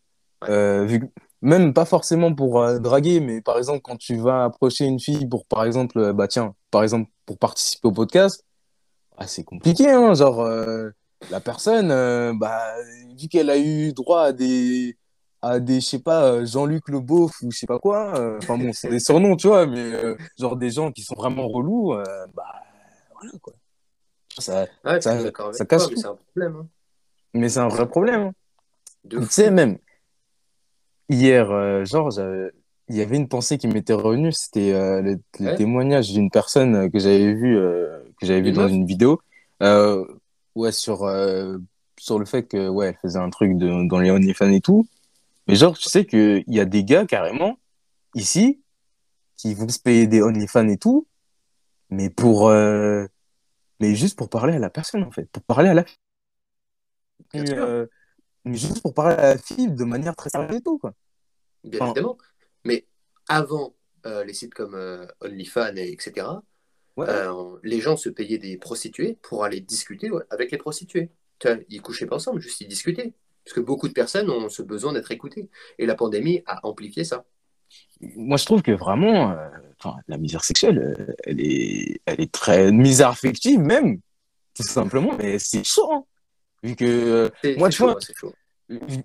Ouais. 0.41 0.49
Euh, 0.51 0.85
vu 0.85 0.99
que- 0.99 1.05
même 1.41 1.73
pas 1.73 1.85
forcément 1.85 2.33
pour 2.33 2.61
euh, 2.61 2.79
draguer, 2.79 3.19
mais 3.19 3.41
par 3.41 3.57
exemple, 3.57 3.81
quand 3.81 3.97
tu 3.97 4.15
vas 4.15 4.45
approcher 4.45 4.85
une 4.85 4.99
fille 4.99 5.27
pour, 5.27 5.45
par 5.45 5.63
exemple, 5.65 5.99
euh, 5.99 6.13
bah 6.13 6.27
tiens, 6.27 6.55
par 6.71 6.81
exemple, 6.83 7.09
pour 7.25 7.37
participer 7.37 7.87
au 7.87 7.91
podcast, 7.91 8.43
ah, 9.17 9.27
c'est 9.27 9.43
compliqué, 9.43 9.89
hein. 9.91 10.13
Genre, 10.13 10.43
la 11.31 11.39
personne, 11.39 11.87
bah, 12.37 12.61
vu 13.17 13.27
qu'elle 13.29 13.49
a 13.49 13.57
eu 13.57 13.93
droit 13.93 14.23
à 14.23 14.31
des, 14.33 14.97
à 15.41 15.59
des, 15.59 15.79
je 15.79 15.85
sais 15.85 15.99
pas, 15.99 16.43
Jean-Luc 16.43 16.89
Le 16.89 16.99
Beauf 16.99 17.31
ou 17.41 17.51
je 17.51 17.57
sais 17.57 17.67
pas 17.67 17.79
quoi, 17.79 18.11
enfin 18.37 18.57
bon, 18.57 18.71
c'est 18.73 18.89
des 18.89 18.99
surnoms, 18.99 19.35
tu 19.37 19.47
vois, 19.47 19.65
mais 19.67 19.91
genre 20.37 20.57
des 20.57 20.69
gens 20.69 20.91
qui 20.91 21.01
sont 21.03 21.15
vraiment 21.15 21.47
relous, 21.47 21.93
bah, 22.33 22.43
voilà, 23.13 23.31
quoi. 23.41 23.53
Ça, 24.37 24.65
Ouais, 24.83 24.99
ça, 24.99 25.17
ça 25.53 25.65
casse 25.65 25.87
c'est 25.95 26.05
un 26.05 26.15
problème. 26.15 26.55
hein. 26.57 26.67
Mais 27.35 27.49
c'est 27.49 27.59
un 27.59 27.67
vrai 27.67 27.87
problème. 27.87 28.31
Tu 29.09 29.17
sais, 29.29 29.51
même, 29.51 29.77
hier, 31.09 31.51
euh, 31.51 31.83
genre, 31.85 32.09
il 32.87 32.95
y 32.95 33.01
avait 33.01 33.17
une 33.17 33.27
pensée 33.27 33.57
qui 33.57 33.67
m'était 33.67 33.93
revenue, 33.93 34.31
c'était 34.31 34.73
euh, 34.73 35.01
le, 35.01 35.19
le 35.39 35.45
Ouais. 35.45 35.55
témoignage 35.55 36.11
d'une 36.11 36.31
personne 36.31 36.75
euh, 36.75 36.89
que 36.89 36.97
j'avais 36.97 37.33
vu, 37.33 37.57
euh, 37.57 37.99
que 38.19 38.25
j'avais 38.25 38.41
vu 38.41 38.51
dans 38.53 38.69
une 38.69 38.85
vidéo, 38.85 39.21
ouais, 40.55 40.71
sur, 40.71 41.07
sur 41.99 42.19
le 42.19 42.25
fait 42.25 42.43
que, 42.43 42.69
ouais, 42.69 42.87
elle 42.87 42.97
faisait 43.01 43.19
un 43.19 43.29
truc 43.29 43.57
de, 43.57 43.87
dans 43.87 43.99
les 43.99 44.11
OnlyFans 44.11 44.49
et 44.51 44.61
tout. 44.61 44.87
Mais 45.47 45.55
genre, 45.55 45.77
tu 45.77 45.89
sais 45.89 46.05
qu'il 46.05 46.45
y 46.47 46.59
a 46.61 46.65
des 46.65 46.85
gars, 46.85 47.05
carrément, 47.05 47.59
ici, 48.15 48.61
qui 49.35 49.53
vont 49.53 49.67
se 49.67 49.79
payer 49.79 50.07
des 50.07 50.21
OnlyFans 50.21 50.69
et 50.69 50.77
tout, 50.77 51.05
mais 51.89 52.09
pour, 52.09 52.49
mais 52.49 53.93
juste 53.93 54.17
pour 54.17 54.29
parler 54.29 54.53
à 54.53 54.59
la 54.59 54.69
personne, 54.69 55.03
en 55.03 55.11
fait, 55.11 55.29
pour 55.31 55.43
parler 55.43 55.69
à 55.69 55.73
la 55.73 55.83
euh, 57.35 57.85
mais 58.45 58.57
juste 58.57 58.81
pour 58.81 58.93
parler 58.93 59.15
à 59.15 59.33
la 59.33 59.37
fille 59.37 59.71
de 59.71 59.83
manière 59.83 60.15
très 60.15 60.29
sérieuse 60.29 60.57
et 60.57 60.61
tout, 60.61 60.77
quoi. 60.77 60.93
bien 61.63 61.79
Enfin, 61.79 61.91
évidemment. 61.91 62.17
Mais 62.63 62.85
avant 63.27 63.75
euh, 64.05 64.23
les 64.23 64.33
sites 64.33 64.53
comme 64.53 64.75
euh, 64.75 65.07
OnlyFans, 65.21 65.75
et 65.75 65.91
etc., 65.91 66.27
ouais. 66.95 67.07
euh, 67.09 67.57
les 67.63 67.81
gens 67.81 67.97
se 67.97 68.09
payaient 68.09 68.37
des 68.37 68.57
prostituées 68.57 69.17
pour 69.23 69.43
aller 69.43 69.59
discuter 69.59 70.11
ouais, 70.11 70.23
avec 70.29 70.51
les 70.51 70.57
prostituées. 70.57 71.09
Ils 71.69 71.81
couchaient 71.81 72.05
pas 72.05 72.15
ensemble, 72.15 72.39
juste 72.39 72.61
ils 72.61 72.67
discutaient. 72.67 73.13
Parce 73.43 73.53
que 73.53 73.61
beaucoup 73.61 73.87
de 73.87 73.93
personnes 73.93 74.29
ont 74.29 74.49
ce 74.49 74.63
besoin 74.63 74.93
d'être 74.93 75.11
écoutées. 75.11 75.49
Et 75.77 75.85
la 75.85 75.95
pandémie 75.95 76.41
a 76.47 76.65
amplifié 76.65 77.03
ça. 77.03 77.25
Moi, 77.99 78.37
je 78.37 78.45
trouve 78.45 78.61
que 78.61 78.71
vraiment, 78.71 79.31
euh, 79.31 79.49
la 80.07 80.17
misère 80.17 80.43
sexuelle, 80.43 81.15
elle 81.23 81.41
est, 81.41 82.01
elle 82.05 82.21
est 82.21 82.31
très 82.31 82.71
misère 82.71 83.09
affective 83.09 83.59
même, 83.59 83.99
tout 84.55 84.63
simplement. 84.63 85.15
Mais 85.17 85.37
c'est 85.39 85.63
chaud, 85.63 85.91
hein. 85.91 86.05
Vu 86.65 86.75
que 86.75 86.85
euh, 86.85 87.29
moi, 87.55 87.69
tu 87.69 87.77
chaud, 87.77 87.87
vois, 87.91 87.99
chaud. 88.13 88.37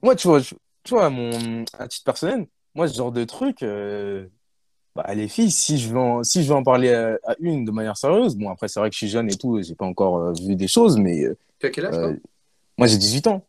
moi, 0.02 0.16
tu 0.16 0.28
vois, 0.28 0.40
tu 0.42 0.54
vois, 0.90 1.10
mon, 1.10 1.64
à 1.78 1.88
titre 1.88 2.04
personnel, 2.04 2.46
moi, 2.74 2.88
ce 2.88 2.94
genre 2.96 3.12
de 3.12 3.24
truc, 3.24 3.62
euh, 3.62 4.26
bah, 4.96 5.06
les 5.14 5.28
filles, 5.28 5.50
si 5.52 5.78
je 5.78 5.90
veux 5.90 5.98
en, 5.98 6.24
si 6.24 6.42
je 6.44 6.48
veux 6.50 6.56
en 6.56 6.62
parler 6.64 6.92
à, 6.94 7.18
à 7.26 7.36
une 7.40 7.64
de 7.64 7.72
manière 7.72 7.96
sérieuse, 7.96 8.36
bon, 8.36 8.50
après, 8.50 8.68
c'est 8.68 8.80
vrai 8.80 8.90
que 8.90 8.94
je 8.94 8.98
suis 9.00 9.08
jeune 9.08 9.30
et 9.30 9.36
tout, 9.36 9.62
j'ai 9.62 9.74
pas 9.76 9.86
encore 9.86 10.18
euh, 10.18 10.32
vu 10.34 10.56
des 10.56 10.68
choses, 10.68 10.98
mais 10.98 11.24
Tu 11.60 11.66
as 11.66 11.70
quel 11.70 11.86
âge, 11.86 11.98
toi? 11.98 12.18
moi, 12.78 12.86
j'ai 12.88 12.98
18 12.98 13.26
ans. 13.26 13.46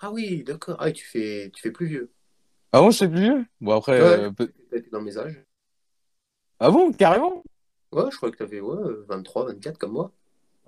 Ah 0.00 0.10
oui, 0.10 0.42
d'accord. 0.44 0.76
Ah, 0.80 0.90
tu 0.92 1.04
fais, 1.04 1.50
tu 1.54 1.60
fais 1.62 1.70
plus 1.72 1.86
vieux. 1.86 2.12
Ah 2.72 2.80
bon, 2.80 2.90
je 2.90 2.98
sais 2.98 3.08
plus 3.08 3.20
vieux? 3.20 3.46
Bon, 3.60 3.76
après, 3.76 3.92
Ouais, 3.98 4.18
euh, 4.18 4.30
peut- 4.30 4.52
dans 4.92 5.00
mes 5.02 5.18
âges. 5.18 5.44
ah 6.60 6.70
bon, 6.70 6.92
carrément? 6.92 7.42
Ouais, 7.92 8.10
je 8.10 8.16
crois 8.16 8.30
que 8.30 8.36
tu 8.38 8.42
avais 8.44 8.60
ouais, 8.60 8.94
23, 9.08 9.44
24 9.46 9.76
comme 9.78 9.92
moi. 9.92 10.10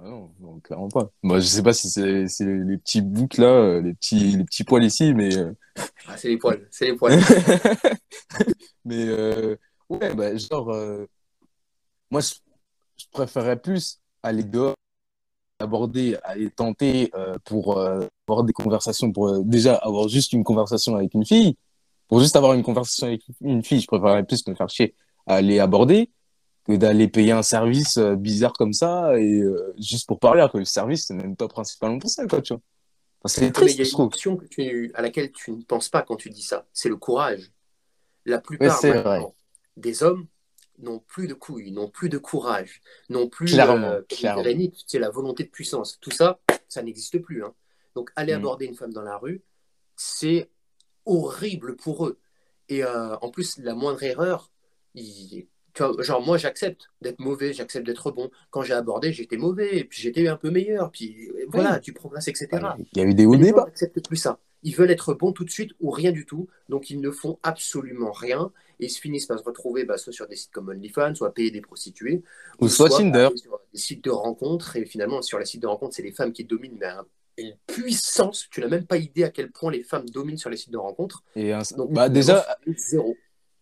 Ah 0.02 0.08
non, 0.08 0.30
non, 0.40 0.60
clairement 0.60 0.88
pas. 0.88 1.10
Moi, 1.22 1.40
je 1.40 1.46
sais 1.46 1.62
pas 1.62 1.74
si 1.74 1.90
c'est 1.90 2.24
les 2.44 2.78
petits 2.78 3.02
boucs 3.02 3.36
là, 3.36 3.48
euh, 3.48 3.82
les 3.82 3.92
petits, 3.92 4.36
les 4.36 4.44
petits 4.44 4.64
poils 4.64 4.84
ici, 4.84 5.12
mais, 5.12 5.36
euh, 5.36 5.52
Ah, 6.06 6.16
c'est 6.16 6.28
les 6.28 6.38
poils, 6.38 6.66
c'est 6.70 6.86
les 6.86 6.96
poils. 6.96 7.18
mais 8.86 9.06
euh, 9.08 9.56
ouais, 9.90 10.14
bah, 10.14 10.34
genre, 10.36 10.70
euh, 10.70 11.04
moi, 12.10 12.22
je, 12.22 12.32
je 12.96 13.04
préférerais 13.12 13.60
plus 13.60 14.00
aller 14.22 14.42
dehors, 14.42 14.74
aborder, 15.58 16.16
aller 16.22 16.50
tenter 16.50 17.10
euh, 17.14 17.34
pour 17.44 17.78
avoir 17.78 18.44
des 18.44 18.54
conversations, 18.54 19.12
pour 19.12 19.44
déjà 19.44 19.74
avoir 19.74 20.08
juste 20.08 20.32
une 20.32 20.44
conversation 20.44 20.96
avec 20.96 21.12
une 21.12 21.26
fille. 21.26 21.56
Pour 22.08 22.20
juste 22.20 22.36
avoir 22.36 22.54
une 22.54 22.62
conversation 22.62 23.06
avec 23.08 23.22
une 23.42 23.62
fille, 23.62 23.80
je 23.80 23.86
préférerais 23.86 24.24
plus 24.24 24.46
me 24.48 24.54
faire 24.54 24.70
chier 24.70 24.94
à 25.26 25.34
aller 25.36 25.60
aborder 25.60 26.10
d'aller 26.78 27.08
payer 27.08 27.32
un 27.32 27.42
service 27.42 27.96
euh, 27.98 28.14
bizarre 28.16 28.52
comme 28.52 28.72
ça 28.72 29.18
et 29.18 29.40
euh, 29.40 29.74
juste 29.78 30.06
pour 30.06 30.18
parler, 30.18 30.40
alors 30.40 30.52
que 30.52 30.58
le 30.58 30.64
service, 30.64 31.06
c'est 31.06 31.14
même 31.14 31.36
pas 31.36 31.48
principalement 31.48 31.98
pour 31.98 32.10
ça, 32.10 32.26
quoi, 32.26 32.40
tu 32.42 32.52
vois. 32.54 32.62
Enfin, 33.22 33.34
c'est 33.34 33.40
Mais 33.42 33.46
il 33.48 33.52
triste, 33.52 33.78
y 33.78 33.82
a 33.82 33.84
une 33.84 34.00
option 34.00 34.36
que 34.36 34.46
tu, 34.46 34.90
à 34.94 35.02
laquelle 35.02 35.30
tu 35.32 35.52
ne 35.52 35.62
penses 35.62 35.88
pas 35.88 36.02
quand 36.02 36.16
tu 36.16 36.30
dis 36.30 36.42
ça. 36.42 36.66
C'est 36.72 36.88
le 36.88 36.96
courage. 36.96 37.52
La 38.24 38.38
plupart 38.40 38.80
des 39.76 40.02
hommes 40.02 40.26
n'ont 40.78 41.00
plus 41.00 41.26
de 41.26 41.34
couilles, 41.34 41.70
n'ont 41.72 41.90
plus 41.90 42.08
de 42.08 42.18
courage, 42.18 42.80
n'ont 43.10 43.28
plus, 43.28 43.46
Clairement, 43.52 43.90
euh, 43.90 44.02
c'est 44.08 44.98
la 44.98 45.10
volonté 45.10 45.44
de 45.44 45.50
puissance. 45.50 45.98
Tout 46.00 46.10
ça, 46.10 46.40
ça 46.68 46.82
n'existe 46.82 47.18
plus. 47.18 47.44
hein. 47.44 47.54
Donc 47.94 48.10
aller 48.16 48.32
Mm. 48.32 48.36
aborder 48.36 48.66
une 48.66 48.74
femme 48.74 48.92
dans 48.92 49.02
la 49.02 49.18
rue, 49.18 49.42
c'est 49.96 50.48
horrible 51.04 51.76
pour 51.76 52.06
eux. 52.06 52.18
Et 52.68 52.84
euh, 52.84 53.16
en 53.18 53.30
plus, 53.30 53.58
la 53.58 53.74
moindre 53.74 54.02
erreur, 54.02 54.50
il- 54.94 55.28
tu 55.28 55.40
vois, 55.40 55.48
genre 56.00 56.20
moi 56.24 56.36
j'accepte 56.38 56.88
d'être 57.02 57.18
mauvais, 57.18 57.52
j'accepte 57.52 57.86
d'être 57.86 58.10
bon. 58.10 58.30
Quand 58.50 58.62
j'ai 58.62 58.74
abordé, 58.74 59.12
j'étais 59.12 59.36
mauvais, 59.36 59.84
puis 59.84 60.00
j'étais 60.02 60.28
un 60.28 60.36
peu 60.36 60.50
meilleur, 60.50 60.90
puis 60.90 61.28
euh, 61.30 61.46
voilà, 61.48 61.78
tu 61.80 61.92
progresses, 61.92 62.28
etc. 62.28 62.48
Ouais, 62.52 62.84
Il 62.92 62.98
y 62.98 63.00
a 63.02 63.04
eu 63.04 63.14
des 63.14 63.26
hauts 63.26 63.36
débats. 63.36 63.64
n'acceptent 63.66 64.06
plus 64.06 64.16
ça. 64.16 64.38
Ils 64.62 64.74
veulent 64.76 64.90
être 64.90 65.14
bons 65.14 65.32
tout 65.32 65.44
de 65.44 65.50
suite 65.50 65.70
ou 65.80 65.90
rien 65.90 66.12
du 66.12 66.26
tout. 66.26 66.46
Donc 66.68 66.90
ils 66.90 67.00
ne 67.00 67.10
font 67.10 67.38
absolument 67.42 68.12
rien 68.12 68.52
et 68.78 68.86
ils 68.86 68.90
se 68.90 69.00
finissent 69.00 69.24
par 69.26 69.38
se 69.38 69.44
retrouver 69.44 69.84
bah, 69.84 69.96
soit 69.96 70.12
sur 70.12 70.26
des 70.28 70.36
sites 70.36 70.50
comme 70.52 70.68
OnlyFans, 70.68 71.14
soit 71.14 71.32
payer 71.32 71.50
des 71.50 71.62
prostituées, 71.62 72.22
Ou 72.60 72.68
soit 72.68 72.90
Tinder. 72.90 73.28
sur 73.36 73.58
des 73.72 73.78
sites 73.78 74.04
de 74.04 74.10
rencontres. 74.10 74.76
Et 74.76 74.84
finalement, 74.84 75.22
sur 75.22 75.38
les 75.38 75.46
sites 75.46 75.62
de 75.62 75.66
rencontres, 75.66 75.94
c'est 75.94 76.02
les 76.02 76.12
femmes 76.12 76.32
qui 76.32 76.44
dominent, 76.44 76.76
mais 76.78 76.86
à 76.86 77.04
une 77.38 77.54
puissance. 77.66 78.48
Tu 78.50 78.60
n'as 78.60 78.68
même 78.68 78.84
pas 78.86 78.98
idée 78.98 79.24
à 79.24 79.30
quel 79.30 79.50
point 79.50 79.72
les 79.72 79.82
femmes 79.82 80.06
dominent 80.10 80.36
sur 80.36 80.50
les 80.50 80.58
sites 80.58 80.72
de 80.72 80.76
rencontres. 80.78 81.22
Et 81.36 81.52
un- 81.54 81.62
Donc 81.78 81.92
bah, 81.94 82.10
déjà, 82.10 82.44
zéro. 82.76 83.16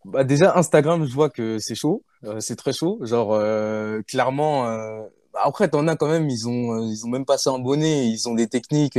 bah, 0.04 0.24
déjà, 0.24 0.56
Instagram, 0.56 1.04
je 1.06 1.14
vois 1.14 1.30
que 1.30 1.58
c'est 1.60 1.76
chaud. 1.76 2.02
Euh, 2.24 2.40
c'est 2.40 2.56
très 2.56 2.72
chaud. 2.72 2.98
Genre, 3.02 3.32
euh, 3.32 4.02
clairement, 4.02 4.66
euh, 4.66 5.02
après, 5.34 5.68
t'en 5.68 5.86
as 5.88 5.96
quand 5.96 6.08
même, 6.08 6.28
ils 6.28 6.48
ont, 6.48 6.82
ils 6.82 7.06
ont 7.06 7.08
même 7.08 7.24
pas 7.24 7.38
ça 7.38 7.52
en 7.52 7.58
bonnet, 7.58 8.08
ils 8.08 8.28
ont 8.28 8.34
des 8.34 8.48
techniques. 8.48 8.98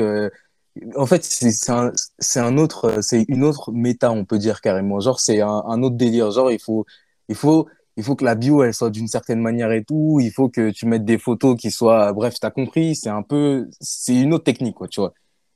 En 0.95 1.05
fait, 1.05 1.23
c'est 1.23 1.71
un, 1.71 1.91
un 2.35 2.57
autre, 2.57 3.01
c'est 3.01 3.25
une 3.27 3.43
autre 3.43 3.71
méta, 3.71 4.11
on 4.11 4.23
peut 4.25 4.37
dire 4.37 4.61
carrément. 4.61 4.99
Genre, 4.99 5.19
c'est 5.19 5.41
un, 5.41 5.63
un 5.67 5.83
autre 5.83 5.97
délire. 5.97 6.31
Genre, 6.31 6.51
il 6.51 6.59
faut, 6.59 6.85
il 7.27 7.35
faut, 7.35 7.67
il 7.97 8.03
faut 8.03 8.15
que 8.15 8.23
la 8.23 8.35
bio, 8.35 8.63
elle 8.63 8.73
soit 8.73 8.89
d'une 8.89 9.07
certaine 9.07 9.41
manière 9.41 9.71
et 9.73 9.83
tout. 9.83 10.19
Il 10.21 10.31
faut 10.31 10.47
que 10.47 10.69
tu 10.69 10.85
mettes 10.85 11.03
des 11.03 11.17
photos 11.17 11.57
qui 11.59 11.71
soient, 11.71 12.13
bref, 12.13 12.35
t'as 12.39 12.51
compris. 12.51 12.95
C'est 12.95 13.09
un 13.09 13.23
peu, 13.23 13.67
c'est 13.81 14.15
une 14.15 14.33
autre 14.33 14.45
technique, 14.45 14.75
quoi, 14.75 14.87
tu 14.87 15.01
vois. 15.01 15.13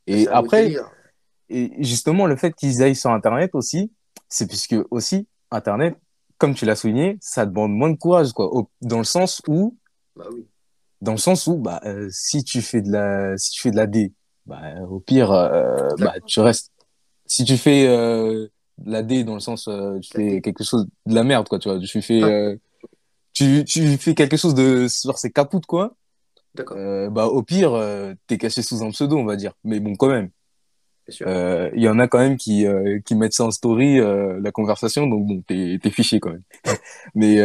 Et 0.07 0.27
un 0.27 0.33
après, 0.33 0.75
et 1.49 1.71
justement, 1.79 2.25
le 2.25 2.35
fait 2.35 2.53
qu'ils 2.53 2.83
aillent 2.83 2.95
sur 2.95 3.11
Internet 3.11 3.51
aussi, 3.53 3.91
c'est 4.27 4.47
puisque 4.47 4.75
aussi, 4.91 5.27
Internet, 5.51 5.95
comme 6.37 6.53
tu 6.55 6.65
l'as 6.65 6.75
souligné, 6.75 7.17
ça 7.21 7.45
demande 7.45 7.71
moins 7.73 7.89
de 7.89 7.97
courage, 7.97 8.31
quoi. 8.33 8.53
Au- 8.53 8.69
dans 8.81 8.97
le 8.97 9.03
sens 9.03 9.41
où, 9.47 9.77
Bah 10.15 10.25
oui. 10.33 10.45
dans 11.01 11.13
le 11.13 11.17
sens 11.17 11.47
où, 11.47 11.57
bah, 11.57 11.79
euh, 11.85 12.07
si 12.11 12.43
tu 12.43 12.61
fais 12.61 12.81
de 12.81 12.91
la, 12.91 13.37
si 13.37 13.51
tu 13.51 13.61
fais 13.61 13.71
de 13.71 13.75
la 13.77 13.87
D, 13.87 14.13
bah, 14.45 14.61
au 14.89 14.99
pire, 14.99 15.31
euh, 15.31 15.89
bah, 15.99 16.15
tu 16.25 16.39
restes. 16.39 16.71
Si 17.25 17.45
tu 17.45 17.57
fais 17.57 17.87
euh, 17.87 18.47
de 18.77 18.91
la 18.91 19.01
D 19.03 19.23
dans 19.23 19.33
le 19.35 19.39
sens, 19.39 19.69
tu 20.01 20.09
fais 20.13 20.41
quelque 20.41 20.63
chose 20.63 20.87
de 21.05 21.15
la 21.15 21.23
merde, 21.23 21.47
quoi, 21.47 21.59
tu 21.59 21.69
vois. 21.69 21.79
Tu 21.79 22.01
fais, 22.01 22.21
Ah, 22.21 22.57
tu, 23.33 23.63
tu 23.65 23.97
fais 23.97 24.13
quelque 24.15 24.37
chose 24.37 24.53
de, 24.55 24.87
genre, 25.03 25.17
c'est 25.17 25.31
capoute, 25.31 25.65
quoi. 25.65 25.95
d'accord, 26.55 26.77
bah, 27.11 27.25
au 27.27 27.41
pire, 27.43 27.73
t'es 28.27 28.37
caché 28.37 28.61
sous 28.61 28.83
un 28.83 28.91
pseudo, 28.91 29.17
on 29.17 29.25
va 29.25 29.35
dire. 29.35 29.53
Mais 29.63 29.79
bon, 29.79 29.95
quand 29.95 30.09
même. 30.09 30.29
Euh, 31.23 31.69
Il 31.75 31.81
y 31.81 31.89
en 31.89 31.99
a 31.99 32.07
quand 32.07 32.19
même 32.19 32.37
qui, 32.37 32.65
euh, 32.65 32.99
qui 33.05 33.15
mettent 33.15 33.33
ça 33.33 33.45
en 33.45 33.51
story, 33.51 33.99
euh, 33.99 34.39
la 34.41 34.51
conversation, 34.51 35.07
donc 35.07 35.25
bon, 35.25 35.41
t'es, 35.47 35.79
fiché 35.91 36.19
quand 36.19 36.31
même. 36.31 36.43
Mais 37.15 37.41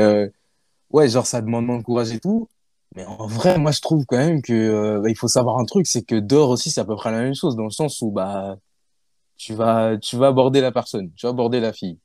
ouais, 0.91 1.09
genre 1.09 1.27
ça 1.27 1.43
demande 1.43 1.67
moins 1.67 1.79
de 1.79 1.83
courage 1.83 2.13
et 2.13 2.21
tout. 2.21 2.49
Mais 2.97 3.05
en 3.05 3.27
vrai, 3.27 3.59
moi 3.59 3.71
je 3.73 3.81
trouve 3.81 4.05
quand 4.07 4.17
même 4.17 4.43
que 4.43 4.99
bah, 5.01 5.09
faut 5.15 5.29
savoir 5.29 5.59
un 5.59 5.65
truc, 5.65 5.87
c'est 5.87 6.03
que 6.03 6.15
dehors 6.17 6.51
aussi 6.51 6.71
c'est 6.71 6.81
à 6.81 6.85
peu 6.85 6.97
près 6.97 7.11
la 7.11 7.21
même 7.23 7.35
chose, 7.35 7.57
dans 7.57 7.65
le 7.65 7.71
sens 7.71 8.03
où 8.03 8.11
bah 8.11 8.57
tu 9.39 9.55
vas 9.55 9.97
tu 9.99 10.17
vas 10.17 10.29
aborder 10.29 10.61
la 10.61 10.73
personne, 10.73 11.13
tu 11.17 11.27
vas 11.27 11.31
aborder 11.31 11.61
la 11.61 11.73
fille. 11.73 11.99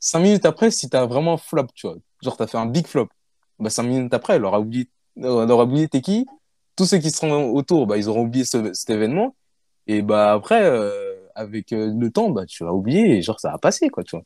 Cinq 0.00 0.20
minutes 0.20 0.46
après, 0.46 0.70
si 0.70 0.88
t'as 0.88 1.06
vraiment 1.06 1.36
flop, 1.36 1.66
tu 1.74 1.86
vois, 1.86 1.96
genre 2.22 2.36
t'as 2.36 2.46
fait 2.46 2.58
un 2.58 2.66
big 2.66 2.86
flop, 2.86 3.08
bah 3.58 3.70
cinq 3.70 3.84
minutes 3.84 4.14
après, 4.14 4.36
elle 4.36 4.44
aura 4.44 4.60
oublié, 4.60 4.88
oublié 5.16 5.88
t'es 5.88 6.00
qui. 6.00 6.26
Tous 6.76 6.86
ceux 6.86 6.98
qui 6.98 7.10
seront 7.10 7.50
autour, 7.54 7.86
bah 7.86 7.98
ils 7.98 8.08
auront 8.08 8.24
oublié 8.24 8.44
ce- 8.44 8.72
cet 8.74 8.90
événement. 8.90 9.35
Et 9.86 10.02
bah 10.02 10.32
après, 10.32 10.64
euh, 10.64 11.16
avec 11.34 11.72
euh, 11.72 11.92
le 11.96 12.10
temps, 12.10 12.30
bah 12.30 12.46
tu 12.46 12.64
vas 12.64 12.72
oublier 12.72 13.16
et 13.16 13.22
genre 13.22 13.40
ça 13.40 13.52
va 13.52 13.58
passer, 13.58 13.88
quoi, 13.88 14.02
tu 14.02 14.16
vois. 14.16 14.24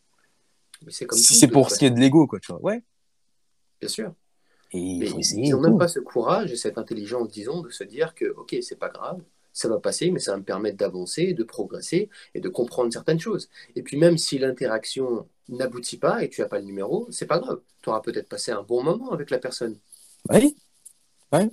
Mais 0.85 0.93
c'est 0.93 1.07
comme 1.07 1.19
Si 1.19 1.35
c'est 1.35 1.49
pour 1.49 1.71
ce 1.71 1.79
qui 1.79 1.87
est 1.87 1.91
de 1.91 2.01
l'ego, 2.01 2.27
quoi, 2.27 2.41
tu 2.41 2.53
vois. 2.53 2.63
Ouais. 2.63 2.83
Bien 3.81 3.89
sûr. 3.89 4.15
Et 4.73 4.99
Mais 4.99 5.07
faut 5.07 5.17
ils 5.17 5.21
essayer 5.21 5.47
ils 5.47 5.51
et 5.51 5.55
ont 5.55 5.61
même 5.61 5.79
pas 5.79 5.89
ce 5.89 5.99
courage 5.99 6.53
et 6.53 6.57
cette 6.57 6.79
intelligence, 6.79 7.29
disons, 7.29 7.61
de 7.61 7.71
se 7.71 7.85
dire 7.85 8.15
que, 8.15 8.27
ok, 8.37 8.57
c'est 8.63 8.79
pas 8.79 8.89
grave, 8.89 9.21
ça 9.53 9.69
va 9.69 9.79
passer, 9.79 10.11
mais 10.11 10.21
ça 10.21 10.33
va 10.33 10.39
me 10.39 10.45
permettre 10.45 10.77
d'avancer, 10.77 11.35
de 11.35 11.43
progresser 11.43 12.09
et 12.35 12.41
de 12.41 12.49
comprendre 12.49 12.93
certaines 12.93 13.19
choses. 13.19 13.49
Et 13.75 13.83
puis 13.83 13.97
même 13.97 14.17
si 14.17 14.39
l'interaction 14.39 15.29
n'aboutit 15.49 15.99
pas 15.99 16.23
et 16.23 16.29
tu 16.29 16.41
n'as 16.41 16.49
pas 16.49 16.61
le 16.61 16.65
numéro, 16.65 17.09
c'est 17.11 17.27
pas 17.27 17.41
grave. 17.41 17.61
Tu 17.83 17.89
auras 17.89 18.01
peut-être 18.01 18.29
passé 18.29 18.53
un 18.53 18.63
bon 18.63 18.83
moment 18.83 19.11
avec 19.11 19.31
la 19.31 19.39
personne. 19.39 19.77
Oui, 20.31 20.57
ouais. 21.33 21.51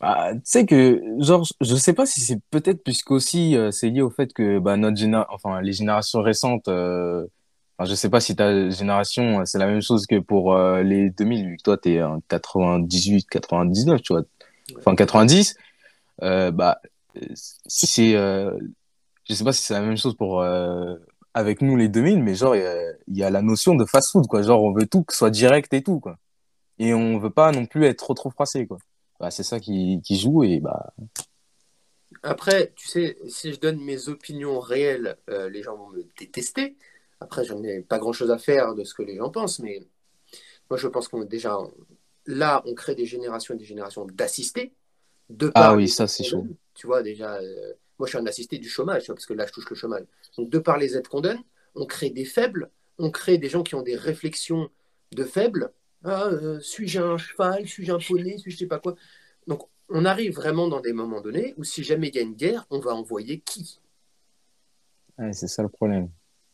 Bah, 0.00 0.32
tu 0.34 0.40
sais 0.44 0.64
que, 0.66 1.02
genre, 1.18 1.44
je 1.60 1.74
sais 1.74 1.92
pas 1.92 2.06
si 2.06 2.22
c'est 2.22 2.40
peut-être 2.50 2.82
puisqu'aussi 2.82 3.54
euh, 3.56 3.70
c'est 3.70 3.90
lié 3.90 4.00
au 4.00 4.08
fait 4.10 4.32
que 4.32 4.58
bah, 4.58 4.76
notre 4.78 4.96
géné 4.96 5.22
enfin, 5.28 5.60
les 5.60 5.72
générations 5.74 6.22
récentes, 6.22 6.68
euh, 6.68 7.26
enfin, 7.78 7.90
je 7.90 7.94
sais 7.94 8.08
pas 8.08 8.20
si 8.20 8.34
ta 8.34 8.70
génération, 8.70 9.40
euh, 9.40 9.44
c'est 9.44 9.58
la 9.58 9.66
même 9.66 9.82
chose 9.82 10.06
que 10.06 10.18
pour 10.18 10.54
euh, 10.56 10.82
les 10.82 11.10
2000, 11.10 11.46
vu 11.50 11.56
que 11.58 11.62
toi, 11.62 11.76
t'es 11.76 12.02
en 12.02 12.20
98, 12.28 13.26
99, 13.28 14.00
tu 14.02 14.14
vois, 14.14 14.22
enfin 14.78 14.94
90, 14.94 15.54
euh, 16.22 16.50
bah, 16.50 16.80
euh, 17.16 17.20
si 17.66 17.86
c'est, 17.86 18.14
euh, 18.16 18.50
je 19.28 19.34
sais 19.34 19.44
pas 19.44 19.52
si 19.52 19.62
c'est 19.62 19.74
la 19.74 19.80
même 19.82 19.96
chose 19.98 20.16
pour 20.16 20.42
euh, 20.42 20.96
avec 21.34 21.62
nous 21.62 21.76
les 21.76 21.88
2000, 21.88 22.22
mais 22.22 22.34
genre, 22.34 22.56
il 22.56 22.62
y 22.62 22.66
a, 22.66 22.92
il 23.08 23.16
y 23.18 23.22
a 23.24 23.30
la 23.30 23.42
notion 23.42 23.74
de 23.74 23.84
fast-food, 23.84 24.26
quoi. 24.28 24.42
Genre, 24.42 24.62
on 24.62 24.72
veut 24.72 24.86
tout 24.86 25.04
que 25.04 25.12
ce 25.12 25.18
soit 25.18 25.30
direct 25.30 25.72
et 25.74 25.82
tout, 25.82 26.00
quoi. 26.00 26.16
Et 26.78 26.94
on 26.94 27.18
veut 27.18 27.30
pas 27.30 27.52
non 27.52 27.66
plus 27.66 27.84
être 27.86 27.98
trop, 27.98 28.14
trop 28.14 28.30
froissé, 28.30 28.66
quoi. 28.66 28.78
Bah, 29.20 29.30
c'est 29.30 29.42
ça 29.42 29.60
qui, 29.60 30.00
qui 30.02 30.18
joue 30.18 30.42
et 30.44 30.60
bah, 30.60 30.94
Après, 32.22 32.72
tu 32.74 32.88
sais, 32.88 33.18
si 33.28 33.52
je 33.52 33.60
donne 33.60 33.78
mes 33.84 34.08
opinions 34.08 34.58
réelles, 34.58 35.18
euh, 35.28 35.50
les 35.50 35.62
gens 35.62 35.76
vont 35.76 35.90
me 35.90 36.04
détester. 36.18 36.76
Après, 37.20 37.44
j'en 37.44 37.62
ai 37.62 37.82
pas 37.82 37.98
grand-chose 37.98 38.30
à 38.30 38.38
faire 38.38 38.74
de 38.74 38.82
ce 38.82 38.94
que 38.94 39.02
les 39.02 39.16
gens 39.16 39.30
pensent, 39.30 39.58
mais 39.58 39.86
moi, 40.70 40.78
je 40.78 40.88
pense 40.88 41.08
qu'on 41.08 41.22
déjà, 41.24 41.58
là, 42.24 42.62
on 42.64 42.74
crée 42.74 42.94
des 42.94 43.04
générations 43.04 43.54
et 43.54 43.58
des 43.58 43.66
générations 43.66 44.06
d'assistés, 44.06 44.72
de 45.28 45.52
ah 45.54 45.76
oui, 45.76 45.86
ça, 45.86 46.06
c'est 46.06 46.24
chaud. 46.24 46.38
donne. 46.38 46.56
Tu 46.74 46.86
vois, 46.86 47.02
déjà, 47.02 47.36
euh, 47.36 47.74
moi, 47.98 48.06
je 48.06 48.12
suis 48.12 48.18
un 48.18 48.26
assisté 48.26 48.58
du 48.58 48.70
chômage, 48.70 49.06
parce 49.06 49.26
que 49.26 49.34
là, 49.34 49.46
je 49.46 49.52
touche 49.52 49.68
le 49.68 49.76
chômage. 49.76 50.04
Donc, 50.38 50.48
de 50.48 50.58
par 50.58 50.78
les 50.78 50.96
aides 50.96 51.08
qu'on 51.08 51.20
donne, 51.20 51.42
on 51.74 51.84
crée 51.84 52.08
des 52.08 52.24
faibles, 52.24 52.70
on 52.98 53.10
crée 53.10 53.36
des 53.36 53.50
gens 53.50 53.62
qui 53.62 53.74
ont 53.74 53.82
des 53.82 53.96
réflexions 53.96 54.70
de 55.12 55.24
faibles. 55.24 55.72
Ah, 56.04 56.26
euh, 56.28 56.60
suis-je 56.60 57.00
un 57.00 57.18
cheval, 57.18 57.66
suis-je 57.68 57.92
un 57.92 57.98
poney, 57.98 58.38
suis-je 58.38 58.56
sais 58.56 58.66
pas 58.66 58.78
quoi. 58.78 58.94
Donc, 59.46 59.68
on 59.88 60.04
arrive 60.04 60.34
vraiment 60.34 60.68
dans 60.68 60.80
des 60.80 60.92
moments 60.92 61.20
donnés 61.20 61.54
où 61.58 61.64
si 61.64 61.82
jamais 61.84 62.08
il 62.08 62.14
y 62.14 62.18
a 62.18 62.22
une 62.22 62.34
guerre, 62.34 62.66
on 62.70 62.78
va 62.78 62.94
envoyer 62.94 63.40
qui? 63.40 63.80
Ouais, 65.18 65.32
c'est 65.32 65.48
ça 65.48 65.62
le 65.62 65.68
problème. 65.68 66.08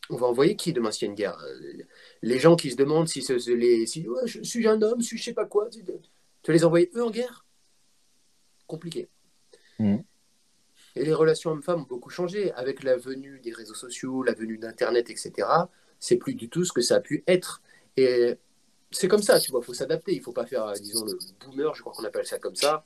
On 0.09 0.15
va 0.17 0.27
envoyer 0.27 0.55
qui 0.55 0.73
demain 0.73 0.91
s'il 0.91 1.05
y 1.05 1.07
a 1.07 1.11
une 1.11 1.15
guerre? 1.15 1.37
Euh, 1.39 1.83
Les 2.21 2.39
gens 2.39 2.55
qui 2.55 2.71
se 2.71 2.75
demandent 2.75 3.07
si, 3.07 3.21
ce- 3.21 3.39
ce- 3.39 3.51
les, 3.51 3.85
si 3.85 4.07
ouais, 4.07 4.25
je 4.25 4.41
suis 4.41 4.67
un 4.67 4.81
homme, 4.81 5.01
suis 5.01 5.17
je 5.17 5.23
sais 5.23 5.33
pas 5.33 5.45
quoi? 5.45 5.69
Tu 5.69 6.51
les 6.51 6.65
envoyer 6.65 6.89
eux 6.95 7.03
en 7.03 7.11
guerre? 7.11 7.45
Compliqué. 8.67 9.09
Mhm. 9.79 10.03
Et 10.95 11.05
les 11.05 11.13
relations 11.13 11.51
hommes-femmes 11.51 11.81
ont 11.81 11.87
beaucoup 11.87 12.09
changé 12.09 12.51
avec 12.53 12.83
la 12.83 12.97
venue 12.97 13.39
des 13.39 13.51
réseaux 13.53 13.75
sociaux, 13.75 14.23
la 14.23 14.33
venue 14.33 14.57
d'Internet, 14.57 15.09
etc. 15.09 15.69
C'est 15.99 16.17
plus 16.17 16.33
du 16.33 16.49
tout 16.49 16.65
ce 16.65 16.73
que 16.73 16.81
ça 16.81 16.95
a 16.95 16.99
pu 16.99 17.23
être. 17.27 17.61
Et 17.97 18.35
c'est 18.91 19.07
comme 19.07 19.21
ça, 19.21 19.39
tu 19.39 19.51
vois, 19.51 19.61
il 19.61 19.65
faut 19.65 19.73
s'adapter. 19.73 20.13
Il 20.13 20.21
faut 20.21 20.31
pas 20.33 20.45
faire, 20.45 20.65
euh, 20.65 20.77
disons, 20.79 21.05
le 21.05 21.17
boomer, 21.39 21.73
je 21.75 21.81
crois 21.81 21.93
qu'on 21.93 22.03
appelle 22.05 22.25
ça 22.25 22.39
comme 22.39 22.55
ça. 22.55 22.85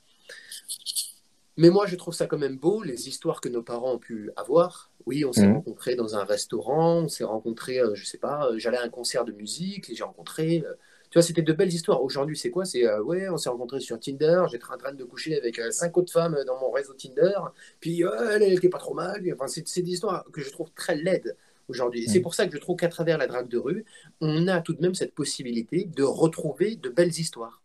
Mais 1.58 1.68
moi, 1.68 1.86
je 1.86 1.96
trouve 1.96 2.14
ça 2.14 2.26
quand 2.26 2.38
même 2.38 2.56
beau, 2.58 2.82
les 2.82 3.08
histoires 3.08 3.40
que 3.40 3.48
nos 3.48 3.62
parents 3.62 3.92
ont 3.94 3.98
pu 3.98 4.30
avoir. 4.36 4.90
Oui, 5.06 5.24
on 5.24 5.32
s'est 5.32 5.46
Mhm. 5.46 5.52
rencontrés 5.56 5.96
dans 5.96 6.16
un 6.16 6.24
restaurant, 6.24 7.02
on 7.02 7.08
s'est 7.08 7.24
rencontrés, 7.24 7.78
euh, 7.80 7.94
je 7.94 8.06
sais 8.06 8.18
pas, 8.18 8.46
euh, 8.48 8.58
j'allais 8.58 8.78
à 8.78 8.82
un 8.82 8.88
concert 8.88 9.24
de 9.26 9.32
musique, 9.32 9.90
et 9.90 9.94
j'ai 9.94 10.04
rencontré. 10.04 10.62
euh, 10.66 10.74
tu 11.10 11.18
vois, 11.18 11.22
c'était 11.22 11.42
de 11.42 11.52
belles 11.52 11.72
histoires. 11.72 12.02
Aujourd'hui, 12.02 12.38
c'est 12.38 12.50
quoi? 12.50 12.64
C'est, 12.64 12.88
ouais, 13.00 13.28
on 13.28 13.36
s'est 13.36 13.50
rencontrés 13.50 13.80
sur 13.80 14.00
Tinder, 14.00 14.44
j'étais 14.50 14.64
en 14.72 14.78
train 14.78 14.94
de 14.94 15.04
coucher 15.04 15.36
avec 15.36 15.60
cinq 15.70 15.98
autres 15.98 16.10
femmes 16.10 16.42
dans 16.46 16.58
mon 16.58 16.70
réseau 16.70 16.94
Tinder, 16.94 17.38
puis 17.80 18.00
elle, 18.02 18.42
elle 18.42 18.54
était 18.54 18.70
pas 18.70 18.78
trop 18.78 18.94
mal. 18.94 19.22
Enfin, 19.34 19.46
c'est 19.46 19.82
des 19.82 19.90
histoires 19.92 20.24
que 20.32 20.40
je 20.40 20.50
trouve 20.50 20.70
très 20.74 20.96
laides 20.96 21.36
aujourd'hui. 21.72 22.08
C'est 22.08 22.20
pour 22.20 22.34
ça 22.34 22.46
que 22.46 22.52
je 22.52 22.58
trouve 22.58 22.76
qu'à 22.76 22.88
travers 22.88 23.18
la 23.18 23.26
drague 23.26 23.48
de 23.48 23.58
rue, 23.58 23.84
on 24.20 24.46
a 24.46 24.60
tout 24.60 24.74
de 24.74 24.80
même 24.80 24.94
cette 24.94 25.14
possibilité 25.14 25.84
de 25.84 26.02
retrouver 26.02 26.76
de 26.76 26.88
belles 26.88 27.18
histoires. 27.18 27.62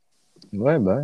Ouais, 0.53 0.79
bah. 0.79 1.01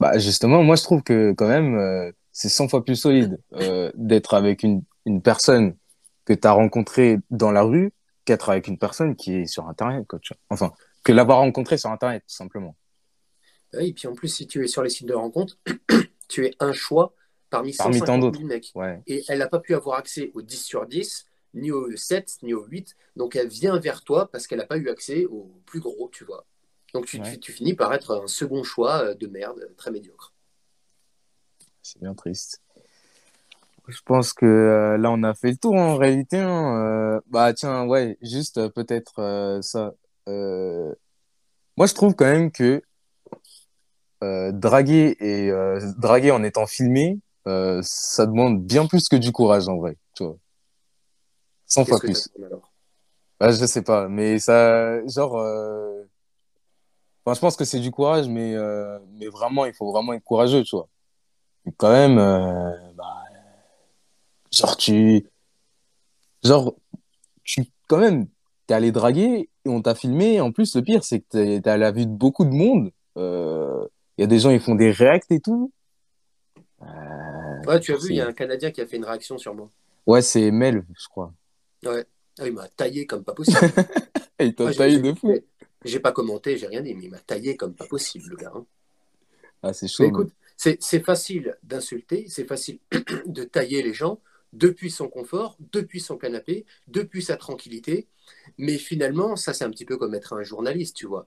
Bah, 0.00 0.18
justement, 0.18 0.62
moi, 0.62 0.76
je 0.76 0.82
trouve 0.82 1.02
que 1.02 1.32
quand 1.32 1.48
même, 1.48 1.76
euh, 1.78 2.10
c'est 2.32 2.48
100 2.48 2.68
fois 2.68 2.84
plus 2.84 2.96
solide 2.96 3.38
euh, 3.52 3.92
d'être 3.94 4.34
avec 4.34 4.62
une, 4.62 4.82
une 5.04 5.20
personne 5.20 5.76
que 6.24 6.32
tu 6.32 6.46
as 6.46 6.52
rencontrée 6.52 7.18
dans 7.30 7.52
la 7.52 7.62
rue 7.62 7.92
qu'être 8.24 8.48
avec 8.48 8.66
une 8.66 8.78
personne 8.78 9.14
qui 9.14 9.34
est 9.34 9.46
sur 9.46 9.68
Internet, 9.68 10.06
quoi, 10.08 10.18
tu 10.20 10.32
vois. 10.32 10.40
Enfin, 10.48 10.72
que 11.04 11.12
l'avoir 11.12 11.38
rencontrée 11.38 11.76
sur 11.76 11.90
Internet, 11.90 12.22
tout 12.26 12.34
simplement. 12.34 12.76
Oui, 13.74 13.88
et 13.88 13.92
puis 13.92 14.08
en 14.08 14.14
plus, 14.14 14.28
si 14.28 14.46
tu 14.46 14.64
es 14.64 14.66
sur 14.66 14.82
les 14.82 14.90
sites 14.90 15.06
de 15.06 15.14
rencontre, 15.14 15.58
tu 16.28 16.46
es 16.46 16.54
un 16.60 16.72
choix 16.72 17.14
parmi 17.50 17.74
Parmi 17.74 17.98
tant 17.98 18.06
150 18.06 18.20
d'autres. 18.20 18.38
000 18.38 18.48
mecs. 18.48 18.70
Ouais. 18.74 19.02
Et 19.06 19.22
elle 19.28 19.40
n'a 19.40 19.48
pas 19.48 19.58
pu 19.58 19.74
avoir 19.74 19.98
accès 19.98 20.30
au 20.34 20.42
10 20.42 20.64
sur 20.64 20.86
10, 20.86 21.26
ni 21.54 21.70
au 21.72 21.94
7, 21.96 22.38
ni 22.42 22.54
au 22.54 22.64
8. 22.66 22.96
Donc 23.16 23.36
elle 23.36 23.48
vient 23.48 23.78
vers 23.78 24.02
toi 24.02 24.30
parce 24.30 24.46
qu'elle 24.46 24.58
n'a 24.58 24.66
pas 24.66 24.76
eu 24.78 24.88
accès 24.88 25.24
au 25.26 25.50
plus 25.66 25.80
gros, 25.80 26.08
tu 26.12 26.24
vois. 26.24 26.44
Donc 26.94 27.06
tu, 27.06 27.18
Ouais. 27.20 27.32
tu, 27.32 27.38
tu 27.40 27.52
finis 27.52 27.74
par 27.74 27.92
être 27.94 28.22
un 28.22 28.26
second 28.26 28.62
choix 28.64 29.02
euh, 29.04 29.14
de 29.14 29.26
merde, 29.26 29.70
très 29.76 29.90
médiocre. 29.90 30.32
C'est 31.82 32.00
bien 32.00 32.14
triste. 32.14 32.60
Je 33.88 34.00
pense 34.04 34.32
que 34.32 34.46
euh, 34.46 34.98
là, 34.98 35.10
on 35.10 35.22
a 35.24 35.34
fait 35.34 35.50
le 35.50 35.56
tour 35.56 35.74
en 35.74 35.96
réalité. 35.96 36.38
hein. 36.38 36.76
Euh, 37.16 37.20
bah, 37.26 37.52
tiens, 37.54 37.86
ouais, 37.86 38.18
juste 38.22 38.58
euh, 38.58 38.68
peut-être 38.68 39.60
ça. 39.62 39.94
Moi, 40.26 41.86
je 41.86 41.94
trouve 41.94 42.14
quand 42.14 42.26
même 42.26 42.52
que 42.52 42.82
draguer 44.52 45.16
et 45.20 45.50
draguer 45.96 46.30
en 46.30 46.44
étant 46.44 46.66
filmé, 46.66 47.18
ça 47.46 48.26
demande 48.26 48.62
bien 48.64 48.86
plus 48.86 49.08
que 49.08 49.16
du 49.16 49.32
courage 49.32 49.66
en 49.68 49.76
vrai, 49.78 49.96
tu 50.14 50.24
vois. 50.24 50.36
100 51.70 51.84
fois 51.84 51.98
plus. 52.00 52.28
Bah, 53.38 53.52
je 53.52 53.64
sais 53.64 53.82
pas, 53.82 54.08
mais 54.08 54.38
ça, 54.38 55.06
genre, 55.06 55.38
euh, 55.38 56.02
enfin, 57.24 57.34
je 57.34 57.40
pense 57.40 57.56
que 57.56 57.64
c'est 57.64 57.80
du 57.80 57.90
courage, 57.90 58.28
mais 58.28 58.54
euh, 58.54 58.98
mais 59.14 59.28
vraiment, 59.28 59.64
il 59.64 59.72
faut 59.72 59.90
vraiment 59.90 60.12
être 60.12 60.24
courageux, 60.24 60.62
tu 60.62 60.76
vois. 60.76 60.88
Et 61.66 61.72
quand 61.72 61.90
même, 61.90 62.18
euh, 62.18 62.70
bah, 62.94 63.22
genre 64.52 64.76
tu, 64.76 65.26
genre 66.44 66.74
tu, 67.44 67.64
quand 67.88 67.98
même, 67.98 68.26
t'es 68.66 68.74
allé 68.74 68.92
draguer 68.92 69.48
et 69.64 69.68
on 69.68 69.80
t'a 69.80 69.94
filmé. 69.94 70.40
En 70.40 70.52
plus, 70.52 70.74
le 70.76 70.82
pire, 70.82 71.02
c'est 71.02 71.20
que 71.20 71.58
t'es 71.60 71.70
à 71.70 71.78
la 71.78 71.92
vue 71.92 72.04
de 72.04 72.12
beaucoup 72.12 72.44
de 72.44 72.54
monde. 72.54 72.90
Euh, 73.16 73.86
il 74.18 74.22
y 74.22 74.24
a 74.24 74.26
des 74.26 74.38
gens, 74.38 74.50
ils 74.50 74.60
font 74.60 74.74
des 74.74 74.90
reacts 74.90 75.30
et 75.30 75.40
tout. 75.40 75.72
ouais, 77.66 77.80
tu 77.80 77.94
as 77.94 77.96
vu, 77.96 78.10
il 78.10 78.16
y 78.16 78.20
a 78.20 78.26
un 78.26 78.32
Canadien 78.34 78.70
qui 78.70 78.82
a 78.82 78.86
fait 78.86 78.96
une 78.96 79.04
réaction 79.04 79.38
sur 79.38 79.54
moi. 79.54 79.70
Ouais, 80.06 80.20
c'est 80.20 80.50
Mel, 80.50 80.84
je 80.98 81.08
crois. 81.08 81.32
Ouais. 81.84 82.04
Ah, 82.38 82.46
il 82.46 82.52
m'a 82.52 82.68
taillé 82.68 83.06
comme 83.06 83.24
pas 83.24 83.34
possible. 83.34 83.58
il 84.40 84.54
t'a 84.54 84.72
taillé 84.72 84.98
de 84.98 85.12
fou. 85.14 85.34
J'ai 85.84 86.00
pas 86.00 86.12
commenté, 86.12 86.56
j'ai 86.56 86.66
rien 86.66 86.82
dit, 86.82 86.94
mais 86.94 87.04
il 87.04 87.10
m'a 87.10 87.18
taillé 87.18 87.56
comme 87.56 87.74
pas 87.74 87.86
possible, 87.86 88.30
le 88.30 88.36
gars. 88.36 88.52
Hein. 88.54 88.66
Ah, 89.62 89.72
c'est 89.72 89.88
chaud. 89.88 90.04
Écoute, 90.04 90.32
c'est 90.56 91.04
facile 91.04 91.56
d'insulter, 91.62 92.26
c'est 92.28 92.44
facile 92.44 92.78
de 93.26 93.44
tailler 93.44 93.82
les 93.82 93.94
gens 93.94 94.20
depuis 94.52 94.90
son 94.90 95.08
confort, 95.08 95.56
depuis 95.72 96.00
son 96.00 96.16
canapé, 96.16 96.66
depuis 96.88 97.22
sa 97.22 97.36
tranquillité. 97.36 98.08
Mais 98.58 98.78
finalement, 98.78 99.36
ça, 99.36 99.54
c'est 99.54 99.64
un 99.64 99.70
petit 99.70 99.84
peu 99.84 99.96
comme 99.96 100.14
être 100.14 100.34
un 100.34 100.42
journaliste, 100.42 100.96
tu 100.96 101.06
vois. 101.06 101.26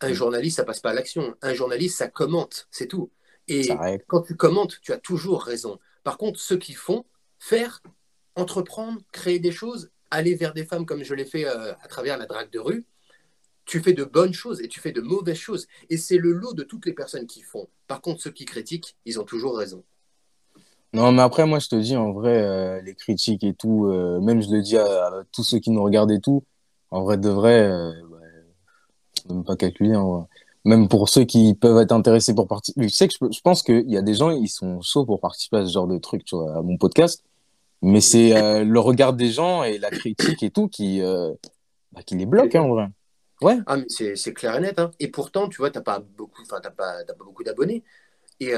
Un 0.00 0.12
journaliste, 0.12 0.56
ça 0.56 0.64
passe 0.64 0.80
pas 0.80 0.90
à 0.90 0.94
l'action. 0.94 1.34
Un 1.42 1.52
journaliste, 1.52 1.98
ça 1.98 2.08
commente, 2.08 2.68
c'est 2.70 2.86
tout. 2.86 3.10
Et 3.48 3.68
quand 4.06 4.22
tu 4.22 4.36
commentes, 4.36 4.78
tu 4.80 4.92
as 4.92 4.98
toujours 4.98 5.42
raison. 5.42 5.78
Par 6.04 6.16
contre, 6.16 6.38
ceux 6.38 6.56
qui 6.56 6.72
font, 6.72 7.04
faire, 7.38 7.82
entreprendre, 8.40 9.00
créer 9.12 9.38
des 9.38 9.52
choses, 9.52 9.90
aller 10.10 10.34
vers 10.34 10.52
des 10.52 10.64
femmes 10.64 10.86
comme 10.86 11.04
je 11.04 11.14
l'ai 11.14 11.24
fait 11.24 11.46
euh, 11.46 11.72
à 11.82 11.88
travers 11.88 12.18
la 12.18 12.26
drague 12.26 12.50
de 12.50 12.58
rue, 12.58 12.84
tu 13.64 13.80
fais 13.80 13.92
de 13.92 14.04
bonnes 14.04 14.32
choses 14.32 14.60
et 14.60 14.68
tu 14.68 14.80
fais 14.80 14.92
de 14.92 15.00
mauvaises 15.00 15.36
choses. 15.36 15.66
Et 15.90 15.96
c'est 15.96 16.18
le 16.18 16.32
lot 16.32 16.54
de 16.54 16.64
toutes 16.64 16.86
les 16.86 16.92
personnes 16.92 17.26
qui 17.26 17.42
font. 17.42 17.68
Par 17.86 18.00
contre, 18.00 18.20
ceux 18.20 18.30
qui 18.30 18.44
critiquent, 18.44 18.96
ils 19.04 19.20
ont 19.20 19.24
toujours 19.24 19.56
raison. 19.56 19.84
Non, 20.92 21.12
mais 21.12 21.22
après, 21.22 21.46
moi, 21.46 21.60
je 21.60 21.68
te 21.68 21.76
dis, 21.76 21.96
en 21.96 22.10
vrai, 22.10 22.42
euh, 22.42 22.80
les 22.82 22.96
critiques 22.96 23.44
et 23.44 23.54
tout, 23.54 23.86
euh, 23.86 24.20
même 24.20 24.42
je 24.42 24.50
le 24.50 24.60
dis 24.60 24.76
à, 24.76 25.22
tous 25.30 25.44
ceux 25.44 25.60
qui 25.60 25.70
nous 25.70 25.84
regardent 25.84 26.10
et 26.10 26.20
tout, 26.20 26.42
en 26.90 27.04
vrai, 27.04 27.16
de 27.16 27.28
vrai, 27.28 27.70
même 29.28 29.44
pas 29.44 29.56
calculer. 29.56 29.96
Même 30.64 30.88
pour 30.88 31.08
ceux 31.08 31.24
qui 31.24 31.54
peuvent 31.54 31.80
être 31.80 31.92
intéressés 31.92 32.34
pour 32.34 32.46
participer. 32.46 32.86
Tu 32.86 32.90
sais 32.90 33.08
que 33.08 33.14
je, 33.14 33.40
pense 33.40 33.62
qu'il 33.62 33.88
y 33.90 33.96
a 33.96 34.02
des 34.02 34.14
gens, 34.14 34.30
ils 34.30 34.48
sont 34.48 34.82
chauds 34.82 35.06
pour 35.06 35.20
participer 35.20 35.58
à 35.58 35.66
ce 35.66 35.72
genre 35.72 35.86
de 35.86 35.96
truc, 35.96 36.24
tu 36.24 36.36
vois, 36.36 36.58
à 36.58 36.62
mon 36.62 36.76
podcast. 36.76 37.24
Mais 37.82 38.00
c'est 38.00 38.36
euh, 38.36 38.64
le 38.64 38.80
regard 38.80 39.14
des 39.14 39.30
gens 39.30 39.64
et 39.64 39.78
la 39.78 39.90
critique 39.90 40.42
et 40.42 40.50
tout 40.50 40.68
qui, 40.68 41.00
bah, 41.92 42.02
qui 42.04 42.16
les 42.16 42.26
bloque, 42.26 42.54
hein, 42.54 42.62
en 42.62 42.68
vrai. 42.68 42.88
Ouais. 43.40 43.56
Ah, 43.66 43.78
mais 43.78 43.86
c'est 43.88 44.34
clair 44.34 44.56
et 44.56 44.60
net. 44.60 44.78
Hein. 44.78 44.90
Et 45.00 45.08
pourtant, 45.08 45.48
tu 45.48 45.58
vois, 45.58 45.70
tu 45.70 45.78
n'as 45.78 45.82
pas 45.82 45.98
beaucoup, 45.98 46.42
pas, 46.44 46.60
pas 46.60 47.04
beaucoup 47.18 47.42
d'abonnés. 47.42 47.82
Et 48.38 48.52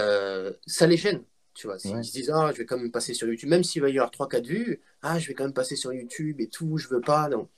ça 0.66 0.86
les 0.86 0.96
gêne. 0.96 1.22
Tu 1.54 1.66
vois, 1.66 1.78
s'ils 1.78 2.04
se 2.04 2.12
disent, 2.12 2.30
ah, 2.30 2.50
je 2.52 2.58
vais 2.58 2.66
quand 2.66 2.78
même 2.78 2.90
passer 2.90 3.12
sur 3.12 3.28
YouTube, 3.28 3.50
même 3.50 3.62
s'il 3.62 3.82
va 3.82 3.90
y 3.90 3.98
avoir 3.98 4.10
3-4 4.10 4.46
vues, 4.46 4.80
ah, 5.02 5.18
je 5.18 5.28
vais 5.28 5.34
quand 5.34 5.44
même 5.44 5.52
passer 5.52 5.76
sur 5.76 5.92
YouTube 5.92 6.40
et 6.40 6.48
tout, 6.48 6.78
je 6.78 6.88
veux 6.88 7.00
pas. 7.00 7.28
Non. 7.28 7.48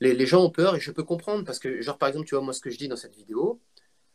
Les, 0.00 0.14
les, 0.14 0.26
gens 0.26 0.42
ont 0.44 0.50
peur 0.50 0.74
et 0.76 0.80
je 0.80 0.90
peux 0.90 1.04
comprendre 1.04 1.44
parce 1.44 1.58
que, 1.58 1.80
genre, 1.80 1.98
par 1.98 2.08
exemple, 2.08 2.26
tu 2.26 2.34
vois, 2.34 2.42
moi, 2.44 2.52
ce 2.52 2.60
que 2.60 2.70
je 2.70 2.78
dis 2.78 2.88
dans 2.88 2.96
cette 2.96 3.14
vidéo, 3.14 3.60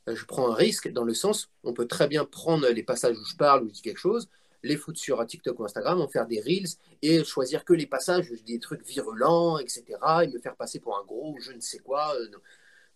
euh, 0.10 0.16
je 0.16 0.26
prends 0.26 0.52
un 0.52 0.54
risque 0.54 0.92
dans 0.92 1.04
le 1.04 1.14
sens, 1.14 1.50
on 1.64 1.74
peut 1.74 1.88
très 1.88 2.08
bien 2.08 2.26
prendre 2.26 2.68
les 2.68 2.84
passages 2.84 3.18
où 3.18 3.26
je 3.26 3.36
parle, 3.36 3.64
où 3.64 3.70
je 3.70 3.74
dis 3.74 3.82
quelque 3.82 4.00
chose, 4.00 4.30
les 4.64 4.78
foutre 4.78 5.00
sur 5.00 5.26
TikTok 5.26 5.60
ou 5.60 5.66
Instagram, 5.66 6.02
en 6.02 6.08
faire 6.08 6.26
des 6.26 6.40
reels 6.40 6.70
et 7.02 7.24
choisir 7.24 7.66
que 7.66 7.74
les 7.74 7.86
passages 7.86 8.30
des 8.46 8.60
trucs 8.60 8.86
virulents, 8.88 9.60
etc. 9.60 9.84
et 10.24 10.28
me 10.28 10.40
faire 10.40 10.56
passer 10.56 10.80
pour 10.80 10.98
un 10.98 11.04
gros 11.04 11.36
je 11.40 11.52
ne 11.52 11.60
sais 11.60 11.80
quoi. 11.80 12.14
Euh, 12.16 12.28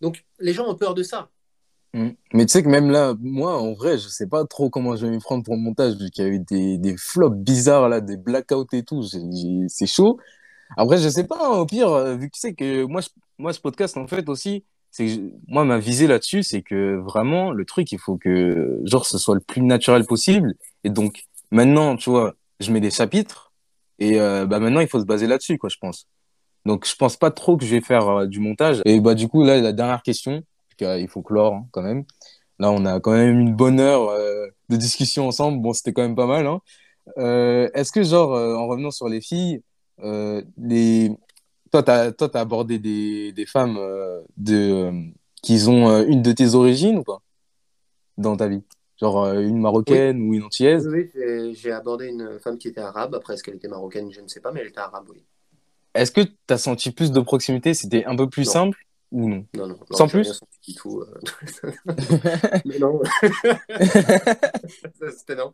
Donc, 0.00 0.24
les 0.40 0.52
gens 0.52 0.66
ont 0.66 0.74
peur 0.74 0.94
de 0.94 1.02
ça. 1.02 1.30
Mm. 1.94 2.10
Mais 2.34 2.46
tu 2.46 2.52
sais 2.52 2.62
que 2.62 2.68
même 2.68 2.90
là, 2.90 3.14
moi, 3.20 3.58
en 3.58 3.72
vrai, 3.74 3.98
je 3.98 4.08
sais 4.08 4.26
pas 4.26 4.44
trop 4.46 4.70
comment 4.70 4.96
je 4.96 5.06
vais 5.06 5.12
m'y 5.12 5.18
prendre 5.18 5.44
pour 5.44 5.54
le 5.54 5.60
montage, 5.60 5.96
vu 5.96 6.10
qu'il 6.10 6.24
y 6.24 6.26
a 6.26 6.30
eu 6.30 6.40
des, 6.40 6.78
des 6.78 6.96
flops 6.96 7.36
bizarres, 7.36 7.88
là, 7.88 8.00
des 8.00 8.16
blackouts 8.16 8.66
et 8.72 8.82
tout. 8.82 9.02
C'est 9.68 9.86
chaud. 9.86 10.18
Après, 10.76 10.98
je 10.98 11.08
sais 11.08 11.24
pas, 11.24 11.38
hein, 11.40 11.58
au 11.58 11.66
pire, 11.66 11.90
euh, 11.92 12.14
vu 12.16 12.28
que 12.28 12.34
tu 12.34 12.40
sais 12.40 12.54
que 12.54 12.84
moi, 12.84 13.00
je, 13.00 13.08
moi, 13.38 13.52
ce 13.52 13.60
podcast, 13.60 13.96
en 13.96 14.06
fait, 14.06 14.28
aussi, 14.28 14.64
c'est 14.90 15.20
moi, 15.46 15.64
ma 15.64 15.78
visée 15.78 16.06
là-dessus, 16.06 16.42
c'est 16.42 16.62
que 16.62 16.96
vraiment, 16.96 17.52
le 17.52 17.64
truc, 17.64 17.90
il 17.92 17.98
faut 17.98 18.16
que, 18.16 18.80
genre, 18.84 19.06
ce 19.06 19.18
soit 19.18 19.34
le 19.34 19.40
plus 19.40 19.62
naturel 19.62 20.04
possible. 20.04 20.54
Et 20.84 20.90
donc, 20.90 21.24
maintenant, 21.50 21.96
tu 21.96 22.10
vois, 22.10 22.34
je 22.60 22.72
mets 22.72 22.80
des 22.80 22.90
chapitres, 22.90 23.48
et 23.98 24.20
euh, 24.20 24.46
bah, 24.46 24.60
maintenant, 24.60 24.80
il 24.80 24.88
faut 24.88 25.00
se 25.00 25.04
baser 25.04 25.26
là-dessus, 25.26 25.58
quoi, 25.58 25.68
je 25.68 25.76
pense. 25.80 26.06
Donc, 26.64 26.86
je 26.86 26.94
pense 26.96 27.16
pas 27.16 27.30
trop 27.30 27.56
que 27.56 27.64
je 27.64 27.70
vais 27.70 27.80
faire 27.80 28.08
euh, 28.08 28.26
du 28.26 28.40
montage. 28.40 28.82
Et 28.84 29.00
bah, 29.00 29.14
du 29.14 29.28
coup, 29.28 29.44
là, 29.44 29.60
la 29.60 29.72
dernière 29.72 30.02
question, 30.02 30.42
il 30.80 31.08
faut 31.08 31.22
clore 31.22 31.54
hein, 31.54 31.66
quand 31.72 31.82
même. 31.82 32.04
Là, 32.58 32.70
on 32.70 32.84
a 32.84 33.00
quand 33.00 33.12
même 33.12 33.38
une 33.40 33.54
bonne 33.54 33.80
heure 33.80 34.08
euh, 34.10 34.46
de 34.68 34.76
discussion 34.76 35.28
ensemble. 35.28 35.60
Bon, 35.60 35.72
c'était 35.72 35.92
quand 35.92 36.02
même 36.02 36.16
pas 36.16 36.26
mal. 36.26 36.46
Hein. 36.46 36.60
Est-ce 37.16 37.92
que, 37.92 38.02
genre, 38.02 38.30
en 38.32 38.66
revenant 38.66 38.90
sur 38.90 39.08
les 39.08 39.20
filles, 39.20 39.62
les... 40.58 41.10
toi, 41.72 41.82
tu 41.82 41.90
as, 41.90 42.40
abordé 42.40 42.78
des, 42.78 43.32
des 43.32 43.46
femmes 43.46 43.78
de, 44.36 44.92
qui 45.42 45.64
ont 45.68 46.02
une 46.02 46.22
de 46.22 46.32
tes 46.32 46.54
origines 46.54 46.98
ou 46.98 47.04
pas 47.04 47.22
dans 48.18 48.36
ta 48.36 48.48
vie? 48.48 48.62
Genre 49.00 49.32
une 49.34 49.60
marocaine 49.60 50.20
ou 50.22 50.34
une 50.34 50.42
antillaise 50.42 50.88
Oui, 50.88 51.10
j'ai 51.54 51.72
abordé 51.72 52.08
une 52.08 52.38
femme 52.40 52.58
qui 52.58 52.68
était 52.68 52.80
arabe. 52.80 53.14
Après, 53.14 53.34
est-ce 53.34 53.44
qu'elle 53.44 53.56
était 53.56 53.68
marocaine? 53.68 54.12
Je 54.12 54.20
ne 54.20 54.28
sais 54.28 54.40
pas, 54.40 54.50
mais 54.50 54.60
elle 54.60 54.68
était 54.68 54.80
arabe, 54.80 55.06
oui. 55.10 55.22
Est-ce 55.94 56.12
que 56.12 56.20
tu 56.20 56.34
as 56.50 56.58
senti 56.58 56.90
plus 56.90 57.12
de 57.12 57.20
proximité? 57.20 57.74
C'était 57.74 58.04
un 58.04 58.16
peu 58.16 58.28
plus 58.28 58.44
simple 58.44 58.78
ou 59.10 59.28
non? 59.28 59.46
Non, 59.54 59.66
non. 59.68 59.78
Sans 59.90 60.06
plus? 60.08 60.40
du 60.66 60.74
tout. 60.74 61.00
Euh. 61.00 61.70
mais 62.64 62.78
non. 62.78 63.00
C'était 65.16 65.34
non. 65.34 65.52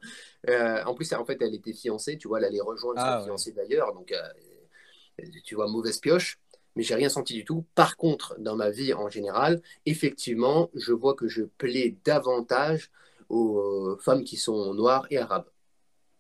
Euh, 0.49 0.83
en 0.85 0.95
plus, 0.95 1.13
en 1.13 1.25
fait, 1.25 1.41
elle 1.41 1.55
était 1.55 1.73
fiancée, 1.73 2.19
tu 2.19 2.29
vois, 2.29 2.39
elle 2.39 2.47
allait 2.47 2.61
rejoindre 2.61 3.01
ah, 3.01 3.21
sa 3.21 3.25
fiancée 3.25 3.53
d'ailleurs, 3.53 3.95
donc 3.95 4.13
euh, 4.13 5.25
tu 5.45 5.55
vois, 5.55 5.69
mauvaise 5.69 5.99
pioche. 5.99 6.39
Mais 6.77 6.83
j'ai 6.83 6.97
rien 6.97 7.09
senti 7.09 7.35
du 7.35 7.45
tout. 7.45 7.65
Par 7.77 7.97
contre, 7.97 8.35
dans 8.41 8.57
ma 8.57 8.71
vie 8.71 8.93
en 8.93 9.09
général, 9.09 9.63
effectivement, 9.87 10.71
je 10.75 10.93
vois 10.93 11.15
que 11.15 11.29
je 11.29 11.45
plais 11.45 11.97
davantage 12.05 12.91
aux 13.35 13.97
femmes 13.99 14.25
qui 14.25 14.37
sont 14.37 14.75
noires 14.75 15.07
et 15.11 15.19
arabes. 15.19 15.47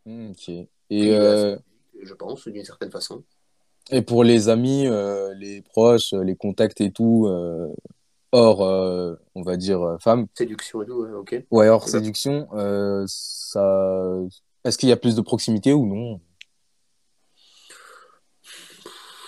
Hmm, 0.06 0.30
ok. 0.30 0.48
Et, 0.90 1.10
je 2.02 2.14
pense, 2.14 2.46
d'une 2.48 2.64
certaine 2.64 2.90
façon. 2.90 3.22
Et 3.90 4.02
pour 4.02 4.24
les 4.24 4.48
amis, 4.48 4.86
euh, 4.86 5.34
les 5.34 5.62
proches, 5.62 6.14
euh, 6.14 6.22
les 6.22 6.36
contacts 6.36 6.80
et 6.80 6.90
tout, 6.90 7.26
euh, 7.26 7.68
hors, 8.32 8.60
on 9.34 9.42
va 9.42 9.56
dire, 9.56 9.96
femmes. 10.00 10.26
Séduction 10.34 10.82
et 10.82 10.86
tout, 10.86 11.04
ok. 11.04 11.44
Ouais, 11.50 11.68
hors 11.68 11.88
séduction, 11.88 12.48
ça... 13.06 14.18
est-ce 14.64 14.78
qu'il 14.78 14.88
y 14.88 14.92
a 14.92 14.96
plus 14.96 15.14
de 15.14 15.20
proximité 15.20 15.72
ou 15.72 15.86
non? 15.86 16.20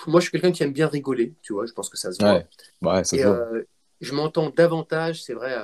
Moi, 0.08 0.20
je 0.20 0.24
suis 0.24 0.32
quelqu'un 0.32 0.52
qui 0.52 0.62
aime 0.62 0.72
bien 0.72 0.86
rigoler, 0.86 1.34
tu 1.42 1.52
vois, 1.52 1.66
je 1.66 1.72
pense 1.72 1.88
que 1.88 1.96
ça 1.96 2.12
se 2.12 2.22
voit. 2.22 2.44
Ouais, 2.82 3.04
ça 3.04 3.16
se 3.16 3.22
voit. 3.22 3.46
Je 4.00 4.12
m'entends 4.12 4.50
davantage, 4.50 5.22
c'est 5.22 5.32
vrai, 5.32 5.54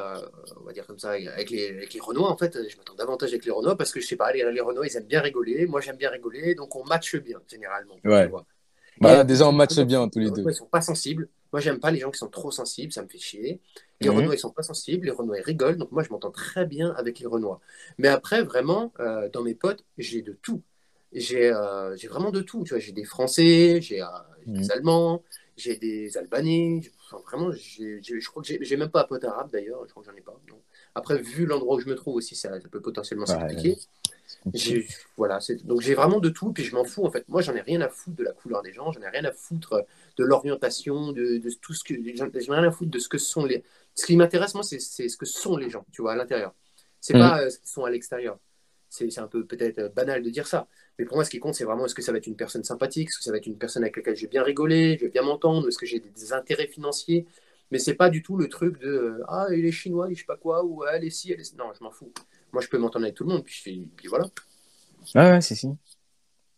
on 0.61 0.65
va 0.65 0.73
dire 0.73 0.87
comme 0.87 0.99
ça, 0.99 1.11
avec 1.11 1.51
les, 1.51 1.69
avec 1.69 1.93
les 1.93 2.01
Renois, 2.01 2.31
en 2.31 2.37
fait, 2.37 2.59
je 2.69 2.77
m'entends 2.77 2.95
davantage 2.95 3.31
avec 3.31 3.45
les 3.45 3.51
Renois 3.51 3.77
parce 3.77 3.93
que 3.93 4.01
je 4.01 4.07
sais 4.07 4.17
pas, 4.17 4.33
les, 4.33 4.51
les 4.51 4.61
Renois, 4.61 4.87
ils 4.87 4.97
aiment 4.97 5.05
bien 5.05 5.21
rigoler, 5.21 5.67
moi 5.67 5.81
j'aime 5.81 5.97
bien 5.97 6.11
rigoler, 6.11 6.55
donc 6.55 6.75
on 6.75 6.85
matche 6.85 7.17
bien, 7.17 7.41
généralement. 7.47 7.97
Ouais. 8.05 8.25
Tu 8.25 8.31
vois. 8.31 8.47
Bah, 9.01 9.25
déjà, 9.25 9.49
on 9.49 9.53
matche 9.53 9.79
bien 9.81 10.09
tous 10.09 10.19
les 10.19 10.31
deux. 10.31 10.45
Ils 10.47 10.55
sont 10.55 10.67
pas 10.67 10.81
sensibles. 10.81 11.29
Moi, 11.53 11.61
j'aime 11.61 11.81
pas 11.81 11.91
les 11.91 11.99
gens 11.99 12.11
qui 12.11 12.19
sont 12.19 12.29
trop 12.29 12.51
sensibles, 12.51 12.93
ça 12.93 13.03
me 13.03 13.09
fait 13.09 13.19
chier. 13.19 13.61
Les 14.01 14.09
mhm. 14.09 14.17
Renois, 14.17 14.35
ils 14.35 14.39
sont 14.39 14.51
pas 14.51 14.63
sensibles, 14.63 15.07
les 15.07 15.11
Renois, 15.11 15.39
ils 15.39 15.43
rigolent. 15.43 15.77
Donc, 15.77 15.93
moi, 15.93 16.03
je 16.03 16.11
m'entends 16.11 16.31
très 16.31 16.65
bien 16.67 16.95
avec 16.97 17.19
les 17.19 17.27
Renois. 17.27 17.61
Mais 17.99 18.09
après, 18.09 18.43
vraiment, 18.43 18.93
euh, 19.01 19.29
dans 19.31 19.43
mes 19.43 19.55
potes, 19.55 19.85
j'ai 19.99 20.23
de 20.23 20.33
tout. 20.41 20.63
J'ai 21.13 21.53
euh, 21.53 21.95
vraiment 22.09 22.31
de 22.31 22.41
tout. 22.41 22.65
Tu 22.65 22.71
vois, 22.71 22.79
j'ai 22.79 22.93
des 22.93 23.05
Français, 23.05 23.81
j'ai 23.83 24.03
euh, 24.03 24.07
des 24.47 24.65
mhm. 24.65 24.71
Allemands, 24.71 25.23
j'ai 25.57 25.77
des 25.77 26.17
Albanais. 26.17 26.81
Enfin, 27.13 27.23
vraiment, 27.25 27.53
je 27.53 28.29
crois 28.29 28.43
que 28.43 28.49
j'ai 28.61 28.77
même 28.77 28.91
pas 28.91 29.03
un 29.03 29.05
pote 29.05 29.25
arabe 29.25 29.51
d'ailleurs. 29.51 29.85
Je 29.87 29.91
crois 29.91 30.03
que 30.03 30.11
j'en 30.11 30.17
ai 30.17 30.21
pas. 30.21 30.39
Après, 30.95 31.21
vu 31.21 31.47
l'endroit 31.47 31.77
où 31.77 31.81
je 31.81 31.89
me 31.89 31.95
trouve 31.95 32.17
aussi, 32.17 32.35
ça, 32.35 32.51
peut 32.71 32.81
potentiellement 32.81 33.27
s'expliquer. 33.27 33.77
Voilà, 35.17 35.39
donc 35.65 35.81
j'ai 35.83 35.95
vraiment 35.95 36.19
de 36.19 36.29
tout, 36.29 36.53
puis 36.53 36.65
je 36.65 36.75
m'en 36.75 36.85
fous 36.85 37.05
en 37.05 37.11
fait. 37.11 37.29
Moi, 37.29 37.43
j'en 37.43 37.55
ai 37.55 37.61
rien 37.61 37.81
à 37.81 37.89
foutre 37.89 38.17
de 38.17 38.25
la 38.25 38.33
couleur 38.33 38.63
des 38.63 38.73
gens, 38.73 38.91
j'en 38.93 39.03
ai 39.03 39.09
rien 39.09 39.25
à 39.25 39.33
foutre 39.33 39.85
de 40.17 40.25
l'orientation, 40.25 41.13
de, 41.13 41.39
de, 41.39 41.51
tout 41.61 41.75
ce 41.75 41.85
que. 41.85 41.95
J'en 42.17 42.27
ai 42.27 42.39
rien 42.39 42.65
à 42.65 42.71
foutre 42.71 42.91
de 42.91 42.99
ce 42.99 43.09
que 43.09 43.19
sont 43.19 43.45
les. 43.45 43.63
Ce 43.95 44.07
qui 44.07 44.17
m'intéresse, 44.17 44.55
moi, 44.55 44.63
c'est 44.63 44.79
ce 44.81 45.17
que 45.17 45.27
sont 45.27 45.57
les 45.57 45.71
gens, 45.71 45.85
tu 45.93 46.03
vois, 46.03 46.13
à 46.13 46.17
l'intérieur. 46.17 46.55
C'est 47.01 47.13
pas 47.15 47.37
mm. 47.37 47.41
euh, 47.41 47.51
ce 47.51 47.59
qu'ils 47.59 47.69
sont 47.69 47.85
à 47.85 47.91
l'extérieur. 47.91 48.39
C'est 48.89 49.19
un 49.19 49.27
peu 49.27 49.45
peut-être 49.45 49.79
euh, 49.79 49.89
banal 49.89 50.23
de 50.23 50.31
dire 50.31 50.47
ça. 50.47 50.67
Mais 50.99 51.05
pour 51.05 51.17
moi, 51.17 51.25
ce 51.25 51.31
qui 51.31 51.39
compte, 51.39 51.55
c'est 51.55 51.65
vraiment 51.65 51.87
est-ce 51.87 51.95
que 51.95 52.03
ça 52.03 52.13
va 52.13 52.19
être 52.19 52.27
une 52.27 52.37
personne 52.37 52.65
sympathique, 52.65 53.09
est-ce 53.09 53.19
que 53.19 53.25
ça 53.25 53.31
va 53.31 53.39
être 53.39 53.47
une 53.47 53.57
personne 53.57 53.83
avec 53.83 53.97
laquelle 53.97 54.17
je 54.17 54.23
vais 54.23 54.29
bien 54.29 54.43
rigoler, 54.43 54.97
je 54.99 55.07
vais 55.07 55.11
bien 55.11 55.23
m'entendre, 55.23 55.69
est-ce 55.69 55.79
que 55.79 55.87
j'ai 55.87 56.01
des 56.01 56.33
intérêts 56.33 56.67
financiers. 56.67 57.27
Mais 57.71 57.79
c'est 57.79 57.95
pas 57.95 58.11
du 58.11 58.23
tout 58.23 58.37
le 58.37 58.49
truc 58.49 58.79
de 58.81 59.23
Ah, 59.29 59.47
il 59.51 59.65
est 59.65 59.73
chinois, 59.73 60.09
il 60.11 60.15
je 60.15 60.21
sais 60.21 60.27
pas 60.27 60.37
quoi, 60.37 60.63
ou 60.65 60.85
elle 60.85 61.05
est 61.05 61.11
ci, 61.11 61.33
elle 61.33 61.41
est. 61.41 61.57
Non, 61.57 61.73
je 61.77 61.83
m'en 61.83 61.91
fous. 61.91 62.13
Moi, 62.53 62.61
je 62.63 62.69
peux 62.69 62.77
m'entendre 62.77 63.07
avec 63.07 63.15
tout 63.15 63.25
le 63.25 63.31
monde, 63.31 63.45
puis, 63.45 63.89
puis 63.97 64.09
voilà. 64.09 64.27
Ouais, 65.15 65.31
ouais, 65.31 65.41
c'est 65.41 65.55
si. 65.55 65.69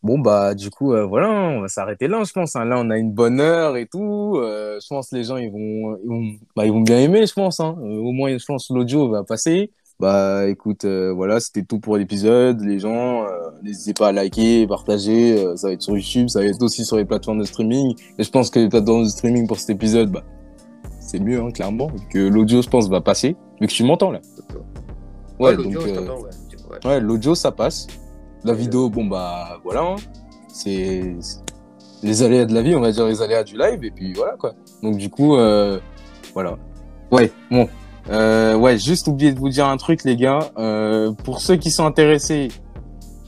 Bon, 0.04 0.18
bah, 0.18 0.54
du 0.54 0.68
coup, 0.68 0.92
euh, 0.92 1.06
voilà, 1.06 1.30
on 1.30 1.62
va 1.62 1.68
s'arrêter 1.68 2.08
là, 2.08 2.22
je 2.24 2.32
pense. 2.32 2.56
Hein. 2.56 2.66
Là, 2.66 2.76
on 2.78 2.90
a 2.90 2.98
une 2.98 3.10
bonne 3.10 3.40
heure 3.40 3.78
et 3.78 3.86
tout. 3.86 4.36
Euh, 4.36 4.78
je 4.78 4.86
pense 4.86 5.08
que 5.08 5.16
les 5.16 5.24
gens, 5.24 5.38
ils 5.38 5.50
vont, 5.50 5.96
ils 6.02 6.08
vont, 6.08 6.38
bah, 6.54 6.64
bien 6.84 6.98
aimer, 6.98 7.24
je 7.26 7.32
pense. 7.32 7.58
Hein. 7.58 7.74
Euh, 7.80 8.00
au 8.00 8.12
moins, 8.12 8.36
je 8.36 8.44
pense 8.44 8.68
l'audio 8.68 9.08
va 9.08 9.24
passer. 9.24 9.70
Bah, 10.00 10.46
écoute, 10.48 10.84
voilà, 10.84 11.40
c'était 11.40 11.62
tout 11.62 11.78
pour 11.78 11.96
l'épisode. 11.96 12.60
Les 12.62 12.78
gens, 12.78 13.24
n'hésitez 13.62 13.94
pas 13.94 14.08
à 14.08 14.12
liker, 14.12 14.66
partager. 14.66 15.36
ça 15.56 15.68
va 15.68 15.72
être 15.72 15.82
sur 15.82 15.96
YouTube, 15.96 16.28
ça 16.28 16.40
va 16.40 16.46
être 16.46 16.62
aussi 16.62 16.84
sur 16.84 16.96
les 16.96 17.04
plateformes 17.04 17.38
de 17.38 17.44
streaming. 17.44 17.94
Et 18.18 18.24
je 18.24 18.30
pense 18.30 18.50
que 18.50 18.58
les 18.58 18.68
plateformes 18.68 19.04
de 19.04 19.08
streaming 19.08 19.46
pour 19.46 19.58
cet 19.58 19.70
épisode, 19.70 20.10
bah, 20.10 20.22
c'est 21.00 21.20
mieux, 21.20 21.40
hein, 21.40 21.50
clairement. 21.50 21.90
Que 22.10 22.18
l'audio, 22.18 22.60
je 22.62 22.68
pense, 22.68 22.88
va 22.88 23.00
passer. 23.00 23.36
Mais 23.60 23.66
que 23.68 23.72
tu 23.72 23.84
m'entends, 23.84 24.10
là. 24.10 24.20
Ouais, 25.38 25.54
l'audio, 25.54 25.80
euh, 25.80 26.00
ouais. 26.00 26.30
Ouais. 26.70 26.86
ouais, 26.88 27.00
l'audio, 27.00 27.34
ça 27.34 27.52
passe. 27.52 27.86
La 28.42 28.52
vidéo, 28.52 28.90
bon, 28.90 29.04
bah, 29.04 29.60
voilà. 29.64 29.82
hein. 29.82 29.96
C'est 30.48 31.14
les 32.02 32.22
aléas 32.22 32.44
de 32.44 32.52
la 32.54 32.62
vie, 32.62 32.74
on 32.74 32.80
va 32.80 32.92
dire 32.92 33.06
les 33.06 33.22
aléas 33.22 33.44
du 33.44 33.56
live, 33.56 33.82
et 33.82 33.90
puis 33.90 34.12
voilà, 34.12 34.34
quoi. 34.36 34.52
Donc, 34.82 34.96
du 34.96 35.08
coup, 35.08 35.36
euh, 35.36 35.78
voilà. 36.34 36.58
Ouais, 37.10 37.30
bon. 37.50 37.68
Euh, 38.10 38.54
ouais, 38.54 38.78
juste 38.78 39.08
oublié 39.08 39.32
de 39.32 39.38
vous 39.38 39.48
dire 39.48 39.66
un 39.66 39.76
truc, 39.76 40.04
les 40.04 40.16
gars. 40.16 40.50
Euh, 40.58 41.12
pour 41.12 41.40
ceux 41.40 41.56
qui 41.56 41.70
sont 41.70 41.86
intéressés, 41.86 42.48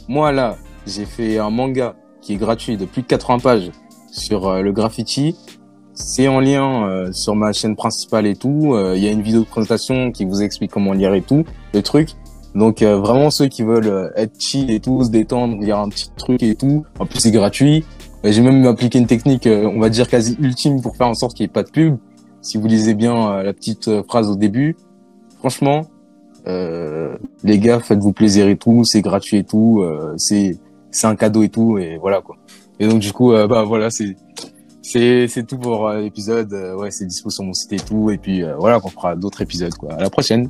moi, 0.09 0.33
là, 0.33 0.57
j'ai 0.87 1.05
fait 1.05 1.39
un 1.39 1.51
manga 1.51 1.97
qui 2.21 2.35
est 2.35 2.37
gratuit 2.37 2.77
de 2.77 2.85
plus 2.85 3.03
de 3.03 3.07
80 3.07 3.39
pages 3.39 3.71
sur 4.11 4.49
euh, 4.49 4.63
le 4.63 4.73
graffiti. 4.73 5.37
C'est 5.95 6.29
en 6.29 6.41
lien 6.41 6.87
euh, 6.87 7.13
sur 7.13 7.35
ma 7.35 7.53
chaîne 7.53 7.77
principale 7.77 8.27
et 8.27 8.37
tout. 8.37 8.75
Euh, 8.75 8.95
Il 8.97 9.03
y 9.03 9.09
a 9.09 9.11
une 9.11 9.23
vidéo 9.23 9.41
de 9.41 9.47
présentation 9.47 10.11
qui 10.11 10.25
vous 10.25 10.43
explique 10.43 10.71
comment 10.71 10.93
lire 10.93 11.15
et 11.15 11.23
tout, 11.23 11.45
le 11.73 11.83
truc. 11.83 12.11
Donc 12.55 12.83
vraiment 12.83 13.29
ceux 13.29 13.49
qui 13.49 13.63
veulent 13.63 14.13
être 14.17 14.33
chill 14.41 14.71
et 14.71 14.81
tout, 14.81 15.05
se 15.05 15.11
détendre, 15.11 15.59
lire 15.61 15.79
un 15.79 15.91
petit 15.91 16.11
truc 16.17 16.43
et 16.43 16.55
tout. 16.55 16.87
En 16.99 17.05
plus 17.05 17.21
c'est 17.21 17.31
gratuit. 17.31 17.85
J'ai 18.25 18.41
même 18.41 18.67
appliqué 18.67 18.99
une 18.99 19.07
technique, 19.07 19.47
on 19.47 19.79
va 19.79 19.91
dire 19.91 20.09
quasi 20.09 20.39
ultime 20.41 20.81
pour 20.81 20.97
faire 20.97 21.07
en 21.07 21.13
sorte 21.13 21.37
qu'il 21.37 21.45
n'y 21.45 21.51
ait 21.51 21.53
pas 21.53 21.65
de 21.65 21.71
pub. 21.71 21.99
Si 22.47 22.59
vous 22.59 22.69
lisez 22.69 22.95
bien 22.95 23.17
euh, 23.29 23.43
la 23.43 23.53
petite 23.53 23.89
euh, 23.89 24.05
phrase 24.05 24.31
au 24.31 24.37
début, 24.37 24.77
franchement, 25.41 25.81
euh, 26.47 27.17
les 27.43 27.59
gars, 27.59 27.81
faites-vous 27.81 28.13
plaisir 28.13 28.47
et 28.47 28.57
tout, 28.57 28.85
c'est 28.85 29.03
gratuit 29.03 29.39
et 29.39 29.43
tout, 29.43 29.83
euh, 29.83 30.15
c'est 30.17 30.57
c'est 30.93 31.09
un 31.09 31.17
cadeau 31.17 31.43
et 31.43 31.49
tout 31.49 31.77
et 31.77 31.99
voilà 31.99 32.21
quoi. 32.21 32.37
Et 32.79 32.87
donc 32.87 33.01
du 33.01 33.13
coup, 33.13 33.33
euh, 33.33 33.49
bah 33.49 33.65
voilà, 33.65 33.91
c'est 33.91 34.15
c'est 34.81 35.27
c'est 35.27 35.45
tout 35.45 35.59
pour 35.59 35.91
l'épisode. 35.91 36.53
Ouais, 36.79 36.93
c'est 36.93 37.07
dispo 37.07 37.31
sur 37.31 37.43
mon 37.43 37.53
site 37.53 37.73
et 37.73 37.81
tout 37.81 38.13
et 38.13 38.17
puis 38.17 38.45
voilà, 38.61 38.79
qu'on 38.79 38.91
fera 38.91 39.17
d'autres 39.17 39.43
épisodes 39.43 39.75
quoi. 39.75 39.95
À 39.95 40.01
la 40.01 40.09
prochaine. 40.09 40.49